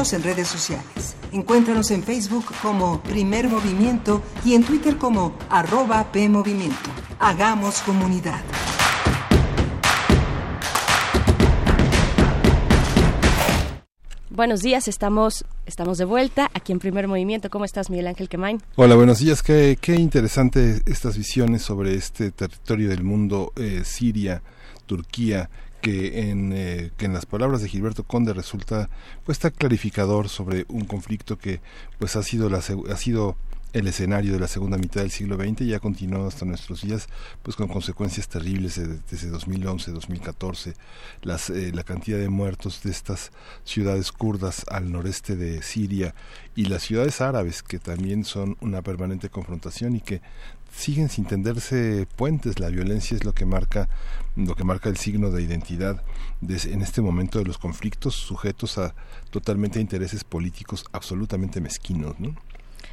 Síguenos 0.00 0.12
en 0.14 0.34
redes 0.34 0.48
sociales. 0.48 1.14
Encuéntranos 1.30 1.90
en 1.90 2.02
Facebook 2.02 2.46
como 2.62 3.02
Primer 3.02 3.50
Movimiento 3.50 4.22
y 4.46 4.54
en 4.54 4.64
Twitter 4.64 4.96
como 4.96 5.36
arroba 5.50 6.10
PMovimiento. 6.10 6.88
Hagamos 7.18 7.82
comunidad. 7.82 8.40
Buenos 14.30 14.62
días, 14.62 14.88
estamos, 14.88 15.44
estamos 15.66 15.98
de 15.98 16.06
vuelta 16.06 16.50
aquí 16.54 16.72
en 16.72 16.78
Primer 16.78 17.06
Movimiento. 17.06 17.50
¿Cómo 17.50 17.66
estás, 17.66 17.90
Miguel 17.90 18.06
Ángel 18.06 18.30
Quemain? 18.30 18.62
Hola, 18.76 18.94
buenos 18.94 19.18
días. 19.18 19.42
Qué, 19.42 19.76
qué 19.78 19.96
interesante 19.96 20.80
estas 20.86 21.18
visiones 21.18 21.60
sobre 21.60 21.94
este 21.94 22.30
territorio 22.30 22.88
del 22.88 23.04
mundo, 23.04 23.52
eh, 23.56 23.82
Siria, 23.84 24.42
Turquía, 24.86 25.50
que 25.80 26.30
en, 26.30 26.52
eh, 26.52 26.90
que 26.96 27.06
en 27.06 27.12
las 27.12 27.26
palabras 27.26 27.62
de 27.62 27.68
Gilberto 27.68 28.04
Conde 28.04 28.32
resulta 28.32 28.88
pues 29.24 29.38
clarificador 29.38 30.28
sobre 30.28 30.66
un 30.68 30.84
conflicto 30.84 31.38
que 31.38 31.60
pues 31.98 32.16
ha 32.16 32.22
sido 32.22 32.48
la 32.48 32.58
ha 32.58 32.96
sido 32.96 33.36
el 33.72 33.86
escenario 33.86 34.32
de 34.32 34.40
la 34.40 34.48
segunda 34.48 34.78
mitad 34.78 35.02
del 35.02 35.10
siglo 35.10 35.36
XX 35.36 35.62
y 35.62 35.74
ha 35.74 35.80
continuado 35.80 36.26
hasta 36.26 36.44
nuestros 36.44 36.82
días 36.82 37.08
pues 37.42 37.56
con 37.56 37.68
consecuencias 37.68 38.28
terribles 38.28 38.80
desde 39.08 39.28
2011 39.28 39.92
2014 39.92 40.74
las 41.22 41.50
eh, 41.50 41.70
la 41.72 41.84
cantidad 41.84 42.18
de 42.18 42.28
muertos 42.28 42.82
de 42.82 42.90
estas 42.90 43.30
ciudades 43.64 44.10
kurdas 44.10 44.64
al 44.68 44.90
noreste 44.90 45.36
de 45.36 45.62
Siria 45.62 46.14
y 46.56 46.64
las 46.64 46.82
ciudades 46.82 47.20
árabes 47.20 47.62
que 47.62 47.78
también 47.78 48.24
son 48.24 48.56
una 48.60 48.82
permanente 48.82 49.28
confrontación 49.28 49.94
y 49.94 50.00
que 50.00 50.20
siguen 50.70 51.08
sin 51.08 51.24
tenderse 51.24 52.06
puentes 52.16 52.58
la 52.58 52.68
violencia 52.68 53.16
es 53.16 53.24
lo 53.24 53.32
que 53.32 53.46
marca 53.46 53.88
lo 54.36 54.54
que 54.54 54.64
marca 54.64 54.88
el 54.88 54.96
signo 54.96 55.30
de 55.30 55.42
identidad 55.42 56.02
de, 56.40 56.56
en 56.72 56.82
este 56.82 57.02
momento 57.02 57.38
de 57.38 57.44
los 57.44 57.58
conflictos 57.58 58.14
sujetos 58.14 58.78
a 58.78 58.94
totalmente 59.30 59.80
intereses 59.80 60.24
políticos 60.24 60.84
absolutamente 60.92 61.60
mezquinos 61.60 62.18
¿no? 62.18 62.34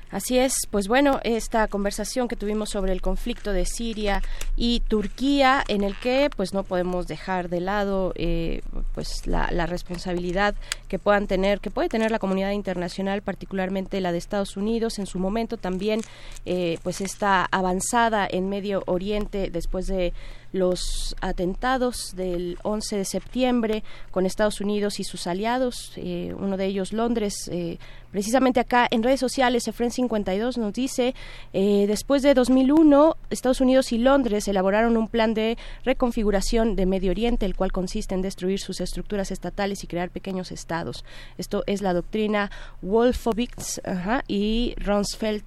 Así 0.10 0.38
es, 0.38 0.54
pues 0.72 0.88
bueno, 0.88 1.20
esta 1.24 1.68
conversación 1.68 2.28
que 2.28 2.36
tuvimos 2.36 2.70
sobre 2.70 2.94
el 2.94 3.02
conflicto 3.02 3.52
de 3.52 3.66
Siria 3.66 4.22
y 4.56 4.80
Turquía, 4.82 5.64
en 5.68 5.84
el 5.84 5.98
que 6.00 6.30
pues 6.36 6.54
no 6.54 6.64
podemos 6.64 7.08
dejar 7.08 7.50
de 7.50 7.60
lado 7.60 8.14
eh, 8.16 8.62
pues 8.96 9.28
la, 9.28 9.48
responsabilidad 9.68 10.56
que 10.88 10.98
puedan 10.98 11.28
tener, 11.28 11.60
que 11.60 11.72
puede 11.72 11.90
tener 11.90 12.10
la 12.10 12.20
comunidad 12.20 12.52
internacional, 12.52 13.22
particularmente 13.22 14.00
la 14.00 14.14
de 14.14 14.18
Estados 14.18 14.56
Unidos, 14.56 14.98
en 14.98 15.08
su 15.08 15.20
momento 15.20 15.58
también 15.58 16.00
eh, 16.46 16.78
pues 16.84 17.02
esta 17.02 17.46
avanzada 17.52 18.28
en 18.30 18.48
Medio 18.48 18.84
Oriente 18.86 19.50
después 19.52 19.88
de 19.88 20.14
los 20.52 21.16
atentados 21.22 22.16
del 22.16 22.58
11 22.64 22.98
de 22.98 23.06
septiembre 23.06 23.84
con 24.12 24.26
Estados 24.26 24.62
Unidos 24.62 25.00
y 25.00 25.04
sus 25.04 25.28
aliados, 25.28 25.94
eh, 25.96 26.34
uno 26.38 26.58
de 26.58 26.66
ellos 26.66 26.94
Londres, 26.94 27.50
eh, 27.52 27.78
precisamente 28.12 28.60
acá 28.60 28.88
en 28.90 29.04
redes 29.04 29.20
sociales, 29.20 29.68
Efren 29.68 29.92
52 29.92 30.58
nos 30.58 30.74
dice, 30.74 31.14
eh, 31.54 31.86
después 31.88 32.22
de 32.22 32.34
2001, 32.34 33.16
Estados 33.30 33.62
Unidos 33.62 33.92
y 33.92 33.98
Londres 33.98 34.48
elaboraron 34.48 34.98
un 34.98 35.08
plan 35.08 35.34
de 35.34 35.58
reconfiguración 35.84 36.76
de 36.76 36.86
Medio 36.86 37.12
Oriente, 37.12 37.46
el 37.46 37.56
cual 37.56 37.72
consiste 37.72 38.16
en 38.16 38.22
destruir 38.22 38.60
sus 38.60 38.82
estructuras 38.82 39.32
estatales 39.32 39.84
y 39.84 39.88
crear 39.88 40.10
pequeños 40.10 40.52
estados. 40.52 41.04
Esto 41.38 41.64
es 41.68 41.82
la 41.82 41.94
doctrina 41.94 42.52
Wolfowitz 42.82 43.82
y 44.28 44.76
Rumsfeld. 44.78 45.44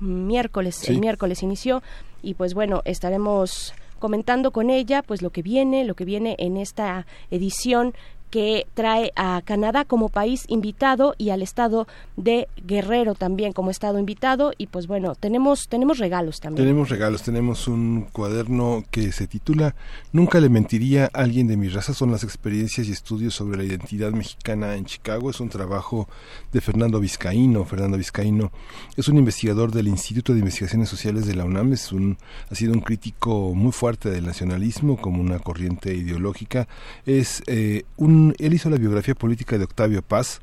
miércoles, 0.01 0.77
sí. 0.77 0.93
el 0.93 1.01
miércoles 1.01 1.43
inició 1.43 1.83
y 2.23 2.35
pues 2.35 2.55
bueno, 2.55 2.83
estaremos 2.85 3.75
comentando 3.99 4.53
con 4.53 4.71
ella 4.71 5.03
pues 5.03 5.23
lo 5.23 5.31
que 5.31 5.43
viene, 5.43 5.85
lo 5.85 5.95
que 5.95 6.05
viene 6.05 6.37
en 6.39 6.57
esta 6.57 7.07
edición 7.31 7.95
que 8.31 8.67
trae 8.75 9.13
a 9.17 9.43
Canadá 9.45 9.85
como 9.85 10.09
país 10.09 10.45
invitado 10.49 11.15
y 11.19 11.31
al 11.31 11.43
estado 11.43 11.87
de 12.17 12.49
Guerrero 12.67 13.15
también 13.15 13.53
como 13.53 13.71
estado 13.71 13.99
invitado 13.99 14.53
y 14.59 14.67
pues 14.69 14.87
bueno, 14.87 15.15
tenemos 15.15 15.69
tenemos 15.69 15.99
regalos 15.99 16.41
también. 16.41 16.67
Tenemos 16.67 16.89
regalos, 16.89 17.23
tenemos 17.23 17.69
un 17.69 18.07
cuaderno 18.13 18.85
que 18.91 19.13
se 19.13 19.27
titula 19.27 19.75
Nunca 20.13 20.41
le 20.41 20.49
mentiría 20.49 21.11
a 21.13 21.23
alguien 21.23 21.47
de 21.47 21.57
mi 21.57 21.69
raza 21.69 21.95
son 21.95 22.11
las 22.11 22.25
experiencias 22.25 22.89
y 22.89 22.93
estudios 22.93 23.35
sobre 23.35 23.59
la 23.59 23.65
identidad 23.65 24.13
mexicana 24.13 24.75
en 24.77 24.85
Chicago. 24.85 25.31
Es 25.31 25.41
un 25.41 25.49
trabajo 25.49 26.09
de 26.53 26.61
Fernando 26.61 27.01
Vizcaíno. 27.01 27.65
Fernando 27.65 27.97
Vizcaíno 27.97 28.51
es 28.97 29.09
un 29.09 29.19
investigador 29.19 29.73
del 29.73 29.89
Instituto 29.89 30.33
de 30.33 30.41
Investigaciones 30.41 30.89
Sociales 30.89 31.27
de 31.27 31.35
la 31.35 31.45
UNAM, 31.45 31.73
es 31.73 31.93
un 31.93 32.19
ha 32.51 32.55
sido 32.55 32.73
un 32.73 32.81
crítico 32.81 33.55
muy 33.55 33.73
fuerte 33.73 34.11
del 34.11 34.27
nacionalismo 34.27 34.97
como 34.97 35.21
una 35.21 35.39
corriente 35.39 35.95
ideológica. 35.95 36.69
Es 37.07 37.43
eh, 37.47 37.85
un 37.97 38.18
él 38.39 38.55
hizo 38.55 38.71
la 38.71 38.77
biografía 38.77 39.15
política 39.15 39.59
de 39.59 39.65
Octavio 39.65 40.03
Paz 40.03 40.41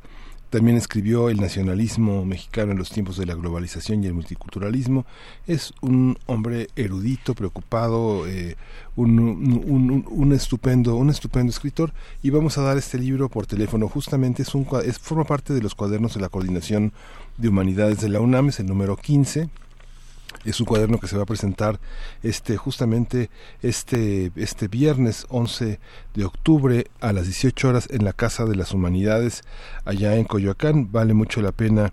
también 0.49 0.77
escribió 0.77 1.29
El 1.29 1.41
nacionalismo 1.41 2.23
mexicano 2.23 2.71
en 2.71 2.77
los 2.77 2.89
tiempos 2.89 3.17
de 3.17 3.25
la 3.25 3.33
globalización 3.33 4.01
y 4.01 4.07
el 4.07 4.13
multiculturalismo. 4.13 5.05
Es 5.47 5.73
un 5.81 6.17
hombre 6.27 6.69
erudito, 6.77 7.33
preocupado, 7.33 8.25
eh, 8.25 8.55
un, 8.95 10.31
estupendo, 10.33 10.95
un 10.95 11.09
estupendo 11.09 11.49
escritor. 11.49 11.91
Y 12.23 12.29
vamos 12.29 12.57
a 12.57 12.61
dar 12.61 12.77
este 12.77 12.97
libro 12.97 13.27
por 13.27 13.47
teléfono. 13.47 13.89
Justamente 13.89 14.43
es 14.43 14.55
un, 14.55 14.65
es, 14.85 14.97
forma 14.97 15.25
parte 15.25 15.53
de 15.53 15.61
los 15.61 15.75
cuadernos 15.75 16.13
de 16.13 16.21
la 16.21 16.29
Coordinación 16.29 16.93
de 17.37 17.49
Humanidades 17.49 17.99
de 17.99 18.07
la 18.07 18.21
UNAM, 18.21 18.47
es 18.49 18.61
el 18.61 18.67
número 18.67 18.95
15 18.95 19.49
es 20.43 20.59
un 20.59 20.65
cuaderno 20.65 20.99
que 20.99 21.07
se 21.07 21.17
va 21.17 21.23
a 21.23 21.27
presentar 21.27 21.79
este 22.23 22.57
justamente 22.57 23.29
este 23.61 24.31
este 24.35 24.67
viernes 24.67 25.25
11 25.29 25.79
de 26.13 26.25
octubre 26.25 26.87
a 27.01 27.13
las 27.13 27.25
18 27.25 27.69
horas 27.69 27.87
en 27.91 28.03
la 28.05 28.13
Casa 28.13 28.45
de 28.45 28.55
las 28.55 28.73
Humanidades 28.73 29.43
allá 29.85 30.15
en 30.15 30.25
Coyoacán. 30.25 30.91
Vale 30.91 31.13
mucho 31.13 31.41
la 31.41 31.51
pena 31.51 31.91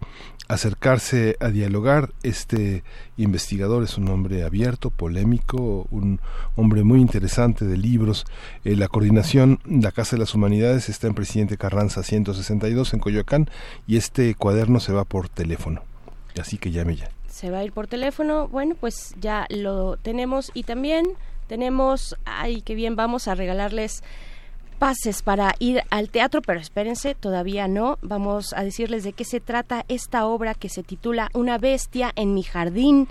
acercarse 0.48 1.36
a 1.40 1.48
dialogar. 1.48 2.12
Este 2.22 2.84
investigador 3.16 3.82
es 3.82 3.96
un 3.96 4.08
hombre 4.08 4.44
abierto 4.44 4.90
polémico 4.90 5.86
un 5.90 6.20
hombre 6.56 6.82
muy 6.84 7.00
interesante 7.00 7.64
de 7.64 7.76
libros. 7.76 8.26
Eh, 8.64 8.76
la 8.76 8.88
coordinación 8.88 9.60
la 9.64 9.92
Casa 9.92 10.16
de 10.16 10.20
las 10.20 10.34
Humanidades 10.34 10.88
está 10.88 11.06
en 11.06 11.14
Presidente 11.14 11.56
Carranza 11.56 12.02
162 12.02 12.94
en 12.94 13.00
Coyoacán 13.00 13.50
y 13.86 13.96
este 13.96 14.34
cuaderno 14.34 14.80
se 14.80 14.92
va 14.92 15.04
por 15.04 15.28
teléfono. 15.28 15.82
Así 16.38 16.58
que 16.58 16.70
llame 16.70 16.96
ya 16.96 17.10
se 17.42 17.50
va 17.50 17.58
a 17.58 17.64
ir 17.64 17.72
por 17.72 17.88
teléfono. 17.88 18.46
Bueno, 18.46 18.76
pues 18.78 19.16
ya 19.20 19.46
lo 19.50 19.96
tenemos 19.96 20.52
y 20.54 20.62
también 20.62 21.04
tenemos, 21.48 22.14
ay, 22.24 22.62
qué 22.62 22.76
bien, 22.76 22.94
vamos 22.94 23.26
a 23.26 23.34
regalarles 23.34 24.04
pases 24.78 25.22
para 25.22 25.56
ir 25.58 25.82
al 25.90 26.08
teatro, 26.08 26.40
pero 26.40 26.60
espérense, 26.60 27.16
todavía 27.16 27.66
no. 27.66 27.98
Vamos 28.00 28.52
a 28.52 28.62
decirles 28.62 29.02
de 29.02 29.12
qué 29.12 29.24
se 29.24 29.40
trata 29.40 29.84
esta 29.88 30.24
obra 30.26 30.54
que 30.54 30.68
se 30.68 30.84
titula 30.84 31.30
Una 31.34 31.58
bestia 31.58 32.12
en 32.14 32.32
mi 32.32 32.44
jardín. 32.44 33.08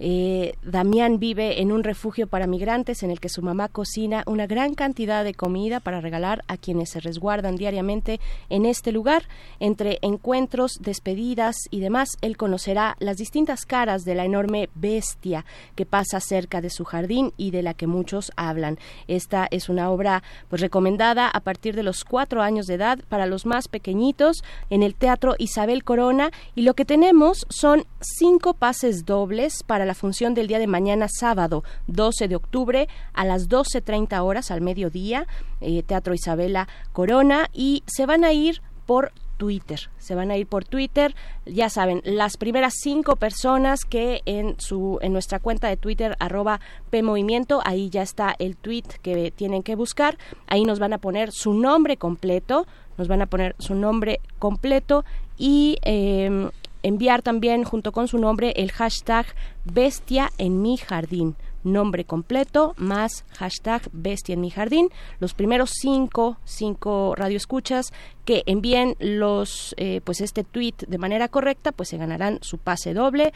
Eh, 0.00 0.56
Damián 0.64 1.20
vive 1.20 1.60
en 1.62 1.70
un 1.70 1.84
refugio 1.84 2.26
para 2.26 2.48
migrantes 2.48 3.04
en 3.04 3.12
el 3.12 3.20
que 3.20 3.28
su 3.28 3.42
mamá 3.42 3.68
cocina 3.68 4.24
una 4.26 4.46
gran 4.48 4.74
cantidad 4.74 5.22
de 5.22 5.34
comida 5.34 5.78
para 5.78 6.00
regalar 6.00 6.42
a 6.48 6.56
quienes 6.56 6.90
se 6.90 7.00
resguardan 7.00 7.54
diariamente 7.54 8.20
en 8.50 8.66
este 8.66 8.90
lugar. 8.90 9.28
Entre 9.60 9.98
encuentros, 10.02 10.78
despedidas 10.80 11.56
y 11.70 11.78
demás, 11.78 12.08
él 12.22 12.36
conocerá 12.36 12.96
las 12.98 13.18
distintas 13.18 13.66
caras 13.66 14.04
de 14.04 14.16
la 14.16 14.24
enorme 14.24 14.68
bestia 14.74 15.44
que 15.76 15.86
pasa 15.86 16.18
cerca 16.18 16.60
de 16.60 16.70
su 16.70 16.84
jardín 16.84 17.32
y 17.36 17.52
de 17.52 17.62
la 17.62 17.74
que 17.74 17.86
muchos 17.86 18.32
hablan. 18.34 18.78
Esta 19.06 19.46
es 19.50 19.68
una 19.68 19.90
obra 19.90 20.24
pues 20.48 20.60
recomendada 20.60 21.28
a 21.28 21.40
partir 21.40 21.76
de 21.76 21.84
los 21.84 22.04
cuatro 22.04 22.42
años 22.42 22.66
de 22.66 22.74
edad 22.74 22.98
para 23.08 23.26
los 23.26 23.46
más 23.46 23.68
pequeñitos 23.68 24.42
en 24.70 24.82
el 24.82 24.96
Teatro 24.96 25.36
Isabel 25.38 25.84
Corona 25.84 26.30
y 26.56 26.62
lo 26.62 26.74
que 26.74 26.84
tenemos 26.84 27.46
son 27.48 27.86
cinco 28.00 28.54
pases 28.54 29.04
dobles 29.04 29.62
para 29.62 29.83
la 29.84 29.94
función 29.94 30.34
del 30.34 30.46
día 30.46 30.58
de 30.58 30.66
mañana, 30.66 31.06
sábado 31.08 31.64
12 31.86 32.28
de 32.28 32.36
octubre, 32.36 32.88
a 33.12 33.24
las 33.24 33.48
12.30 33.48 34.20
horas 34.22 34.50
al 34.50 34.60
mediodía, 34.60 35.26
eh, 35.60 35.82
Teatro 35.82 36.14
Isabela 36.14 36.68
Corona, 36.92 37.48
y 37.52 37.82
se 37.86 38.06
van 38.06 38.24
a 38.24 38.32
ir 38.32 38.62
por 38.86 39.12
Twitter. 39.36 39.90
Se 39.98 40.14
van 40.14 40.30
a 40.30 40.36
ir 40.36 40.46
por 40.46 40.64
Twitter. 40.64 41.14
Ya 41.46 41.68
saben, 41.68 42.00
las 42.04 42.36
primeras 42.36 42.74
cinco 42.80 43.16
personas 43.16 43.84
que 43.84 44.22
en 44.26 44.58
su 44.58 44.98
en 45.02 45.12
nuestra 45.12 45.38
cuenta 45.38 45.68
de 45.68 45.76
Twitter 45.76 46.16
arroba 46.18 46.60
PMovimiento, 46.90 47.60
ahí 47.64 47.90
ya 47.90 48.02
está 48.02 48.34
el 48.38 48.56
tweet 48.56 48.84
que 49.02 49.30
tienen 49.30 49.62
que 49.62 49.74
buscar. 49.74 50.18
Ahí 50.46 50.64
nos 50.64 50.78
van 50.78 50.92
a 50.92 50.98
poner 50.98 51.32
su 51.32 51.54
nombre 51.54 51.96
completo. 51.96 52.66
Nos 52.96 53.08
van 53.08 53.22
a 53.22 53.26
poner 53.26 53.56
su 53.58 53.74
nombre 53.74 54.20
completo 54.38 55.04
y 55.36 55.78
eh, 55.82 56.48
enviar 56.84 57.22
también 57.22 57.64
junto 57.64 57.90
con 57.90 58.06
su 58.06 58.18
nombre 58.18 58.52
el 58.56 58.70
hashtag 58.70 59.26
bestia 59.64 60.30
en 60.38 60.62
mi 60.62 60.76
jardín. 60.76 61.34
Nombre 61.64 62.04
completo 62.04 62.74
más 62.76 63.24
hashtag 63.30 63.88
bestia 63.92 64.34
en 64.34 64.42
mi 64.42 64.50
jardín. 64.50 64.90
Los 65.18 65.32
primeros 65.32 65.70
cinco 65.72 66.36
cinco 66.44 67.14
radioescuchas 67.16 67.92
que 68.26 68.42
envíen 68.44 68.96
los 69.00 69.74
eh, 69.78 70.02
pues 70.04 70.20
este 70.20 70.44
tweet 70.44 70.74
de 70.86 70.98
manera 70.98 71.28
correcta 71.28 71.72
pues 71.72 71.88
se 71.88 71.96
ganarán 71.96 72.38
su 72.42 72.58
pase 72.58 72.92
doble 72.92 73.32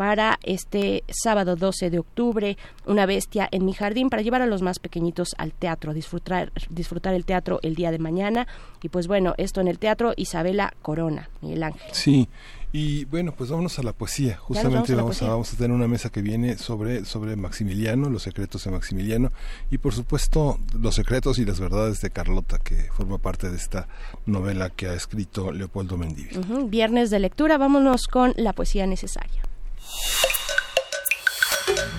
para 0.00 0.38
este 0.44 1.04
sábado 1.10 1.56
12 1.56 1.90
de 1.90 1.98
octubre, 1.98 2.56
Una 2.86 3.04
bestia 3.04 3.46
en 3.52 3.66
mi 3.66 3.74
jardín, 3.74 4.08
para 4.08 4.22
llevar 4.22 4.40
a 4.40 4.46
los 4.46 4.62
más 4.62 4.78
pequeñitos 4.78 5.34
al 5.36 5.52
teatro, 5.52 5.92
disfrutar, 5.92 6.52
disfrutar 6.70 7.12
el 7.12 7.26
teatro 7.26 7.60
el 7.62 7.74
día 7.74 7.90
de 7.90 7.98
mañana. 7.98 8.46
Y 8.82 8.88
pues 8.88 9.08
bueno, 9.08 9.34
esto 9.36 9.60
en 9.60 9.68
el 9.68 9.78
teatro 9.78 10.14
Isabela 10.16 10.72
Corona, 10.80 11.28
Miguel 11.42 11.64
Ángel. 11.64 11.90
Sí, 11.92 12.30
y 12.72 13.04
bueno, 13.04 13.34
pues 13.36 13.50
vámonos 13.50 13.78
a 13.78 13.82
la 13.82 13.92
poesía. 13.92 14.38
Justamente 14.38 14.94
vamos, 14.94 15.20
a, 15.20 15.28
vamos 15.28 15.52
a 15.52 15.56
tener 15.58 15.72
una 15.72 15.86
mesa 15.86 16.08
que 16.08 16.22
viene 16.22 16.56
sobre, 16.56 17.04
sobre 17.04 17.36
Maximiliano, 17.36 18.08
los 18.08 18.22
secretos 18.22 18.64
de 18.64 18.70
Maximiliano 18.70 19.32
y 19.70 19.76
por 19.76 19.92
supuesto 19.92 20.58
los 20.80 20.94
secretos 20.94 21.38
y 21.38 21.44
las 21.44 21.60
verdades 21.60 22.00
de 22.00 22.08
Carlota, 22.08 22.58
que 22.58 22.90
forma 22.90 23.18
parte 23.18 23.50
de 23.50 23.56
esta 23.58 23.86
novela 24.24 24.70
que 24.70 24.88
ha 24.88 24.94
escrito 24.94 25.52
Leopoldo 25.52 25.98
Mendívil. 25.98 26.40
Viernes 26.68 27.10
de 27.10 27.18
lectura, 27.18 27.58
vámonos 27.58 28.06
con 28.06 28.32
la 28.38 28.54
poesía 28.54 28.86
necesaria. 28.86 29.42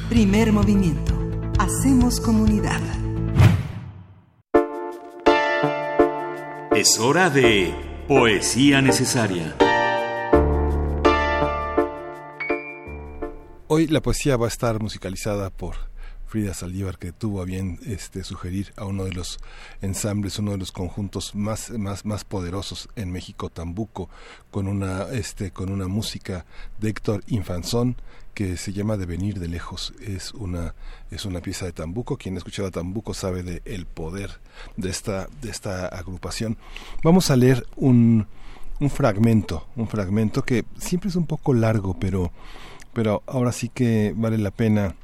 Primer 0.10 0.52
movimiento. 0.52 1.14
Hacemos 1.60 2.20
comunidad. 2.20 2.82
Es 6.76 6.99
hora 6.99 7.30
de 7.30 7.74
poesía 8.08 8.82
necesaria. 8.82 9.56
Hoy 13.68 13.88
la 13.88 14.02
poesía 14.02 14.36
va 14.36 14.45
a 14.45 14.49
estar 14.49 14.82
musicalizada 14.82 15.49
por 15.49 15.90
Frida 16.32 16.53
Saldívar 16.53 16.98
que 16.98 17.12
tuvo 17.12 17.41
a 17.41 17.45
bien 17.45 17.78
este 17.86 18.24
sugerir 18.24 18.72
a 18.78 18.86
uno 18.86 19.03
de 19.03 19.12
los 19.12 19.38
ensambles, 19.82 20.40
uno 20.40 20.52
de 20.52 20.58
los 20.58 20.72
conjuntos 20.72 21.36
más 21.36 21.72
más 21.72 22.06
más 22.06 22.24
poderosos 22.24 22.88
en 22.95 23.12
México, 23.12 23.49
Tambuco, 23.49 24.10
con 24.49 24.70
una 24.70 25.10
este 25.12 25.52
con 25.52 25.70
una 25.70 25.90
música 25.90 26.45
de 26.80 26.88
Héctor 26.88 27.22
Infanzón 27.28 27.98
que 28.34 28.56
se 28.56 28.72
llama 28.72 28.95
De 28.95 29.06
venir 29.06 29.41
de 29.41 29.49
lejos. 29.49 29.94
Es 29.99 30.34
una 30.34 30.74
es 31.12 31.26
una 31.26 31.41
pieza 31.41 31.66
de 31.66 31.74
Tambuco. 31.74 32.16
Quien 32.16 32.36
ha 32.36 32.38
escuchado 32.38 32.72
Tambuco 32.72 33.14
sabe 33.14 33.44
de 33.44 33.62
el 33.66 33.86
poder 33.86 34.40
de 34.78 34.90
esta 34.90 35.28
de 35.41 35.49
esta 35.49 35.88
agrupación. 35.88 36.58
Vamos 37.03 37.30
a 37.30 37.36
leer 37.36 37.68
un 37.76 38.26
un 38.80 38.90
fragmento, 38.90 39.68
un 39.76 39.90
fragmento 39.90 40.44
que 40.44 40.64
siempre 40.78 41.10
es 41.10 41.18
un 41.18 41.28
poco 41.28 41.53
largo, 41.53 41.99
pero 41.99 42.32
pero 42.94 43.22
ahora 43.28 43.52
sí 43.52 43.68
que 43.68 44.14
vale 44.16 44.38
la 44.38 44.52
pena 44.52 44.95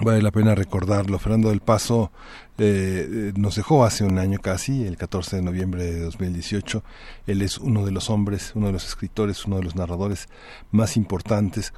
vale 0.00 0.22
la 0.22 0.30
pena 0.30 0.54
recordarlo. 0.54 1.18
Fernando 1.18 1.50
del 1.50 1.60
Paso 1.60 2.10
eh, 2.58 3.08
eh, 3.10 3.32
nos 3.36 3.56
dejó 3.56 3.84
hace 3.84 4.04
un 4.04 4.18
año 4.18 4.38
casi, 4.40 4.84
el 4.84 4.96
14 4.96 5.36
de 5.36 5.42
noviembre 5.42 5.84
de 5.84 6.00
2018. 6.00 6.82
Él 7.26 7.42
es 7.42 7.58
uno 7.58 7.84
de 7.84 7.92
los 7.92 8.10
hombres, 8.10 8.52
uno 8.54 8.68
de 8.68 8.72
los 8.72 8.86
escritores, 8.86 9.44
uno 9.44 9.56
de 9.56 9.64
los 9.64 9.76
narradores 9.76 10.28
más 10.70 10.96
importantes 10.96 11.72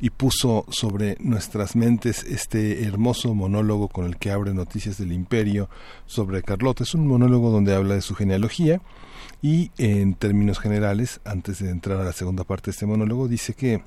y 0.00 0.10
puso 0.10 0.64
sobre 0.70 1.16
nuestras 1.18 1.74
mentes 1.74 2.22
este 2.22 2.84
hermoso 2.84 3.34
monólogo 3.34 3.88
con 3.88 4.06
el 4.06 4.16
que 4.16 4.30
abre 4.30 4.54
Noticias 4.54 4.98
del 4.98 5.12
Imperio 5.12 5.68
sobre 6.06 6.42
Carlota. 6.42 6.84
Es 6.84 6.94
un 6.94 7.06
monólogo 7.06 7.50
donde 7.50 7.74
habla 7.74 7.94
de 7.94 8.00
su 8.00 8.14
genealogía 8.14 8.80
y 9.42 9.70
en 9.78 10.14
términos 10.14 10.58
generales, 10.58 11.20
antes 11.24 11.58
de 11.58 11.70
entrar 11.70 12.00
a 12.00 12.04
la 12.04 12.12
segunda 12.12 12.44
parte 12.44 12.66
de 12.66 12.72
este 12.72 12.86
monólogo, 12.86 13.28
dice 13.28 13.54
que 13.54 13.82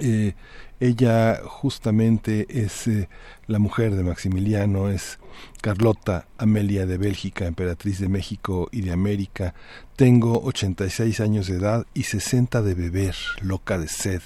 eh, 0.00 0.34
ella 0.80 1.40
justamente 1.44 2.46
es 2.48 2.88
eh, 2.88 3.08
la 3.46 3.58
mujer 3.58 3.94
de 3.94 4.02
Maximiliano, 4.02 4.88
es 4.88 5.18
Carlota 5.60 6.26
Amelia 6.38 6.86
de 6.86 6.98
Bélgica, 6.98 7.46
emperatriz 7.46 8.00
de 8.00 8.08
México 8.08 8.68
y 8.72 8.80
de 8.80 8.92
América. 8.92 9.54
Tengo 9.96 10.42
86 10.42 11.20
años 11.20 11.46
de 11.46 11.56
edad 11.56 11.86
y 11.94 12.04
60 12.04 12.62
de 12.62 12.74
beber, 12.74 13.14
loca 13.42 13.78
de 13.78 13.88
sed, 13.88 14.22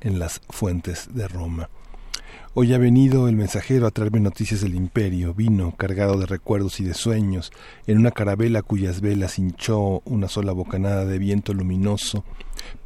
en 0.00 0.18
las 0.18 0.40
fuentes 0.48 1.08
de 1.12 1.26
Roma. 1.26 1.70
Hoy 2.58 2.72
ha 2.72 2.78
venido 2.78 3.28
el 3.28 3.36
mensajero 3.36 3.86
a 3.86 3.90
traerme 3.90 4.20
noticias 4.20 4.62
del 4.62 4.76
imperio, 4.76 5.34
vino 5.34 5.74
cargado 5.76 6.18
de 6.18 6.24
recuerdos 6.24 6.80
y 6.80 6.84
de 6.84 6.94
sueños, 6.94 7.52
en 7.86 7.98
una 7.98 8.12
carabela 8.12 8.62
cuyas 8.62 9.02
velas 9.02 9.38
hinchó 9.38 10.00
una 10.06 10.28
sola 10.28 10.52
bocanada 10.52 11.04
de 11.04 11.18
viento 11.18 11.52
luminoso, 11.52 12.24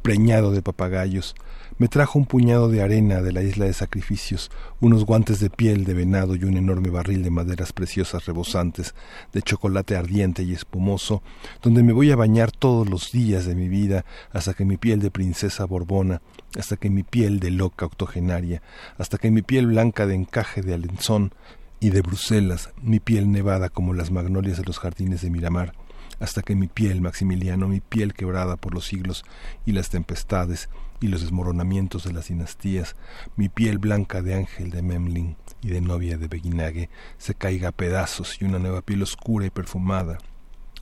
preñado 0.01 0.51
de 0.51 0.61
papagayos, 0.61 1.35
me 1.77 1.87
trajo 1.87 2.19
un 2.19 2.25
puñado 2.25 2.69
de 2.69 2.81
arena 2.81 3.21
de 3.21 3.31
la 3.31 3.41
isla 3.41 3.65
de 3.65 3.73
sacrificios, 3.73 4.51
unos 4.79 5.05
guantes 5.05 5.39
de 5.39 5.49
piel 5.49 5.85
de 5.85 5.93
venado 5.93 6.35
y 6.35 6.43
un 6.43 6.57
enorme 6.57 6.89
barril 6.89 7.23
de 7.23 7.31
maderas 7.31 7.73
preciosas 7.73 8.25
rebosantes, 8.25 8.93
de 9.33 9.41
chocolate 9.41 9.95
ardiente 9.95 10.43
y 10.43 10.53
espumoso, 10.53 11.21
donde 11.61 11.83
me 11.83 11.93
voy 11.93 12.11
a 12.11 12.15
bañar 12.15 12.51
todos 12.51 12.89
los 12.89 13.11
días 13.11 13.45
de 13.45 13.55
mi 13.55 13.67
vida 13.67 14.05
hasta 14.31 14.53
que 14.53 14.65
mi 14.65 14.77
piel 14.77 14.99
de 14.99 15.11
princesa 15.11 15.65
borbona, 15.65 16.21
hasta 16.57 16.77
que 16.77 16.89
mi 16.89 17.03
piel 17.03 17.39
de 17.39 17.51
loca 17.51 17.85
octogenaria, 17.85 18.61
hasta 18.97 19.17
que 19.17 19.31
mi 19.31 19.41
piel 19.41 19.67
blanca 19.67 20.05
de 20.05 20.15
encaje 20.15 20.61
de 20.61 20.73
alenzón 20.73 21.33
y 21.79 21.89
de 21.89 22.01
Bruselas, 22.01 22.69
mi 22.81 22.99
piel 22.99 23.31
nevada 23.31 23.69
como 23.69 23.93
las 23.93 24.11
magnolias 24.11 24.57
de 24.57 24.65
los 24.65 24.77
jardines 24.77 25.21
de 25.21 25.31
Miramar, 25.31 25.73
hasta 26.19 26.43
que 26.43 26.55
mi 26.55 26.67
piel, 26.67 27.01
Maximiliano, 27.01 27.67
mi 27.67 27.79
piel 27.79 28.13
quebrada 28.13 28.55
por 28.55 28.75
los 28.75 28.85
siglos 28.85 29.25
y 29.65 29.71
las 29.71 29.89
tempestades 29.89 30.69
y 31.01 31.07
los 31.07 31.21
desmoronamientos 31.21 32.05
de 32.05 32.13
las 32.13 32.29
dinastías, 32.29 32.95
mi 33.35 33.49
piel 33.49 33.79
blanca 33.79 34.21
de 34.21 34.35
ángel 34.35 34.69
de 34.69 34.81
Memling 34.81 35.35
y 35.61 35.69
de 35.69 35.81
novia 35.81 36.17
de 36.17 36.27
Beguinague, 36.27 36.89
se 37.17 37.35
caiga 37.35 37.69
a 37.69 37.71
pedazos 37.73 38.41
y 38.41 38.45
una 38.45 38.59
nueva 38.59 38.81
piel 38.81 39.01
oscura 39.01 39.45
y 39.45 39.49
perfumada, 39.49 40.19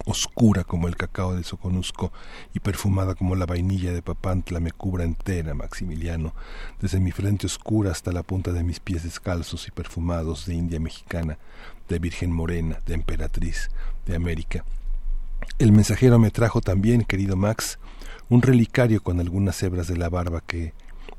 oscura 0.05 0.63
como 0.63 0.87
el 0.87 0.97
cacao 0.97 1.33
de 1.33 1.43
Soconusco 1.43 2.11
y 2.53 2.59
perfumada 2.59 3.15
como 3.15 3.35
la 3.35 3.45
vainilla 3.45 3.91
de 3.91 4.01
Papantla 4.01 4.59
me 4.59 4.71
cubra 4.71 5.05
entera, 5.05 5.53
Maximiliano, 5.53 6.35
desde 6.79 6.99
mi 6.99 7.11
frente 7.11 7.47
oscura 7.47 7.91
hasta 7.91 8.11
la 8.11 8.23
punta 8.23 8.51
de 8.51 8.63
mis 8.63 8.79
pies 8.79 9.03
descalzos 9.03 9.67
y 9.67 9.71
perfumados 9.71 10.45
de 10.45 10.53
India 10.53 10.79
mexicana, 10.79 11.39
de 11.87 11.97
Virgen 11.97 12.31
Morena, 12.31 12.79
de 12.85 12.93
Emperatriz, 12.93 13.71
de 14.05 14.15
América, 14.15 14.65
el 15.57 15.71
mensajero 15.71 16.19
me 16.19 16.31
trajo 16.31 16.61
también, 16.61 17.03
querido 17.03 17.35
Max, 17.35 17.79
un 18.29 18.43
relicario 18.43 19.01
con 19.01 19.19
algunas 19.19 19.61
hebras 19.63 19.87
de 19.87 19.97
la 19.97 20.07
barba 20.07 20.41
que 20.45 20.73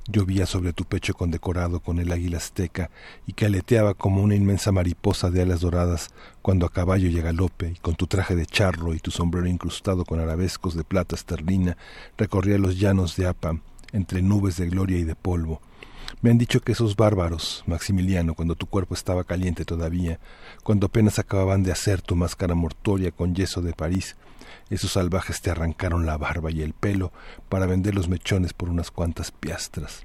llovía 0.07 0.47
sobre 0.47 0.73
tu 0.73 0.85
pecho 0.85 1.13
condecorado 1.15 1.81
con 1.81 1.99
el 1.99 2.13
águila 2.13 2.39
azteca 2.39 2.91
y 3.27 3.33
que 3.33 3.47
aleteaba 3.47 3.95
como 3.95 4.23
una 4.23 4.37
inmensa 4.37 4.71
mariposa 4.71 5.31
de 5.31 5.43
alas 5.43 5.61
doradas 5.61 6.11
cuando 6.41 6.67
a 6.67 6.73
caballo 6.73 7.09
y 7.09 7.19
a 7.19 7.23
galope 7.23 7.73
y 7.73 7.79
con 7.81 7.97
tu 7.97 8.07
traje 8.07 8.37
de 8.37 8.47
charro 8.47 8.95
y 8.95 9.01
tu 9.01 9.11
sombrero 9.11 9.49
incrustado 9.49 10.05
con 10.05 10.21
arabescos 10.21 10.75
de 10.75 10.85
plata 10.85 11.17
esterlina 11.17 11.77
recorría 12.17 12.59
los 12.59 12.79
llanos 12.79 13.17
de 13.17 13.27
Apam 13.27 13.61
entre 13.93 14.23
nubes 14.23 14.57
de 14.57 14.69
gloria 14.69 14.99
y 14.99 15.05
de 15.05 15.17
polvo. 15.17 15.61
Me 16.23 16.31
han 16.31 16.39
dicho 16.39 16.61
que 16.61 16.73
esos 16.73 16.97
bárbaros, 16.97 17.65
Maximiliano, 17.67 18.35
cuando 18.35 18.55
tu 18.55 18.67
cuerpo 18.67 18.95
estaba 18.95 19.25
caliente 19.25 19.65
todavía, 19.65 20.19
cuando 20.63 20.87
apenas 20.87 21.19
acababan 21.19 21.63
de 21.63 21.73
hacer 21.73 22.03
tu 22.03 22.15
máscara 22.15 22.55
mortuoria 22.55 23.11
con 23.11 23.35
yeso 23.35 23.63
de 23.63 23.73
París, 23.73 24.17
esos 24.71 24.93
salvajes 24.93 25.43
te 25.43 25.51
arrancaron 25.51 26.07
la 26.07 26.17
barba 26.17 26.51
y 26.51 26.63
el 26.63 26.73
pelo 26.73 27.13
para 27.49 27.67
vender 27.67 27.95
los 27.95 28.09
mechones 28.09 28.53
por 28.53 28.71
unas 28.71 28.91
cuantas 28.91 29.33
piastras. 29.33 30.05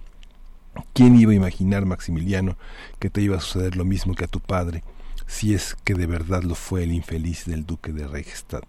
¿Quién 0.93 1.15
iba 1.15 1.31
a 1.31 1.35
imaginar, 1.35 1.85
Maximiliano, 1.85 2.57
que 2.99 3.09
te 3.09 3.21
iba 3.21 3.37
a 3.37 3.41
suceder 3.41 3.77
lo 3.77 3.85
mismo 3.85 4.13
que 4.13 4.25
a 4.25 4.27
tu 4.27 4.39
padre, 4.41 4.83
si 5.27 5.53
es 5.53 5.75
que 5.83 5.95
de 5.95 6.05
verdad 6.05 6.43
lo 6.43 6.55
fue 6.55 6.83
el 6.83 6.91
infeliz 6.91 7.45
del 7.45 7.65
duque 7.65 7.91
de 7.91 8.07
Reichstadt, 8.07 8.65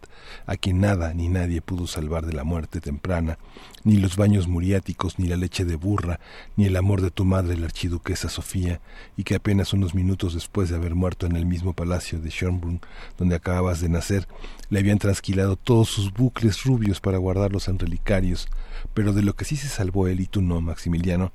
a 0.46 0.56
quien 0.56 0.80
nada 0.80 1.12
ni 1.12 1.28
nadie 1.28 1.60
pudo 1.60 1.86
salvar 1.86 2.26
de 2.26 2.32
la 2.32 2.44
muerte 2.44 2.80
temprana, 2.80 3.38
ni 3.84 3.96
los 3.96 4.16
baños 4.16 4.48
muriáticos, 4.48 5.18
ni 5.18 5.28
la 5.28 5.36
leche 5.36 5.64
de 5.64 5.76
burra, 5.76 6.18
ni 6.56 6.66
el 6.66 6.76
amor 6.76 7.02
de 7.02 7.10
tu 7.10 7.24
madre, 7.24 7.56
la 7.56 7.66
archiduquesa 7.66 8.28
Sofía, 8.28 8.80
y 9.16 9.24
que 9.24 9.34
apenas 9.34 9.72
unos 9.72 9.94
minutos 9.94 10.34
después 10.34 10.70
de 10.70 10.76
haber 10.76 10.94
muerto 10.94 11.26
en 11.26 11.36
el 11.36 11.46
mismo 11.46 11.72
palacio 11.72 12.20
de 12.20 12.30
Schönbrunn, 12.30 12.80
donde 13.18 13.36
acababas 13.36 13.80
de 13.80 13.88
nacer, 13.88 14.26
le 14.70 14.80
habían 14.80 14.98
trasquilado 14.98 15.56
todos 15.56 15.88
sus 15.88 16.12
bucles 16.12 16.64
rubios 16.64 17.00
para 17.00 17.18
guardarlos 17.18 17.68
en 17.68 17.78
relicarios, 17.78 18.48
pero 18.94 19.12
de 19.12 19.22
lo 19.22 19.34
que 19.34 19.44
sí 19.44 19.56
se 19.56 19.68
salvó 19.68 20.08
él 20.08 20.20
y 20.20 20.26
tú 20.26 20.42
no, 20.42 20.60
Maximiliano, 20.60 21.32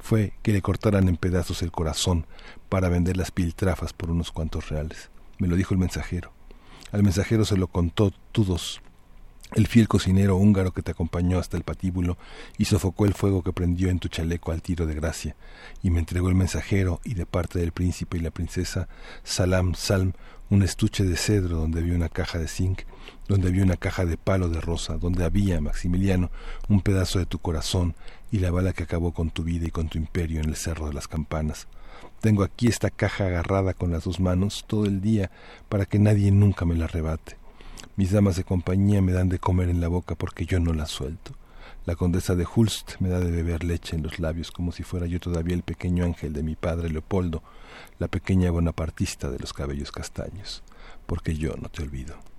fue 0.00 0.32
que 0.42 0.52
le 0.52 0.62
cortaran 0.62 1.08
en 1.08 1.16
pedazos 1.16 1.62
el 1.62 1.70
corazón 1.70 2.26
para 2.68 2.88
vender 2.88 3.16
las 3.16 3.30
piltrafas 3.30 3.92
por 3.92 4.10
unos 4.10 4.32
cuantos 4.32 4.68
reales. 4.68 5.10
Me 5.38 5.48
lo 5.48 5.56
dijo 5.56 5.74
el 5.74 5.80
mensajero. 5.80 6.32
Al 6.92 7.02
mensajero 7.02 7.44
se 7.44 7.56
lo 7.56 7.68
contó 7.68 8.12
Tudos, 8.32 8.80
el 9.54 9.66
fiel 9.66 9.88
cocinero 9.88 10.36
húngaro 10.36 10.72
que 10.72 10.82
te 10.82 10.92
acompañó 10.92 11.38
hasta 11.38 11.56
el 11.56 11.64
patíbulo 11.64 12.16
y 12.58 12.66
sofocó 12.66 13.06
el 13.06 13.14
fuego 13.14 13.42
que 13.42 13.52
prendió 13.52 13.88
en 13.88 13.98
tu 13.98 14.08
chaleco 14.08 14.52
al 14.52 14.62
tiro 14.62 14.86
de 14.86 14.94
gracia, 14.94 15.36
y 15.82 15.90
me 15.90 15.98
entregó 15.98 16.28
el 16.28 16.34
mensajero 16.34 17.00
y 17.04 17.14
de 17.14 17.26
parte 17.26 17.58
del 17.58 17.72
príncipe 17.72 18.18
y 18.18 18.20
la 18.20 18.30
princesa 18.30 18.88
Salam 19.24 19.74
Salm 19.74 20.12
un 20.50 20.64
estuche 20.64 21.04
de 21.04 21.16
cedro 21.16 21.58
donde 21.58 21.80
había 21.80 21.94
una 21.94 22.08
caja 22.08 22.38
de 22.38 22.48
zinc, 22.48 22.80
donde 23.30 23.46
había 23.46 23.62
una 23.62 23.76
caja 23.76 24.04
de 24.04 24.16
palo 24.16 24.48
de 24.48 24.60
rosa, 24.60 24.96
donde 24.96 25.24
había, 25.24 25.60
Maximiliano, 25.60 26.32
un 26.68 26.80
pedazo 26.80 27.20
de 27.20 27.26
tu 27.26 27.38
corazón 27.38 27.94
y 28.32 28.40
la 28.40 28.50
bala 28.50 28.72
que 28.72 28.82
acabó 28.82 29.12
con 29.12 29.30
tu 29.30 29.44
vida 29.44 29.68
y 29.68 29.70
con 29.70 29.88
tu 29.88 29.98
imperio 29.98 30.40
en 30.40 30.48
el 30.48 30.56
Cerro 30.56 30.88
de 30.88 30.94
las 30.94 31.06
Campanas. 31.06 31.68
Tengo 32.20 32.42
aquí 32.42 32.66
esta 32.66 32.90
caja 32.90 33.26
agarrada 33.26 33.72
con 33.72 33.92
las 33.92 34.02
dos 34.02 34.18
manos 34.18 34.64
todo 34.66 34.84
el 34.84 35.00
día 35.00 35.30
para 35.68 35.86
que 35.86 36.00
nadie 36.00 36.32
nunca 36.32 36.64
me 36.64 36.74
la 36.74 36.86
arrebate. 36.86 37.36
Mis 37.94 38.10
damas 38.10 38.34
de 38.34 38.42
compañía 38.42 39.00
me 39.00 39.12
dan 39.12 39.28
de 39.28 39.38
comer 39.38 39.68
en 39.68 39.80
la 39.80 39.86
boca 39.86 40.16
porque 40.16 40.44
yo 40.44 40.58
no 40.58 40.72
la 40.72 40.86
suelto. 40.86 41.36
La 41.86 41.94
condesa 41.94 42.34
de 42.34 42.48
Hulst 42.52 42.96
me 42.98 43.10
da 43.10 43.20
de 43.20 43.30
beber 43.30 43.62
leche 43.62 43.94
en 43.94 44.02
los 44.02 44.18
labios 44.18 44.50
como 44.50 44.72
si 44.72 44.82
fuera 44.82 45.06
yo 45.06 45.20
todavía 45.20 45.54
el 45.54 45.62
pequeño 45.62 46.04
ángel 46.04 46.32
de 46.32 46.42
mi 46.42 46.56
padre 46.56 46.90
Leopoldo, 46.90 47.44
la 48.00 48.08
pequeña 48.08 48.50
bonapartista 48.50 49.30
de 49.30 49.38
los 49.38 49.52
cabellos 49.52 49.92
castaños, 49.92 50.64
porque 51.06 51.36
yo 51.36 51.54
no 51.54 51.68
te 51.68 51.84
olvido. 51.84 52.29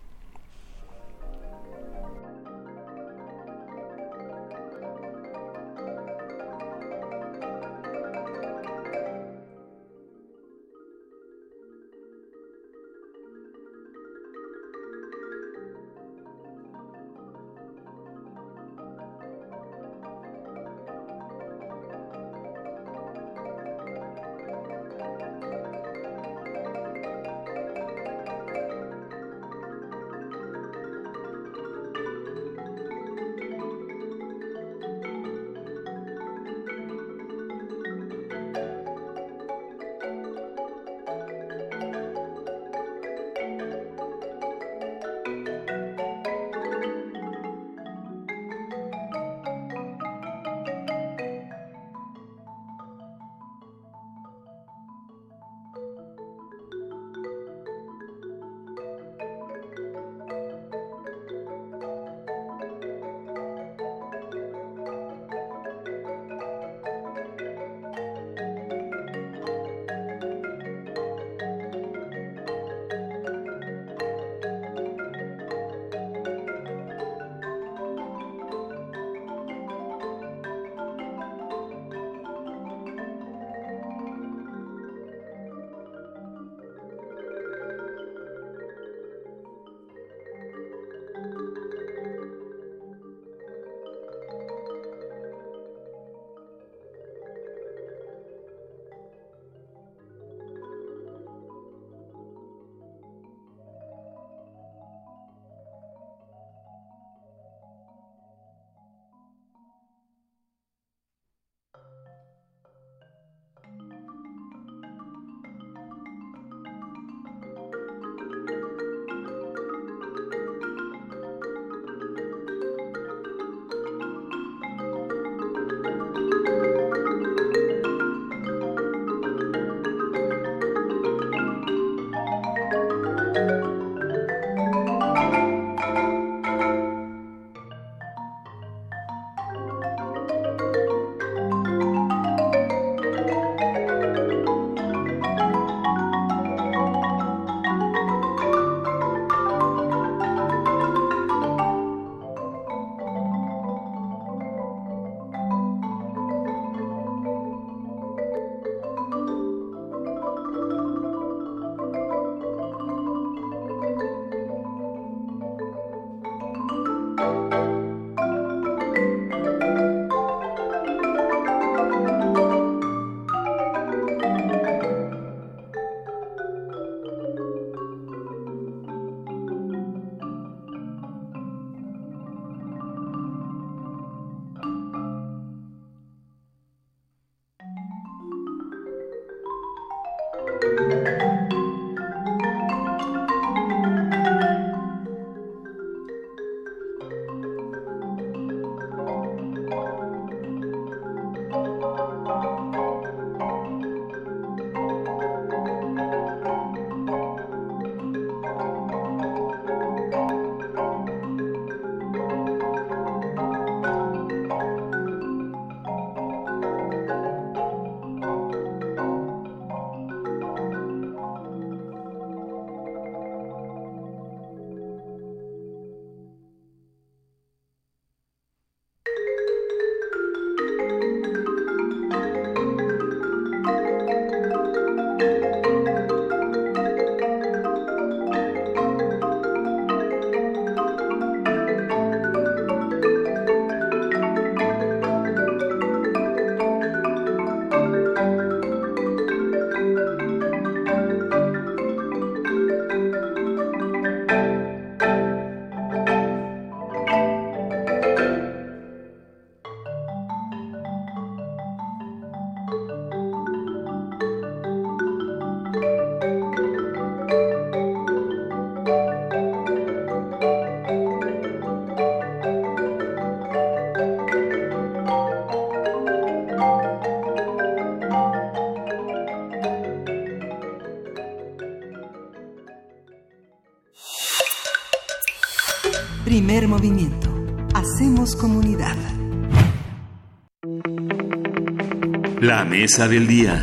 Mesa 292.82 293.08
del 293.08 293.28
día. 293.28 293.62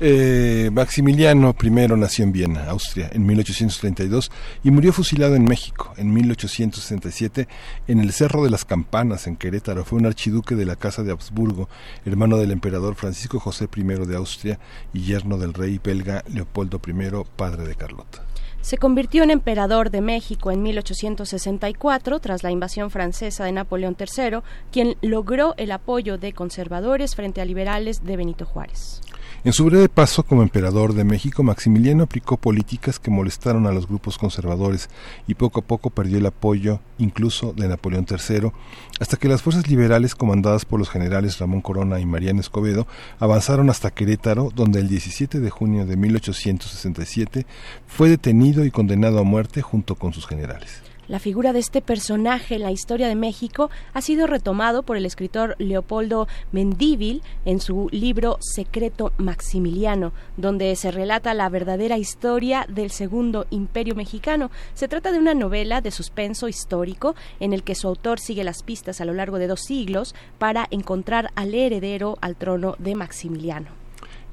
Eh, 0.00 0.68
Maximiliano 0.72 1.54
I 1.62 1.70
nació 1.96 2.24
en 2.24 2.32
Viena, 2.32 2.64
Austria, 2.64 3.08
en 3.12 3.24
1832 3.24 4.32
y 4.64 4.72
murió 4.72 4.92
fusilado 4.92 5.36
en 5.36 5.44
México 5.44 5.94
en 5.96 6.12
1867 6.12 7.46
en 7.86 8.00
el 8.00 8.12
Cerro 8.12 8.42
de 8.42 8.50
las 8.50 8.64
Campanas, 8.64 9.28
en 9.28 9.36
Querétaro. 9.36 9.84
Fue 9.84 10.00
un 10.00 10.06
archiduque 10.06 10.56
de 10.56 10.66
la 10.66 10.74
Casa 10.74 11.04
de 11.04 11.12
Habsburgo, 11.12 11.68
hermano 12.04 12.36
del 12.36 12.50
emperador 12.50 12.96
Francisco 12.96 13.38
José 13.38 13.68
I 13.76 13.82
de 13.84 14.16
Austria 14.16 14.58
y 14.92 15.02
yerno 15.02 15.38
del 15.38 15.54
rey 15.54 15.80
belga 15.82 16.24
Leopoldo 16.26 16.80
I, 16.84 16.92
padre 17.36 17.68
de 17.68 17.76
Carlota. 17.76 18.27
Se 18.68 18.76
convirtió 18.76 19.22
en 19.22 19.30
emperador 19.30 19.90
de 19.90 20.02
México 20.02 20.50
en 20.50 20.62
1864 20.62 22.18
tras 22.18 22.42
la 22.42 22.50
invasión 22.50 22.90
francesa 22.90 23.46
de 23.46 23.52
Napoleón 23.52 23.96
III, 23.98 24.40
quien 24.70 24.98
logró 25.00 25.54
el 25.56 25.72
apoyo 25.72 26.18
de 26.18 26.34
conservadores 26.34 27.16
frente 27.16 27.40
a 27.40 27.46
liberales 27.46 28.04
de 28.04 28.18
Benito 28.18 28.44
Juárez. 28.44 29.00
En 29.44 29.52
su 29.52 29.64
breve 29.64 29.88
paso 29.88 30.24
como 30.24 30.42
emperador 30.42 30.94
de 30.94 31.04
México, 31.04 31.44
Maximiliano 31.44 32.02
aplicó 32.02 32.36
políticas 32.36 32.98
que 32.98 33.12
molestaron 33.12 33.68
a 33.68 33.72
los 33.72 33.86
grupos 33.86 34.18
conservadores 34.18 34.90
y 35.28 35.34
poco 35.34 35.60
a 35.60 35.62
poco 35.62 35.90
perdió 35.90 36.18
el 36.18 36.26
apoyo 36.26 36.80
incluso 36.98 37.52
de 37.52 37.68
Napoleón 37.68 38.04
III, 38.10 38.50
hasta 38.98 39.16
que 39.16 39.28
las 39.28 39.40
fuerzas 39.42 39.68
liberales 39.68 40.16
comandadas 40.16 40.64
por 40.64 40.80
los 40.80 40.90
generales 40.90 41.38
Ramón 41.38 41.60
Corona 41.60 42.00
y 42.00 42.04
Mariano 42.04 42.40
Escobedo 42.40 42.88
avanzaron 43.20 43.70
hasta 43.70 43.92
Querétaro, 43.92 44.50
donde 44.52 44.80
el 44.80 44.88
17 44.88 45.38
de 45.38 45.50
junio 45.50 45.86
de 45.86 45.96
1867 45.96 47.46
fue 47.86 48.08
detenido 48.08 48.64
y 48.64 48.72
condenado 48.72 49.20
a 49.20 49.22
muerte 49.22 49.62
junto 49.62 49.94
con 49.94 50.12
sus 50.12 50.26
generales. 50.26 50.87
La 51.08 51.18
figura 51.18 51.54
de 51.54 51.58
este 51.58 51.80
personaje 51.80 52.56
en 52.56 52.62
la 52.62 52.70
historia 52.70 53.08
de 53.08 53.14
México 53.14 53.70
ha 53.94 54.02
sido 54.02 54.26
retomado 54.26 54.82
por 54.82 54.98
el 54.98 55.06
escritor 55.06 55.56
Leopoldo 55.58 56.28
Mendívil 56.52 57.22
en 57.46 57.60
su 57.60 57.88
libro 57.92 58.36
Secreto 58.40 59.12
Maximiliano, 59.16 60.12
donde 60.36 60.76
se 60.76 60.90
relata 60.90 61.32
la 61.32 61.48
verdadera 61.48 61.96
historia 61.96 62.66
del 62.68 62.90
segundo 62.90 63.46
imperio 63.48 63.94
mexicano. 63.94 64.50
Se 64.74 64.86
trata 64.86 65.10
de 65.10 65.18
una 65.18 65.32
novela 65.32 65.80
de 65.80 65.92
suspenso 65.92 66.46
histórico 66.46 67.14
en 67.40 67.54
el 67.54 67.62
que 67.62 67.74
su 67.74 67.88
autor 67.88 68.20
sigue 68.20 68.44
las 68.44 68.62
pistas 68.62 69.00
a 69.00 69.06
lo 69.06 69.14
largo 69.14 69.38
de 69.38 69.46
dos 69.46 69.60
siglos 69.60 70.14
para 70.38 70.66
encontrar 70.70 71.30
al 71.36 71.54
heredero 71.54 72.18
al 72.20 72.36
trono 72.36 72.76
de 72.78 72.94
Maximiliano. 72.94 73.77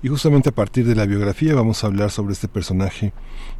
Y 0.06 0.08
justamente 0.08 0.50
a 0.50 0.52
partir 0.52 0.86
de 0.86 0.94
la 0.94 1.08
biografía 1.08 1.56
vamos 1.56 1.84
a 1.84 1.88
hablar 1.88 2.12
sobre 2.12 2.34
este 2.34 2.48
personaje 2.48 3.12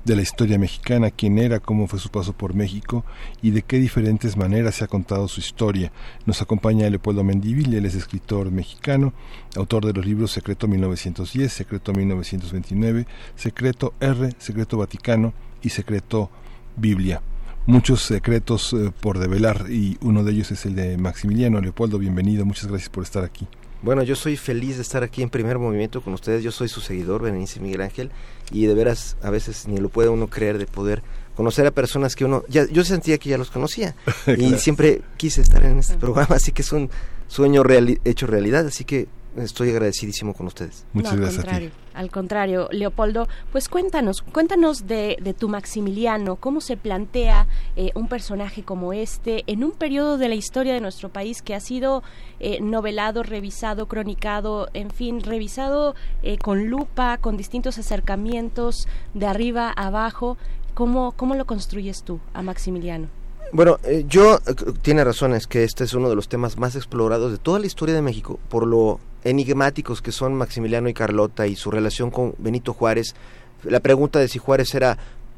de 0.04 0.16
la 0.16 0.22
historia 0.22 0.60
mexicana, 0.60 1.10
quién 1.10 1.40
era, 1.40 1.60
cómo 1.60 1.88
fue 1.88 1.98
su 1.98 2.10
paso 2.10 2.34
por 2.34 2.54
México 2.54 3.04
y 3.42 3.50
de 3.50 3.64
qué 3.64 3.80
diferentes 3.80 4.38
maneras 4.38 4.76
se 4.76 4.84
ha 4.84 4.88
contado 4.88 5.28
su 5.28 5.40
historia. 5.40 5.92
Nos 6.28 6.44
acompaña 6.44 6.88
Leopoldo 6.88 7.24
Mendívil, 7.24 7.74
él 7.74 7.88
es 7.88 7.96
escritor 7.96 8.52
mexicano, 8.52 9.12
autor 9.56 9.88
de 9.88 9.94
los 9.94 10.06
libros 10.06 10.34
Secreto 10.34 10.68
1910, 10.68 11.52
Secreto 11.52 11.94
1929, 11.94 13.08
Secreto 13.36 13.96
R, 14.00 14.30
Secreto 14.38 14.78
Vaticano 14.78 15.34
y 15.64 15.70
Secreto 15.70 16.30
Biblia. 16.78 17.24
Muchos 17.66 18.04
secretos 18.04 18.72
eh, 18.74 18.92
por 19.02 19.18
develar 19.18 19.66
y 19.72 19.98
uno 20.02 20.24
de 20.24 20.34
ellos 20.34 20.52
es 20.52 20.68
el 20.68 20.76
de 20.76 20.96
Maximiliano. 21.00 21.60
Leopoldo, 21.60 21.98
bienvenido, 21.98 22.46
muchas 22.46 22.68
gracias 22.68 22.90
por 22.90 23.02
estar 23.02 23.24
aquí. 23.24 23.48
Bueno, 23.86 24.02
yo 24.02 24.16
soy 24.16 24.36
feliz 24.36 24.78
de 24.78 24.82
estar 24.82 25.04
aquí 25.04 25.22
en 25.22 25.30
primer 25.30 25.60
movimiento 25.60 26.02
con 26.02 26.16
ustedes. 26.16 26.44
Yo 26.44 26.52
soy 26.52 26.68
su 26.68 26.82
seguidor, 26.82 27.22
Berenice 27.22 27.60
Miguel 27.60 27.82
Ángel, 27.82 28.10
y 28.50 28.66
de 28.66 28.74
veras 28.74 29.16
a 29.22 29.30
veces 29.30 29.68
ni 29.68 29.78
lo 29.78 29.90
puede 29.90 30.10
uno 30.10 30.28
creer 30.28 30.58
de 30.58 30.66
poder 30.66 31.04
conocer 31.36 31.68
a 31.68 31.72
personas 31.72 32.16
que 32.16 32.26
uno 32.26 32.44
ya 32.48 32.66
yo 32.66 32.84
sentía 32.84 33.20
que 33.20 33.30
ya 33.30 33.38
los 33.38 33.52
conocía 33.52 33.96
y 34.38 34.56
siempre 34.56 35.02
quise 35.18 35.42
estar 35.42 35.64
en 35.64 35.78
este 35.78 35.98
programa, 35.98 36.36
así 36.36 36.52
que 36.52 36.64
es 36.64 36.72
un 36.72 36.90
sueño 37.28 37.62
hecho 38.06 38.26
realidad, 38.26 38.66
así 38.66 38.86
que 38.86 39.08
estoy 39.38 39.70
agradecidísimo 39.70 40.34
con 40.34 40.48
ustedes. 40.48 40.86
Muchas 40.92 41.18
gracias 41.18 41.48
a 41.48 41.60
ti. 41.60 41.70
Al 41.96 42.12
contrario, 42.12 42.68
Leopoldo, 42.72 43.30
pues 43.54 43.70
cuéntanos, 43.70 44.22
cuéntanos 44.22 44.86
de, 44.86 45.18
de 45.22 45.34
tu 45.34 45.48
Maximiliano, 45.48 46.36
cómo 46.36 46.60
se 46.60 46.76
plantea 46.76 47.48
eh, 47.78 47.92
un 47.96 48.10
personaje 48.10 48.64
como 48.64 48.92
este 48.92 49.46
en 49.48 49.64
un 49.64 49.72
periodo 49.72 50.18
de 50.18 50.28
la 50.28 50.36
historia 50.36 50.74
de 50.74 50.82
nuestro 50.82 51.08
país 51.08 51.42
que 51.42 51.56
ha 51.56 51.62
sido 51.62 52.04
eh, 52.42 52.60
novelado, 52.60 53.24
revisado, 53.24 53.88
cronicado, 53.88 54.68
en 54.74 54.92
fin, 54.92 55.22
revisado 55.22 55.96
eh, 56.22 56.38
con 56.38 56.68
lupa, 56.68 57.18
con 57.18 57.38
distintos 57.38 57.78
acercamientos 57.78 58.90
de 59.14 59.28
arriba 59.28 59.72
a 59.74 59.88
abajo. 59.88 60.38
¿Cómo, 60.74 61.14
cómo 61.14 61.36
lo 61.36 61.46
construyes 61.46 62.04
tú 62.04 62.20
a 62.34 62.42
Maximiliano? 62.42 63.08
Bueno, 63.54 63.78
yo 64.10 64.40
tiene 64.82 65.06
razón, 65.06 65.34
es 65.34 65.48
que 65.48 65.64
este 65.64 65.86
es 65.86 65.94
uno 65.94 66.10
de 66.10 66.16
los 66.16 66.28
temas 66.28 66.58
más 66.58 66.76
explorados 66.76 67.32
de 67.32 67.38
toda 67.38 67.60
la 67.60 67.68
historia 67.68 67.96
de 67.96 68.02
México 68.02 68.38
por 68.50 68.68
lo 68.68 69.00
enigmáticos 69.26 70.02
que 70.02 70.14
son 70.14 70.36
Maximiliano 70.36 70.88
y 70.88 70.94
Carlota 70.94 71.48
y 71.48 71.58
su 71.58 71.72
relación 71.72 72.12
con 72.12 72.36
Benito 72.38 72.74
Juárez. 72.74 73.16
La 73.64 73.82
pregunta 73.82 74.20
de 74.20 74.30
si 74.30 74.40
Juárez 74.40 74.74
era 74.74 74.98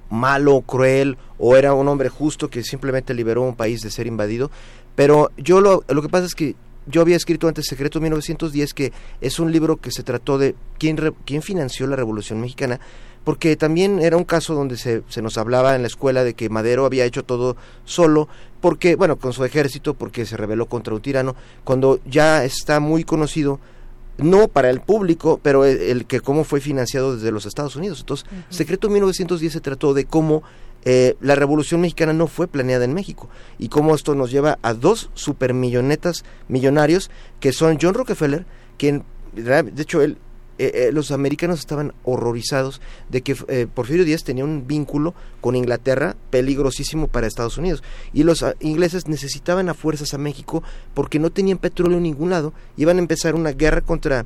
malo, 0.09 0.61
cruel 0.61 1.17
o 1.40 1.56
era 1.56 1.74
un 1.74 1.88
hombre 1.88 2.09
justo 2.09 2.49
que 2.49 2.64
simplemente 2.64 3.14
liberó 3.14 3.41
un 3.41 3.56
país 3.56 3.82
de 3.82 3.90
ser 3.90 4.06
invadido. 4.06 4.51
Pero 4.95 5.32
yo 5.38 5.61
lo, 5.61 5.83
lo 5.88 6.01
que 6.01 6.09
pasa 6.09 6.25
es 6.25 6.35
que 6.35 6.56
yo 6.85 7.01
había 7.01 7.16
escrito 7.16 7.48
antes 7.48 7.66
Secreto 7.66 7.99
1910, 7.99 8.74
que 8.74 8.93
es 9.22 9.40
un 9.40 9.51
libro 9.51 9.77
que 9.77 9.91
se 9.91 10.03
trató 10.03 10.38
de 10.38 10.56
quién, 10.77 10.98
quién 11.25 11.41
financió 11.41 11.88
la 11.88 11.95
Revolución 11.95 12.41
Mexicana, 12.41 12.80
porque 13.24 13.57
también 13.57 13.99
era 13.99 14.16
un 14.16 14.24
caso 14.24 14.53
donde 14.53 14.77
se, 14.77 15.03
se, 15.09 15.22
nos 15.22 15.38
hablaba 15.38 15.75
en 15.75 15.82
la 15.82 15.88
escuela 15.88 16.24
de 16.24 16.33
que 16.33 16.49
Madero 16.49 16.85
había 16.85 17.03
hecho 17.03 17.24
todo 17.24 17.57
solo, 17.83 18.30
porque, 18.61 18.95
bueno, 18.95 19.17
con 19.17 19.33
su 19.33 19.43
ejército, 19.43 19.95
porque 19.95 20.25
se 20.25 20.38
rebeló 20.38 20.67
contra 20.67 20.93
un 20.93 21.01
tirano, 21.01 21.35
cuando 21.66 21.99
ya 22.06 22.45
está 22.45 22.80
muy 22.80 23.03
conocido 23.03 23.59
no 24.17 24.47
para 24.47 24.69
el 24.69 24.81
público, 24.81 25.39
pero 25.41 25.65
el, 25.65 26.05
que 26.05 26.19
cómo 26.19 26.43
fue 26.43 26.61
financiado 26.61 27.15
desde 27.15 27.31
los 27.31 27.45
Estados 27.45 27.75
Unidos. 27.75 27.99
Entonces, 28.01 28.27
Secreto 28.49 28.89
1910 28.89 29.53
se 29.53 29.61
trató 29.61 29.93
de 29.93 30.05
cómo 30.05 30.43
eh, 30.85 31.15
la 31.21 31.35
Revolución 31.35 31.81
Mexicana 31.81 32.13
no 32.13 32.27
fue 32.27 32.47
planeada 32.47 32.85
en 32.85 32.93
México 32.93 33.29
y 33.57 33.69
cómo 33.69 33.93
esto 33.93 34.15
nos 34.15 34.31
lleva 34.31 34.57
a 34.61 34.73
dos 34.73 35.09
supermillonetas 35.13 36.23
millonarios 36.47 37.11
que 37.39 37.51
son 37.51 37.77
John 37.81 37.93
Rockefeller, 37.93 38.45
quien, 38.77 39.03
de 39.33 39.81
hecho, 39.81 40.01
él 40.01 40.17
eh, 40.60 40.72
eh, 40.74 40.92
los 40.92 41.11
americanos 41.11 41.60
estaban 41.60 41.94
horrorizados 42.03 42.82
de 43.10 43.22
que 43.22 43.36
eh, 43.48 43.68
Porfirio 43.72 44.06
Díaz 44.06 44.24
tenía 44.24 44.44
un 44.44 44.66
vínculo 44.68 45.14
con 45.40 45.56
Inglaterra 45.56 46.16
peligrosísimo 46.30 47.08
para 47.08 47.27
Estados 47.27 47.58
Unidos. 47.58 47.84
Y 48.14 48.24
los 48.24 48.44
ah, 48.44 48.56
ingleses 48.60 49.08
necesitaban 49.08 49.69
a 49.69 49.74
fuerzas 49.74 50.14
a 50.14 50.18
México 50.18 50.64
porque 50.94 51.19
no 51.19 51.30
tenían 51.30 51.60
petróleo 51.60 51.98
en 51.98 52.03
ningún 52.03 52.32
lado. 52.32 52.53
Iban 52.76 52.98
a 52.98 53.02
empezar 53.02 53.36
una 53.36 53.52
guerra 53.52 53.82
contra 53.82 54.26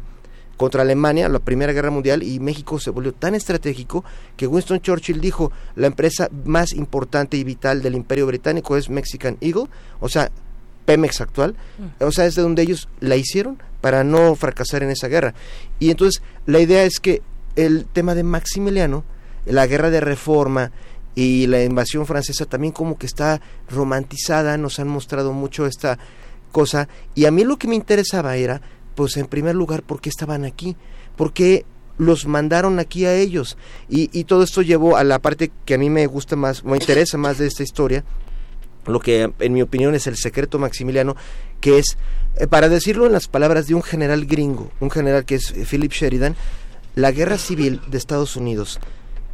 contra 0.58 0.84
Alemania, 0.84 1.28
la 1.28 1.40
Primera 1.40 1.74
Guerra 1.74 1.90
Mundial, 1.90 2.22
y 2.22 2.40
México 2.40 2.80
se 2.80 2.92
volvió 2.92 3.14
tan 3.14 3.34
estratégico 3.34 4.06
que 4.38 4.46
Winston 4.46 4.80
Churchill 4.80 5.20
dijo, 5.20 5.52
la 5.76 5.88
empresa 5.88 6.30
más 6.46 6.74
importante 6.74 7.36
y 7.36 7.44
vital 7.44 7.82
del 7.82 7.96
imperio 7.96 8.28
británico 8.28 8.78
es 8.78 8.88
Mexican 8.88 9.38
Eagle, 9.42 9.70
o 10.00 10.08
sea, 10.08 10.30
Pemex 10.86 11.22
actual, 11.22 11.56
mm. 11.78 12.04
o 12.04 12.12
sea, 12.12 12.26
es 12.26 12.36
de 12.36 12.42
donde 12.42 12.64
ellos 12.64 12.90
la 13.00 13.16
hicieron 13.16 13.62
para 13.82 14.04
no 14.04 14.36
fracasar 14.36 14.84
en 14.84 14.92
esa 14.92 15.08
guerra. 15.08 15.34
Y 15.80 15.90
entonces 15.92 16.22
la 16.46 16.60
idea 16.60 16.84
es 16.84 17.00
que 17.00 17.22
el 17.56 17.86
tema 17.86 18.16
de 18.16 18.24
Maximiliano, 18.24 19.04
la 19.46 19.68
guerra 19.68 19.90
de 19.90 20.00
reforma 20.00 20.72
y 21.16 21.48
la 21.48 21.64
invasión 21.64 22.06
francesa 22.06 22.46
también 22.46 22.74
como 22.74 22.98
que 22.98 23.06
está 23.06 23.42
romantizada, 23.70 24.58
nos 24.58 24.80
han 24.80 24.88
mostrado 24.88 25.34
mucho 25.34 25.66
esta 25.66 25.98
cosa, 26.52 26.88
y 27.16 27.26
a 27.26 27.32
mí 27.32 27.44
lo 27.44 27.58
que 27.58 27.68
me 27.68 27.76
interesaba 27.76 28.36
era, 28.36 28.62
pues 28.96 29.18
en 29.18 29.28
primer 29.28 29.56
lugar, 29.56 29.84
¿por 29.84 30.02
qué 30.02 30.10
estaban 30.10 30.46
aquí? 30.46 30.76
¿Por 31.16 31.34
qué 31.34 31.66
los 31.98 32.26
mandaron 32.26 32.80
aquí 32.80 33.06
a 33.06 33.16
ellos? 33.16 33.58
Y, 33.90 34.10
y 34.18 34.26
todo 34.26 34.44
esto 34.44 34.62
llevó 34.62 34.98
a 34.98 35.04
la 35.04 35.20
parte 35.20 35.52
que 35.66 35.76
a 35.76 35.78
mí 35.78 35.90
me 35.90 36.08
gusta 36.08 36.36
más, 36.36 36.64
me 36.64 36.78
interesa 36.78 37.18
más 37.18 37.38
de 37.38 37.48
esta 37.48 37.64
historia, 37.64 38.04
lo 38.86 39.00
que 39.00 39.32
en 39.40 39.54
mi 39.54 39.62
opinión 39.62 39.96
es 39.96 40.08
el 40.08 40.18
secreto 40.18 40.60
maximiliano, 40.60 41.16
que 41.60 41.80
es, 41.80 41.98
eh, 42.38 42.48
para 42.48 42.70
decirlo 42.70 43.06
en 43.06 43.12
las 43.12 43.28
palabras 43.28 43.68
de 43.68 43.76
un 43.76 43.84
general 43.84 44.26
gringo, 44.26 44.72
un 44.80 44.90
general 44.90 45.26
que 45.26 45.36
es 45.36 45.52
eh, 45.52 45.66
Philip 45.70 45.92
Sheridan, 45.92 46.36
la 46.96 47.12
guerra 47.12 47.38
civil 47.38 47.82
de 47.88 47.98
Estados 47.98 48.36
Unidos, 48.36 48.80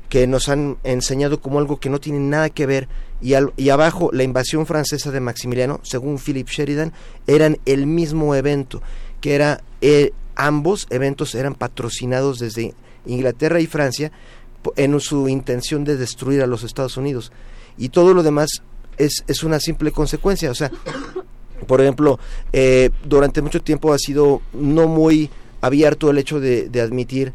que 0.09 0.27
nos 0.27 0.47
han 0.49 0.77
enseñado 0.83 1.41
como 1.41 1.59
algo 1.59 1.79
que 1.79 1.89
no 1.89 1.99
tiene 1.99 2.19
nada 2.19 2.49
que 2.49 2.65
ver, 2.65 2.87
y, 3.21 3.33
y 3.55 3.69
abajo 3.69 4.09
la 4.13 4.23
invasión 4.23 4.65
francesa 4.65 5.11
de 5.11 5.19
Maximiliano, 5.19 5.79
según 5.83 6.19
Philip 6.19 6.47
Sheridan, 6.47 6.93
eran 7.25 7.57
el 7.65 7.87
mismo 7.87 8.35
evento, 8.35 8.81
que 9.21 9.35
era 9.35 9.61
eh, 9.81 10.11
ambos 10.35 10.87
eventos 10.89 11.35
eran 11.35 11.55
patrocinados 11.55 12.39
desde 12.39 12.73
Inglaterra 13.05 13.59
y 13.59 13.67
Francia 13.67 14.11
en 14.75 14.99
su 14.99 15.27
intención 15.27 15.83
de 15.83 15.97
destruir 15.97 16.41
a 16.41 16.47
los 16.47 16.63
Estados 16.63 16.97
Unidos. 16.97 17.31
Y 17.77 17.89
todo 17.89 18.13
lo 18.13 18.23
demás 18.23 18.49
es, 18.97 19.23
es 19.27 19.43
una 19.43 19.59
simple 19.59 19.91
consecuencia. 19.91 20.51
O 20.51 20.55
sea, 20.55 20.71
por 21.67 21.81
ejemplo, 21.81 22.19
eh, 22.53 22.89
durante 23.05 23.41
mucho 23.41 23.61
tiempo 23.61 23.93
ha 23.93 23.97
sido 23.97 24.41
no 24.53 24.87
muy 24.87 25.29
abierto 25.61 26.09
el 26.09 26.17
hecho 26.17 26.39
de, 26.39 26.69
de 26.69 26.81
admitir 26.81 27.33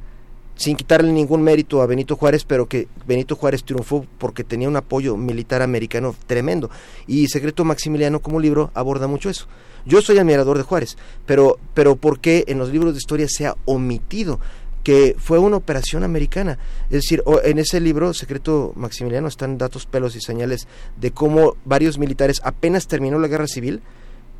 sin 0.55 0.77
quitarle 0.77 1.11
ningún 1.13 1.43
mérito 1.43 1.83
a 1.83 1.87
Benito 1.87 2.17
Juárez, 2.17 2.45
pero 2.45 2.67
que 2.67 2.87
Benito 3.07 3.37
Juárez 3.37 3.65
triunfó 3.65 4.07
porque 4.19 4.45
tenía 4.45 4.69
un 4.69 4.77
apoyo 4.77 5.17
militar 5.17 5.63
americano 5.63 6.15
tremendo. 6.27 6.71
Y 7.07 7.27
Secreto 7.29 7.65
Maximiliano 7.65 8.21
como 8.21 8.39
libro 8.39 8.71
aborda 8.75 9.07
mucho 9.07 9.31
eso. 9.31 9.47
Yo 9.85 10.01
soy 10.01 10.19
admirador 10.19 10.59
de 10.59 10.63
Juárez, 10.63 10.97
pero, 11.27 11.59
pero 11.75 11.97
¿por 11.97 12.21
qué 12.21 12.45
en 12.47 12.59
los 12.59 12.71
libros 12.71 12.93
de 12.93 12.99
historia 12.99 13.27
se 13.29 13.47
ha 13.47 13.57
omitido? 13.65 14.39
Que 14.83 15.15
fue 15.19 15.39
una 15.39 15.57
operación 15.57 16.05
americana. 16.05 16.59
Es 16.85 17.02
decir, 17.02 17.23
en 17.44 17.59
ese 17.59 17.81
libro, 17.81 18.15
Secreto 18.15 18.73
Maximiliano, 18.77 19.28
están 19.28 19.59
datos, 19.59 19.86
pelos 19.86 20.17
y 20.17 20.20
señales 20.20 20.67
de 20.97 21.12
cómo 21.12 21.57
varios 21.65 21.99
militares, 21.99 22.41
apenas 22.44 22.86
terminó 22.86 23.19
la 23.19 23.28
guerra 23.28 23.47
civil, 23.47 23.83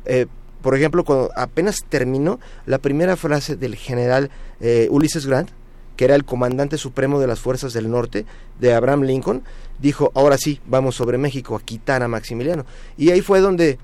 eh, 0.05 0.27
por 0.61 0.75
ejemplo, 0.75 1.03
cuando 1.03 1.29
apenas 1.35 1.79
terminó 1.89 2.39
la 2.65 2.77
primera 2.77 3.17
frase 3.17 3.57
del 3.57 3.75
general 3.75 4.31
eh, 4.61 4.87
Ulysses 4.89 5.25
Grant, 5.25 5.49
que 5.97 6.05
era 6.05 6.15
el 6.15 6.25
comandante 6.25 6.77
supremo 6.77 7.19
de 7.19 7.27
las 7.27 7.39
fuerzas 7.39 7.73
del 7.73 7.91
norte, 7.91 8.25
de 8.59 8.73
Abraham 8.73 9.03
Lincoln, 9.03 9.43
dijo, 9.79 10.11
ahora 10.15 10.37
sí, 10.37 10.59
vamos 10.65 10.95
sobre 10.95 11.17
México 11.17 11.55
a 11.55 11.61
quitar 11.61 12.01
a 12.01 12.07
Maximiliano. 12.07 12.65
Y 12.97 13.11
ahí 13.11 13.21
fue 13.21 13.41
donde 13.41 13.77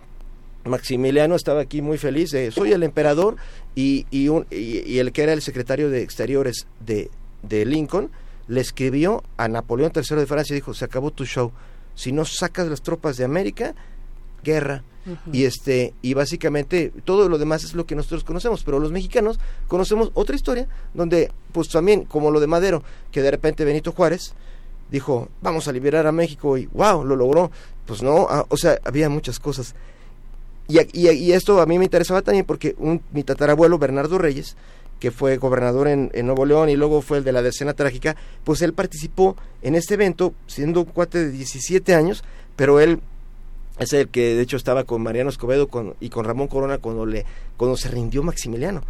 Maximiliano 0.66 1.36
estaba 1.36 1.62
aquí 1.62 1.82
muy 1.82 1.98
feliz, 1.98 2.32
de, 2.32 2.52
soy 2.52 2.72
el 2.74 2.84
emperador 2.84 3.38
y, 3.76 4.06
y, 4.12 4.30
y, 4.52 5.00
el 5.00 5.12
que 5.12 5.24
era 5.24 5.34
el 5.34 5.42
secretario 5.42 5.90
de 5.90 6.02
Exteriores 6.02 6.68
de, 6.86 7.10
de 7.44 7.66
Lincoln 7.66 8.12
le 8.48 8.62
escribió 8.62 9.24
a 9.38 9.48
Napoleón 9.48 9.92
III 9.96 10.18
de 10.18 10.26
Francia 10.26 10.54
y 10.54 10.58
dijo, 10.58 10.74
se 10.74 10.86
acabó 10.86 11.12
tu 11.12 11.26
show, 11.26 11.52
si 11.96 12.12
no 12.12 12.26
sacas 12.26 12.68
las 12.68 12.82
tropas 12.82 13.16
de 13.18 13.24
América, 13.24 13.76
guerra. 14.44 14.84
Y 15.34 15.46
este 15.46 15.96
y 16.04 16.14
básicamente 16.14 16.94
todo 17.04 17.30
lo 17.30 17.40
demás 17.40 17.64
es 17.64 17.74
lo 17.74 17.88
que 17.88 17.96
nosotros 17.96 18.24
conocemos, 18.24 18.64
pero 18.64 18.80
los 18.80 18.92
mexicanos 18.92 19.40
conocemos 19.68 20.12
otra 20.14 20.36
historia 20.36 20.68
donde 20.94 21.32
pues 21.52 21.70
también 21.70 22.06
como 22.06 22.30
lo 22.30 22.40
de 22.40 22.46
Madero, 22.46 22.84
que 23.12 23.24
de 23.24 23.32
repente 23.32 23.66
Benito 23.66 23.92
Juárez 23.92 24.36
dijo, 24.92 25.30
"Vamos 25.42 25.68
a 25.68 25.72
liberar 25.72 26.06
a 26.06 26.12
México" 26.12 26.60
y 26.60 26.68
wow, 26.68 27.04
lo 27.04 27.16
logró. 27.16 27.50
Pues 27.88 28.04
no, 28.04 28.28
ah, 28.30 28.46
o 28.50 28.58
sea, 28.58 28.78
había 28.84 29.10
muchas 29.10 29.40
cosas. 29.40 29.74
Y, 30.70 30.78
y, 30.94 31.32
esto 31.32 31.62
a 31.62 31.66
mí 31.66 31.80
me 31.80 31.86
interesaba 31.86 32.22
también 32.22 32.46
porque 32.46 32.76
un, 32.78 33.02
mi 33.12 33.24
tatarabuelo 33.24 33.80
Bernardo 33.80 34.20
Reyes, 34.20 34.56
que 35.00 35.10
fue 35.10 35.38
gobernador 35.38 35.88
en, 35.88 36.12
Nuevo 36.26 36.46
León 36.46 36.70
y 36.70 36.76
luego 36.76 37.02
fue 37.02 37.18
el 37.18 37.24
de 37.24 37.32
la 37.32 37.42
decena 37.42 37.74
trágica, 37.74 38.16
pues 38.44 38.62
él 38.62 38.74
participó 38.74 39.36
en 39.64 39.74
este 39.74 39.96
evento 39.96 40.36
siendo 40.46 40.82
un 40.82 40.86
cuate 40.86 41.26
de 41.26 41.32
17 41.32 41.96
años, 41.96 42.24
pero 42.56 42.80
él 42.80 43.00
es 43.80 43.94
el 43.94 44.10
que 44.10 44.36
de 44.36 44.44
hecho 44.44 44.58
estaba 44.58 44.84
con 44.84 45.02
Mariano 45.02 45.32
Escobedo 45.32 45.68
y 46.00 46.10
con 46.10 46.26
Ramón 46.26 46.48
Corona 46.48 46.78
cuando, 46.78 47.08
le, 47.08 47.26
cuando 47.58 47.76
se 47.76 47.90
rindió 47.90 48.22
Maximiliano. 48.22 48.84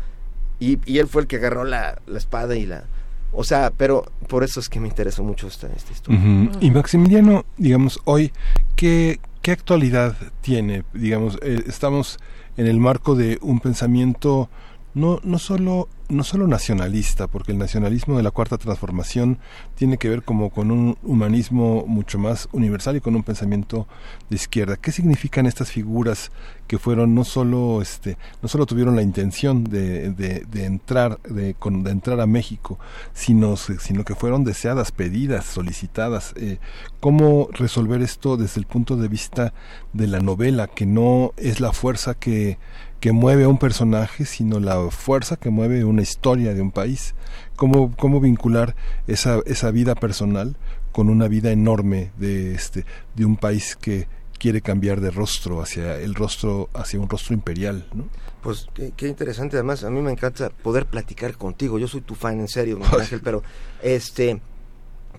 Y, 0.60 0.80
y 0.86 0.98
él 0.98 1.08
fue 1.08 1.22
el 1.22 1.28
que 1.30 1.38
agarró 1.38 1.64
la, 1.64 2.02
la, 2.08 2.18
espada 2.18 2.58
y 2.58 2.66
la... 2.66 2.84
O 3.32 3.46
sea, 3.46 3.72
pero 3.78 4.12
por 4.28 4.44
eso 4.44 4.60
es 4.60 4.68
que 4.68 4.82
me 4.82 4.90
interesó 4.90 5.24
mucho 5.24 5.48
esta, 5.48 5.68
esta 5.68 5.94
historia. 5.94 6.20
Y 6.60 6.72
Maximiliano, 6.72 7.46
digamos, 7.58 8.02
hoy, 8.04 8.34
¿qué, 8.76 9.20
¿qué 9.42 9.52
actualidad 9.52 10.16
tiene? 10.42 10.84
Digamos, 10.94 11.38
eh, 11.42 11.64
estamos 11.68 12.18
en 12.58 12.68
el 12.68 12.80
marco 12.80 13.16
de 13.16 13.38
un 13.42 13.60
pensamiento 13.60 14.50
no, 14.94 15.20
no 15.24 15.40
solo 15.40 15.88
no 16.10 16.24
solo 16.24 16.48
nacionalista, 16.48 17.28
porque 17.28 17.52
el 17.52 17.60
nacionalismo 17.60 18.18
de 18.18 18.24
la 18.24 18.32
cuarta 18.32 18.58
transformación 18.58 19.38
tiene 19.76 19.98
que 19.98 20.10
ver 20.10 20.24
como 20.24 20.50
con 20.50 20.72
un 20.72 20.98
humanismo 21.04 21.86
mucho 21.86 22.18
más 22.18 22.50
universal 22.52 22.98
y 22.98 23.02
con 23.02 23.16
un 23.16 23.22
pensamiento 23.22 23.88
de 24.30 24.36
izquierda. 24.36 24.76
¿Qué 24.76 24.92
significan 24.92 25.46
estas 25.46 25.72
figuras 25.72 26.32
que 26.68 26.80
fueron 26.80 27.14
no 27.14 27.24
solo 27.24 27.82
este, 27.82 28.18
no 28.42 28.50
solo 28.50 28.66
tuvieron 28.66 28.96
la 28.96 29.04
intención 29.04 29.64
de, 29.64 30.10
de, 30.12 30.66
entrar 30.66 31.22
de, 31.22 31.56
de, 31.56 31.92
entrar 31.92 32.20
a 32.20 32.26
México, 32.26 32.80
sino 33.14 33.56
sino 33.56 34.04
que 34.04 34.16
fueron 34.16 34.44
deseadas, 34.44 34.92
pedidas, 34.92 35.46
solicitadas? 35.46 36.34
Eh, 36.38 36.58
¿Cómo 37.00 37.50
resolver 37.52 38.02
esto 38.02 38.36
desde 38.36 38.60
el 38.60 38.66
punto 38.66 38.98
de 38.98 39.08
vista 39.08 39.54
de 39.94 40.08
la 40.08 40.20
novela, 40.20 40.68
que 40.68 40.88
no 40.88 41.34
es 41.38 41.60
la 41.60 41.72
fuerza 41.72 42.16
que 42.16 42.58
que 43.00 43.12
mueve 43.12 43.46
a 43.46 43.48
un 43.50 43.58
personaje, 43.58 44.26
sino 44.26 44.60
la 44.60 44.90
fuerza 44.90 45.38
que 45.38 45.50
mueve 45.50 45.84
una 45.86 46.02
historia 46.02 46.54
de 46.54 46.62
un 46.62 46.72
país. 46.72 47.16
Cómo, 47.56 47.96
cómo 47.96 48.20
vincular 48.20 48.76
esa, 49.08 49.40
esa 49.46 49.72
vida 49.72 49.96
personal 49.96 50.56
con 50.92 51.10
una 51.10 51.28
vida 51.28 51.52
enorme 51.52 52.12
de, 52.18 52.54
este, 52.54 52.86
de 53.16 53.26
un 53.26 53.38
país 53.38 53.76
que 53.76 54.08
quiere 54.40 54.62
cambiar 54.62 55.02
de 55.02 55.12
rostro 55.12 55.62
hacia 55.62 55.98
el 55.98 56.16
rostro, 56.16 56.70
hacia 56.74 57.00
un 57.00 57.10
rostro 57.10 57.36
imperial, 57.36 57.86
¿no? 57.94 58.08
Pues 58.42 58.68
qué, 58.74 59.08
interesante, 59.08 59.58
además 59.58 59.84
a 59.84 59.90
mí 59.90 60.02
me 60.02 60.12
encanta 60.12 60.50
poder 60.50 60.86
platicar 60.86 61.36
contigo, 61.36 61.78
yo 61.78 61.90
soy 61.90 62.02
tu 62.02 62.16
fan 62.16 62.40
en 62.40 62.48
serio, 62.48 62.78
Miguel 62.78 63.02
Ángel, 63.02 63.22
pero 63.22 63.44
este, 63.84 64.42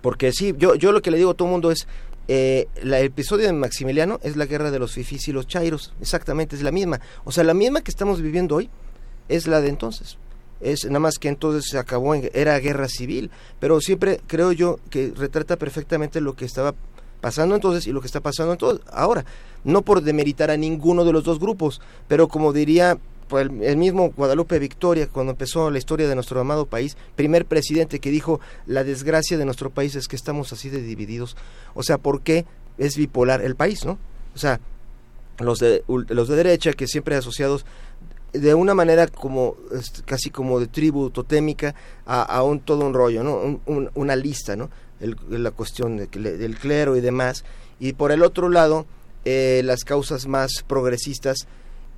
porque 0.01 0.33
sí, 0.33 0.55
yo, 0.57 0.75
yo 0.75 0.91
lo 0.91 1.03
que 1.03 1.11
le 1.11 1.19
digo 1.19 1.33
a 1.33 1.35
todo 1.35 1.49
el 1.49 1.53
mundo 1.53 1.71
es, 1.71 1.87
eh, 2.29 2.69
el 2.77 2.95
episodio 2.95 3.47
de 3.47 3.53
Maximiliano 3.53 4.21
es 4.23 4.37
la 4.37 4.47
guerra 4.47 4.71
de 4.71 4.79
los 4.79 4.93
fifís 4.93 5.29
y 5.29 5.33
los 5.33 5.47
chairos, 5.47 5.93
exactamente, 6.01 6.57
es 6.57 6.63
la 6.63 6.71
misma. 6.71 7.01
O 7.25 7.33
sea, 7.33 7.45
la 7.45 7.55
misma 7.55 7.81
que 7.81 7.91
estamos 7.91 8.21
viviendo 8.21 8.57
hoy 8.57 8.71
es 9.29 9.47
la 9.47 9.61
de 9.61 9.69
entonces. 9.69 10.19
Es 10.61 10.85
nada 10.85 11.01
más 11.01 11.19
que 11.19 11.29
entonces 11.29 11.71
se 11.71 11.79
acabó, 11.79 12.15
en, 12.15 12.31
era 12.35 12.59
guerra 12.59 12.89
civil, 12.89 13.31
pero 13.59 13.81
siempre 13.81 14.21
creo 14.27 14.53
yo 14.53 14.79
que 14.91 15.13
retrata 15.17 15.57
perfectamente 15.57 16.21
lo 16.21 16.37
que 16.37 16.45
estaba 16.45 16.75
pasando 17.21 17.55
entonces 17.55 17.87
y 17.87 17.93
lo 17.93 18.01
que 18.01 18.07
está 18.07 18.21
pasando 18.21 18.53
entonces, 18.53 18.85
ahora. 18.93 19.25
No 19.63 19.83
por 19.83 20.03
demeritar 20.03 20.51
a 20.51 20.57
ninguno 20.57 21.05
de 21.05 21.13
los 21.13 21.25
dos 21.25 21.39
grupos, 21.39 21.81
pero 22.09 22.29
como 22.29 22.53
diría 22.53 22.99
el, 23.39 23.77
mismo 23.77 24.13
Guadalupe 24.17 24.59
Victoria, 24.59 25.09
cuando 25.09 25.33
empezó 25.33 25.71
la 25.71 25.79
historia 25.79 26.09
de 26.09 26.15
nuestro 26.15 26.41
amado 26.41 26.67
país, 26.67 26.97
primer 27.17 27.47
presidente 27.47 28.01
que 28.01 28.11
dijo, 28.11 28.41
la 28.67 28.85
desgracia 28.85 29.39
de 29.39 29.45
nuestro 29.45 29.71
país 29.71 29.95
es 29.95 30.09
que 30.09 30.17
estamos 30.17 30.53
así 30.53 30.69
de 30.71 30.83
divididos. 30.83 31.37
O 31.75 31.83
sea, 31.83 31.99
¿por 31.99 32.23
qué 32.23 32.47
es 32.79 32.97
bipolar 32.97 33.43
el 33.43 33.57
país, 33.57 33.85
no? 33.85 33.99
O 34.35 34.39
sea, 34.39 34.61
los 35.39 35.59
de, 35.59 35.85
los 35.87 36.29
de 36.29 36.37
derecha, 36.37 36.73
que 36.73 36.87
siempre 36.87 37.17
asociados 37.17 37.65
de 38.33 38.55
una 38.55 38.75
manera 38.75 39.09
como 39.09 39.57
casi 40.05 40.31
como 40.31 40.61
de 40.61 40.69
tribu 40.69 41.11
totémica 41.11 41.75
a, 42.07 42.43
un 42.43 42.61
todo 42.61 42.87
un 42.87 42.95
rollo, 42.95 43.25
¿no? 43.25 43.61
una 43.95 44.17
lista, 44.17 44.55
¿no? 44.57 44.71
la 45.29 45.51
cuestión 45.51 45.97
del 45.97 46.59
clero 46.59 46.97
y 46.97 47.01
demás. 47.01 47.45
Y 47.79 47.95
por 47.95 48.13
el 48.13 48.23
otro 48.23 48.49
lado, 48.49 48.87
eh, 49.25 49.63
las 49.65 49.85
causas 49.85 50.27
más 50.27 50.65
progresistas 50.67 51.47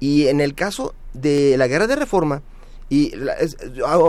y 0.03 0.27
en 0.27 0.41
el 0.41 0.57
caso 0.57 0.97
de 1.15 1.57
la 1.57 1.69
guerra 1.69 1.87
de 1.87 1.95
reforma, 1.95 2.43
y 2.91 3.13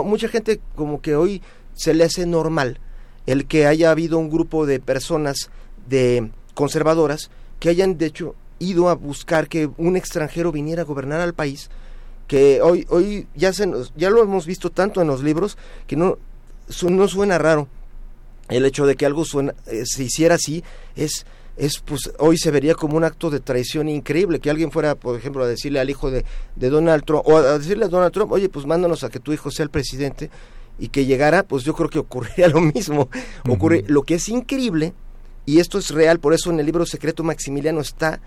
mucha 0.04 0.26
gente 0.26 0.60
como 0.74 1.00
que 1.00 1.14
hoy 1.14 1.40
se 1.72 1.94
le 1.94 2.02
hace 2.02 2.26
normal 2.26 2.80
el 3.26 3.46
que 3.46 3.68
haya 3.68 3.92
habido 3.92 4.18
un 4.18 4.28
grupo 4.28 4.66
de 4.66 4.80
personas 4.80 5.50
de 5.88 6.32
conservadoras 6.54 7.30
que 7.60 7.68
hayan 7.68 7.96
de 7.96 8.06
hecho 8.06 8.34
ido 8.58 8.88
a 8.88 8.96
buscar 8.96 9.46
que 9.46 9.70
un 9.78 9.96
extranjero 9.96 10.50
viniera 10.50 10.82
a 10.82 10.84
gobernar 10.84 11.20
al 11.20 11.32
país 11.32 11.70
que 12.26 12.60
hoy 12.60 12.86
hoy 12.90 13.28
ya 13.36 13.52
se 13.52 13.70
ya 13.94 14.10
lo 14.10 14.20
hemos 14.20 14.46
visto 14.46 14.70
tanto 14.70 15.00
en 15.00 15.06
los 15.06 15.22
libros 15.22 15.56
que 15.86 15.94
no 15.94 16.18
no 16.90 17.06
suena 17.06 17.38
raro 17.38 17.68
el 18.48 18.66
hecho 18.66 18.84
de 18.84 18.96
que 18.96 19.06
algo 19.06 19.24
suena, 19.24 19.54
eh, 19.66 19.84
se 19.86 20.02
hiciera 20.02 20.34
así 20.34 20.64
es 20.96 21.24
es 21.56 21.78
pues 21.78 22.10
hoy 22.18 22.36
se 22.36 22.50
vería 22.50 22.74
como 22.74 22.96
un 22.96 23.04
acto 23.04 23.30
de 23.30 23.40
traición 23.40 23.88
increíble 23.88 24.40
que 24.40 24.50
alguien 24.50 24.70
fuera 24.72 24.94
por 24.94 25.16
ejemplo 25.16 25.44
a 25.44 25.46
decirle 25.46 25.80
al 25.80 25.88
hijo 25.88 26.10
de, 26.10 26.24
de 26.56 26.68
Donald 26.68 27.04
Trump 27.04 27.22
o 27.26 27.36
a 27.36 27.58
decirle 27.58 27.84
a 27.84 27.88
Donald 27.88 28.12
Trump 28.12 28.32
oye 28.32 28.48
pues 28.48 28.66
mándanos 28.66 29.04
a 29.04 29.08
que 29.08 29.20
tu 29.20 29.32
hijo 29.32 29.50
sea 29.50 29.62
el 29.64 29.70
presidente 29.70 30.30
y 30.78 30.88
que 30.88 31.06
llegara 31.06 31.44
pues 31.44 31.64
yo 31.64 31.74
creo 31.74 31.88
que 31.88 31.98
ocurriría 31.98 32.48
lo 32.48 32.60
mismo. 32.60 33.08
Ocurre 33.48 33.84
lo 33.86 34.02
que 34.02 34.14
es 34.14 34.28
increíble 34.28 34.92
y 35.46 35.60
esto 35.60 35.78
es 35.78 35.90
real 35.90 36.18
por 36.18 36.34
eso 36.34 36.50
en 36.50 36.58
el 36.58 36.66
libro 36.66 36.86
secreto 36.86 37.22
Maximiliano 37.22 37.80
está 37.80 38.20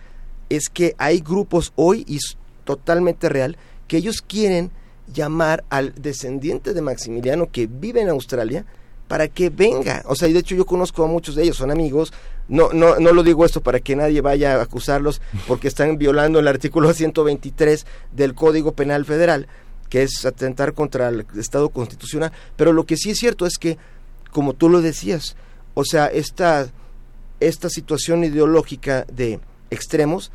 es 0.50 0.70
que 0.70 0.96
hay 0.98 1.20
grupos 1.20 1.74
hoy 1.76 2.06
y 2.08 2.18
es 2.18 2.38
totalmente 2.64 3.28
real 3.28 3.58
que 3.88 3.98
ellos 3.98 4.22
quieren 4.22 4.72
llamar 5.14 5.64
al 5.70 5.94
descendiente 5.96 6.74
de 6.74 6.82
Maximiliano 6.82 7.50
que 7.52 7.68
vive 7.68 8.02
en 8.02 8.10
Australia 8.10 8.66
para 9.08 9.28
que 9.28 9.50
venga. 9.50 10.04
O 10.06 10.16
sea, 10.16 10.28
y 10.28 10.34
de 10.34 10.40
hecho 10.40 10.56
yo 10.56 10.66
conozco 10.66 11.04
a 11.04 11.08
muchos 11.08 11.36
de 11.36 11.44
ellos, 11.44 11.58
son 11.58 11.72
amigos. 11.72 12.14
No, 12.48 12.72
no, 12.72 13.00
no 13.00 13.14
lo 13.14 13.24
digo 13.24 13.46
esto 13.46 13.62
para 13.62 13.80
que 13.80 13.96
nadie 13.96 14.22
vaya 14.22 14.56
a 14.56 14.62
acusarlos 14.62 15.22
porque 15.48 15.68
están 15.68 15.98
violando 15.98 16.40
el 16.40 16.48
artículo 16.48 16.94
123 16.94 17.86
del 18.14 18.36
Código 18.36 18.74
Penal 18.74 19.06
Federal, 19.06 19.48
que 19.90 20.04
es 20.04 20.26
atentar 20.26 20.74
contra 20.74 21.10
el 21.10 21.26
Estado 21.38 21.70
constitucional. 21.70 22.32
Pero 22.56 22.74
lo 22.74 22.86
que 22.86 22.98
sí 22.98 23.12
es 23.12 23.18
cierto 23.18 23.46
es 23.46 23.58
que, 23.58 23.78
como 24.32 24.54
tú 24.54 24.70
lo 24.70 24.82
decías, 24.82 25.36
o 25.74 25.84
sea, 25.84 26.08
esta, 26.08 26.70
esta 27.40 27.70
situación 27.70 28.24
ideológica 28.24 29.06
de 29.12 29.40
extremos, 29.70 30.32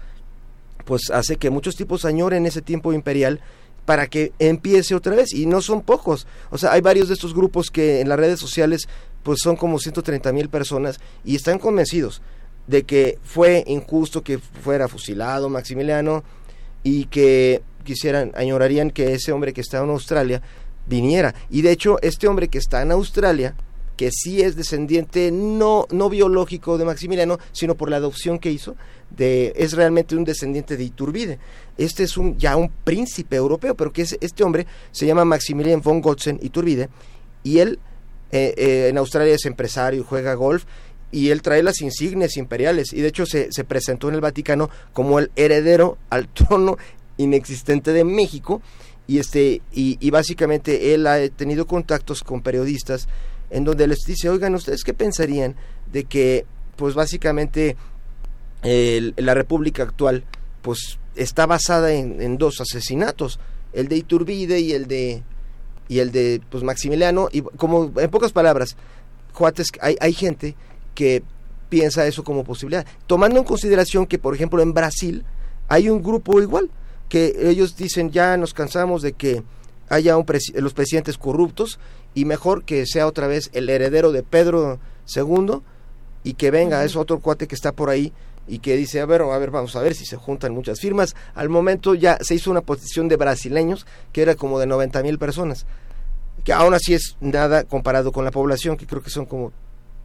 pues 0.84 1.10
hace 1.10 1.36
que 1.36 1.50
muchos 1.50 1.76
tipos 1.76 2.04
añoren 2.04 2.46
ese 2.46 2.62
tiempo 2.62 2.92
imperial 2.92 3.40
para 3.84 4.06
que 4.06 4.32
empiece 4.38 4.94
otra 4.94 5.14
vez 5.14 5.32
y 5.32 5.46
no 5.46 5.60
son 5.60 5.82
pocos. 5.82 6.26
O 6.50 6.58
sea, 6.58 6.72
hay 6.72 6.80
varios 6.80 7.08
de 7.08 7.14
estos 7.14 7.34
grupos 7.34 7.70
que 7.70 8.00
en 8.00 8.08
las 8.08 8.18
redes 8.18 8.38
sociales 8.38 8.88
pues 9.22 9.38
son 9.42 9.56
como 9.56 9.78
130 9.78 10.32
mil 10.32 10.48
personas 10.48 11.00
y 11.24 11.36
están 11.36 11.58
convencidos 11.58 12.22
de 12.66 12.84
que 12.84 13.18
fue 13.22 13.64
injusto 13.66 14.22
que 14.22 14.38
fuera 14.38 14.88
fusilado 14.88 15.48
Maximiliano 15.48 16.22
y 16.82 17.06
que 17.06 17.62
quisieran, 17.84 18.32
añorarían 18.34 18.90
que 18.90 19.14
ese 19.14 19.32
hombre 19.32 19.52
que 19.52 19.60
está 19.60 19.78
en 19.78 19.90
Australia 19.90 20.42
viniera. 20.86 21.34
Y 21.50 21.62
de 21.62 21.72
hecho, 21.72 21.98
este 22.02 22.28
hombre 22.28 22.48
que 22.48 22.58
está 22.58 22.82
en 22.82 22.92
Australia, 22.92 23.54
que 23.96 24.10
sí 24.10 24.42
es 24.42 24.56
descendiente 24.56 25.30
no, 25.30 25.86
no 25.90 26.08
biológico 26.08 26.78
de 26.78 26.84
Maximiliano, 26.84 27.38
sino 27.52 27.76
por 27.76 27.90
la 27.90 27.96
adopción 27.96 28.38
que 28.38 28.50
hizo, 28.50 28.76
de, 29.10 29.52
es 29.56 29.72
realmente 29.72 30.16
un 30.16 30.24
descendiente 30.24 30.76
de 30.76 30.84
Iturbide. 30.84 31.38
Este 31.76 32.02
es 32.04 32.16
un, 32.16 32.36
ya 32.38 32.56
un 32.56 32.70
príncipe 32.84 33.36
europeo, 33.36 33.74
pero 33.74 33.92
que 33.92 34.02
es, 34.02 34.16
este 34.20 34.44
hombre 34.44 34.66
se 34.90 35.06
llama 35.06 35.24
Maximilian 35.24 35.82
von 35.82 36.00
Gotzen 36.00 36.38
Iturbide, 36.42 36.88
y 37.42 37.58
él 37.58 37.78
eh, 38.30 38.54
eh, 38.56 38.88
en 38.88 38.98
Australia 38.98 39.34
es 39.34 39.44
empresario, 39.44 40.04
juega 40.04 40.34
golf, 40.34 40.64
y 41.10 41.28
él 41.30 41.42
trae 41.42 41.62
las 41.62 41.80
insignias 41.82 42.36
imperiales, 42.36 42.92
y 42.92 43.02
de 43.02 43.08
hecho 43.08 43.26
se, 43.26 43.52
se 43.52 43.64
presentó 43.64 44.08
en 44.08 44.14
el 44.14 44.20
Vaticano 44.20 44.70
como 44.92 45.18
el 45.18 45.30
heredero 45.36 45.98
al 46.08 46.28
trono 46.32 46.78
inexistente 47.18 47.92
de 47.92 48.04
México, 48.04 48.62
y 49.06 49.18
este 49.18 49.62
y, 49.72 50.10
básicamente 50.10 50.94
él 50.94 51.06
ha 51.06 51.28
tenido 51.28 51.66
contactos 51.66 52.22
con 52.22 52.40
periodistas 52.40 53.08
en 53.52 53.64
donde 53.64 53.86
les 53.86 54.00
dice 54.06 54.28
oigan 54.30 54.54
ustedes 54.54 54.82
qué 54.82 54.94
pensarían 54.94 55.54
de 55.92 56.04
que 56.04 56.46
pues 56.74 56.94
básicamente 56.94 57.76
la 58.62 59.34
república 59.34 59.82
actual 59.82 60.24
pues 60.62 60.98
está 61.14 61.46
basada 61.46 61.92
en, 61.92 62.38
dos 62.38 62.60
asesinatos 62.60 63.38
el 63.72 63.88
de 63.88 63.96
Iturbide 63.96 64.60
y 64.60 64.72
el 64.72 64.86
de 64.86 65.22
y 65.88 65.98
el 65.98 66.12
de 66.12 66.40
pues 66.50 66.62
Maximiliano. 66.62 67.28
Y 67.32 67.42
como 67.42 67.92
en 67.96 68.10
pocas 68.10 68.32
palabras 68.32 68.76
hay, 69.80 69.96
hay 70.00 70.12
gente 70.12 70.56
que 70.94 71.22
piensa 71.68 72.06
eso 72.06 72.24
como 72.24 72.44
posibilidad. 72.44 72.86
Tomando 73.06 73.38
en 73.38 73.44
consideración 73.44 74.06
que 74.06 74.18
por 74.18 74.34
ejemplo 74.34 74.62
en 74.62 74.72
Brasil 74.72 75.24
hay 75.68 75.88
un 75.88 76.02
grupo 76.02 76.40
igual 76.40 76.70
que 77.08 77.34
ellos 77.38 77.76
dicen 77.76 78.10
ya 78.10 78.36
nos 78.36 78.54
cansamos 78.54 79.02
de 79.02 79.12
que 79.12 79.42
haya 79.88 80.16
un 80.16 80.24
los 80.54 80.72
presidentes 80.72 81.18
corruptos 81.18 81.78
y 82.14 82.24
mejor 82.24 82.64
que 82.64 82.86
sea 82.86 83.06
otra 83.06 83.26
vez 83.26 83.50
el 83.52 83.68
heredero 83.68 84.12
de 84.12 84.22
Pedro 84.22 84.78
II 85.14 85.60
y 86.24 86.34
que 86.34 86.50
venga, 86.50 86.84
es 86.84 86.96
otro 86.96 87.20
cuate 87.20 87.46
que 87.46 87.54
está 87.54 87.72
por 87.72 87.90
ahí 87.90 88.12
y 88.46 88.58
que 88.58 88.76
dice, 88.76 89.00
a 89.00 89.06
ver, 89.06 89.22
a 89.22 89.38
ver, 89.38 89.50
vamos 89.50 89.76
a 89.76 89.80
ver 89.80 89.94
si 89.94 90.04
se 90.04 90.16
juntan 90.16 90.52
muchas 90.52 90.80
firmas. 90.80 91.14
Al 91.34 91.48
momento 91.48 91.94
ya 91.94 92.18
se 92.20 92.34
hizo 92.34 92.50
una 92.50 92.60
posición 92.60 93.08
de 93.08 93.16
brasileños 93.16 93.86
que 94.12 94.22
era 94.22 94.34
como 94.34 94.58
de 94.58 94.66
90 94.66 95.02
mil 95.02 95.18
personas, 95.18 95.66
que 96.44 96.52
aún 96.52 96.74
así 96.74 96.94
es 96.94 97.16
nada 97.20 97.64
comparado 97.64 98.12
con 98.12 98.24
la 98.24 98.30
población, 98.30 98.76
que 98.76 98.86
creo 98.86 99.02
que 99.02 99.10
son 99.10 99.26
como 99.26 99.52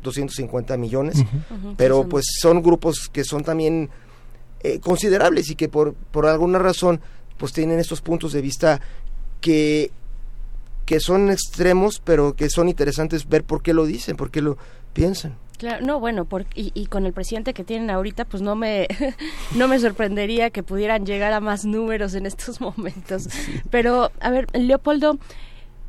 250 0.03 0.77
millones, 0.77 1.23
pero 1.75 2.07
pues 2.07 2.25
son 2.39 2.61
grupos 2.61 3.09
que 3.11 3.23
son 3.23 3.43
también 3.43 3.89
eh, 4.61 4.79
considerables 4.79 5.49
y 5.49 5.55
que 5.55 5.69
por, 5.69 5.93
por 5.93 6.27
alguna 6.27 6.59
razón 6.59 7.01
pues 7.37 7.53
tienen 7.53 7.79
estos 7.79 8.01
puntos 8.01 8.33
de 8.33 8.41
vista 8.41 8.81
que, 9.41 9.91
que 10.87 11.01
son 11.01 11.29
extremos, 11.29 12.01
pero 12.03 12.33
que 12.33 12.49
son 12.49 12.69
interesantes 12.69 13.27
ver 13.27 13.43
por 13.43 13.61
qué 13.61 13.73
lo 13.73 13.85
dicen, 13.85 14.15
por 14.15 14.31
qué 14.31 14.41
lo 14.41 14.57
piensan. 14.93 15.35
Claro, 15.57 15.85
no, 15.85 15.99
bueno, 15.99 16.25
y, 16.55 16.71
y, 16.73 16.85
con 16.85 17.05
el 17.05 17.13
presidente 17.13 17.53
que 17.53 17.63
tienen 17.63 17.89
ahorita, 17.89 18.25
pues 18.25 18.41
no 18.41 18.55
me, 18.55 18.87
no 19.55 19.67
me 19.67 19.79
sorprendería 19.79 20.49
que 20.49 20.63
pudieran 20.63 21.05
llegar 21.05 21.33
a 21.33 21.41
más 21.41 21.65
números 21.65 22.13
en 22.13 22.25
estos 22.25 22.61
momentos. 22.61 23.27
Pero, 23.69 24.11
a 24.21 24.31
ver, 24.31 24.47
Leopoldo, 24.53 25.17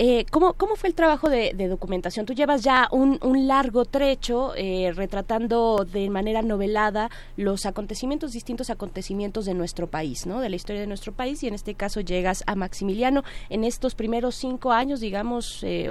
eh, 0.00 0.26
¿cómo, 0.30 0.52
¿Cómo 0.52 0.76
fue 0.76 0.88
el 0.88 0.94
trabajo 0.94 1.28
de, 1.28 1.52
documentación? 1.68 2.24
Tú 2.24 2.32
llevas 2.32 2.62
ya 2.62 2.88
un, 2.92 3.18
largo 3.48 3.84
trecho 3.84 4.52
eh, 4.56 4.92
retratando 4.94 5.84
de 5.84 6.08
manera 6.08 6.40
novelada 6.40 7.10
los 7.36 7.66
acontecimientos, 7.66 8.32
distintos 8.32 8.70
acontecimientos 8.70 9.44
de 9.44 9.54
nuestro 9.54 9.88
país, 9.88 10.24
¿no? 10.24 10.40
De 10.40 10.50
la 10.50 10.56
historia 10.56 10.80
de 10.80 10.86
nuestro 10.86 11.12
país 11.12 11.42
y 11.42 11.48
en 11.48 11.54
este 11.54 11.74
caso 11.74 12.00
llegas 12.00 12.44
a 12.46 12.54
Maximiliano 12.54 13.24
en 13.50 13.64
estos 13.64 13.96
primeros 13.96 14.36
cinco 14.36 14.70
años, 14.70 15.00
digamos, 15.00 15.64
eh, 15.64 15.90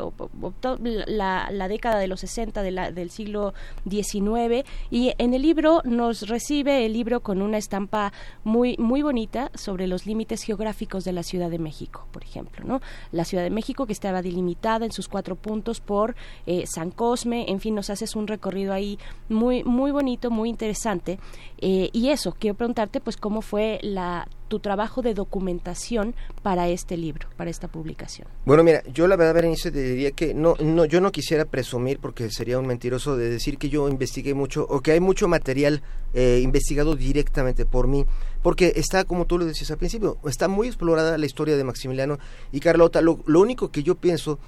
la, 1.08 1.68
década 1.68 2.00
de 2.00 2.08
los 2.08 2.22
60 2.22 2.61
de 2.61 2.72
la, 2.72 2.92
del 2.92 3.10
siglo 3.10 3.53
XIX 3.90 4.66
y 4.90 5.14
en 5.18 5.34
el 5.34 5.42
libro 5.42 5.82
nos 5.84 6.30
recibe 6.30 6.86
el 6.86 6.94
libro 6.94 7.19
con 7.19 7.42
una 7.42 7.58
estampa 7.58 8.14
muy, 8.45 8.77
muy 8.77 9.02
bonita 9.02 9.52
sobre 9.53 9.86
los 9.86 10.06
límites 10.06 10.44
geográficos 10.44 11.03
de 11.03 11.11
la 11.11 11.24
Ciudad 11.24 11.50
de 11.50 11.60
México, 11.60 12.08
por 12.11 12.24
ejemplo, 12.24 12.64
¿no? 12.66 12.82
La 13.11 13.26
Ciudad 13.26 13.44
de 13.44 13.50
México 13.50 13.86
que 13.86 13.97
estaba 13.98 14.22
delimitada 14.22 14.85
en 14.85 14.92
sus 14.92 15.08
cuatro 15.08 15.35
puntos 15.35 15.82
por 15.82 16.16
eh, 16.45 16.66
San 16.67 16.92
Cosme, 16.92 17.45
en 17.50 17.59
fin, 17.59 17.76
nos 17.76 17.90
haces 17.90 18.16
un 18.16 18.27
recorrido 18.27 18.74
ahí 18.74 18.98
muy, 19.27 19.64
muy 19.64 19.92
bonito, 19.92 20.30
muy 20.30 20.50
interesante. 20.50 21.19
Eh, 21.58 21.90
y 21.93 22.09
eso, 22.09 22.35
quiero 22.38 22.56
preguntarte, 22.56 23.00
pues, 23.00 23.17
cómo 23.17 23.42
fue 23.42 23.80
la 23.82 24.27
tu 24.48 24.59
trabajo 24.59 25.01
de 25.01 25.14
documentación 25.14 26.16
para 26.43 26.67
este 26.69 26.98
libro, 26.98 27.27
para 27.38 27.50
esta 27.50 27.67
publicación. 27.67 28.27
Bueno, 28.45 28.64
mira, 28.64 28.84
yo 28.93 29.08
la 29.08 29.16
verdad, 29.16 29.34
Berenice, 29.34 29.72
te 29.72 29.82
diría 29.82 30.11
que 30.11 30.34
no, 30.34 30.56
no, 30.59 30.85
yo 30.85 31.01
no 31.01 31.11
quisiera 31.11 31.45
presumir, 31.45 32.00
porque 32.00 32.30
sería 32.32 32.59
un 32.59 32.67
mentiroso 32.67 33.17
de 33.17 33.30
decir 33.30 33.58
que 33.58 33.69
yo 33.69 33.88
investigué 33.90 34.34
mucho 34.34 34.66
o 34.69 34.82
que 34.82 34.92
hay 34.92 35.00
mucho 35.00 35.27
material 35.27 35.82
eh, 36.14 36.40
investigado 36.43 36.95
directamente 36.95 37.66
por 37.66 37.88
mí, 37.88 38.06
porque 38.42 38.74
está, 38.76 39.03
como 39.03 39.26
tú 39.26 39.38
lo 39.38 39.45
decías 39.45 39.72
al 39.72 39.77
principio, 39.77 40.17
está 40.26 40.48
muy 40.48 40.67
explorada 40.67 41.17
la 41.17 41.26
historia 41.26 41.58
de 41.58 41.64
Maximiliano 41.64 42.17
y 42.51 42.59
Carlota. 42.59 43.01
Lo, 43.01 43.19
lo 43.26 43.42
único 43.42 43.69
que 43.69 43.84
yo 43.84 43.95
pienso 43.95 44.40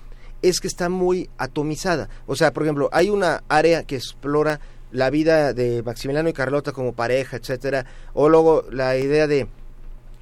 es 0.42 0.60
que 0.60 0.68
está 0.68 0.90
muy 0.90 1.30
atomizada. 1.38 2.10
O 2.26 2.36
sea, 2.36 2.54
por 2.54 2.64
ejemplo, 2.64 2.90
hay 2.92 3.10
una 3.10 3.44
área 3.50 3.84
que 3.84 3.96
explora 3.96 4.60
la 4.92 5.10
vida 5.10 5.54
de 5.54 5.84
Maximiliano 5.84 6.30
y 6.30 6.34
Carlota 6.34 6.72
como 6.72 6.94
pareja, 6.94 7.38
etcétera, 7.38 7.86
o 8.14 8.30
luego 8.30 8.66
la 8.72 8.98
idea 8.98 9.28
de 9.28 9.48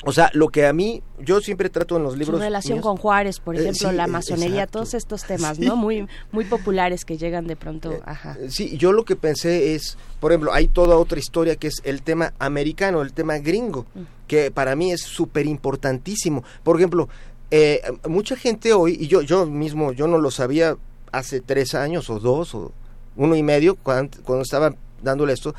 o 0.03 0.11
sea, 0.11 0.29
lo 0.33 0.49
que 0.49 0.67
a 0.67 0.73
mí, 0.73 1.01
yo 1.19 1.41
siempre 1.41 1.69
trato 1.69 1.97
en 1.97 2.03
los 2.03 2.17
libros. 2.17 2.37
Su 2.37 2.43
relación 2.43 2.81
con 2.81 2.97
Juárez, 2.97 3.39
por 3.39 3.55
eh, 3.55 3.61
ejemplo, 3.61 3.91
la 3.91 4.05
masonería, 4.05 4.67
todos 4.67 4.93
estos 4.93 5.23
temas, 5.27 5.57
¿no? 5.59 5.75
Muy, 5.75 6.07
muy 6.31 6.45
populares 6.45 7.03
que 7.03 7.17
llegan 7.17 7.47
de 7.47 7.55
pronto. 7.55 7.91
Eh, 7.91 8.01
ajá. 8.05 8.37
Sí, 8.49 8.77
yo 8.77 8.91
lo 8.91 9.05
que 9.05 9.15
pensé 9.15 9.73
es, 9.73 9.97
por 10.19 10.31
ejemplo, 10.31 10.53
hay 10.53 10.67
toda 10.67 10.97
otra 10.97 11.17
historia 11.17 11.55
que 11.55 11.67
es 11.67 11.81
el 11.83 12.03
tema 12.03 12.33
americano, 12.37 13.01
el 13.01 13.11
tema 13.11 13.39
gringo, 13.39 13.87
mm. 13.95 14.01
que 14.27 14.51
para 14.51 14.75
mí 14.75 14.91
es 14.91 15.01
súper 15.01 15.47
importantísimo. 15.47 16.43
Por 16.63 16.77
ejemplo, 16.77 17.09
eh, 17.49 17.81
mucha 18.07 18.35
gente 18.35 18.73
hoy, 18.73 18.97
y 18.99 19.07
yo, 19.07 19.21
yo 19.21 19.47
mismo, 19.47 19.93
yo 19.93 20.07
no 20.07 20.19
lo 20.19 20.29
sabía 20.29 20.77
hace 21.11 21.41
tres 21.41 21.73
años 21.73 22.09
o 22.11 22.19
dos 22.19 22.53
o 22.53 22.71
uno 23.15 23.35
y 23.35 23.41
medio, 23.41 23.75
cuando, 23.75 24.19
cuando 24.23 24.43
estaba 24.43 24.75
dándole 25.01 25.33
esto, 25.33 25.55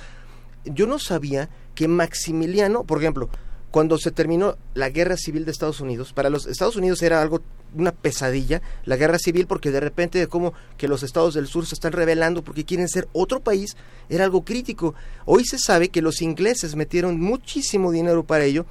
yo 0.64 0.86
no 0.86 1.00
sabía 1.00 1.48
que 1.74 1.88
Maximiliano, 1.88 2.84
por 2.84 2.98
ejemplo, 2.98 3.28
cuando 3.70 3.98
se 3.98 4.10
terminó 4.10 4.56
la 4.74 4.88
guerra 4.88 5.16
civil 5.16 5.44
de 5.44 5.50
Estados 5.50 5.80
Unidos, 5.80 6.12
para 6.12 6.30
los 6.30 6.46
Estados 6.46 6.76
Unidos 6.76 7.02
era 7.02 7.20
algo, 7.20 7.40
una 7.74 7.92
pesadilla, 7.92 8.62
la 8.84 8.96
guerra 8.96 9.18
civil, 9.18 9.46
porque 9.46 9.70
de 9.70 9.80
repente 9.80 10.26
como 10.26 10.54
que 10.76 10.88
los 10.88 11.02
estados 11.02 11.34
del 11.34 11.46
sur 11.46 11.66
se 11.66 11.74
están 11.74 11.92
rebelando 11.92 12.42
porque 12.42 12.64
quieren 12.64 12.88
ser 12.88 13.08
otro 13.12 13.40
país, 13.40 13.76
era 14.08 14.24
algo 14.24 14.44
crítico. 14.44 14.94
Hoy 15.26 15.44
se 15.44 15.58
sabe 15.58 15.90
que 15.90 16.02
los 16.02 16.22
ingleses 16.22 16.76
metieron 16.76 17.20
muchísimo 17.20 17.92
dinero 17.92 18.24
para 18.24 18.44
ello, 18.44 18.64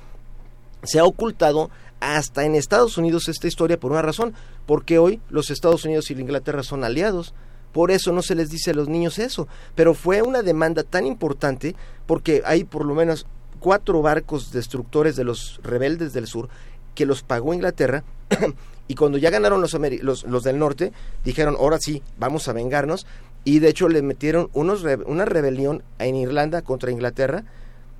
se 0.83 0.99
ha 0.99 1.05
ocultado 1.05 1.69
hasta 1.99 2.45
en 2.45 2.55
Estados 2.55 2.97
Unidos 2.97 3.27
esta 3.27 3.47
historia 3.47 3.79
por 3.79 3.91
una 3.91 4.01
razón, 4.01 4.33
porque 4.65 4.99
hoy 4.99 5.21
los 5.29 5.49
Estados 5.49 5.85
Unidos 5.85 6.09
y 6.09 6.15
la 6.15 6.21
Inglaterra 6.21 6.63
son 6.63 6.83
aliados, 6.83 7.33
por 7.71 7.91
eso 7.91 8.11
no 8.11 8.23
se 8.23 8.35
les 8.35 8.49
dice 8.49 8.71
a 8.71 8.73
los 8.73 8.87
niños 8.87 9.19
eso. 9.19 9.47
Pero 9.75 9.93
fue 9.93 10.23
una 10.23 10.41
demanda 10.41 10.81
tan 10.83 11.05
importante 11.05 11.75
porque 12.07 12.41
hay 12.45 12.63
por 12.63 12.85
lo 12.85 12.95
menos 12.95 13.27
cuatro 13.59 14.01
barcos 14.01 14.51
destructores 14.51 15.15
de 15.15 15.23
los 15.23 15.59
rebeldes 15.63 16.13
del 16.13 16.27
sur 16.27 16.49
que 16.95 17.05
los 17.05 17.23
pagó 17.23 17.53
Inglaterra 17.53 18.03
y 18.87 18.95
cuando 18.95 19.17
ya 19.17 19.29
ganaron 19.29 19.61
los, 19.61 19.73
los, 20.01 20.43
del 20.43 20.59
norte 20.59 20.91
dijeron 21.23 21.55
ahora 21.59 21.77
sí 21.79 22.01
vamos 22.17 22.47
a 22.47 22.53
vengarnos 22.53 23.05
y 23.43 23.59
de 23.59 23.69
hecho 23.69 23.89
le 23.89 24.01
metieron 24.01 24.49
unos 24.53 24.83
una 25.05 25.25
rebelión 25.25 25.83
en 25.99 26.15
Irlanda 26.15 26.61
contra 26.61 26.91
Inglaterra 26.91 27.43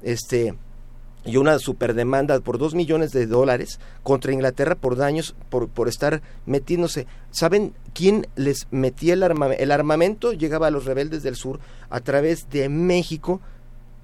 este 0.02 0.56
y 1.28 1.38
una 1.38 1.60
superdemanda 1.60 2.40
por 2.40 2.58
dos 2.58 2.74
millones 2.74 3.12
de 3.12 3.28
dólares 3.28 3.80
contra 4.02 4.32
Inglaterra 4.32 4.76
por 4.76 4.96
daños 4.96 5.36
por, 5.50 5.68
por 5.68 5.90
estar 5.90 6.22
metiéndose. 6.46 7.06
¿Saben 7.32 7.74
quién 7.94 8.28
les 8.36 8.68
metía 8.72 9.14
el, 9.14 9.24
armamento? 9.24 9.62
el 9.62 9.72
armamento? 9.72 10.34
Llegaba 10.34 10.68
a 10.68 10.72
los 10.72 10.86
rebeldes 10.86 11.24
del 11.24 11.36
sur 11.36 11.60
a 11.90 12.00
través 12.00 12.50
de 12.50 12.70
México 12.70 13.42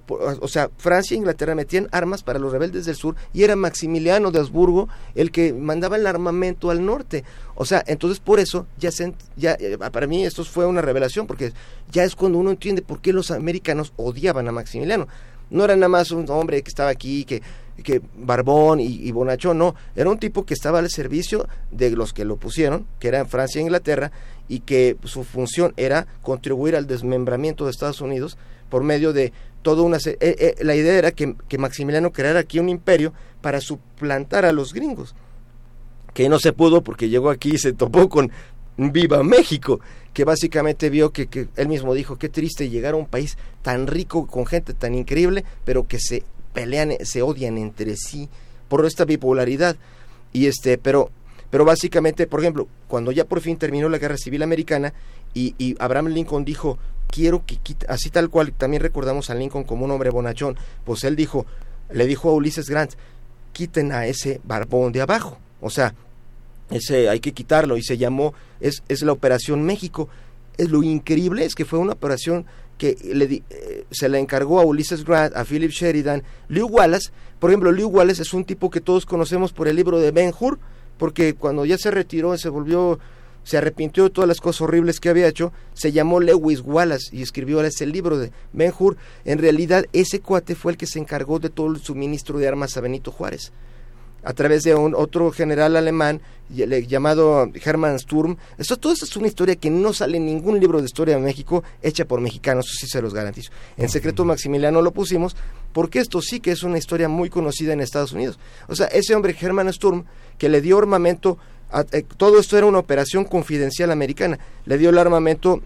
o 0.07 0.47
sea, 0.47 0.69
Francia 0.77 1.15
e 1.15 1.17
Inglaterra 1.17 1.55
metían 1.55 1.87
armas 1.91 2.23
para 2.23 2.39
los 2.39 2.51
rebeldes 2.51 2.85
del 2.85 2.95
sur 2.95 3.15
y 3.33 3.43
era 3.43 3.55
Maximiliano 3.55 4.31
de 4.31 4.39
Habsburgo 4.39 4.89
el 5.15 5.31
que 5.31 5.53
mandaba 5.53 5.95
el 5.95 6.05
armamento 6.05 6.69
al 6.69 6.85
norte. 6.85 7.23
O 7.55 7.65
sea, 7.65 7.83
entonces 7.87 8.19
por 8.19 8.39
eso 8.39 8.67
ya, 8.77 8.89
ya 9.37 9.53
eh, 9.59 9.77
para 9.91 10.07
mí 10.07 10.25
esto 10.25 10.43
fue 10.43 10.65
una 10.65 10.81
revelación 10.81 11.25
porque 11.25 11.53
ya 11.91 12.03
es 12.03 12.15
cuando 12.15 12.37
uno 12.37 12.51
entiende 12.51 12.81
por 12.81 13.01
qué 13.01 13.13
los 13.13 13.31
americanos 13.31 13.93
odiaban 13.95 14.47
a 14.47 14.51
Maximiliano. 14.51 15.07
No 15.49 15.63
era 15.63 15.75
nada 15.75 15.89
más 15.89 16.11
un 16.11 16.29
hombre 16.29 16.61
que 16.63 16.69
estaba 16.69 16.89
aquí, 16.89 17.25
que, 17.25 17.41
que 17.83 18.01
barbón 18.17 18.79
y, 18.79 19.11
bonachón, 19.11 19.57
no. 19.59 19.75
Era 19.95 20.09
un 20.09 20.17
tipo 20.17 20.45
que 20.45 20.55
estaba 20.55 20.79
al 20.79 20.89
servicio 20.89 21.47
de 21.71 21.91
los 21.91 22.11
que 22.11 22.25
lo 22.25 22.37
pusieron, 22.37 22.87
que 22.99 23.09
eran 23.09 23.27
Francia 23.27 23.59
e 23.59 23.63
Inglaterra, 23.63 24.11
y 24.47 24.61
que 24.61 24.97
su 25.03 25.23
función 25.23 25.73
era 25.77 26.07
contribuir 26.23 26.75
al 26.75 26.87
desmembramiento 26.87 27.65
de 27.65 27.71
Estados 27.71 28.01
Unidos 28.01 28.37
por 28.69 28.83
medio 28.83 29.13
de 29.13 29.31
toda 29.63 29.81
una... 29.81 29.97
Eh, 29.97 30.17
eh, 30.19 30.55
la 30.61 30.75
idea 30.75 30.93
era 30.93 31.11
que, 31.11 31.35
que 31.47 31.57
Maximiliano 31.57 32.11
creara 32.11 32.39
aquí 32.39 32.59
un 32.59 32.69
imperio 32.69 33.13
para 33.41 33.59
suplantar 33.59 34.45
a 34.45 34.51
los 34.51 34.73
gringos 34.73 35.15
que 36.13 36.29
no 36.29 36.39
se 36.39 36.53
pudo 36.53 36.83
porque 36.83 37.09
llegó 37.09 37.29
aquí 37.29 37.55
y 37.55 37.57
se 37.57 37.73
topó 37.73 38.07
con 38.07 38.31
Viva 38.77 39.23
México, 39.23 39.79
que 40.13 40.23
básicamente 40.23 40.89
vio 40.89 41.11
que, 41.11 41.27
que, 41.27 41.47
él 41.55 41.67
mismo 41.67 41.93
dijo, 41.93 42.17
qué 42.17 42.29
triste 42.29 42.69
llegar 42.69 42.93
a 42.93 42.97
un 42.97 43.07
país 43.07 43.37
tan 43.61 43.87
rico, 43.87 44.27
con 44.27 44.45
gente 44.45 44.73
tan 44.73 44.95
increíble, 44.95 45.43
pero 45.65 45.87
que 45.87 45.99
se 45.99 46.23
pelean, 46.53 46.93
se 47.01 47.21
odian 47.21 47.57
entre 47.57 47.95
sí 47.97 48.29
por 48.69 48.85
esta 48.85 49.05
bipolaridad. 49.05 49.75
Y 50.31 50.47
este, 50.47 50.77
pero, 50.77 51.09
pero 51.49 51.65
básicamente, 51.65 52.25
por 52.27 52.39
ejemplo, 52.39 52.67
cuando 52.87 53.11
ya 53.11 53.25
por 53.25 53.41
fin 53.41 53.57
terminó 53.57 53.89
la 53.89 53.99
guerra 53.99 54.17
civil 54.17 54.43
americana 54.43 54.93
y 55.35 55.75
Abraham 55.79 56.07
Lincoln 56.07 56.45
dijo, 56.45 56.77
quiero 57.13 57.45
que 57.45 57.57
quite, 57.57 57.85
así 57.87 58.09
tal 58.09 58.29
cual, 58.29 58.53
también 58.53 58.81
recordamos 58.81 59.29
a 59.29 59.35
Lincoln 59.35 59.63
como 59.63 59.85
un 59.85 59.91
hombre 59.91 60.09
bonachón, 60.09 60.57
pues 60.83 61.03
él 61.03 61.15
dijo, 61.15 61.45
le 61.91 62.07
dijo 62.07 62.29
a 62.29 62.33
Ulises 62.33 62.67
Grant, 62.67 62.93
quiten 63.51 63.91
a 63.91 64.07
ese 64.07 64.41
barbón 64.43 64.91
de 64.91 65.01
abajo. 65.01 65.37
O 65.61 65.69
sea, 65.69 65.93
ese 66.71 67.09
hay 67.09 67.19
que 67.19 67.33
quitarlo 67.33 67.77
y 67.77 67.83
se 67.83 67.97
llamó, 67.97 68.33
es, 68.59 68.81
es 68.89 69.03
la 69.03 69.11
Operación 69.11 69.63
México. 69.63 70.09
Es, 70.57 70.71
lo 70.71 70.81
increíble 70.81 71.45
es 71.45 71.53
que 71.53 71.65
fue 71.65 71.77
una 71.77 71.93
operación 71.93 72.45
que 72.79 72.97
le 73.03 73.43
eh, 73.49 73.85
se 73.91 74.09
la 74.09 74.17
encargó 74.17 74.59
a 74.59 74.65
Ulysses 74.65 75.05
Grant, 75.05 75.35
a 75.35 75.45
Philip 75.45 75.71
Sheridan, 75.71 76.23
Lew 76.49 76.67
Wallace. 76.67 77.11
Por 77.39 77.51
ejemplo, 77.51 77.71
Lew 77.71 77.89
Wallace 77.89 78.23
es 78.23 78.33
un 78.33 78.43
tipo 78.43 78.71
que 78.71 78.81
todos 78.81 79.05
conocemos 79.05 79.53
por 79.53 79.67
el 79.67 79.75
libro 79.75 79.99
de 79.99 80.11
Ben 80.11 80.33
Hur, 80.37 80.57
porque 80.97 81.35
cuando 81.35 81.63
ya 81.65 81.77
se 81.77 81.91
retiró, 81.91 82.35
se 82.37 82.49
volvió, 82.49 82.99
se 83.43 83.57
arrepintió 83.57 84.05
de 84.05 84.09
todas 84.09 84.27
las 84.27 84.39
cosas 84.39 84.61
horribles 84.61 84.99
que 84.99 85.09
había 85.09 85.27
hecho, 85.27 85.51
se 85.73 85.91
llamó 85.91 86.19
Lewis 86.19 86.61
Wallace 86.61 87.15
y 87.15 87.21
escribió 87.21 87.61
ese 87.61 87.85
libro 87.85 88.17
de 88.17 88.31
Ben 88.51 88.73
Hur. 88.77 88.97
En 89.25 89.39
realidad, 89.39 89.85
ese 89.93 90.19
cuate 90.19 90.55
fue 90.55 90.71
el 90.71 90.77
que 90.77 90.87
se 90.87 90.99
encargó 90.99 91.39
de 91.39 91.49
todo 91.49 91.67
el 91.67 91.81
suministro 91.81 92.39
de 92.39 92.47
armas 92.47 92.77
a 92.77 92.81
Benito 92.81 93.11
Juárez 93.11 93.51
a 94.23 94.33
través 94.33 94.63
de 94.63 94.73
un 94.73 94.95
otro 94.95 95.31
general 95.31 95.75
alemán 95.75 96.21
llamado 96.49 97.49
Hermann 97.53 97.99
Sturm. 97.99 98.37
Esto, 98.57 98.77
todo 98.77 98.93
esto 98.93 99.05
es 99.05 99.17
una 99.17 99.27
historia 99.27 99.55
que 99.55 99.69
no 99.69 99.91
sale 99.93 100.17
en 100.17 100.25
ningún 100.25 100.59
libro 100.59 100.79
de 100.79 100.85
historia 100.85 101.15
de 101.15 101.21
México 101.21 101.63
hecha 101.81 102.05
por 102.05 102.21
mexicanos, 102.21 102.65
eso 102.67 102.77
sí 102.79 102.87
se 102.87 103.01
los 103.01 103.13
garantizo. 103.13 103.51
En 103.77 103.89
secreto 103.89 104.23
Maximiliano 104.23 104.81
lo 104.81 104.91
pusimos 104.91 105.35
porque 105.73 105.99
esto 105.99 106.21
sí 106.21 106.39
que 106.39 106.51
es 106.51 106.63
una 106.63 106.77
historia 106.77 107.09
muy 107.09 107.29
conocida 107.29 107.73
en 107.73 107.81
Estados 107.81 108.13
Unidos. 108.13 108.39
O 108.67 108.75
sea, 108.75 108.87
ese 108.87 109.15
hombre 109.15 109.35
Hermann 109.39 109.71
Sturm 109.73 110.05
que 110.37 110.49
le 110.49 110.61
dio 110.61 110.77
armamento, 110.77 111.37
eh, 111.37 111.52
todo 112.17 112.39
esto 112.39 112.57
era 112.57 112.67
una 112.67 112.79
operación 112.79 113.25
confidencial 113.25 113.91
americana, 113.91 114.39
le 114.65 114.77
dio 114.77 114.89
el 114.89 114.97
armamento 114.97 115.61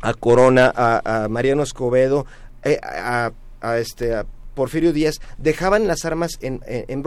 a 0.00 0.14
Corona, 0.14 0.72
a, 0.74 1.28
Mariano 1.28 1.62
Escobedo, 1.62 2.26
eh, 2.64 2.78
a, 2.82 3.32
este, 3.78 4.14
a 4.14 4.26
Porfirio 4.54 4.92
Díaz, 4.92 5.20
dejaban 5.38 5.86
las 5.86 6.04
armas 6.04 6.38
en, 6.40 6.60
en, 6.66 7.02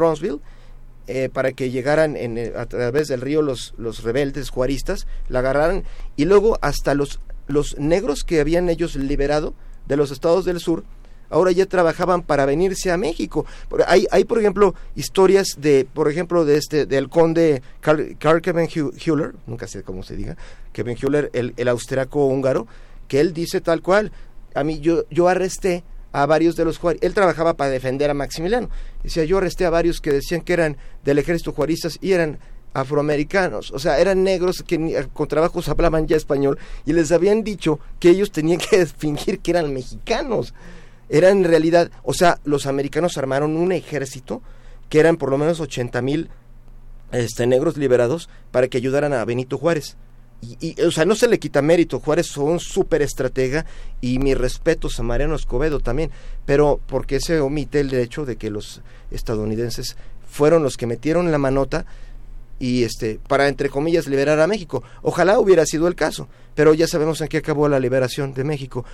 eh, 1.07 1.29
para 1.31 1.51
que 1.51 1.71
llegaran 1.71 2.15
en, 2.15 2.37
eh, 2.37 2.53
a 2.55 2.65
través 2.65 3.07
del 3.07 3.21
río 3.21 3.41
los, 3.41 3.73
los 3.77 4.03
rebeldes 4.03 4.49
juaristas, 4.49 5.07
la 5.27 5.39
agarraran 5.39 5.83
y 6.15 6.25
luego 6.25 6.57
hasta 6.61 6.93
los, 6.93 7.19
los 7.47 7.77
negros 7.77 8.23
que 8.23 8.39
habían 8.39 8.69
ellos 8.69 8.95
liberado 8.95 9.53
de 9.87 9.97
los 9.97 10.11
estados 10.11 10.45
del 10.45 10.59
sur, 10.59 10.83
ahora 11.31 11.51
ya 11.51 11.65
trabajaban 11.65 12.21
para 12.21 12.45
venirse 12.45 12.91
a 12.91 12.97
México. 12.97 13.45
Hay, 13.87 14.07
hay 14.11 14.25
por 14.25 14.39
ejemplo, 14.39 14.75
historias 14.95 15.55
de, 15.57 15.87
por 15.91 16.09
ejemplo, 16.09 16.45
de 16.45 16.57
este, 16.57 16.85
del 16.85 17.09
conde 17.09 17.61
Carl, 17.79 18.41
Kevin 18.41 18.67
Hüller, 18.67 19.33
nunca 19.47 19.67
sé 19.67 19.83
cómo 19.83 20.03
se 20.03 20.15
diga, 20.15 20.37
Kevin 20.73 20.97
Hüller, 21.01 21.29
el, 21.33 21.53
el 21.57 21.67
austriaco 21.67 22.25
húngaro, 22.27 22.67
que 23.07 23.19
él 23.19 23.33
dice 23.33 23.61
tal 23.61 23.81
cual, 23.81 24.11
a 24.53 24.63
mí 24.63 24.79
yo, 24.79 25.05
yo 25.09 25.27
arresté 25.27 25.83
a 26.11 26.25
varios 26.25 26.55
de 26.55 26.65
los 26.65 26.77
juaristas. 26.77 27.07
Él 27.07 27.13
trabajaba 27.13 27.55
para 27.55 27.71
defender 27.71 28.09
a 28.09 28.13
Maximiliano. 28.13 28.69
Decía, 29.03 29.23
yo 29.23 29.37
arresté 29.37 29.65
a 29.65 29.69
varios 29.69 30.01
que 30.01 30.11
decían 30.11 30.41
que 30.41 30.53
eran 30.53 30.77
del 31.03 31.19
ejército 31.19 31.53
juaristas 31.53 31.97
y 32.01 32.11
eran 32.11 32.39
afroamericanos, 32.73 33.71
o 33.71 33.79
sea, 33.79 33.99
eran 33.99 34.23
negros 34.23 34.63
que 34.63 35.05
con 35.13 35.27
trabajos 35.27 35.67
hablaban 35.67 36.07
ya 36.07 36.15
español 36.15 36.57
y 36.85 36.93
les 36.93 37.11
habían 37.11 37.43
dicho 37.43 37.79
que 37.99 38.09
ellos 38.09 38.31
tenían 38.31 38.59
que 38.59 38.85
fingir 38.97 39.39
que 39.39 39.51
eran 39.51 39.73
mexicanos. 39.73 40.53
Eran 41.11 41.39
en 41.39 41.43
realidad, 41.43 41.91
o 42.03 42.13
sea, 42.13 42.39
los 42.45 42.65
americanos 42.65 43.17
armaron 43.17 43.57
un 43.57 43.73
ejército 43.73 44.41
que 44.89 44.99
eran 44.99 45.17
por 45.17 45.29
lo 45.29 45.37
menos 45.37 45.59
80 45.59 46.01
mil 46.01 46.29
este, 47.11 47.45
negros 47.45 47.75
liberados 47.75 48.29
para 48.51 48.69
que 48.69 48.77
ayudaran 48.77 49.11
a 49.11 49.25
Benito 49.25 49.57
Juárez. 49.57 49.97
Y, 50.41 50.81
o 50.81 50.89
sea, 50.89 51.03
no 51.05 51.13
se 51.15 51.27
le 51.27 51.37
quita 51.37 51.61
mérito, 51.61 51.99
Juárez 51.99 52.31
fue 52.31 52.45
un 52.45 52.59
súper 52.59 53.01
estratega 53.01 53.65
y 53.99 54.19
mi 54.19 54.33
respeto 54.33 54.87
a 54.97 55.03
Mariano 55.03 55.35
Escobedo 55.35 55.81
también, 55.81 56.11
pero 56.45 56.79
porque 56.87 57.19
se 57.19 57.41
omite 57.41 57.81
el 57.81 57.93
hecho 57.93 58.25
de 58.25 58.37
que 58.37 58.49
los 58.49 58.81
estadounidenses 59.11 59.97
fueron 60.27 60.63
los 60.63 60.77
que 60.77 60.87
metieron 60.87 61.29
la 61.29 61.37
manota 61.37 61.85
y 62.61 62.83
este 62.83 63.19
para 63.27 63.47
entre 63.47 63.69
comillas 63.69 64.07
liberar 64.07 64.39
a 64.39 64.45
México. 64.45 64.83
Ojalá 65.01 65.39
hubiera 65.39 65.65
sido 65.65 65.87
el 65.87 65.95
caso, 65.95 66.29
pero 66.53 66.75
ya 66.75 66.87
sabemos 66.87 67.19
en 67.19 67.27
qué 67.27 67.37
acabó 67.37 67.67
la 67.67 67.79
liberación 67.79 68.35
de 68.35 68.43
México. 68.43 68.85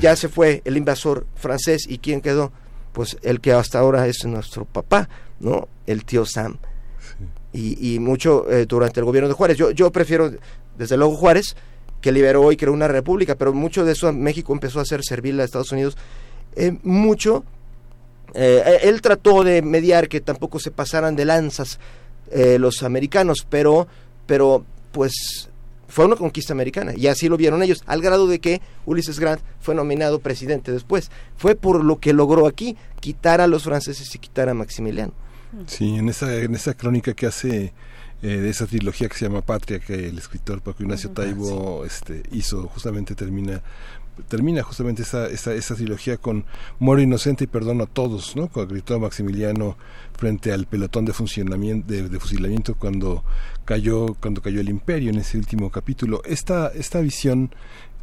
Ya 0.00 0.14
se 0.16 0.28
fue 0.28 0.60
el 0.66 0.76
invasor 0.76 1.26
francés 1.34 1.86
y 1.88 1.98
quién 1.98 2.20
quedó? 2.20 2.52
Pues 2.92 3.16
el 3.22 3.40
que 3.40 3.52
hasta 3.52 3.78
ahora 3.78 4.06
es 4.06 4.24
nuestro 4.26 4.66
papá, 4.66 5.08
¿no? 5.40 5.66
El 5.86 6.04
tío 6.04 6.26
Sam. 6.26 6.58
Y, 7.52 7.94
y, 7.94 7.98
mucho 8.00 8.50
eh, 8.50 8.66
durante 8.66 9.00
el 9.00 9.06
gobierno 9.06 9.28
de 9.28 9.34
Juárez. 9.34 9.56
Yo, 9.56 9.70
yo 9.70 9.90
prefiero 9.90 10.30
desde 10.76 10.98
luego 10.98 11.16
Juárez, 11.16 11.56
que 12.02 12.12
liberó 12.12 12.52
y 12.52 12.56
creó 12.58 12.74
una 12.74 12.88
república, 12.88 13.34
pero 13.34 13.54
mucho 13.54 13.86
de 13.86 13.92
eso 13.92 14.12
México 14.12 14.52
empezó 14.52 14.78
a 14.78 14.82
hacer 14.82 15.02
servil 15.02 15.40
a 15.40 15.44
Estados 15.44 15.72
Unidos. 15.72 15.96
Eh, 16.54 16.76
mucho, 16.82 17.44
eh, 18.34 18.80
él 18.82 19.00
trató 19.00 19.42
de 19.42 19.62
mediar 19.62 20.08
que 20.08 20.20
tampoco 20.20 20.58
se 20.58 20.70
pasaran 20.70 21.16
de 21.16 21.24
lanzas 21.24 21.78
eh, 22.30 22.58
los 22.58 22.82
americanos, 22.82 23.46
pero, 23.48 23.86
pero 24.26 24.64
pues 24.92 25.48
fue 25.88 26.04
una 26.04 26.16
conquista 26.16 26.52
americana 26.52 26.92
y 26.96 27.06
así 27.06 27.28
lo 27.28 27.36
vieron 27.36 27.62
ellos, 27.62 27.82
al 27.86 28.02
grado 28.02 28.26
de 28.26 28.38
que 28.38 28.60
Ulysses 28.84 29.20
Grant 29.20 29.40
fue 29.60 29.74
nominado 29.74 30.18
presidente 30.20 30.72
después. 30.72 31.10
Fue 31.36 31.54
por 31.54 31.84
lo 31.84 32.00
que 32.00 32.12
logró 32.12 32.46
aquí 32.46 32.76
quitar 33.00 33.40
a 33.40 33.46
los 33.46 33.64
franceses 33.64 34.14
y 34.14 34.18
quitar 34.18 34.48
a 34.48 34.54
Maximiliano. 34.54 35.12
Sí, 35.66 35.96
en 35.96 36.08
esa, 36.08 36.34
en 36.34 36.54
esa 36.54 36.74
crónica 36.74 37.14
que 37.14 37.26
hace 37.26 37.72
eh, 38.22 38.26
de 38.26 38.48
esa 38.48 38.66
trilogía 38.66 39.08
que 39.08 39.16
se 39.16 39.26
llama 39.26 39.42
Patria 39.42 39.78
que 39.78 40.08
el 40.08 40.18
escritor 40.18 40.60
Paco 40.60 40.82
Ignacio 40.82 41.10
Taibo 41.10 41.84
este, 41.84 42.22
hizo 42.32 42.66
justamente 42.66 43.14
termina 43.14 43.62
termina 44.28 44.62
justamente 44.62 45.02
esa, 45.02 45.28
esa, 45.28 45.52
esa 45.52 45.74
trilogía 45.74 46.16
con 46.16 46.44
Moro 46.78 47.00
Inocente 47.00 47.44
y 47.44 47.46
Perdono 47.46 47.84
a 47.84 47.86
Todos, 47.86 48.34
¿no? 48.34 48.48
Cuando 48.48 48.72
gritó 48.72 48.98
Maximiliano 48.98 49.76
frente 50.16 50.52
al 50.52 50.66
pelotón 50.66 51.04
de 51.04 51.12
funcionamiento, 51.12 51.92
de, 51.92 52.20
fusilamiento 52.20 52.74
cuando 52.74 53.24
cayó, 53.64 54.14
cuando 54.14 54.42
cayó 54.42 54.60
el 54.60 54.68
imperio 54.68 55.10
en 55.10 55.18
ese 55.18 55.38
último 55.38 55.70
capítulo. 55.70 56.22
Esta, 56.24 56.68
esta 56.68 57.00
visión, 57.00 57.54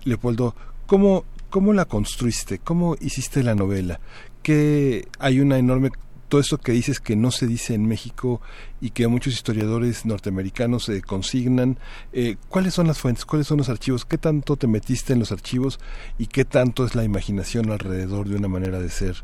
Leopoldo, 0.04 0.56
¿cómo, 0.86 1.26
¿cómo 1.50 1.74
la 1.74 1.86
construiste? 1.86 2.60
¿Cómo 2.60 2.96
hiciste 3.00 3.44
la 3.44 3.56
novela? 3.56 4.00
Que 4.42 5.08
hay 5.20 5.40
una 5.40 5.58
enorme 5.58 5.92
todo 6.34 6.42
esto 6.42 6.58
que 6.58 6.72
dices 6.72 7.00
que 7.00 7.16
no 7.16 7.30
se 7.30 7.46
dice 7.46 7.76
en 7.76 7.86
México 7.86 8.42
y 8.82 8.90
que 8.90 9.08
muchos 9.08 9.36
historiadores 9.36 10.04
norteamericanos 10.04 10.86
se 10.86 11.04
consignan, 11.04 11.78
eh, 12.12 12.38
¿cuáles 12.50 12.74
son 12.74 12.88
las 12.88 12.98
fuentes? 12.98 13.24
¿Cuáles 13.24 13.46
son 13.46 13.60
los 13.60 13.70
archivos? 13.70 14.04
¿Qué 14.04 14.18
tanto 14.18 14.58
te 14.58 14.66
metiste 14.66 15.14
en 15.14 15.20
los 15.20 15.32
archivos 15.32 15.80
y 16.18 16.26
qué 16.26 16.44
tanto 16.44 16.88
es 16.88 16.96
la 16.96 17.04
imaginación 17.04 17.70
alrededor 17.70 18.28
de 18.28 18.38
una 18.38 18.48
manera 18.48 18.80
de 18.80 18.90
ser 18.90 19.18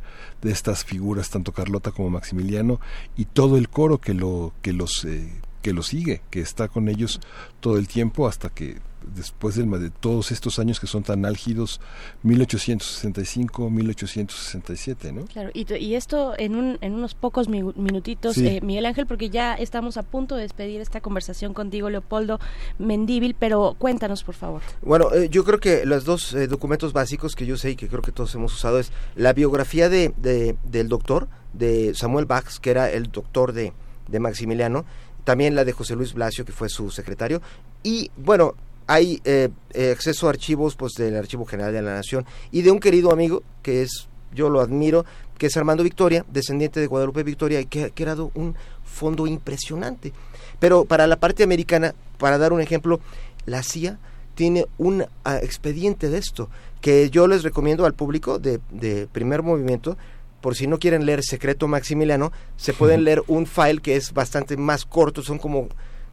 de 0.43 0.51
estas 0.51 0.85
figuras, 0.85 1.31
tanto 1.31 1.51
Carlota 1.51 1.89
como 1.89 2.11
Maximiliano 2.11 2.79
y 3.17 3.25
todo 3.25 3.57
el 3.57 3.69
coro 3.69 3.97
que 3.97 4.13
lo 4.13 4.53
que 4.61 4.71
los 4.71 5.03
eh, 5.03 5.33
que 5.63 5.73
lo 5.73 5.81
sigue, 5.81 6.21
que 6.29 6.41
está 6.41 6.67
con 6.67 6.89
ellos 6.89 7.21
todo 7.59 7.79
el 7.79 7.87
tiempo 7.87 8.27
hasta 8.27 8.51
que 8.51 8.77
después 9.15 9.55
de, 9.55 9.89
todos 9.99 10.31
estos 10.31 10.59
años 10.59 10.79
que 10.79 10.87
son 10.87 11.03
tan 11.03 11.25
álgidos, 11.25 11.79
1865, 12.23 13.69
1867, 13.69 15.11
¿no? 15.11 15.25
Claro, 15.25 15.49
y, 15.53 15.71
y 15.75 15.95
esto 15.95 16.33
en, 16.37 16.55
un, 16.55 16.77
en 16.81 16.93
unos 16.93 17.15
pocos 17.15 17.49
minutitos, 17.49 18.37
eh, 18.37 18.59
Miguel 18.63 18.85
Ángel, 18.85 19.05
porque 19.07 19.29
ya 19.29 19.55
estamos 19.55 19.97
a 19.97 20.03
punto 20.03 20.35
de 20.35 20.43
despedir 20.43 20.81
esta 20.81 21.01
conversación 21.01 21.53
contigo, 21.53 21.89
Leopoldo 21.89 22.39
Mendíbil, 22.77 23.35
pero 23.37 23.75
cuéntanos, 23.77 24.23
por 24.23 24.35
favor. 24.35 24.61
Bueno, 24.81 25.13
eh, 25.13 25.29
yo 25.29 25.43
creo 25.43 25.59
que 25.59 25.85
los 25.85 26.05
dos 26.05 26.33
eh, 26.33 26.47
documentos 26.47 26.93
básicos 26.93 27.35
que 27.35 27.45
yo 27.45 27.57
sé 27.57 27.71
y 27.71 27.75
que 27.75 27.87
creo 27.87 28.01
que 28.01 28.11
todos 28.11 28.33
hemos 28.35 28.53
usado 28.53 28.79
es 28.79 28.91
la 29.15 29.33
biografía 29.33 29.89
de, 29.89 30.13
de 30.17 30.55
del 30.63 30.87
doctor, 30.87 31.27
de 31.53 31.93
Samuel 31.95 32.25
Bach, 32.25 32.45
que 32.61 32.71
era 32.71 32.89
el 32.91 33.11
doctor 33.11 33.53
de, 33.53 33.73
de 34.07 34.19
Maximiliano, 34.19 34.85
también 35.23 35.55
la 35.55 35.65
de 35.65 35.73
José 35.73 35.95
Luis 35.95 36.13
Blasio, 36.13 36.45
que 36.45 36.51
fue 36.51 36.69
su 36.69 36.89
secretario, 36.89 37.41
y 37.83 38.11
bueno, 38.17 38.55
hay 38.89 39.21
eh, 39.23 39.49
eh, 39.75 39.91
acceso 39.91 40.25
a 40.25 40.31
archivos 40.31 40.75
pues 40.75 40.93
del 40.93 41.15
Archivo 41.15 41.45
General 41.45 41.71
de 41.71 41.83
la 41.83 41.93
Nación 41.93 42.25
y 42.49 42.63
de 42.63 42.71
un 42.71 42.79
querido 42.79 43.11
amigo 43.11 43.43
que 43.61 43.83
es 43.83 44.07
yo 44.33 44.49
lo 44.49 44.61
admiro, 44.61 45.05
que 45.37 45.45
es 45.45 45.57
Armando 45.57 45.83
Victoria, 45.83 46.25
descendiente 46.27 46.79
de 46.79 46.87
Guadalupe 46.87 47.21
Victoria, 47.21 47.61
y 47.61 47.65
que 47.65 47.85
ha 47.85 47.89
creado 47.89 48.31
un 48.33 48.55
fondo 48.83 49.27
impresionante. 49.27 50.11
Pero 50.59 50.85
para 50.85 51.05
la 51.05 51.19
parte 51.19 51.43
americana, 51.43 51.93
para 52.17 52.39
dar 52.39 52.51
un 52.51 52.61
ejemplo, 52.61 52.99
la 53.45 53.61
CIA 53.61 53.99
tiene 54.33 54.65
un 54.79 55.05
ah, 55.23 55.37
expediente 55.37 56.09
de 56.09 56.17
esto, 56.17 56.49
que 56.81 57.09
yo 57.11 57.27
les 57.27 57.43
recomiendo 57.43 57.85
al 57.85 57.93
público 57.93 58.39
de, 58.39 58.59
de 58.71 59.07
primer 59.07 59.43
movimiento, 59.43 59.97
por 60.41 60.55
si 60.55 60.65
no 60.65 60.79
quieren 60.79 61.05
leer 61.05 61.23
Secreto 61.23 61.67
Maximiliano, 61.67 62.31
se 62.57 62.73
pueden 62.73 63.03
leer 63.05 63.23
un 63.27 63.45
file 63.45 63.81
que 63.81 63.95
es 63.95 64.13
bastante 64.13 64.57
más 64.57 64.85
corto, 64.85 65.21
son 65.21 65.37
como, 65.37 65.69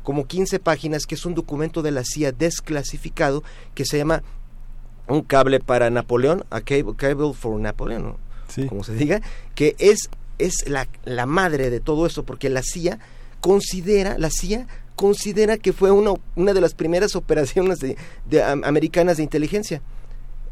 como 0.07 0.29
15 0.29 0.61
páginas, 0.61 1.05
que 1.05 1.17
es 1.17 1.27
un 1.27 1.35
documento 1.35 1.83
de 1.83 1.91
la 1.91 2.05
CIA 2.05 2.31
desclasificado 2.31 3.43
que 3.75 3.85
se 3.85 3.99
llama 3.99 4.23
un 5.09 5.23
cable 5.23 5.59
para 5.59 5.91
Napoleón, 5.91 6.45
a 6.49 6.61
cable, 6.61 6.95
cable 6.97 7.35
for 7.35 7.59
Napoleon, 7.59 8.15
como 8.69 8.85
se 8.85 8.95
diga, 8.95 9.21
que 9.57 9.75
es, 9.81 10.09
es 10.39 10.69
la, 10.69 10.87
la 11.05 11.27
madre 11.27 11.71
de 11.71 11.81
todo 11.81 12.07
esto, 12.07 12.23
porque 12.23 12.49
la 12.51 12.63
CIA 12.63 13.01
considera, 13.41 14.17
la 14.17 14.31
CIA 14.31 14.69
considera 14.95 15.59
que 15.59 15.73
fue 15.73 15.91
una, 15.91 16.13
una 16.37 16.53
de 16.53 16.61
las 16.61 16.75
primeras 16.75 17.17
operaciones 17.17 17.81
de, 17.81 17.97
de, 18.31 18.45
americanas 18.45 19.17
de 19.17 19.25
inteligencia. 19.25 19.83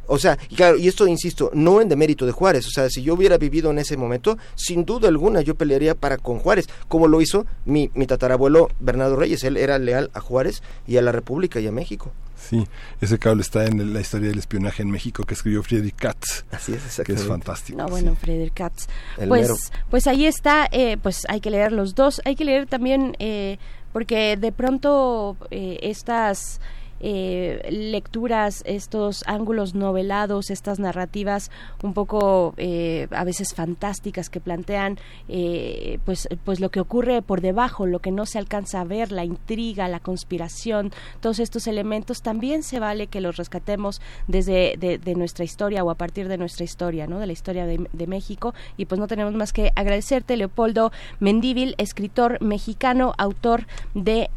O 0.07 0.18
sea, 0.18 0.39
y 0.49 0.57
claro, 0.57 0.76
y 0.76 0.89
esto 0.89 1.07
insisto, 1.07 1.50
no 1.55 1.81
en 1.81 1.89
demérito 1.89 2.26
de 2.26 2.33
Juárez, 2.33 2.66
o 2.66 2.70
sea, 2.70 2.89
si 2.89 3.02
yo 3.02 3.15
hubiera 3.15 3.39
vivido 3.39 3.70
en 3.70 3.78
ese 3.78 3.97
momento, 3.97 4.39
sin 4.55 4.84
duda 4.84 5.08
alguna 5.08 5.41
yo 5.41 5.55
pelearía 5.55 5.94
para 5.94 6.18
con 6.18 6.39
Juárez, 6.39 6.68
como 6.89 7.08
lo 7.08 7.20
hizo 7.20 7.47
mi, 7.65 7.91
mi 7.94 8.07
tatarabuelo 8.07 8.68
Bernardo 8.81 9.16
Reyes, 9.16 9.44
él 9.44 9.57
era 9.57 9.78
leal 9.78 10.10
a 10.15 10.20
Juárez 10.20 10.62
y 10.86 10.97
a 10.97 11.02
la 11.02 11.12
República 11.12 11.60
y 11.60 11.66
a 11.66 11.73
México. 11.73 12.12
Sí, 12.36 12.66
ese 13.00 13.18
cable 13.18 13.41
está 13.41 13.65
en 13.65 13.94
la 13.94 14.00
historia 14.00 14.28
del 14.28 14.39
espionaje 14.39 14.83
en 14.83 14.91
México 14.91 15.24
que 15.24 15.34
escribió 15.34 15.62
Friedrich 15.62 15.97
Katz. 15.97 16.44
Así 16.50 16.74
es, 16.74 17.00
Que 17.05 17.12
es 17.12 17.24
fantástico. 17.24 17.78
No, 17.78 17.89
bueno, 17.89 18.15
Friedrich 18.16 18.52
Katz. 18.52 18.86
Pues, 19.28 19.73
pues 19.91 20.07
ahí 20.07 20.26
está, 20.26 20.68
eh, 20.70 20.99
pues 21.02 21.23
hay 21.28 21.41
que 21.41 21.50
leer 21.50 21.73
los 21.73 21.94
dos, 21.94 22.20
hay 22.24 22.36
que 22.36 22.44
leer 22.44 22.66
también, 22.66 23.16
eh, 23.18 23.58
porque 23.92 24.36
de 24.36 24.52
pronto 24.52 25.36
eh, 25.50 25.78
estas 25.83 26.60
eh, 27.07 27.68
lecturas, 27.70 28.62
estos 28.65 29.24
ángulos 29.26 29.74
novelados, 29.74 30.49
estas 30.49 30.78
narrativas 30.78 31.50
un 31.83 31.92
poco 31.92 32.55
eh, 32.57 33.08
a 33.10 33.24
veces 33.24 33.52
fantásticas 33.55 34.31
que 34.31 34.41
plantean 34.41 34.97
eh, 35.28 35.99
pues, 36.07 36.26
pues 36.44 36.60
lo 36.60 36.70
que 36.70 36.81
ocurre 36.81 37.20
por 37.20 37.42
debajo, 37.42 37.84
lo 37.84 37.99
que 37.99 38.10
no 38.10 38.24
se 38.24 38.39
alcanza 38.39 38.81
a 38.81 38.84
ver, 38.84 39.12
la 39.12 39.23
intriga, 39.23 39.86
la 39.86 40.00
conspiración, 40.00 40.92
todos 41.20 41.41
estos 41.41 41.66
elementos 41.66 42.23
también 42.23 42.62
se 42.62 42.81
vale 42.81 43.07
que 43.08 43.20
los 43.20 43.36
rescatemos 43.36 44.00
desde 44.26 44.76
de, 44.78 45.15
nuestra 45.15 45.44
historia 45.44 45.84
o 45.84 45.91
a 45.91 45.97
partir 45.97 46.26
de 46.28 46.39
nuestra 46.39 46.65
historia, 46.65 47.07
¿no? 47.07 47.18
de 47.18 47.26
la 47.26 47.34
historia 47.34 47.66
de, 47.66 48.07
México 48.07 48.55
y 48.76 48.86
pues 48.86 48.99
no 48.99 49.08
tenemos 49.08 49.34
más 49.34 49.52
que 49.52 49.73
agradecerte 49.76 50.36
Leopoldo 50.36 50.91
Mendíbil, 51.20 51.74
escritor 51.76 52.41
mexicano, 52.42 53.12
autor 53.18 53.66
de 53.94 54.31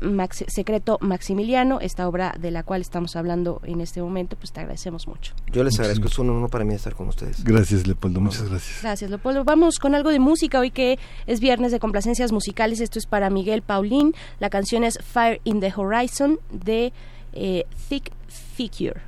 Secreto 0.47 0.97
Maximiliano, 1.01 1.79
esta 1.79 2.07
obra 2.07 2.35
de 2.39 2.51
la 2.51 2.56
cual 2.63 2.81
estamos 2.81 3.15
hablando 3.15 3.61
en 3.63 3.81
este 3.81 4.01
momento, 4.01 4.35
pues 4.35 4.51
te 4.51 4.59
agradecemos 4.59 5.07
mucho. 5.07 5.33
Yo 5.51 5.63
les 5.63 5.79
agradezco, 5.79 6.07
es 6.07 6.19
un 6.19 6.29
honor 6.29 6.49
para 6.49 6.65
mí 6.65 6.73
estar 6.73 6.95
con 6.95 7.07
ustedes. 7.07 7.43
Gracias, 7.43 7.87
Leopoldo, 7.87 8.19
muchas 8.19 8.49
gracias. 8.49 8.81
Gracias, 8.81 9.09
Leopoldo. 9.09 9.43
Vamos 9.43 9.79
con 9.79 9.95
algo 9.95 10.09
de 10.09 10.19
música 10.19 10.59
hoy 10.59 10.71
que 10.71 10.99
es 11.25 11.39
viernes 11.39 11.71
de 11.71 11.79
complacencias 11.79 12.31
musicales. 12.31 12.79
Esto 12.79 12.99
es 12.99 13.05
para 13.05 13.29
Miguel 13.29 13.61
Paulín. 13.61 14.13
La 14.39 14.49
canción 14.49 14.83
es 14.83 14.99
Fire 15.03 15.41
in 15.43 15.59
the 15.59 15.73
Horizon 15.75 16.39
de 16.51 16.93
eh, 17.33 17.65
Thick 17.89 18.11
Figure. 18.55 19.01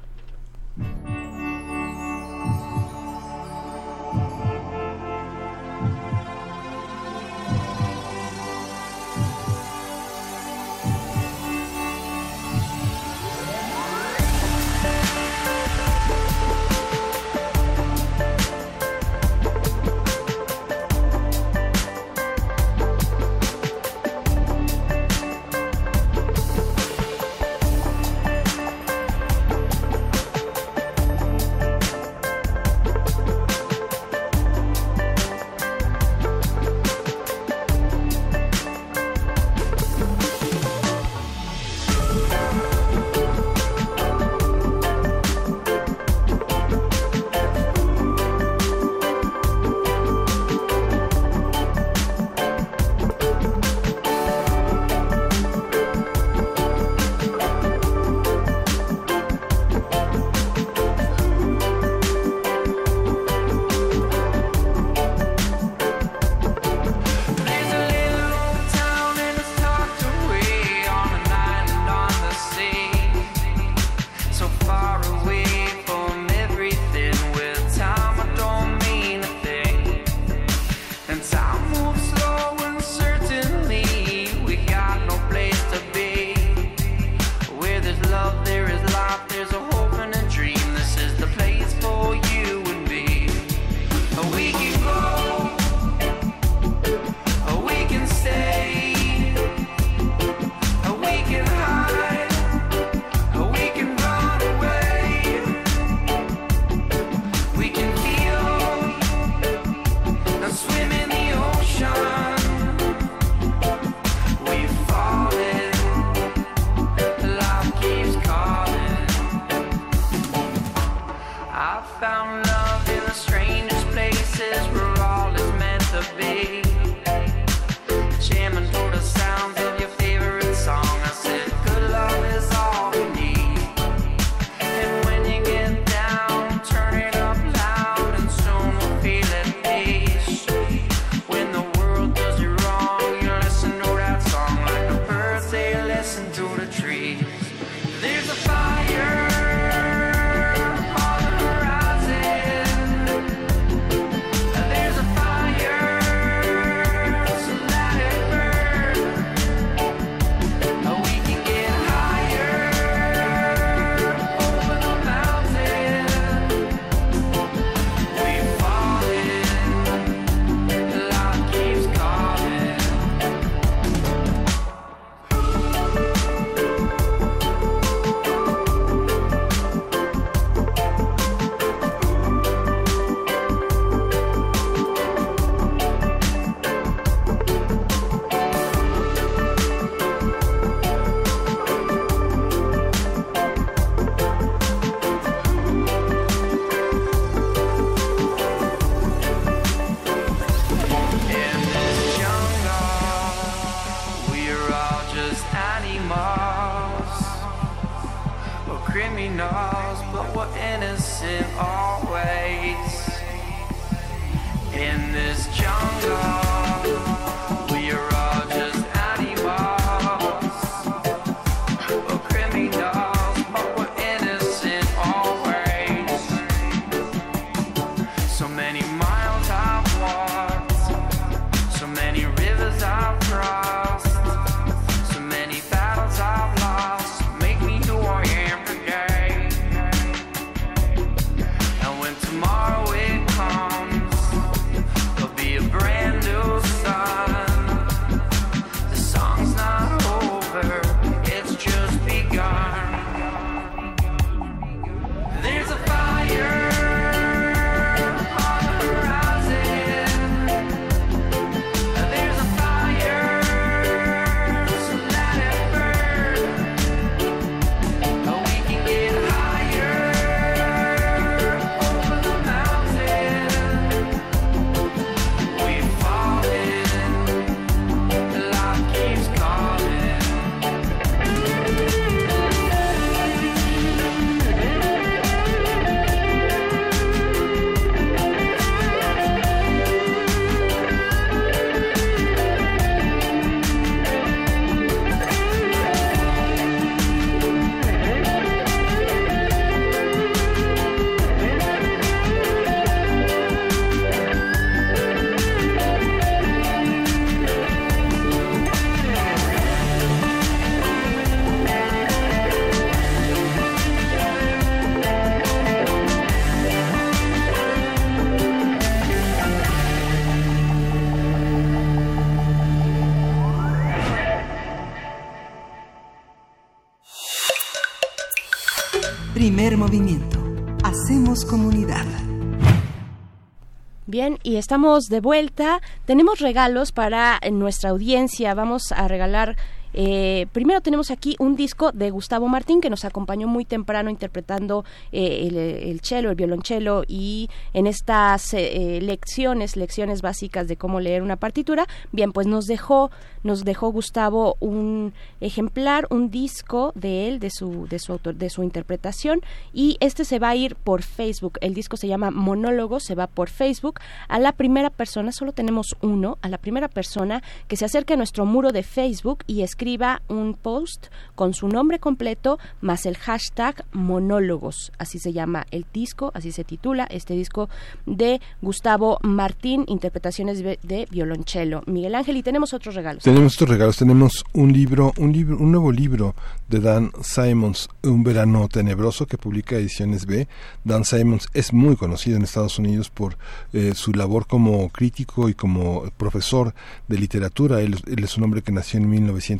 Estamos 334.59 335.05
de 335.07 335.21
vuelta. 335.21 335.81
Tenemos 336.05 336.39
regalos 336.39 336.91
para 336.91 337.39
nuestra 337.51 337.89
audiencia. 337.89 338.53
Vamos 338.53 338.91
a 338.91 339.07
regalar. 339.07 339.55
Eh, 339.93 340.47
primero 340.51 340.81
tenemos 340.81 341.11
aquí 341.11 341.35
un 341.39 341.55
disco 341.55 341.91
de 341.91 342.11
Gustavo 342.11 342.47
Martín 342.47 342.81
que 342.81 342.89
nos 342.89 343.05
acompañó 343.05 343.47
muy 343.47 343.65
temprano 343.65 344.09
interpretando 344.09 344.85
eh, 345.11 345.47
el, 345.47 345.57
el 345.57 345.99
cello, 346.01 346.29
el 346.29 346.35
violonchelo 346.35 347.03
y 347.07 347.49
en 347.73 347.87
estas 347.87 348.53
eh, 348.53 348.99
lecciones, 349.01 349.75
lecciones 349.75 350.21
básicas 350.21 350.67
de 350.67 350.77
cómo 350.77 350.99
leer 350.99 351.21
una 351.21 351.35
partitura. 351.35 351.87
Bien, 352.11 352.31
pues 352.31 352.47
nos 352.47 352.65
dejó, 352.65 353.11
nos 353.43 353.63
dejó 353.63 353.91
Gustavo 353.91 354.55
un 354.59 355.13
ejemplar, 355.41 356.07
un 356.09 356.29
disco 356.29 356.91
de 356.95 357.27
él, 357.27 357.39
de 357.39 357.49
su, 357.49 357.87
de 357.87 357.99
su 357.99 358.13
autor, 358.13 358.35
de 358.35 358.49
su 358.49 358.63
interpretación 358.63 359.41
y 359.73 359.97
este 359.99 360.25
se 360.25 360.39
va 360.39 360.49
a 360.49 360.55
ir 360.55 360.75
por 360.75 361.01
Facebook. 361.01 361.57
El 361.61 361.73
disco 361.73 361.97
se 361.97 362.07
llama 362.07 362.31
Monólogo, 362.31 362.99
se 362.99 363.15
va 363.15 363.27
por 363.27 363.49
Facebook. 363.49 363.99
A 364.27 364.39
la 364.39 364.51
primera 364.51 364.89
persona, 364.89 365.31
solo 365.31 365.51
tenemos 365.51 365.95
uno, 366.01 366.37
a 366.41 366.49
la 366.49 366.57
primera 366.57 366.87
persona 366.87 367.41
que 367.67 367.75
se 367.75 367.85
acerque 367.85 368.13
a 368.13 368.17
nuestro 368.17 368.45
muro 368.45 368.71
de 368.71 368.83
Facebook 368.83 369.43
y 369.47 369.61
escriba 369.79 370.21
un 370.27 370.55
post 370.55 371.05
con 371.35 371.53
su 371.53 371.69
nombre 371.69 371.99
completo 371.99 372.59
más 372.81 373.05
el 373.05 373.15
hashtag 373.15 373.85
monólogos. 373.93 374.91
Así 374.97 375.19
se 375.19 375.31
llama 375.31 375.65
el 375.71 375.85
disco, 375.93 376.31
así 376.33 376.51
se 376.51 376.65
titula 376.65 377.07
este 377.09 377.33
disco 377.33 377.69
de 378.05 378.41
Gustavo 378.61 379.19
Martín, 379.21 379.85
interpretaciones 379.87 380.61
de, 380.61 381.07
violonchelo. 381.09 381.83
Miguel 381.85 382.15
Ángel, 382.15 382.35
y 382.35 382.43
tenemos 382.43 382.73
otros 382.73 382.93
regalos. 382.93 383.23
Tenemos 383.23 383.53
estos 383.53 383.69
regalos, 383.69 383.95
tenemos 383.95 384.43
un 384.51 384.73
libro, 384.73 385.13
un 385.17 385.31
libro, 385.31 385.55
un 385.57 385.71
nuevo 385.71 385.93
libro 385.93 386.35
de 386.67 386.81
Dan 386.81 387.13
Simons, 387.21 387.87
Un 388.03 388.25
verano 388.25 388.67
tenebroso 388.67 389.27
que 389.27 389.37
publica 389.37 389.77
Ediciones 389.77 390.25
B. 390.25 390.49
Dan 390.83 391.05
Simons 391.05 391.47
es 391.53 391.71
muy 391.71 391.95
conocido 391.95 392.35
en 392.35 392.43
Estados 392.43 392.79
Unidos 392.79 393.09
por 393.09 393.37
eh, 393.71 393.93
su 393.95 394.11
labor 394.11 394.45
como 394.45 394.89
crítico 394.89 395.47
y 395.47 395.53
como 395.53 396.03
profesor 396.17 396.73
de 397.07 397.17
literatura. 397.17 397.79
Él, 397.79 397.95
él 398.05 398.25
es 398.25 398.35
un 398.35 398.43
hombre 398.43 398.61
que 398.61 398.73
nació 398.73 398.99
en 398.99 399.09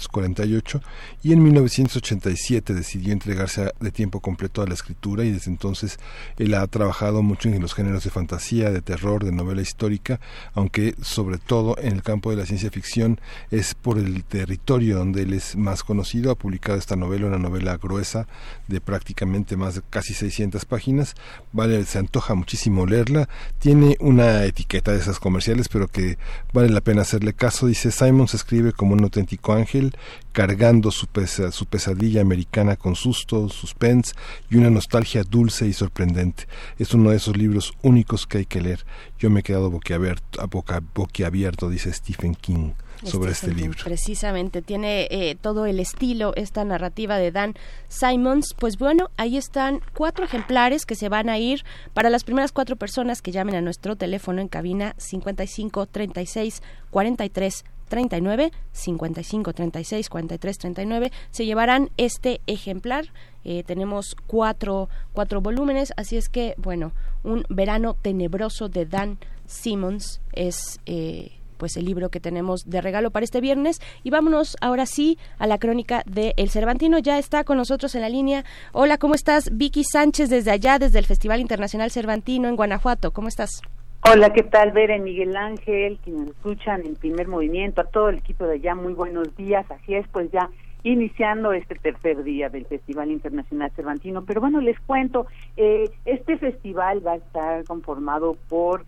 1948 0.10 0.82
y 1.24 1.34
en 1.34 1.44
1987 1.44 2.74
decidió 2.74 3.14
entregarse 3.14 3.72
de 3.80 3.92
tiempo 3.92 4.20
completo 4.20 4.62
a 4.62 4.68
la 4.68 4.74
escritura 4.74 5.24
y 5.24 5.32
desde 5.32 5.52
entonces 5.52 6.00
él 6.38 6.54
ha 6.54 6.66
trabajado 6.68 7.22
mucho 7.22 7.50
en 7.50 7.62
los 7.62 7.74
géneros 7.74 8.04
de 8.04 8.10
fantasía, 8.10 8.72
de 8.72 8.82
terror, 8.82 9.24
de 9.24 9.32
novela 9.32 9.62
histórica, 9.62 10.20
aunque 10.54 10.96
sobre 11.02 11.38
todo 11.38 11.78
en 11.80 11.94
el 11.94 12.04
campo 12.04 12.32
de 12.32 12.38
la 12.38 12.46
ciencia 12.46 12.72
ficción 12.72 13.20
es 13.52 13.76
por 13.76 13.98
el 13.98 14.24
territorio 14.24 14.98
donde 14.98 15.24
él 15.24 15.34
es 15.34 15.56
más 15.56 15.84
conocido. 15.84 16.32
Ha 16.32 16.36
publicado 16.36 16.78
esta 16.78 16.96
novela, 16.96 17.28
una 17.28 17.38
novela 17.38 17.78
gruesa 17.78 18.28
de 18.68 18.82
prácticamente 18.82 19.58
más 19.58 19.76
de 19.76 19.82
casi 19.90 20.14
600 20.14 20.66
páginas. 20.66 21.16
Vale, 21.52 21.84
se 21.86 22.00
antoja 22.00 22.36
muchísimo 22.36 22.86
leerla. 22.86 23.30
Tiene 23.60 23.96
una 24.00 24.46
etiqueta 24.46 24.92
de 24.92 25.00
esas 25.00 25.20
comerciales, 25.20 25.70
pero 25.70 25.88
que 25.88 26.18
vale 26.54 26.70
la 26.70 26.82
pena 26.82 27.02
hacerle 27.02 27.34
caso. 27.34 27.68
Dice, 27.68 27.92
Simon 27.92 28.28
se 28.28 28.38
escribe 28.38 28.72
como 28.72 28.94
un 28.94 29.04
auténtico 29.04 29.54
ángel, 29.54 29.96
cargando 30.32 30.92
su, 30.92 31.08
pesa- 31.08 31.52
su 31.52 31.66
pesadilla 31.66 32.22
americana 32.22 32.76
con 32.76 32.96
susto, 32.96 33.50
suspense 33.50 34.14
y 34.50 34.58
una 34.58 34.70
nostalgia 34.70 35.24
dulce 35.24 35.68
y 35.68 35.74
sorprendente. 35.74 36.48
Es 36.78 36.94
uno 36.94 37.10
de 37.12 37.18
esos 37.18 37.36
libros 37.38 37.74
únicos 37.82 38.26
que 38.28 38.40
hay 38.40 38.46
que 38.46 38.62
leer. 38.62 38.86
Yo 39.18 39.30
me 39.30 39.40
he 39.42 39.44
quedado 39.44 39.70
boquiabierto, 39.70 40.42
a 40.42 40.46
boca, 40.46 40.82
boquiabierto 40.94 41.70
dice 41.70 41.92
Stephen 41.94 42.36
King 42.36 42.72
sobre 43.04 43.32
este 43.32 43.54
libro. 43.54 43.80
Precisamente, 43.84 44.62
tiene 44.62 45.08
eh, 45.10 45.38
todo 45.40 45.66
el 45.66 45.80
estilo, 45.80 46.34
esta 46.36 46.66
narrativa 46.66 47.18
de 47.18 47.32
Dan 47.32 47.54
Simons. 47.88 48.54
Pues 48.58 48.78
bueno, 48.78 49.10
ahí 49.16 49.38
están 49.38 49.80
cuatro 49.94 50.26
ejemplares 50.26 50.86
que 50.86 50.96
se 50.96 51.08
van 51.08 51.30
a 51.30 51.38
ir 51.38 51.64
para 51.94 52.10
las 52.10 52.24
primeras 52.26 52.52
cuatro 52.52 52.76
personas 52.76 53.22
que 53.22 53.32
llamen 53.32 53.56
a 53.56 53.62
nuestro 53.62 53.96
teléfono 53.96 54.42
en 54.42 54.50
cabina 54.50 54.96
55 54.98 55.86
36 55.86 56.62
43 56.90 57.64
39 57.90 58.52
55 58.72 59.54
36 59.54 60.10
43 60.10 60.58
39 60.58 61.12
se 61.32 61.46
llevarán 61.46 61.90
este 61.98 62.42
ejemplar. 62.48 63.12
Eh, 63.44 63.64
tenemos 63.64 64.16
cuatro 64.28 64.90
cuatro 65.14 65.42
volúmenes 65.42 65.94
así 65.98 66.18
es 66.18 66.30
que 66.30 66.56
bueno 66.58 66.92
un 67.24 67.46
verano 67.50 67.96
tenebroso 68.02 68.70
de 68.70 68.86
Dan 68.86 69.18
Simmons 69.46 70.22
es 70.34 70.80
eh, 70.86 71.40
pues 71.60 71.76
el 71.78 71.86
libro 71.86 72.10
que 72.10 72.20
tenemos 72.20 72.70
de 72.70 72.82
regalo 72.82 73.12
para 73.12 73.26
este 73.26 73.42
viernes. 73.42 73.80
Y 74.02 74.10
vámonos 74.10 74.56
ahora 74.62 74.88
sí 74.88 75.20
a 75.38 75.46
la 75.46 75.60
crónica 75.60 76.04
de 76.08 76.34
El 76.38 76.50
Cervantino. 76.50 76.98
Ya 76.98 77.20
está 77.20 77.44
con 77.44 77.58
nosotros 77.58 77.94
en 77.94 78.02
la 78.02 78.10
línea. 78.10 78.46
Hola 78.72 78.98
cómo 78.98 79.14
estás 79.14 79.50
Vicky 79.52 79.84
Sánchez 79.84 80.30
desde 80.30 80.52
allá 80.52 80.80
desde 80.80 80.98
el 80.98 81.06
Festival 81.06 81.42
Internacional 81.42 81.92
Cervantino 81.92 82.48
en 82.48 82.56
Guanajuato. 82.56 83.12
Cómo 83.12 83.28
estás 83.28 83.62
Hola, 84.02 84.32
¿qué 84.32 84.44
tal, 84.44 84.72
Beren, 84.72 85.04
Miguel 85.04 85.36
Ángel, 85.36 86.00
quienes 86.02 86.30
escuchan 86.30 86.86
en 86.86 86.96
primer 86.96 87.28
movimiento, 87.28 87.82
a 87.82 87.84
todo 87.84 88.08
el 88.10 88.20
equipo 88.20 88.46
de 88.46 88.56
allá, 88.56 88.74
muy 88.74 88.94
buenos 88.94 89.36
días. 89.36 89.70
Así 89.70 89.94
es, 89.94 90.08
pues 90.08 90.32
ya 90.32 90.50
iniciando 90.84 91.52
este 91.52 91.76
tercer 91.76 92.24
día 92.24 92.48
del 92.50 92.66
Festival 92.66 93.12
Internacional 93.12 93.72
Cervantino. 93.76 94.24
Pero 94.24 94.40
bueno, 94.40 94.62
les 94.62 94.80
cuento, 94.80 95.28
eh, 95.58 95.92
este 96.06 96.38
festival 96.38 97.06
va 97.06 97.12
a 97.12 97.18
estar 97.18 97.66
conformado 97.66 98.38
por 98.48 98.86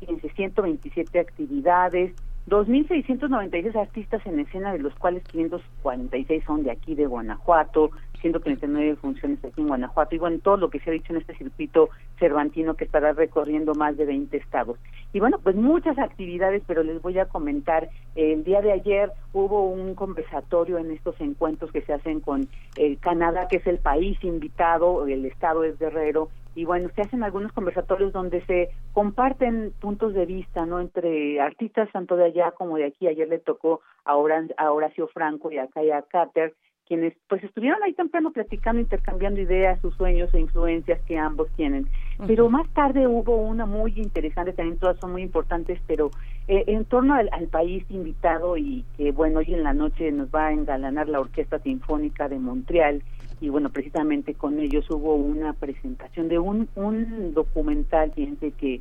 15, 0.00 0.28
127 0.30 1.20
actividades, 1.20 2.12
2.696 2.48 3.76
artistas 3.76 4.26
en 4.26 4.40
escena, 4.40 4.72
de 4.72 4.80
los 4.80 4.94
cuales 4.96 5.22
546 5.28 6.42
son 6.44 6.64
de 6.64 6.72
aquí 6.72 6.96
de 6.96 7.06
Guanajuato, 7.06 7.90
139 8.18 8.96
funciones 8.96 9.44
aquí 9.44 9.60
en 9.60 9.68
Guanajuato, 9.68 10.14
y 10.14 10.18
bueno, 10.18 10.38
todo 10.42 10.56
lo 10.56 10.70
que 10.70 10.80
se 10.80 10.90
ha 10.90 10.92
dicho 10.92 11.12
en 11.12 11.20
este 11.20 11.36
circuito 11.36 11.90
cervantino 12.18 12.74
que 12.74 12.84
estará 12.84 13.12
recorriendo 13.12 13.74
más 13.74 13.96
de 13.96 14.04
20 14.04 14.36
estados. 14.36 14.78
Y 15.12 15.20
bueno, 15.20 15.38
pues 15.42 15.56
muchas 15.56 15.98
actividades, 15.98 16.62
pero 16.66 16.82
les 16.82 17.00
voy 17.00 17.18
a 17.18 17.26
comentar, 17.26 17.88
el 18.14 18.44
día 18.44 18.60
de 18.60 18.72
ayer 18.72 19.10
hubo 19.32 19.68
un 19.68 19.94
conversatorio 19.94 20.78
en 20.78 20.90
estos 20.90 21.20
encuentros 21.20 21.72
que 21.72 21.82
se 21.82 21.92
hacen 21.92 22.20
con 22.20 22.48
eh, 22.76 22.96
Canadá, 23.00 23.48
que 23.48 23.56
es 23.56 23.66
el 23.66 23.78
país 23.78 24.22
invitado, 24.22 25.06
el 25.06 25.24
estado 25.24 25.64
es 25.64 25.78
Guerrero, 25.78 26.28
y 26.58 26.64
bueno, 26.64 26.88
se 26.96 27.02
hacen 27.02 27.22
algunos 27.22 27.52
conversatorios 27.52 28.12
donde 28.12 28.44
se 28.46 28.70
comparten 28.92 29.72
puntos 29.80 30.12
de 30.12 30.26
vista, 30.26 30.66
¿no? 30.66 30.80
Entre 30.80 31.40
artistas 31.40 31.88
tanto 31.92 32.16
de 32.16 32.24
allá 32.24 32.50
como 32.50 32.76
de 32.76 32.86
aquí. 32.86 33.06
Ayer 33.06 33.28
le 33.28 33.38
tocó 33.38 33.80
a, 34.04 34.16
Horacio 34.16 35.06
Franco 35.06 35.52
y 35.52 35.58
a 35.58 35.68
Kaya 35.68 36.02
Carter, 36.02 36.54
quienes 36.88 37.12
pues 37.28 37.44
estuvieron 37.44 37.82
ahí 37.82 37.92
temprano 37.92 38.32
platicando, 38.32 38.80
intercambiando 38.80 39.40
ideas, 39.40 39.78
sus 39.80 39.94
sueños 39.94 40.32
e 40.32 40.40
influencias 40.40 40.98
que 41.02 41.18
ambos 41.18 41.48
tienen. 41.54 41.86
Pero 42.26 42.48
más 42.48 42.66
tarde 42.70 43.06
hubo 43.06 43.36
una 43.36 43.66
muy 43.66 43.92
interesante, 43.96 44.54
también 44.54 44.78
todas 44.78 44.98
son 44.98 45.12
muy 45.12 45.22
importantes, 45.22 45.78
pero 45.86 46.10
eh, 46.48 46.64
en 46.66 46.86
torno 46.86 47.14
al, 47.14 47.28
al, 47.32 47.46
país 47.48 47.84
invitado 47.90 48.56
y 48.56 48.84
que 48.96 49.12
bueno, 49.12 49.40
hoy 49.40 49.52
en 49.54 49.62
la 49.62 49.74
noche 49.74 50.10
nos 50.10 50.28
va 50.30 50.46
a 50.46 50.52
engalanar 50.52 51.08
la 51.08 51.20
Orquesta 51.20 51.58
Sinfónica 51.58 52.28
de 52.28 52.38
Montreal 52.38 53.02
y 53.40 53.50
bueno, 53.50 53.70
precisamente 53.70 54.34
con 54.34 54.58
ellos 54.58 54.90
hubo 54.90 55.14
una 55.14 55.52
presentación 55.52 56.28
de 56.28 56.38
un, 56.38 56.68
un 56.74 57.34
documental, 57.34 58.12
fíjense 58.12 58.52
que, 58.52 58.80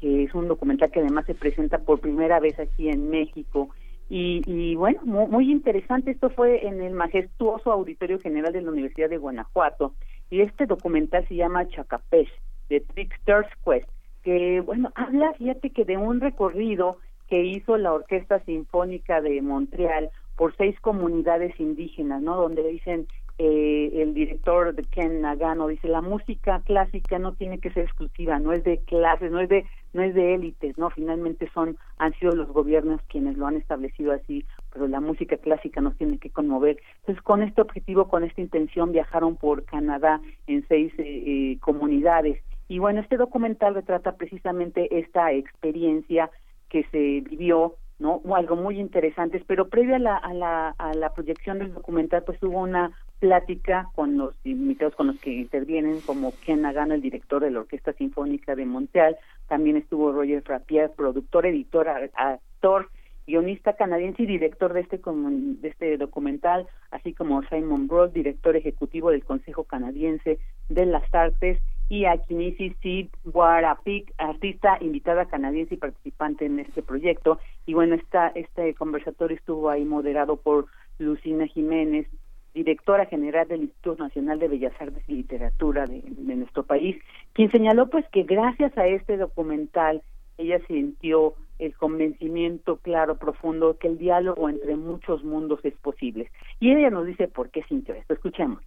que 0.00 0.24
es 0.24 0.34
un 0.34 0.46
documental 0.46 0.90
que 0.90 1.00
además 1.00 1.24
se 1.26 1.34
presenta 1.34 1.78
por 1.78 2.00
primera 2.00 2.38
vez 2.38 2.58
aquí 2.58 2.88
en 2.88 3.10
México. 3.10 3.70
Y, 4.08 4.42
y 4.46 4.76
bueno, 4.76 5.00
muy, 5.04 5.50
interesante, 5.50 6.12
esto 6.12 6.30
fue 6.30 6.66
en 6.66 6.80
el 6.80 6.94
majestuoso 6.94 7.72
Auditorio 7.72 8.20
General 8.20 8.52
de 8.52 8.62
la 8.62 8.70
Universidad 8.70 9.10
de 9.10 9.18
Guanajuato. 9.18 9.94
Y 10.30 10.40
este 10.40 10.66
documental 10.66 11.26
se 11.28 11.36
llama 11.36 11.68
Chacapesh, 11.68 12.30
de 12.68 12.80
Trickster's 12.80 13.48
Quest, 13.64 13.88
que 14.22 14.60
bueno, 14.60 14.92
habla, 14.94 15.32
fíjate 15.34 15.70
que 15.70 15.84
de 15.84 15.96
un 15.96 16.20
recorrido 16.20 16.98
que 17.28 17.42
hizo 17.44 17.76
la 17.76 17.92
Orquesta 17.92 18.40
Sinfónica 18.44 19.20
de 19.20 19.40
Montreal 19.42 20.10
por 20.36 20.54
seis 20.56 20.78
comunidades 20.80 21.58
indígenas, 21.58 22.22
¿no? 22.22 22.36
Donde 22.36 22.68
dicen 22.68 23.06
eh, 23.38 23.90
el 24.02 24.14
director 24.14 24.74
de 24.74 24.82
Ken 24.84 25.20
Nagano 25.20 25.68
dice 25.68 25.88
la 25.88 26.00
música 26.00 26.62
clásica 26.64 27.18
no 27.18 27.34
tiene 27.34 27.58
que 27.58 27.70
ser 27.70 27.84
exclusiva, 27.84 28.38
no 28.38 28.52
es 28.52 28.64
de 28.64 28.78
clases, 28.78 29.30
no 29.30 29.40
es 29.40 29.48
de 29.48 29.66
no 29.96 30.02
es 30.02 30.14
de 30.14 30.34
élites, 30.34 30.78
no 30.78 30.90
finalmente 30.90 31.50
son 31.52 31.76
han 31.98 32.12
sido 32.14 32.32
los 32.32 32.48
gobiernos 32.48 33.00
quienes 33.08 33.36
lo 33.36 33.46
han 33.46 33.56
establecido 33.56 34.12
así, 34.12 34.44
pero 34.72 34.86
la 34.86 35.00
música 35.00 35.36
clásica 35.38 35.80
nos 35.80 35.96
tiene 35.96 36.18
que 36.18 36.30
conmover. 36.30 36.78
Entonces 37.00 37.22
con 37.22 37.42
este 37.42 37.62
objetivo, 37.62 38.08
con 38.08 38.22
esta 38.22 38.40
intención 38.40 38.92
viajaron 38.92 39.36
por 39.36 39.64
Canadá 39.64 40.20
en 40.46 40.66
seis 40.68 40.92
eh, 40.98 41.02
eh, 41.04 41.58
comunidades. 41.60 42.40
Y 42.68 42.78
bueno 42.78 43.00
este 43.00 43.16
documental 43.16 43.74
retrata 43.74 44.16
precisamente 44.16 44.98
esta 44.98 45.32
experiencia 45.32 46.30
que 46.68 46.84
se 46.92 47.28
vivió 47.28 47.74
no 47.98 48.20
algo 48.34 48.56
muy 48.56 48.78
interesante 48.78 49.42
pero 49.46 49.68
previo 49.68 49.96
a 49.96 49.98
la, 49.98 50.16
a 50.16 50.34
la, 50.34 50.68
a 50.76 50.92
la 50.92 51.14
proyección 51.14 51.58
del 51.58 51.72
documental 51.72 52.24
pues 52.24 52.42
hubo 52.42 52.60
una 52.60 52.92
plática 53.18 53.88
con 53.94 54.16
los 54.18 54.34
invitados 54.44 54.94
con 54.94 55.08
los 55.08 55.18
que 55.18 55.32
intervienen, 55.32 56.00
como 56.00 56.32
Ken 56.44 56.62
Nagano, 56.62 56.94
el 56.94 57.02
director 57.02 57.42
de 57.42 57.50
la 57.50 57.60
Orquesta 57.60 57.92
Sinfónica 57.94 58.54
de 58.54 58.66
Montreal, 58.66 59.16
también 59.48 59.76
estuvo 59.76 60.12
Roger 60.12 60.42
Frappier, 60.42 60.90
productor, 60.90 61.46
editor, 61.46 61.88
actor, 62.14 62.90
guionista 63.26 63.74
canadiense 63.74 64.22
y 64.22 64.26
director 64.26 64.72
de 64.72 64.80
este, 64.80 65.00
de 65.04 65.68
este 65.68 65.96
documental, 65.96 66.66
así 66.90 67.12
como 67.12 67.42
Simon 67.44 67.88
Broad, 67.88 68.10
director 68.10 68.56
ejecutivo 68.56 69.10
del 69.10 69.24
Consejo 69.24 69.64
Canadiense 69.64 70.38
de 70.68 70.86
las 70.86 71.12
Artes, 71.12 71.58
y 71.88 72.04
Akinisi 72.04 72.74
Sid 72.82 73.08
Warapik, 73.24 74.12
artista 74.18 74.76
invitada 74.80 75.26
canadiense 75.26 75.74
y 75.74 75.78
participante 75.78 76.44
en 76.44 76.58
este 76.58 76.82
proyecto. 76.82 77.38
Y 77.64 77.74
bueno, 77.74 77.94
esta, 77.94 78.28
este 78.28 78.74
conversatorio 78.74 79.36
estuvo 79.36 79.70
ahí 79.70 79.84
moderado 79.84 80.36
por 80.36 80.66
Lucina 80.98 81.46
Jiménez, 81.46 82.08
directora 82.56 83.04
general 83.04 83.46
del 83.46 83.64
Instituto 83.64 84.02
Nacional 84.02 84.38
de 84.38 84.48
Bellas 84.48 84.72
Artes 84.80 85.02
y 85.06 85.16
Literatura 85.16 85.84
de, 85.84 86.02
nuestro 86.36 86.62
país, 86.62 86.96
quien 87.34 87.50
señaló 87.50 87.90
pues 87.90 88.06
que 88.08 88.22
gracias 88.22 88.76
a 88.78 88.86
este 88.86 89.18
documental 89.18 90.02
ella 90.38 90.58
sintió 90.66 91.34
el 91.58 91.74
convencimiento 91.76 92.78
claro, 92.78 93.16
profundo, 93.18 93.76
que 93.78 93.88
el 93.88 93.98
diálogo 93.98 94.48
entre 94.48 94.74
muchos 94.76 95.22
mundos 95.22 95.60
es 95.64 95.74
posible. 95.74 96.30
Y 96.58 96.72
ella 96.72 96.88
nos 96.88 97.06
dice 97.06 97.28
por 97.28 97.50
qué 97.50 97.62
sintió 97.64 97.94
esto. 97.94 98.14
Escuchemos. 98.14 98.62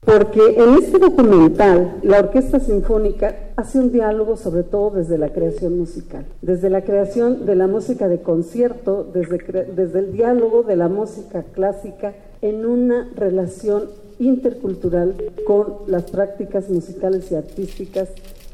Porque 0.00 0.40
en 0.56 0.74
este 0.82 0.98
documental 0.98 1.98
la 2.02 2.20
Orquesta 2.20 2.58
Sinfónica 2.58 3.52
hace 3.56 3.78
un 3.78 3.92
diálogo 3.92 4.36
sobre 4.36 4.62
todo 4.62 4.90
desde 4.90 5.18
la 5.18 5.28
creación 5.28 5.78
musical, 5.78 6.24
desde 6.40 6.70
la 6.70 6.82
creación 6.82 7.44
de 7.44 7.54
la 7.54 7.66
música 7.66 8.08
de 8.08 8.22
concierto, 8.22 9.04
desde, 9.04 9.38
desde 9.64 9.98
el 9.98 10.12
diálogo 10.12 10.62
de 10.62 10.76
la 10.76 10.88
música 10.88 11.44
clásica 11.52 12.14
en 12.40 12.64
una 12.64 13.10
relación 13.14 13.90
intercultural 14.18 15.14
con 15.46 15.74
las 15.86 16.10
prácticas 16.10 16.70
musicales 16.70 17.30
y 17.30 17.34
artísticas 17.34 18.08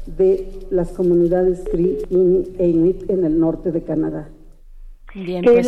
de 0.05 0.49
las 0.69 0.89
comunidades 0.89 1.63
Cree 1.69 1.99
e 2.09 2.67
Inuit 2.67 3.09
en 3.09 3.25
el 3.25 3.39
norte 3.39 3.71
de 3.71 3.83
Canadá. 3.83 4.29
Bien, 5.13 5.43
pues, 5.43 5.67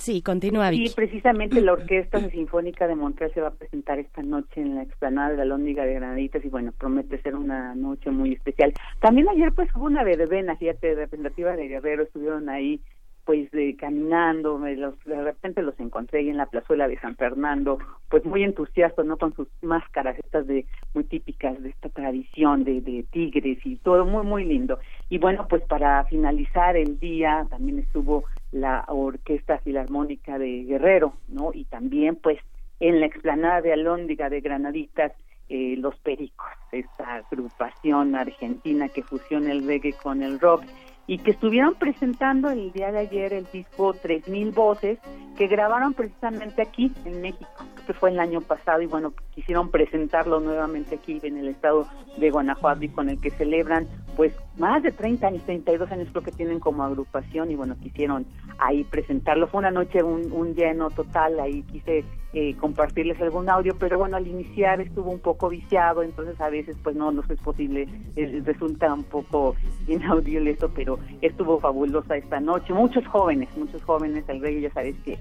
sí, 0.00 0.22
continúa. 0.22 0.70
Sí, 0.70 0.90
precisamente 0.94 1.60
la 1.60 1.72
Orquesta 1.72 2.18
Sinfónica 2.30 2.88
de 2.88 2.94
Montreal 2.94 3.32
se 3.32 3.40
va 3.40 3.48
a 3.48 3.54
presentar 3.54 3.98
esta 3.98 4.22
noche 4.22 4.60
en 4.60 4.74
la 4.74 4.82
explanada 4.82 5.30
de 5.30 5.36
la 5.36 5.44
Lóndiga 5.44 5.84
de 5.84 5.94
Granaditas 5.94 6.44
y 6.44 6.48
bueno, 6.48 6.72
promete 6.76 7.20
ser 7.22 7.36
una 7.36 7.74
noche 7.74 8.10
muy 8.10 8.32
especial. 8.32 8.72
También 9.00 9.28
ayer 9.28 9.52
pues 9.52 9.68
hubo 9.74 9.84
una 9.84 10.02
verbena, 10.02 10.56
fíjate, 10.56 10.94
representativa 10.94 11.54
de 11.54 11.68
Guerrero, 11.68 12.02
estuvieron 12.02 12.48
ahí 12.48 12.80
pues 13.24 13.50
de 13.52 13.76
caminando, 13.76 14.58
de 14.58 15.22
repente 15.22 15.62
los 15.62 15.78
encontré 15.78 16.20
ahí 16.20 16.30
en 16.30 16.36
la 16.36 16.46
plazuela 16.46 16.88
de 16.88 16.98
San 16.98 17.14
Fernando, 17.16 17.78
pues 18.08 18.24
muy 18.24 18.42
entusiastas, 18.42 19.06
¿no? 19.06 19.18
Con 19.18 19.34
sus 19.36 19.46
máscaras 19.62 20.18
estas 20.18 20.46
de 20.46 20.66
muy 20.94 21.04
típicas 21.04 21.62
de 21.62 21.68
esta 21.68 21.90
tradición 21.90 22.64
de, 22.64 22.80
de 22.80 23.04
tigres 23.10 23.58
y 23.64 23.76
todo 23.76 24.04
muy, 24.04 24.26
muy 24.26 24.44
lindo. 24.44 24.78
Y 25.10 25.18
bueno, 25.18 25.46
pues 25.48 25.62
para 25.62 26.04
finalizar 26.06 26.76
el 26.76 26.98
día 26.98 27.46
también 27.50 27.78
estuvo 27.78 28.24
la 28.52 28.84
Orquesta 28.88 29.58
Filarmónica 29.58 30.38
de 30.38 30.64
Guerrero, 30.64 31.14
¿no? 31.28 31.50
Y 31.54 31.64
también 31.64 32.16
pues 32.16 32.38
en 32.80 33.00
la 33.00 33.06
explanada 33.06 33.60
de 33.60 33.72
Alóndiga 33.72 34.28
de 34.28 34.40
Granaditas, 34.40 35.12
eh, 35.48 35.76
Los 35.78 35.96
Pericos, 35.96 36.48
esta 36.72 37.16
agrupación 37.16 38.14
argentina 38.14 38.88
que 38.88 39.02
fusiona 39.02 39.52
el 39.52 39.66
reggae 39.66 39.92
con 39.92 40.22
el 40.22 40.40
rock 40.40 40.64
y 41.06 41.18
que 41.18 41.32
estuvieron 41.32 41.74
presentando 41.74 42.50
el 42.50 42.72
día 42.72 42.92
de 42.92 43.00
ayer 43.00 43.32
el 43.32 43.46
disco 43.52 43.92
3000 43.94 44.52
voces 44.52 44.98
que 45.36 45.48
grabaron 45.48 45.92
precisamente 45.92 46.62
aquí 46.62 46.92
en 47.04 47.20
México, 47.20 47.64
que 47.82 47.92
fue 47.92 48.10
el 48.10 48.20
año 48.20 48.40
pasado 48.40 48.82
y 48.82 48.86
bueno, 48.86 49.12
quisieron 49.34 49.70
presentarlo 49.70 50.40
nuevamente 50.40 50.96
aquí 50.96 51.20
en 51.22 51.38
el 51.38 51.48
estado 51.48 51.86
de 52.18 52.30
Guanajuato 52.30 52.84
y 52.84 52.88
con 52.88 53.08
el 53.08 53.20
que 53.20 53.30
celebran 53.30 53.86
pues 54.16 54.34
más 54.58 54.82
de 54.82 54.92
30 54.92 55.26
años, 55.26 55.42
32 55.44 55.90
años 55.92 56.08
creo 56.10 56.22
que 56.22 56.32
tienen 56.32 56.60
como 56.60 56.82
agrupación 56.82 57.50
y 57.50 57.56
bueno, 57.56 57.76
quisieron 57.80 58.26
ahí 58.58 58.84
presentarlo. 58.84 59.46
Fue 59.46 59.58
una 59.60 59.70
noche 59.70 60.02
un, 60.02 60.30
un 60.32 60.54
lleno 60.54 60.90
total, 60.90 61.40
ahí 61.40 61.62
quise 61.62 62.04
eh, 62.32 62.54
compartirles 62.60 63.20
algún 63.20 63.48
audio, 63.48 63.74
pero 63.76 63.98
bueno, 63.98 64.16
al 64.16 64.24
iniciar 64.24 64.80
estuvo 64.80 65.10
un 65.10 65.18
poco 65.18 65.48
viciado, 65.48 66.04
entonces 66.04 66.40
a 66.40 66.48
veces 66.48 66.76
pues 66.80 66.94
no 66.94 67.10
nos 67.10 67.28
es 67.28 67.40
posible, 67.40 67.88
eh, 68.14 68.40
resulta 68.44 68.94
un 68.94 69.02
poco 69.02 69.56
inaudible 69.88 70.52
esto, 70.52 70.70
pero 70.72 71.00
estuvo 71.22 71.58
fabulosa 71.58 72.16
esta 72.16 72.38
noche. 72.38 72.72
Muchos 72.72 73.04
jóvenes, 73.08 73.48
muchos 73.56 73.82
jóvenes, 73.82 74.24
el 74.28 74.40
rey 74.40 74.60
ya 74.60 74.70
sabes 74.70 74.94
que, 75.04 75.18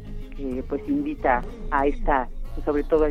pues 0.69 0.87
invita 0.87 1.41
a 1.71 1.87
esta 1.87 2.29
sobre 2.63 2.83
todo 2.83 3.05
a 3.05 3.09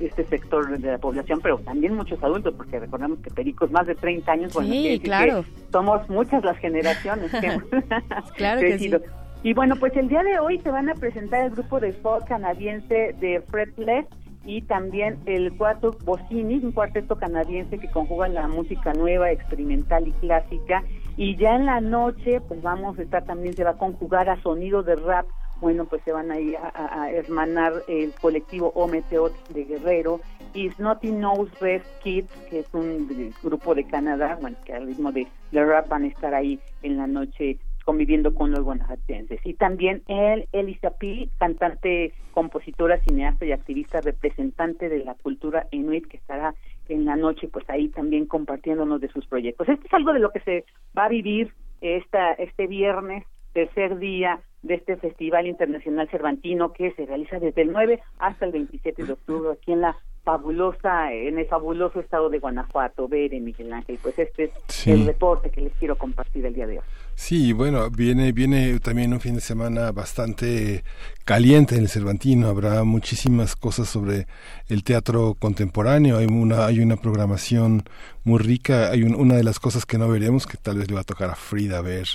este 0.00 0.24
sector 0.24 0.78
de 0.78 0.92
la 0.92 0.98
población, 0.98 1.40
pero 1.42 1.58
también 1.58 1.94
muchos 1.94 2.22
adultos, 2.22 2.54
porque 2.56 2.78
recordemos 2.78 3.18
que 3.20 3.30
Perico 3.30 3.66
más 3.68 3.86
de 3.86 3.94
30 3.94 4.32
años, 4.32 4.54
bueno, 4.54 4.70
sí, 4.70 5.00
claro. 5.02 5.44
somos 5.72 6.08
muchas 6.08 6.44
las 6.44 6.56
generaciones 6.58 7.30
que 7.32 7.46
hemos 7.46 7.64
claro 8.36 8.60
que 8.60 8.78
sí. 8.78 8.92
Y 9.42 9.54
bueno, 9.54 9.76
pues 9.76 9.96
el 9.96 10.08
día 10.08 10.22
de 10.22 10.38
hoy 10.40 10.58
se 10.58 10.70
van 10.70 10.88
a 10.88 10.94
presentar 10.94 11.44
el 11.44 11.50
grupo 11.50 11.78
de 11.78 11.92
folk 11.92 12.26
canadiense 12.26 13.14
de 13.20 13.40
Fretless 13.48 14.06
y 14.44 14.62
también 14.62 15.18
el 15.26 15.56
cuarto 15.56 15.96
Bocini, 16.04 16.56
un 16.56 16.72
cuarteto 16.72 17.16
canadiense 17.16 17.78
que 17.78 17.90
conjuga 17.90 18.28
la 18.28 18.48
música 18.48 18.94
nueva, 18.94 19.30
experimental 19.30 20.08
y 20.08 20.12
clásica. 20.12 20.82
Y 21.16 21.36
ya 21.36 21.54
en 21.54 21.66
la 21.66 21.80
noche, 21.80 22.40
pues 22.40 22.62
vamos 22.62 22.98
a 22.98 23.02
estar 23.02 23.24
también, 23.24 23.54
se 23.54 23.64
va 23.64 23.70
a 23.70 23.78
conjugar 23.78 24.28
a 24.28 24.40
sonido 24.42 24.82
de 24.82 24.96
rap. 24.96 25.26
Bueno, 25.60 25.86
pues 25.86 26.02
se 26.04 26.12
van 26.12 26.30
a 26.30 26.38
ir 26.38 26.56
a, 26.56 27.10
hermanar 27.10 27.72
el 27.88 28.12
colectivo 28.20 28.72
Ometeot 28.76 29.48
de 29.48 29.64
Guerrero 29.64 30.20
y 30.54 30.70
Snotty 30.70 31.10
Nose 31.10 31.52
Red 31.60 31.82
Kids, 32.02 32.30
que 32.48 32.60
es 32.60 32.66
un 32.72 33.32
grupo 33.42 33.74
de 33.74 33.84
Canadá, 33.84 34.38
bueno, 34.40 34.56
que 34.64 34.72
al 34.72 34.86
ritmo 34.86 35.10
de, 35.10 35.26
de 35.50 35.64
rap 35.64 35.88
van 35.88 36.04
a 36.04 36.08
estar 36.08 36.32
ahí 36.32 36.60
en 36.82 36.96
la 36.96 37.08
noche 37.08 37.58
conviviendo 37.84 38.34
con 38.34 38.50
los 38.50 38.60
guanajuatenses. 38.60 39.40
Y 39.44 39.54
también 39.54 40.02
él, 40.08 40.46
Elisa 40.52 40.90
Pi, 40.90 41.30
cantante, 41.38 42.12
compositora, 42.32 43.00
cineasta 43.00 43.46
y 43.46 43.52
activista 43.52 44.02
representante 44.02 44.88
de 44.90 45.02
la 45.04 45.14
cultura 45.14 45.66
inuit 45.70 46.06
que 46.06 46.18
estará 46.18 46.54
en 46.88 47.06
la 47.06 47.16
noche, 47.16 47.48
pues 47.48 47.64
ahí 47.68 47.88
también 47.88 48.26
compartiéndonos 48.26 49.00
de 49.00 49.08
sus 49.08 49.26
proyectos. 49.26 49.68
Esto 49.68 49.86
es 49.86 49.94
algo 49.94 50.12
de 50.12 50.20
lo 50.20 50.30
que 50.30 50.40
se 50.40 50.64
va 50.96 51.06
a 51.06 51.08
vivir 51.08 51.52
esta, 51.80 52.32
este 52.34 52.66
viernes, 52.66 53.24
tercer 53.54 53.98
día 53.98 54.40
de 54.62 54.74
este 54.74 54.96
Festival 54.96 55.46
Internacional 55.46 56.08
Cervantino 56.10 56.72
que 56.72 56.90
se 56.92 57.06
realiza 57.06 57.38
desde 57.38 57.62
el 57.62 57.72
9 57.72 58.00
hasta 58.18 58.46
el 58.46 58.52
27 58.52 59.04
de 59.04 59.12
octubre 59.12 59.52
aquí 59.52 59.72
en 59.72 59.82
la 59.82 59.96
fabulosa, 60.24 61.12
en 61.12 61.38
el 61.38 61.46
fabuloso 61.46 62.00
estado 62.00 62.28
de 62.28 62.38
Guanajuato, 62.38 63.08
ver 63.08 63.30
Miguel 63.40 63.72
Ángel. 63.72 63.98
Pues 64.02 64.18
este 64.18 64.44
es 64.44 64.50
Sí. 64.68 64.90
el 64.92 65.06
reporte 65.06 65.50
que 65.50 65.62
les 65.62 65.72
quiero 65.74 65.96
compartir 65.96 66.44
el 66.44 66.54
día 66.54 66.66
de 66.66 66.78
hoy. 66.78 66.84
Sí, 67.20 67.52
bueno, 67.52 67.90
viene 67.90 68.30
viene 68.30 68.78
también 68.78 69.12
un 69.12 69.18
fin 69.20 69.34
de 69.34 69.40
semana 69.40 69.90
bastante 69.90 70.84
caliente 71.24 71.74
en 71.74 71.82
el 71.82 71.88
Cervantino. 71.88 72.46
Habrá 72.46 72.84
muchísimas 72.84 73.56
cosas 73.56 73.88
sobre 73.88 74.28
el 74.68 74.84
teatro 74.84 75.34
contemporáneo. 75.34 76.18
Hay 76.18 76.26
una 76.26 76.66
hay 76.66 76.78
una 76.78 76.94
programación 76.96 77.82
muy 78.22 78.38
rica. 78.38 78.90
Hay 78.90 79.02
un- 79.02 79.16
una 79.16 79.34
de 79.34 79.42
las 79.42 79.58
cosas 79.58 79.84
que 79.84 79.98
no 79.98 80.08
veremos 80.08 80.46
que 80.46 80.58
tal 80.58 80.78
vez 80.78 80.88
le 80.88 80.94
va 80.94 81.00
a 81.00 81.04
tocar 81.04 81.28
a 81.30 81.34
Frida 81.34 81.80
ver, 81.80 82.06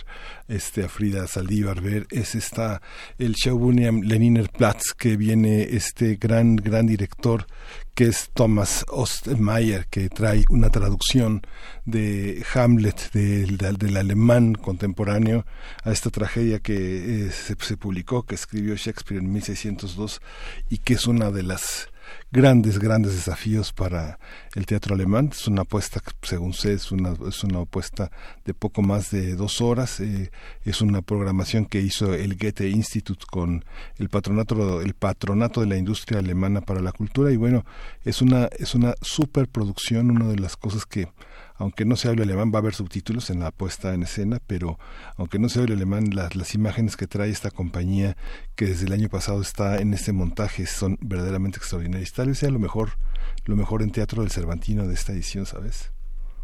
este 0.48 0.86
a 0.86 0.90
Frida 0.90 1.28
Saldívar 1.28 1.82
ver 1.82 2.08
es 2.10 2.34
esta 2.34 2.82
el 3.20 3.34
Shaubunia 3.34 3.92
Leniner 3.92 4.50
Platz 4.50 4.94
que 4.98 5.18
viene 5.18 5.64
este 5.64 6.16
gran 6.16 6.56
gran 6.56 6.88
director 6.88 7.46
que 7.96 8.06
es 8.06 8.32
Thomas 8.34 8.86
Ostmayer, 8.90 9.86
que 9.88 10.10
trae 10.10 10.44
una 10.50 10.70
traducción 10.72 11.42
de 11.86 12.44
Hamlet 12.56 13.12
del, 13.12 13.58
del- 13.58 13.78
del 13.78 13.98
alemán 13.98 14.56
contemporáneo 14.56 15.46
a 15.84 15.92
esta 15.92 16.10
tragedia 16.10 16.60
que 16.60 17.28
eh, 17.28 17.32
se, 17.32 17.56
se 17.60 17.78
publicó, 17.78 18.24
que 18.24 18.36
escribió 18.36 18.76
Shakespeare 18.76 19.22
en 19.22 19.32
1602 19.32 20.22
y 20.70 20.80
que 20.80 20.96
es 20.96 21.06
una 21.06 21.30
de 21.30 21.44
las 21.44 21.90
grandes, 22.32 22.80
grandes 22.80 23.14
desafíos 23.16 23.72
para 23.72 24.20
el 24.56 24.66
teatro 24.66 24.96
alemán. 24.96 25.30
Es 25.32 25.48
una 25.48 25.62
apuesta, 25.62 26.02
según 26.22 26.54
sé, 26.54 26.74
es 26.74 26.92
una, 26.92 27.16
es 27.28 27.44
una 27.44 27.62
apuesta 27.62 28.12
de 28.46 28.54
poco 28.54 28.82
más 28.82 29.12
de 29.12 29.36
dos 29.36 29.62
horas. 29.62 30.00
eh, 30.00 30.32
es 30.64 30.82
una 30.82 31.02
programación 31.02 31.66
que 31.66 31.82
hizo 31.82 32.14
el 32.14 32.38
Goethe 32.38 32.70
Institute 32.70 33.26
con 33.30 33.64
el 33.98 34.10
patronato, 34.10 34.82
el 34.82 34.94
patronato 34.94 35.62
de 35.62 35.68
la 35.68 35.78
industria 35.78 36.20
alemana 36.20 36.62
para 36.62 36.82
la 36.82 36.92
cultura. 36.92 37.32
Y 37.32 37.38
bueno, 37.38 37.66
es 38.04 38.22
una, 38.22 38.50
es 38.58 38.76
una 38.76 38.96
superproducción, 39.02 40.12
una 40.12 40.28
de 40.28 40.40
las 40.40 40.58
cosas 40.58 40.86
que 40.86 41.08
aunque 41.56 41.86
no 41.86 41.96
se 41.96 42.10
hable 42.10 42.24
alemán, 42.24 42.52
va 42.54 42.58
a 42.58 42.62
haber 42.62 42.74
subtítulos 42.74 43.30
en 43.30 43.40
la 43.40 43.52
puesta 43.52 43.94
en 43.94 44.04
escena, 44.04 44.40
pero 44.46 44.78
aunque 45.18 45.40
no 45.40 45.50
se 45.50 45.60
hable 45.60 45.74
alemán, 45.74 46.10
las, 46.14 46.36
las 46.36 46.56
imágenes 46.56 46.98
que 46.98 47.08
trae 47.08 47.30
esta 47.30 47.52
compañía, 47.52 48.16
que 48.56 48.66
desde 48.66 48.88
el 48.88 48.94
año 48.94 49.10
pasado 49.10 49.42
está 49.42 49.80
en 49.80 49.94
este 49.94 50.14
montaje, 50.14 50.66
son 50.66 50.98
verdaderamente 51.02 51.58
extraordinarias. 51.58 52.14
Tal 52.14 52.28
vez 52.28 52.40
sea 52.40 52.50
lo 52.50 52.60
mejor, 52.60 52.90
lo 53.46 53.56
mejor 53.56 53.82
en 53.82 53.92
teatro 53.92 54.22
del 54.22 54.32
Cervantino 54.32 54.88
de 54.88 54.94
esta 54.94 55.12
edición, 55.12 55.46
¿sabes? 55.46 55.92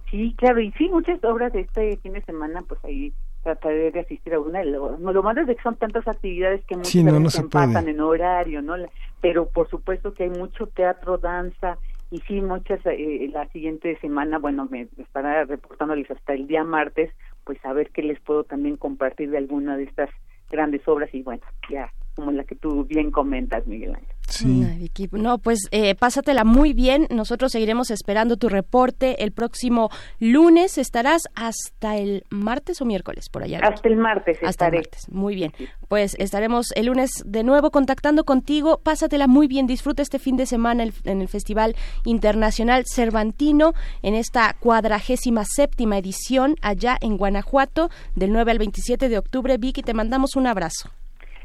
Sí, 0.10 0.34
claro, 0.38 0.60
y 0.60 0.72
sí, 0.74 0.90
muchas 0.90 1.24
obras 1.24 1.54
de 1.54 1.62
este 1.62 1.98
fin 1.98 2.14
de 2.14 2.22
semana, 2.24 2.64
pues 2.68 2.84
ahí 2.84 3.14
trataré 3.44 3.92
de 3.92 4.00
asistir 4.00 4.34
a 4.34 4.40
una. 4.40 4.64
Lo, 4.64 4.98
malo 4.98 5.42
es 5.42 5.48
de 5.48 5.56
que 5.56 5.62
son 5.62 5.76
tantas 5.76 6.08
actividades 6.08 6.64
que 6.66 6.76
muchas 6.76 6.92
Sí, 6.92 7.04
no, 7.04 7.20
no 7.20 7.30
se 7.30 7.42
empatan 7.42 7.74
puede. 7.74 7.92
en 7.92 8.02
horario, 8.02 8.62
¿no? 8.62 8.76
Pero 9.22 9.48
por 9.48 9.70
supuesto 9.70 10.14
que 10.14 10.24
hay 10.24 10.30
mucho 10.30 10.68
teatro, 10.68 11.18
danza, 11.18 11.78
y 12.12 12.20
sí, 12.22 12.42
muchas, 12.42 12.80
eh, 12.86 13.30
la 13.32 13.48
siguiente 13.50 13.98
semana, 14.00 14.40
bueno, 14.40 14.68
me 14.70 14.88
estará 14.98 15.46
reportándoles 15.46 16.10
hasta 16.10 16.34
el 16.34 16.48
día 16.48 16.64
martes, 16.64 17.12
pues 17.44 17.64
a 17.64 17.74
ver 17.74 17.92
qué 17.92 18.02
les 18.02 18.20
puedo 18.20 18.44
también 18.44 18.78
compartir 18.78 19.30
de 19.30 19.38
alguna 19.38 19.78
de 19.78 19.84
estas 19.84 20.10
grandes 20.50 20.88
obras, 20.88 21.14
y 21.14 21.22
bueno, 21.22 21.44
ya, 21.70 21.92
como 22.16 22.32
la 22.32 22.44
que 22.44 22.56
tú 22.56 22.86
bien 22.86 23.12
comentas, 23.12 23.68
Miguel 23.68 23.96
Ángel. 23.96 24.19
Ay, 24.46 24.78
Vicky, 24.80 25.10
No, 25.12 25.38
pues 25.40 25.68
eh, 25.72 25.96
pásatela 25.96 26.44
muy 26.44 26.74
bien. 26.74 27.08
Nosotros 27.10 27.52
seguiremos 27.52 27.92
esperando 27.92 28.38
tu 28.38 28.50
reporte 28.50 29.24
el 29.24 29.32
próximo 29.32 29.90
lunes. 30.20 30.78
Estarás 30.78 31.24
hasta 31.36 31.98
el 31.98 32.24
martes 32.30 32.82
o 32.82 32.86
miércoles 32.86 33.30
por 33.30 33.44
allá. 33.44 33.60
Hasta 33.64 33.88
el 33.90 33.96
martes 33.96 34.38
Hasta 34.38 34.50
estaré. 34.50 34.78
el 34.78 34.84
martes. 34.84 35.10
Muy 35.12 35.36
bien. 35.36 35.54
Pues 35.88 36.16
estaremos 36.20 36.68
el 36.76 36.86
lunes 36.88 37.12
de 37.26 37.44
nuevo 37.44 37.72
contactando 37.72 38.24
contigo. 38.24 38.80
Pásatela 38.84 39.28
muy 39.28 39.48
bien. 39.48 39.68
Disfruta 39.68 40.02
este 40.04 40.20
fin 40.20 40.38
de 40.38 40.46
semana 40.46 40.84
el- 40.84 40.94
en 41.06 41.22
el 41.22 41.28
Festival 41.28 41.76
Internacional 42.06 42.84
Cervantino 42.86 43.74
en 44.02 44.14
esta 44.14 44.56
cuadragésima 44.60 45.46
séptima 45.46 45.98
edición 45.98 46.56
allá 46.62 46.98
en 47.02 47.18
Guanajuato 47.18 47.90
del 48.16 48.32
9 48.32 48.52
al 48.52 48.60
27 48.60 49.10
de 49.10 49.18
octubre. 49.18 49.58
Vicky, 49.58 49.82
te 49.82 49.94
mandamos 49.94 50.36
un 50.36 50.48
abrazo. 50.48 50.90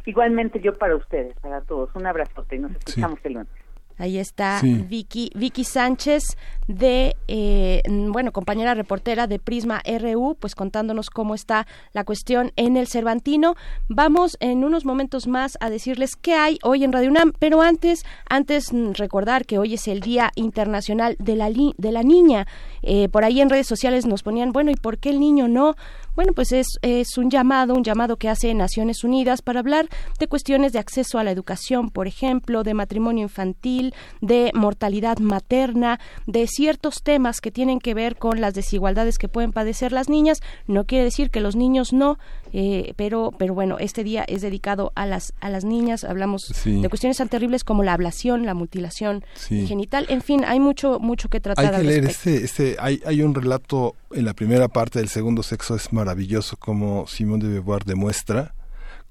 Igualmente 0.07 0.61
yo 0.61 0.77
para 0.77 0.97
ustedes, 0.97 1.35
para 1.41 1.61
todos. 1.63 1.95
Un 1.95 2.07
abrazote 2.07 2.57
y 2.57 2.59
nos 2.59 2.73
escuchamos 2.73 3.19
el 3.25 3.35
lunes. 3.35 3.49
Ahí 3.97 4.19
está 4.19 4.59
Sí. 4.59 4.85
Vicky, 4.89 5.31
Vicky 5.35 5.63
Sánchez 5.63 6.37
de, 6.67 7.15
eh, 7.29 7.83
bueno, 7.89 8.33
compañera 8.33 8.75
reportera 8.75 9.27
de 9.27 9.39
Prisma 9.39 9.83
RU, 9.85 10.37
pues 10.41 10.55
contándonos 10.55 11.11
cómo 11.11 11.35
está 11.35 11.67
la 11.93 12.05
cuestión 12.05 12.53
en 12.57 12.77
el 12.77 12.89
Cervantino. 12.89 13.55
Vamos 13.89 14.37
en 14.41 14.65
unos 14.65 14.85
momentos 14.85 15.29
más 15.29 15.57
a 15.61 15.71
decirles 15.71 16.17
qué 16.17 16.35
hay 16.35 16.59
hoy 16.63 16.83
en 16.85 16.93
Radio 16.93 17.11
UNAM, 17.11 17.33
pero 17.39 17.61
antes, 17.63 18.05
antes 18.29 18.73
recordar 18.95 19.45
que 19.45 19.59
hoy 19.59 19.75
es 19.75 19.87
el 19.87 20.01
Día 20.01 20.33
Internacional 20.35 21.17
de 21.19 21.37
la, 21.37 21.51
de 21.51 21.93
la 21.93 22.03
Niña. 22.03 22.47
Eh, 22.83 23.09
por 23.11 23.25
ahí 23.25 23.41
en 23.41 23.51
redes 23.51 23.67
sociales 23.67 24.07
nos 24.07 24.23
ponían, 24.23 24.53
bueno, 24.53 24.71
¿y 24.71 24.77
por 24.77 24.99
qué 24.99 25.11
el 25.11 25.21
niño 25.21 25.47
no? 25.47 25.75
Bueno, 26.15 26.33
pues 26.33 26.53
es, 26.53 26.79
es 26.83 27.19
un 27.19 27.29
llamado, 27.29 27.75
un 27.75 27.83
llamado 27.83 28.17
que 28.17 28.29
hace 28.29 28.55
Naciones 28.55 29.03
Unidas 29.03 29.43
para 29.43 29.59
hablar 29.59 29.89
de 30.21 30.29
cuestiones 30.29 30.73
de 30.73 30.79
acceso 30.79 31.19
a 31.19 31.25
la 31.25 31.33
educación, 31.33 31.91
por 31.91 32.07
ejemplo, 32.07 32.63
de 32.63 32.73
matrimonio 32.73 33.25
infantil, 33.25 33.95
de 34.21 34.53
mortalidad 34.55 35.19
materna, 35.19 35.99
de 36.27 36.47
ciertos 36.47 37.03
temas 37.03 37.41
que 37.41 37.51
tienen 37.51 37.81
que 37.81 37.95
ver 37.95 38.17
con 38.17 38.41
las 38.41 38.55
desigualdades 38.55 39.19
que 39.19 39.29
pueden 39.29 39.53
padecer 39.53 39.91
las 39.91 40.09
niñas. 40.09 40.41
No 40.69 40.85
quiere 40.85 41.05
decir 41.05 41.31
que 41.31 41.41
los 41.41 41.57
niños 41.57 41.93
no, 41.93 42.19
eh, 42.57 42.95
pero, 42.97 43.33
pero 43.37 43.53
bueno, 43.53 43.79
este 43.81 44.05
día 44.05 44.25
es 44.29 44.41
dedicado 44.41 44.93
a 44.95 45.07
las, 45.07 45.35
a 45.41 45.51
las 45.51 45.65
niñas. 45.65 46.05
Hablamos 46.05 46.43
Sí. 46.55 46.81
de 46.81 46.89
cuestiones 46.89 47.17
tan 47.17 47.29
terribles 47.29 47.65
como 47.65 47.83
la 47.83 47.95
ablación, 47.95 48.47
la 48.47 48.55
mutilación 48.55 49.25
Sí. 49.35 49.67
genital. 49.67 50.07
En 50.09 50.23
fin, 50.23 50.45
hay 50.47 50.61
mucho, 50.61 51.01
mucho 51.01 51.29
que 51.29 51.41
tratar 51.41 51.65
Hay 51.65 51.71
que 51.73 51.77
al 51.79 51.87
leer 51.87 52.05
este, 52.05 52.45
este, 52.45 52.77
hay, 52.79 53.03
hay 53.05 53.23
un 53.23 53.35
relato 53.35 53.97
en 54.13 54.25
la 54.25 54.35
primera 54.35 54.69
parte 54.69 55.01
del 55.01 55.09
segundo 55.09 55.43
sexo 55.43 55.75
es 55.75 55.93
maravilloso 55.93 56.57
como 56.57 57.09
Simón 57.09 57.41
de 57.41 57.49
Beauvoir 57.49 57.85
demuestra 57.85 58.55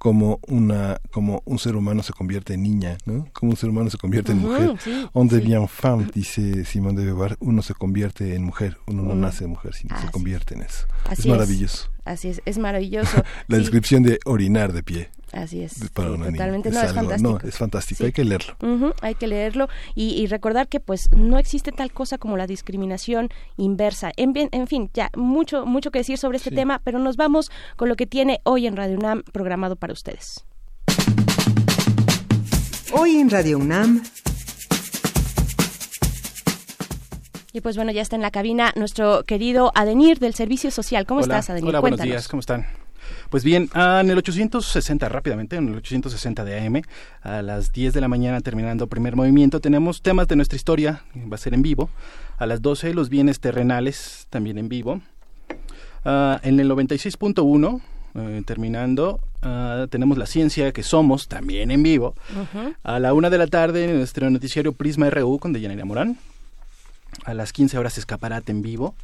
como 0.04 0.42
una, 0.50 1.00
como 1.12 1.42
un 1.46 1.58
ser 1.60 1.78
humano 1.78 2.04
se 2.04 2.12
convierte 2.12 2.56
en 2.56 2.64
niña, 2.64 2.98
¿no? 3.06 3.26
Como 3.32 3.52
un 3.52 3.58
ser 3.58 3.70
humano 3.70 3.90
se 3.90 3.98
convierte 3.98 4.34
en 4.34 4.40
mujer. 4.40 4.76
sí, 4.84 5.08
On 5.14 5.30
sí. 5.30 5.36
devient 5.38 5.70
femme, 5.70 6.10
dice 6.14 6.66
Simón 6.66 6.98
de 6.98 7.06
Beauvoir, 7.06 7.38
uno 7.40 7.62
se 7.62 7.74
convierte 7.74 8.36
en 8.36 8.44
mujer, 8.44 8.78
uno 8.88 9.02
no 9.02 9.14
Uno- 9.14 9.22
nace 9.28 9.48
mujer, 9.48 9.74
sino 9.74 9.98
se 9.98 10.12
convierte 10.12 10.56
en 10.56 10.64
eso. 10.64 10.86
Así 11.10 11.22
es 11.22 11.28
maravilloso. 11.28 11.90
Así 12.04 12.28
es, 12.28 12.42
es 12.46 12.58
maravilloso. 12.58 13.24
La 13.48 13.58
descripción 13.58 14.04
de 14.04 14.20
orinar 14.26 14.74
de 14.74 14.84
pie. 14.84 15.10
Así 15.34 15.62
es. 15.64 15.90
Para 15.94 16.10
sí, 16.10 16.14
una 16.14 16.26
niña. 16.28 16.38
totalmente. 16.38 16.70
Es 16.70 16.76
no, 16.76 16.82
es 16.82 16.94
fantástico. 16.94 17.40
no, 17.44 17.50
es 17.50 17.58
fantástico, 17.58 17.98
Sí. 17.98 18.04
hay 18.06 18.12
que 18.12 18.24
leerlo. 18.24 18.56
Hay 19.02 19.16
que 19.16 19.28
leerlo 19.28 19.68
y, 19.96 20.10
y 20.14 20.28
recordar 20.28 20.68
que 20.68 20.80
pues 20.80 21.10
no 21.16 21.40
existe 21.40 21.72
tal 21.72 21.92
cosa 21.92 22.18
como 22.20 22.38
la 22.38 22.46
discriminación 22.48 23.30
inversa. 23.58 24.12
En, 24.16 24.34
bien- 24.34 24.50
en 24.52 24.68
fin, 24.68 24.92
ya 24.94 25.10
mucho 25.18 25.66
mucho 25.66 25.90
que 25.90 26.00
decir 26.00 26.18
sobre 26.20 26.38
este 26.38 26.52
tema, 26.52 26.82
pero 26.84 27.00
nos 27.00 27.18
vamos 27.18 27.50
con 27.78 27.90
lo 27.90 27.96
que 27.96 28.06
tiene 28.06 28.42
hoy 28.44 28.68
en 28.68 28.76
Radio 28.78 28.98
UNAM 28.98 29.24
programado 29.32 29.76
para 29.76 29.92
ustedes. 29.94 30.46
Hoy 32.94 33.18
en 33.18 33.30
Radio 33.32 33.58
UNAM, 33.58 34.04
Y 37.56 37.62
pues 37.62 37.76
bueno, 37.76 37.92
ya 37.92 38.02
está 38.02 38.16
en 38.16 38.22
la 38.24 38.32
cabina 38.32 38.72
nuestro 38.76 39.24
querido 39.26 39.72
Adenir 39.76 40.18
del 40.20 40.34
Servicio 40.34 40.72
Social. 40.72 41.06
¿Cómo 41.06 41.22
Hola, 41.22 41.36
estás, 41.40 41.50
Adenir? 41.52 41.70
Hola, 41.70 41.80
buenos 41.82 42.02
días, 42.02 42.28
¿cómo 42.28 42.40
están? 42.40 42.66
Pues 43.30 43.44
bien, 43.44 43.70
ah, 43.74 44.02
en 44.04 44.10
el 44.10 44.18
860, 44.18 45.10
rápidamente, 45.10 45.56
en 45.56 45.70
el 45.70 45.76
860 45.76 46.44
de 46.46 46.66
AM, 46.66 46.82
a 47.22 47.42
las 47.42 47.72
10 47.72 47.94
de 47.94 48.02
la 48.02 48.08
mañana, 48.08 48.42
terminando 48.42 48.88
primer 48.88 49.16
movimiento, 49.16 49.60
tenemos 49.60 50.02
temas 50.02 50.28
de 50.28 50.36
nuestra 50.36 50.56
historia, 50.56 51.04
va 51.32 51.36
a 51.36 51.38
ser 51.40 51.54
en 51.54 51.62
vivo. 51.62 51.90
A 52.38 52.46
las 52.46 52.62
12, 52.62 52.94
los 52.94 53.10
bienes 53.10 53.40
terrenales, 53.40 54.28
también 54.30 54.58
en 54.58 54.70
vivo. 54.70 55.02
Ah, 56.06 56.40
en 56.44 56.60
el 56.60 56.70
96.1, 56.70 57.82
eh, 58.16 58.44
terminando, 58.46 59.20
ah, 59.42 59.88
tenemos 59.90 60.18
la 60.18 60.26
ciencia 60.26 60.72
que 60.72 60.84
somos, 60.84 61.28
también 61.28 61.72
en 61.72 61.82
vivo. 61.82 62.16
A 62.84 63.00
la 63.00 63.14
una 63.14 63.30
de 63.30 63.38
la 63.38 63.48
tarde, 63.48 63.86
en 63.86 63.98
nuestro 63.98 64.30
noticiario 64.30 64.74
Prisma 64.74 65.10
RU 65.10 65.40
con 65.40 65.54
Deyanira 65.54 65.86
Morán. 65.86 66.18
A 67.26 67.34
las 67.34 67.54
15 67.54 67.78
horas, 67.78 67.98
escaparate 67.98 68.52
en 68.52 68.62
vivo. 68.62 68.96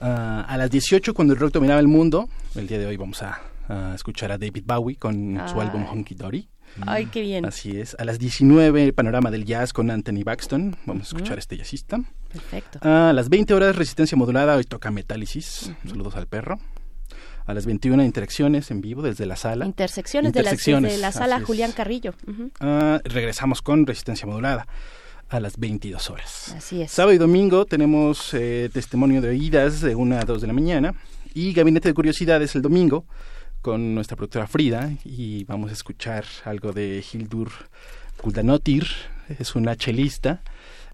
Ah, 0.00 0.44
a 0.48 0.56
las 0.56 0.70
18, 0.70 1.12
cuando 1.14 1.34
el 1.34 1.40
rock 1.40 1.52
dominaba 1.52 1.80
el 1.80 1.88
mundo, 1.88 2.28
el 2.54 2.66
día 2.66 2.78
de 2.78 2.86
hoy 2.86 2.96
vamos 2.96 3.22
a, 3.22 3.40
a 3.68 3.94
escuchar 3.94 4.30
a 4.32 4.38
David 4.38 4.62
Bowie 4.64 4.96
con 4.96 5.40
su 5.48 5.60
Ay. 5.60 5.66
álbum 5.66 5.84
Honky 5.86 6.14
Dory. 6.14 6.48
Ay, 6.86 7.06
qué 7.06 7.22
bien. 7.22 7.44
Así 7.46 7.80
es. 7.80 7.96
A 7.98 8.04
las 8.04 8.18
19, 8.18 8.84
el 8.84 8.94
panorama 8.94 9.30
del 9.30 9.44
jazz 9.44 9.72
con 9.72 9.90
Anthony 9.90 10.22
Baxton. 10.24 10.76
Vamos 10.86 11.04
a 11.04 11.06
escuchar 11.08 11.38
a 11.38 11.40
este 11.40 11.56
jazzista. 11.56 11.98
Perfecto. 12.32 12.78
A 12.82 13.12
las 13.12 13.28
20 13.28 13.54
horas, 13.54 13.74
resistencia 13.74 14.16
modulada. 14.16 14.54
Hoy 14.54 14.64
toca 14.64 14.90
Metálisis. 14.90 15.72
Saludos 15.86 16.14
al 16.16 16.26
perro. 16.26 16.60
a 17.46 17.54
las 17.54 17.64
21 17.64 18.04
interacciones 18.04 18.70
en 18.70 18.82
vivo 18.82 19.02
desde 19.02 19.24
la 19.26 19.36
sala. 19.36 19.64
Intersecciones, 19.64 20.32
de, 20.34 20.42
la, 20.42 20.50
desde 20.50 20.98
la 20.98 21.10
sala 21.10 21.40
Julián 21.40 21.72
Carrillo. 21.72 22.14
Ah, 22.60 23.00
regresamos 23.04 23.62
con 23.62 23.86
Resistencia 23.86 24.26
Modulada 24.26 24.66
a 25.28 25.40
las 25.40 25.58
22 25.58 26.10
horas. 26.10 26.54
Así 26.56 26.82
es. 26.82 26.90
Sábado 26.90 27.14
y 27.14 27.18
domingo 27.18 27.66
tenemos 27.66 28.32
eh, 28.34 28.70
testimonio 28.72 29.20
de 29.20 29.28
oídas 29.28 29.80
de 29.80 29.94
1 29.94 30.18
a 30.18 30.24
2 30.24 30.40
de 30.40 30.46
la 30.46 30.52
mañana 30.52 30.94
y 31.34 31.52
Gabinete 31.52 31.88
de 31.88 31.94
Curiosidades 31.94 32.54
el 32.54 32.62
domingo 32.62 33.04
con 33.60 33.94
nuestra 33.94 34.16
productora 34.16 34.46
Frida 34.46 34.90
y 35.04 35.44
vamos 35.44 35.70
a 35.70 35.74
escuchar 35.74 36.24
algo 36.44 36.72
de 36.72 37.04
Hildur 37.12 37.50
Kuldanotir, 38.16 38.86
es 39.38 39.54
una 39.54 39.76
chelista, 39.76 40.42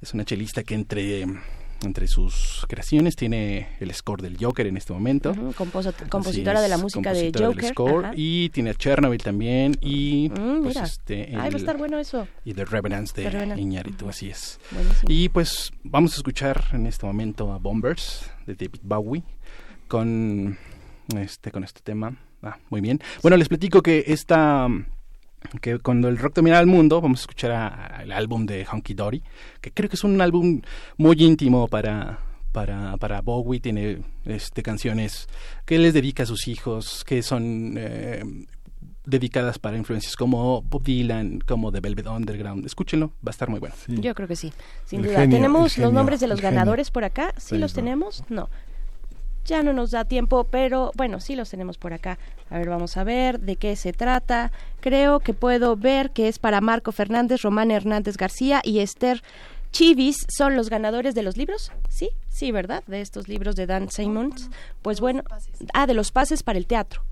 es 0.01 0.15
una 0.15 0.25
chelista 0.25 0.63
que 0.63 0.75
entre 0.75 1.25
entre 1.85 2.07
sus 2.07 2.65
creaciones 2.69 3.17
tiene 3.17 3.69
el 3.81 3.93
score 3.95 4.23
del 4.23 4.37
Joker 4.39 4.67
en 4.67 4.77
este 4.77 4.93
momento. 4.93 5.35
compositora 6.09 6.61
de 6.61 6.69
la 6.69 6.79
música 6.79 7.13
de 7.13 7.33
Joker. 7.37 8.13
y 8.17 8.49
tiene 8.51 8.75
Chernobyl 8.75 9.23
también 9.23 9.77
y 9.81 10.31
mm, 10.31 10.63
pues 10.63 10.77
este 10.77 11.29
Ay, 11.31 11.37
va 11.37 11.45
a 11.45 11.49
estar 11.49 11.77
bueno 11.77 11.99
eso. 11.99 12.27
Y 12.45 12.55
The 12.55 12.65
Revenants 12.65 13.15
de 13.15 13.55
Iñárritu, 13.57 14.09
así 14.09 14.31
es. 14.31 14.59
Buenísimo. 14.71 15.09
Y 15.09 15.29
pues 15.29 15.73
vamos 15.83 16.15
a 16.15 16.17
escuchar 16.17 16.65
en 16.73 16.87
este 16.87 17.07
momento 17.07 17.53
a 17.53 17.59
Bombers 17.59 18.31
de 18.47 18.55
David 18.55 18.81
Bowie 18.83 19.23
con 19.89 20.59
este 21.17 21.51
con 21.51 21.65
este 21.65 21.81
tema. 21.83 22.17
Ah, 22.43 22.59
muy 22.69 22.81
bien. 22.81 23.01
Bueno, 23.23 23.37
les 23.37 23.49
platico 23.49 23.83
que 23.83 24.05
esta 24.09 24.69
que 25.61 25.79
cuando 25.79 26.09
el 26.09 26.19
rock 26.19 26.37
domina 26.37 26.59
al 26.59 26.67
mundo, 26.67 27.01
vamos 27.01 27.21
a 27.21 27.23
escuchar 27.23 28.03
el 28.03 28.13
álbum 28.13 28.47
de 28.47 28.67
Honky 28.71 28.95
Dory, 28.95 29.23
que 29.61 29.71
creo 29.73 29.89
que 29.89 29.97
es 29.97 30.05
un 30.05 30.21
álbum 30.21 30.61
muy 30.97 31.17
íntimo 31.23 31.69
para, 31.69 32.19
para, 32.53 32.97
para 32.97 33.21
Bowie, 33.21 33.61
tiene 33.61 34.03
este, 34.25 34.63
canciones 34.63 35.29
que 35.65 35.79
les 35.79 35.95
dedica 35.95 36.25
a 36.25 36.27
sus 36.27 36.49
hijos, 36.49 37.05
que 37.05 37.23
son 37.23 37.75
eh, 37.77 38.23
dedicadas 39.07 39.59
para 39.59 39.77
influencias 39.77 40.17
como 40.17 40.63
Bob 40.63 40.83
Dylan, 40.83 41.41
como 41.41 41.71
The 41.71 41.81
Velvet 41.81 42.07
Underground. 42.07 42.67
Escúchenlo, 42.67 43.09
va 43.27 43.29
a 43.29 43.31
estar 43.31 43.49
muy 43.49 43.61
bueno. 43.61 43.75
Yo 43.87 44.15
creo 44.15 44.29
que 44.29 44.37
sí, 44.37 44.53
sin 44.87 45.03
duda. 45.03 45.29
¿Tenemos 45.29 45.79
los 45.79 45.93
nombres 45.93 46.21
de 46.21 46.27
los 46.27 46.41
ganadores 46.41 46.91
por 46.91 47.05
acá? 47.05 47.35
¿Sí 47.37 47.59
los 47.59 47.75
tenemos? 47.75 48.25
No 48.29 48.49
ya 49.45 49.63
no 49.63 49.73
nos 49.73 49.91
da 49.91 50.05
tiempo, 50.05 50.45
pero 50.45 50.91
bueno, 50.97 51.21
sí 51.21 51.37
los 51.37 51.51
tenemos 51.51 51.79
por 51.79 51.93
acá. 51.93 52.19
A 52.51 52.59
ver, 52.59 52.69
vamos 52.69 52.97
a 52.97 53.05
ver 53.05 53.41
de 53.41 53.57
qué 53.57 53.77
se 53.77 53.93
trata. 53.93 54.53
Creo 54.81 55.21
que 55.21 55.35
puedo 55.35 55.77
ver 55.77 56.11
que 56.11 56.29
es 56.29 56.39
para 56.39 56.61
Marco 56.61 56.93
Fernández, 56.93 57.43
Román 57.43 57.71
Hernández 57.71 58.17
García 58.17 58.61
y 58.65 58.81
Esther 58.81 59.23
Chivis 59.75 60.25
son 60.29 60.55
los 60.55 60.71
ganadores 60.71 61.17
de 61.17 61.25
los 61.25 61.37
libros. 61.37 61.73
Sí, 61.89 62.11
sí, 62.29 62.53
¿verdad? 62.53 62.85
De 62.87 63.01
estos 63.01 63.27
libros 63.27 63.57
de 63.57 63.67
Dan 63.67 63.91
Simmons. 63.91 64.49
Pues 64.83 65.01
bueno, 65.01 65.25
ah, 65.73 65.87
de 65.89 65.95
los 65.95 66.13
pases 66.13 66.45
para 66.45 66.59
el 66.59 66.67
teatro. 66.67 67.03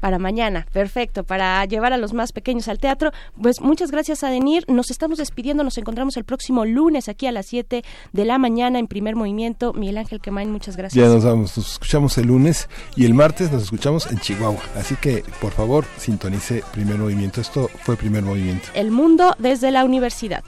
Para 0.00 0.18
mañana, 0.18 0.66
perfecto, 0.72 1.24
para 1.24 1.64
llevar 1.64 1.92
a 1.92 1.96
los 1.96 2.12
más 2.12 2.32
pequeños 2.32 2.68
al 2.68 2.78
teatro. 2.78 3.12
Pues 3.40 3.60
muchas 3.60 3.90
gracias 3.90 4.24
a 4.24 4.30
Denir, 4.30 4.64
nos 4.68 4.90
estamos 4.90 5.18
despidiendo, 5.18 5.62
nos 5.64 5.78
encontramos 5.78 6.16
el 6.16 6.24
próximo 6.24 6.64
lunes 6.64 7.08
aquí 7.08 7.26
a 7.26 7.32
las 7.32 7.46
7 7.46 7.82
de 8.12 8.24
la 8.24 8.38
mañana 8.38 8.78
en 8.78 8.86
primer 8.86 9.16
movimiento. 9.16 9.72
Miguel 9.72 9.98
Ángel 9.98 10.20
Quemain, 10.20 10.50
muchas 10.50 10.76
gracias. 10.76 11.04
Ya 11.04 11.12
nos 11.12 11.24
vamos, 11.24 11.56
nos 11.56 11.72
escuchamos 11.72 12.16
el 12.18 12.26
lunes 12.26 12.68
y 12.96 13.04
el 13.04 13.14
martes 13.14 13.52
nos 13.52 13.62
escuchamos 13.62 14.10
en 14.10 14.18
Chihuahua. 14.18 14.60
Así 14.76 14.96
que, 14.96 15.24
por 15.40 15.52
favor, 15.52 15.84
sintonice 15.98 16.62
primer 16.72 16.98
movimiento. 16.98 17.40
Esto 17.40 17.68
fue 17.82 17.96
primer 17.96 18.22
movimiento. 18.22 18.68
El 18.74 18.90
mundo 18.90 19.34
desde 19.38 19.70
la 19.70 19.84
universidad. 19.84 20.42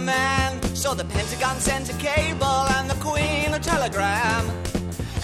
The 0.00 0.06
man. 0.06 0.62
So 0.74 0.94
the 0.94 1.04
Pentagon 1.04 1.56
sent 1.60 1.90
a 1.90 1.96
cable 1.98 2.64
and 2.76 2.88
the 2.88 2.96
Queen 2.96 3.52
a 3.54 3.58
telegram. 3.58 4.44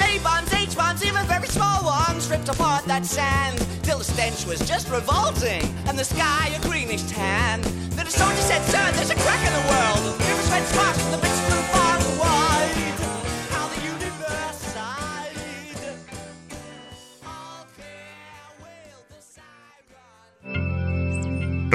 A 0.00 0.18
bombs, 0.22 0.52
H 0.52 0.76
bombs, 0.76 1.04
even 1.04 1.24
very 1.26 1.48
small 1.48 1.84
ones 1.84 2.28
ripped 2.30 2.48
apart 2.48 2.84
that 2.86 3.04
sand 3.06 3.58
till 3.82 3.98
the 3.98 4.04
stench 4.04 4.46
was 4.46 4.60
just 4.68 4.88
revolting 4.90 5.64
and 5.86 5.98
the 5.98 6.04
sky 6.04 6.48
a 6.56 6.60
greenish 6.68 7.04
tan. 7.04 7.60
Then 7.96 8.06
a 8.06 8.10
soldier 8.10 8.44
said, 8.50 8.62
Sir, 8.72 8.84
there's 8.96 9.10
a 9.10 9.18
crack 9.24 9.42
in 9.48 9.52
the 9.58 9.66
world. 9.72 10.02
The 10.18 10.24
rivers 10.28 10.50
red 10.50 10.66
sparks 10.66 11.04
and 11.04 11.14
the 11.14 11.18
bits 11.18 11.40
flew 11.46 11.75